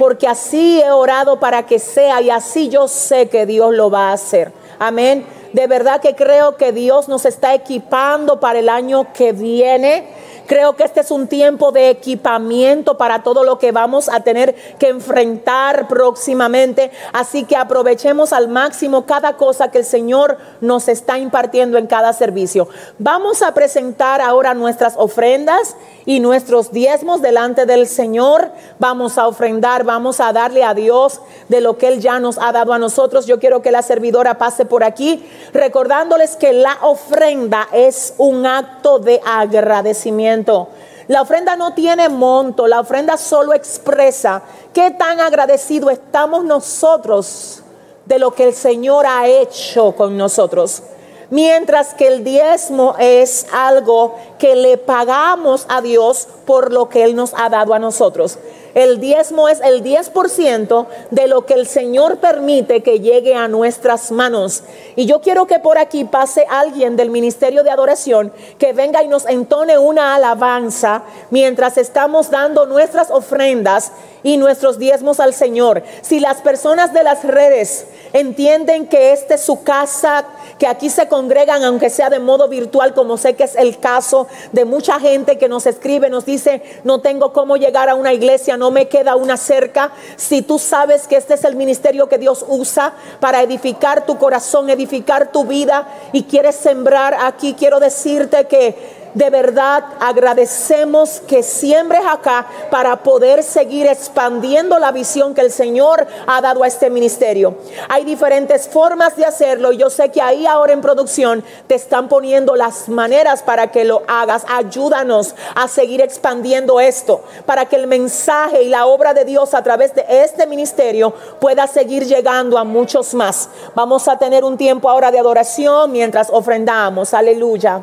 porque 0.00 0.26
así 0.26 0.80
he 0.80 0.90
orado 0.90 1.38
para 1.38 1.66
que 1.66 1.78
sea 1.78 2.22
y 2.22 2.30
así 2.30 2.70
yo 2.70 2.88
sé 2.88 3.28
que 3.28 3.44
Dios 3.44 3.74
lo 3.74 3.90
va 3.90 4.08
a 4.08 4.12
hacer. 4.14 4.50
Amén. 4.78 5.26
De 5.52 5.66
verdad 5.66 6.00
que 6.00 6.14
creo 6.14 6.56
que 6.56 6.72
Dios 6.72 7.06
nos 7.06 7.26
está 7.26 7.52
equipando 7.52 8.40
para 8.40 8.60
el 8.60 8.70
año 8.70 9.12
que 9.12 9.32
viene 9.32 10.08
Creo 10.50 10.74
que 10.74 10.82
este 10.82 10.98
es 10.98 11.12
un 11.12 11.28
tiempo 11.28 11.70
de 11.70 11.90
equipamiento 11.90 12.98
para 12.98 13.22
todo 13.22 13.44
lo 13.44 13.60
que 13.60 13.70
vamos 13.70 14.08
a 14.08 14.24
tener 14.24 14.56
que 14.80 14.88
enfrentar 14.88 15.86
próximamente. 15.86 16.90
Así 17.12 17.44
que 17.44 17.54
aprovechemos 17.54 18.32
al 18.32 18.48
máximo 18.48 19.06
cada 19.06 19.36
cosa 19.36 19.70
que 19.70 19.78
el 19.78 19.84
Señor 19.84 20.38
nos 20.60 20.88
está 20.88 21.20
impartiendo 21.20 21.78
en 21.78 21.86
cada 21.86 22.12
servicio. 22.12 22.66
Vamos 22.98 23.42
a 23.42 23.54
presentar 23.54 24.20
ahora 24.20 24.54
nuestras 24.54 24.94
ofrendas 24.96 25.76
y 26.06 26.20
nuestros 26.20 26.72
diezmos 26.72 27.22
delante 27.22 27.66
del 27.66 27.86
Señor. 27.86 28.50
Vamos 28.78 29.18
a 29.18 29.28
ofrendar, 29.28 29.84
vamos 29.84 30.20
a 30.20 30.32
darle 30.32 30.64
a 30.64 30.74
Dios 30.74 31.20
de 31.48 31.60
lo 31.60 31.78
que 31.78 31.88
Él 31.88 32.00
ya 32.00 32.20
nos 32.20 32.38
ha 32.38 32.52
dado 32.52 32.72
a 32.72 32.78
nosotros. 32.78 33.26
Yo 33.26 33.38
quiero 33.38 33.62
que 33.62 33.70
la 33.70 33.82
servidora 33.82 34.38
pase 34.38 34.64
por 34.64 34.84
aquí 34.84 35.24
recordándoles 35.52 36.36
que 36.36 36.52
la 36.52 36.78
ofrenda 36.82 37.68
es 37.72 38.14
un 38.18 38.46
acto 38.46 38.98
de 38.98 39.20
agradecimiento. 39.24 40.68
La 41.08 41.22
ofrenda 41.22 41.56
no 41.56 41.74
tiene 41.74 42.08
monto, 42.08 42.68
la 42.68 42.78
ofrenda 42.78 43.16
solo 43.16 43.52
expresa 43.52 44.42
qué 44.72 44.92
tan 44.92 45.18
agradecido 45.18 45.90
estamos 45.90 46.44
nosotros 46.44 47.64
de 48.06 48.18
lo 48.20 48.32
que 48.32 48.44
el 48.44 48.54
Señor 48.54 49.06
ha 49.06 49.26
hecho 49.26 49.92
con 49.96 50.16
nosotros. 50.16 50.84
Mientras 51.30 51.94
que 51.94 52.08
el 52.08 52.24
diezmo 52.24 52.96
es 52.98 53.46
algo 53.52 54.16
que 54.38 54.56
le 54.56 54.76
pagamos 54.78 55.64
a 55.68 55.80
Dios 55.80 56.26
por 56.44 56.72
lo 56.72 56.88
que 56.88 57.04
Él 57.04 57.14
nos 57.14 57.32
ha 57.34 57.48
dado 57.48 57.72
a 57.72 57.78
nosotros. 57.78 58.38
El 58.74 59.00
diezmo 59.00 59.48
es 59.48 59.60
el 59.60 59.82
10% 59.82 60.86
de 61.10 61.26
lo 61.26 61.44
que 61.46 61.54
el 61.54 61.66
Señor 61.66 62.18
permite 62.18 62.82
que 62.82 63.00
llegue 63.00 63.34
a 63.34 63.48
nuestras 63.48 64.10
manos. 64.12 64.62
Y 64.96 65.06
yo 65.06 65.20
quiero 65.20 65.46
que 65.46 65.58
por 65.58 65.78
aquí 65.78 66.04
pase 66.04 66.46
alguien 66.48 66.96
del 66.96 67.10
ministerio 67.10 67.62
de 67.64 67.70
adoración 67.70 68.32
que 68.58 68.72
venga 68.72 69.02
y 69.02 69.08
nos 69.08 69.26
entone 69.26 69.78
una 69.78 70.14
alabanza 70.14 71.02
mientras 71.30 71.78
estamos 71.78 72.30
dando 72.30 72.66
nuestras 72.66 73.10
ofrendas 73.10 73.92
y 74.22 74.36
nuestros 74.36 74.78
diezmos 74.78 75.20
al 75.20 75.34
Señor. 75.34 75.82
Si 76.02 76.20
las 76.20 76.40
personas 76.42 76.92
de 76.92 77.02
las 77.02 77.24
redes 77.24 77.86
entienden 78.12 78.86
que 78.86 79.12
esta 79.12 79.34
es 79.34 79.42
su 79.42 79.62
casa, 79.62 80.24
que 80.58 80.66
aquí 80.66 80.90
se 80.90 81.08
congregan, 81.08 81.64
aunque 81.64 81.90
sea 81.90 82.10
de 82.10 82.18
modo 82.18 82.48
virtual, 82.48 82.94
como 82.94 83.16
sé 83.16 83.34
que 83.34 83.44
es 83.44 83.56
el 83.56 83.78
caso 83.78 84.26
de 84.52 84.64
mucha 84.64 85.00
gente 85.00 85.38
que 85.38 85.48
nos 85.48 85.66
escribe, 85.66 86.10
nos 86.10 86.26
dice, 86.26 86.62
no 86.84 87.00
tengo 87.00 87.32
cómo 87.32 87.56
llegar 87.56 87.88
a 87.88 87.94
una 87.94 88.12
iglesia, 88.12 88.56
no 88.60 88.70
me 88.70 88.88
queda 88.88 89.16
una 89.16 89.38
cerca. 89.38 89.90
Si 90.16 90.42
tú 90.42 90.58
sabes 90.58 91.08
que 91.08 91.16
este 91.16 91.32
es 91.32 91.44
el 91.44 91.56
ministerio 91.56 92.10
que 92.10 92.18
Dios 92.18 92.44
usa 92.46 92.92
para 93.18 93.40
edificar 93.40 94.04
tu 94.04 94.18
corazón, 94.18 94.68
edificar 94.68 95.32
tu 95.32 95.46
vida 95.46 95.88
y 96.12 96.24
quieres 96.24 96.56
sembrar 96.56 97.16
aquí, 97.22 97.54
quiero 97.54 97.80
decirte 97.80 98.44
que 98.44 98.99
de 99.14 99.30
verdad 99.30 99.84
agradecemos 100.00 101.20
que 101.26 101.42
siembres 101.42 102.02
acá 102.08 102.46
para 102.70 103.02
poder 103.02 103.42
seguir 103.42 103.86
expandiendo 103.86 104.78
la 104.78 104.92
visión 104.92 105.34
que 105.34 105.40
el 105.40 105.50
Señor 105.50 106.06
ha 106.26 106.40
dado 106.40 106.62
a 106.62 106.66
este 106.66 106.90
ministerio. 106.90 107.54
Hay 107.88 108.04
diferentes 108.04 108.68
formas 108.68 109.16
de 109.16 109.24
hacerlo. 109.24 109.72
Yo 109.72 109.90
sé 109.90 110.10
que 110.10 110.22
ahí 110.22 110.46
ahora 110.46 110.72
en 110.72 110.80
producción 110.80 111.44
te 111.66 111.74
están 111.74 112.08
poniendo 112.08 112.56
las 112.56 112.88
maneras 112.88 113.42
para 113.42 113.70
que 113.70 113.84
lo 113.84 114.02
hagas. 114.06 114.44
Ayúdanos 114.48 115.34
a 115.54 115.68
seguir 115.68 116.00
expandiendo 116.00 116.80
esto, 116.80 117.22
para 117.46 117.66
que 117.66 117.76
el 117.76 117.86
mensaje 117.86 118.62
y 118.62 118.68
la 118.68 118.86
obra 118.86 119.14
de 119.14 119.24
Dios 119.24 119.54
a 119.54 119.62
través 119.62 119.94
de 119.94 120.04
este 120.08 120.46
ministerio 120.46 121.12
pueda 121.40 121.66
seguir 121.66 122.04
llegando 122.04 122.58
a 122.58 122.64
muchos 122.64 123.14
más. 123.14 123.48
Vamos 123.74 124.08
a 124.08 124.18
tener 124.18 124.44
un 124.44 124.56
tiempo 124.56 124.88
ahora 124.88 125.10
de 125.10 125.18
adoración 125.18 125.92
mientras 125.92 126.28
ofrendamos. 126.30 127.14
Aleluya. 127.14 127.82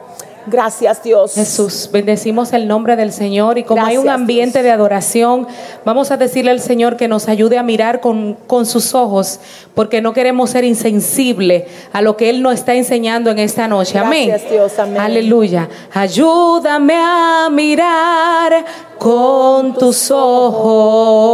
Gracias 0.50 1.04
Dios. 1.04 1.34
Jesús, 1.34 1.90
bendecimos 1.92 2.54
el 2.54 2.68
nombre 2.68 2.96
del 2.96 3.12
Señor 3.12 3.58
y 3.58 3.64
como 3.64 3.86
hay 3.86 3.98
un 3.98 4.08
ambiente 4.10 4.64
de 4.64 4.72
adoración, 4.72 5.46
vamos 5.84 6.10
a 6.12 6.18
decirle 6.18 6.52
al 6.52 6.62
Señor 6.62 6.96
que 6.96 7.10
nos 7.10 7.28
ayude 7.28 7.58
a 7.58 7.64
mirar 7.64 8.00
con, 8.00 8.36
con 8.48 8.66
sus 8.66 8.96
ojos, 8.96 9.42
porque 9.76 10.02
no 10.02 10.14
queremos 10.14 10.52
ser 10.52 10.64
insensibles 10.64 11.66
a 11.92 12.02
lo 12.02 12.16
que 12.16 12.30
Él 12.30 12.42
nos 12.42 12.54
está 12.54 12.74
enseñando 12.76 13.30
en 13.30 13.40
esta 13.40 13.68
noche. 13.68 14.00
Amén. 14.00 14.30
Gracias, 14.30 14.50
Dios, 14.52 14.80
amén. 14.80 14.98
Aleluya. 14.98 15.68
Ayúdame 15.94 16.96
a 16.96 17.50
mirar 17.52 18.66
con 18.98 19.74
tus 19.74 20.10
ojos. 20.12 21.28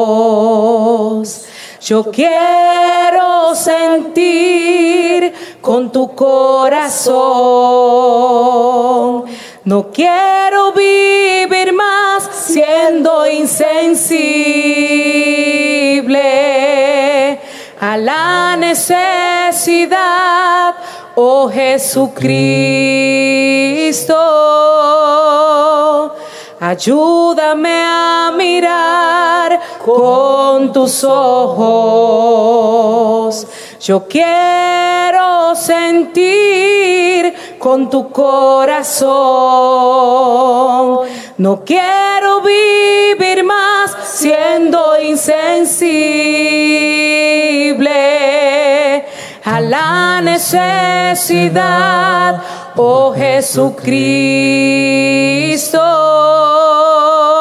Yo 1.86 2.04
quiero 2.12 3.54
sentir 3.56 5.34
con 5.60 5.92
tu 5.92 6.16
corazón. 6.16 7.14
No 9.66 9.92
quiero 9.92 10.72
vivir 10.72 11.74
más 11.74 12.24
siendo 12.46 13.28
insensible 13.30 14.22
a 17.82 17.98
la 17.98 18.56
necesidad, 18.56 19.96
oh 21.16 21.50
Jesucristo. 21.50 22.64
Ayúdame 26.66 27.84
a 27.86 28.32
mirar 28.38 29.60
con 29.84 30.72
tus 30.72 31.04
ojos. 31.04 32.56
Yo 33.82 34.08
quiero 34.08 35.54
sentir 35.56 37.58
con 37.60 37.90
tu 37.90 38.10
corazón. 38.14 39.10
No 41.38 41.66
quiero 41.66 42.40
vivir 42.40 43.44
más 43.44 43.94
siendo 44.06 45.02
insensible 45.02 46.64
a 49.44 49.60
la 49.60 50.22
necesidad, 50.22 52.42
oh 52.76 53.14
Jesucristo. 53.16 53.80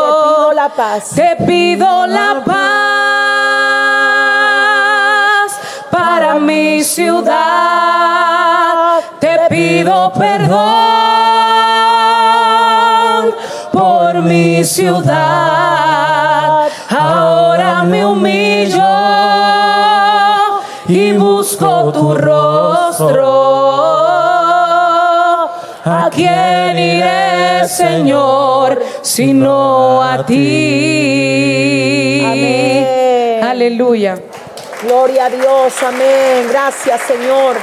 Te 0.00 0.06
pido 0.24 0.52
la 0.52 0.68
paz. 0.68 1.10
Te 1.14 1.36
pido 1.44 2.06
la 2.06 2.42
paz 2.44 2.62
para 5.90 6.34
mi 6.34 6.82
ciudad. 6.82 7.32
Te 9.20 9.38
pido 9.48 10.12
perdón 10.12 10.52
por 13.72 14.22
mi 14.22 14.64
ciudad. 14.64 15.52
Ahora 16.90 17.82
me 17.84 18.04
humillo 18.04 18.82
y 20.88 21.12
busco 21.12 21.92
tu 21.92 22.14
rostro. 22.14 23.51
¿A 26.12 26.14
quién 26.14 26.78
iré, 26.78 27.66
Señor, 27.66 28.82
sino 29.00 30.02
a 30.02 30.26
ti? 30.26 32.20
Amén. 32.22 33.42
Aleluya. 33.42 34.16
Gloria 34.82 35.24
a 35.24 35.30
Dios, 35.30 35.82
amén. 35.82 36.48
Gracias, 36.50 37.00
Señor. 37.00 37.56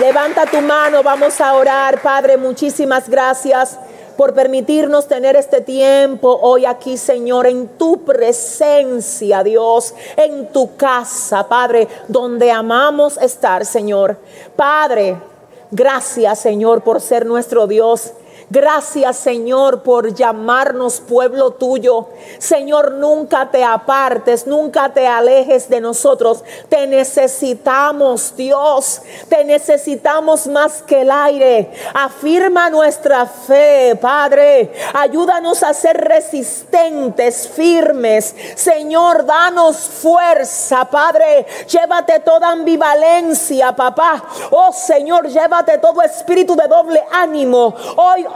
Levanta 0.00 0.44
tu 0.44 0.60
mano, 0.60 1.02
vamos 1.02 1.40
a 1.40 1.54
orar, 1.54 2.02
Padre. 2.02 2.36
Muchísimas 2.36 3.08
gracias 3.08 3.78
por 4.18 4.34
permitirnos 4.34 5.08
tener 5.08 5.34
este 5.34 5.62
tiempo 5.62 6.40
hoy 6.42 6.66
aquí, 6.66 6.98
Señor, 6.98 7.46
en 7.46 7.68
tu 7.78 8.04
presencia, 8.04 9.42
Dios, 9.42 9.94
en 10.14 10.52
tu 10.52 10.76
casa, 10.76 11.48
Padre, 11.48 11.88
donde 12.08 12.52
amamos 12.52 13.16
estar, 13.16 13.64
Señor. 13.64 14.18
Padre, 14.54 15.31
gracias, 15.72 16.38
Señor, 16.38 16.82
por 16.84 17.00
ser 17.00 17.26
nuestro 17.26 17.66
Dios. 17.66 18.12
Gracias 18.50 19.16
Señor 19.16 19.82
por 19.82 20.14
llamarnos 20.14 21.00
pueblo 21.00 21.52
tuyo. 21.52 22.08
Señor, 22.38 22.92
nunca 22.92 23.50
te 23.50 23.64
apartes, 23.64 24.46
nunca 24.46 24.92
te 24.92 25.06
alejes 25.06 25.68
de 25.68 25.80
nosotros. 25.80 26.44
Te 26.68 26.86
necesitamos, 26.86 28.36
Dios. 28.36 29.02
Te 29.28 29.44
necesitamos 29.44 30.46
más 30.46 30.82
que 30.82 31.02
el 31.02 31.10
aire. 31.10 31.70
Afirma 31.94 32.70
nuestra 32.70 33.26
fe, 33.26 33.96
Padre. 34.00 34.72
Ayúdanos 34.94 35.62
a 35.62 35.74
ser 35.74 35.96
resistentes, 35.96 37.48
firmes. 37.48 38.34
Señor, 38.54 39.24
danos 39.26 39.76
fuerza, 39.76 40.84
Padre. 40.86 41.46
Llévate 41.68 42.20
toda 42.20 42.50
ambivalencia, 42.50 43.74
papá. 43.74 44.22
Oh 44.50 44.72
Señor, 44.72 45.28
llévate 45.28 45.78
todo 45.78 46.02
espíritu 46.02 46.54
de 46.56 46.68
doble 46.68 47.02
ánimo. 47.10 47.74
Hoy 47.96 48.26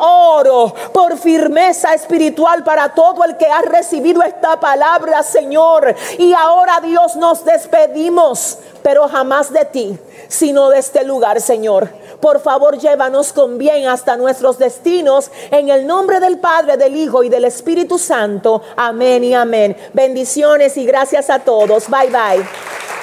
por 0.92 1.18
firmeza 1.18 1.94
espiritual 1.94 2.62
para 2.64 2.94
todo 2.94 3.24
el 3.24 3.36
que 3.36 3.46
ha 3.46 3.62
recibido 3.62 4.22
esta 4.22 4.58
palabra, 4.60 5.22
Señor. 5.22 5.94
Y 6.18 6.32
ahora, 6.34 6.80
Dios, 6.82 7.16
nos 7.16 7.44
despedimos, 7.44 8.58
pero 8.82 9.08
jamás 9.08 9.52
de 9.52 9.64
ti, 9.64 9.98
sino 10.28 10.68
de 10.70 10.78
este 10.78 11.04
lugar, 11.04 11.40
Señor. 11.40 11.88
Por 12.20 12.40
favor, 12.40 12.78
llévanos 12.78 13.32
con 13.32 13.58
bien 13.58 13.88
hasta 13.88 14.16
nuestros 14.16 14.58
destinos. 14.58 15.30
En 15.50 15.68
el 15.68 15.86
nombre 15.86 16.20
del 16.20 16.38
Padre, 16.38 16.76
del 16.76 16.96
Hijo 16.96 17.22
y 17.22 17.28
del 17.28 17.44
Espíritu 17.44 17.98
Santo. 17.98 18.62
Amén 18.76 19.24
y 19.24 19.34
amén. 19.34 19.76
Bendiciones 19.92 20.76
y 20.76 20.86
gracias 20.86 21.30
a 21.30 21.40
todos. 21.40 21.88
Bye 21.88 22.10
bye. 22.10 22.95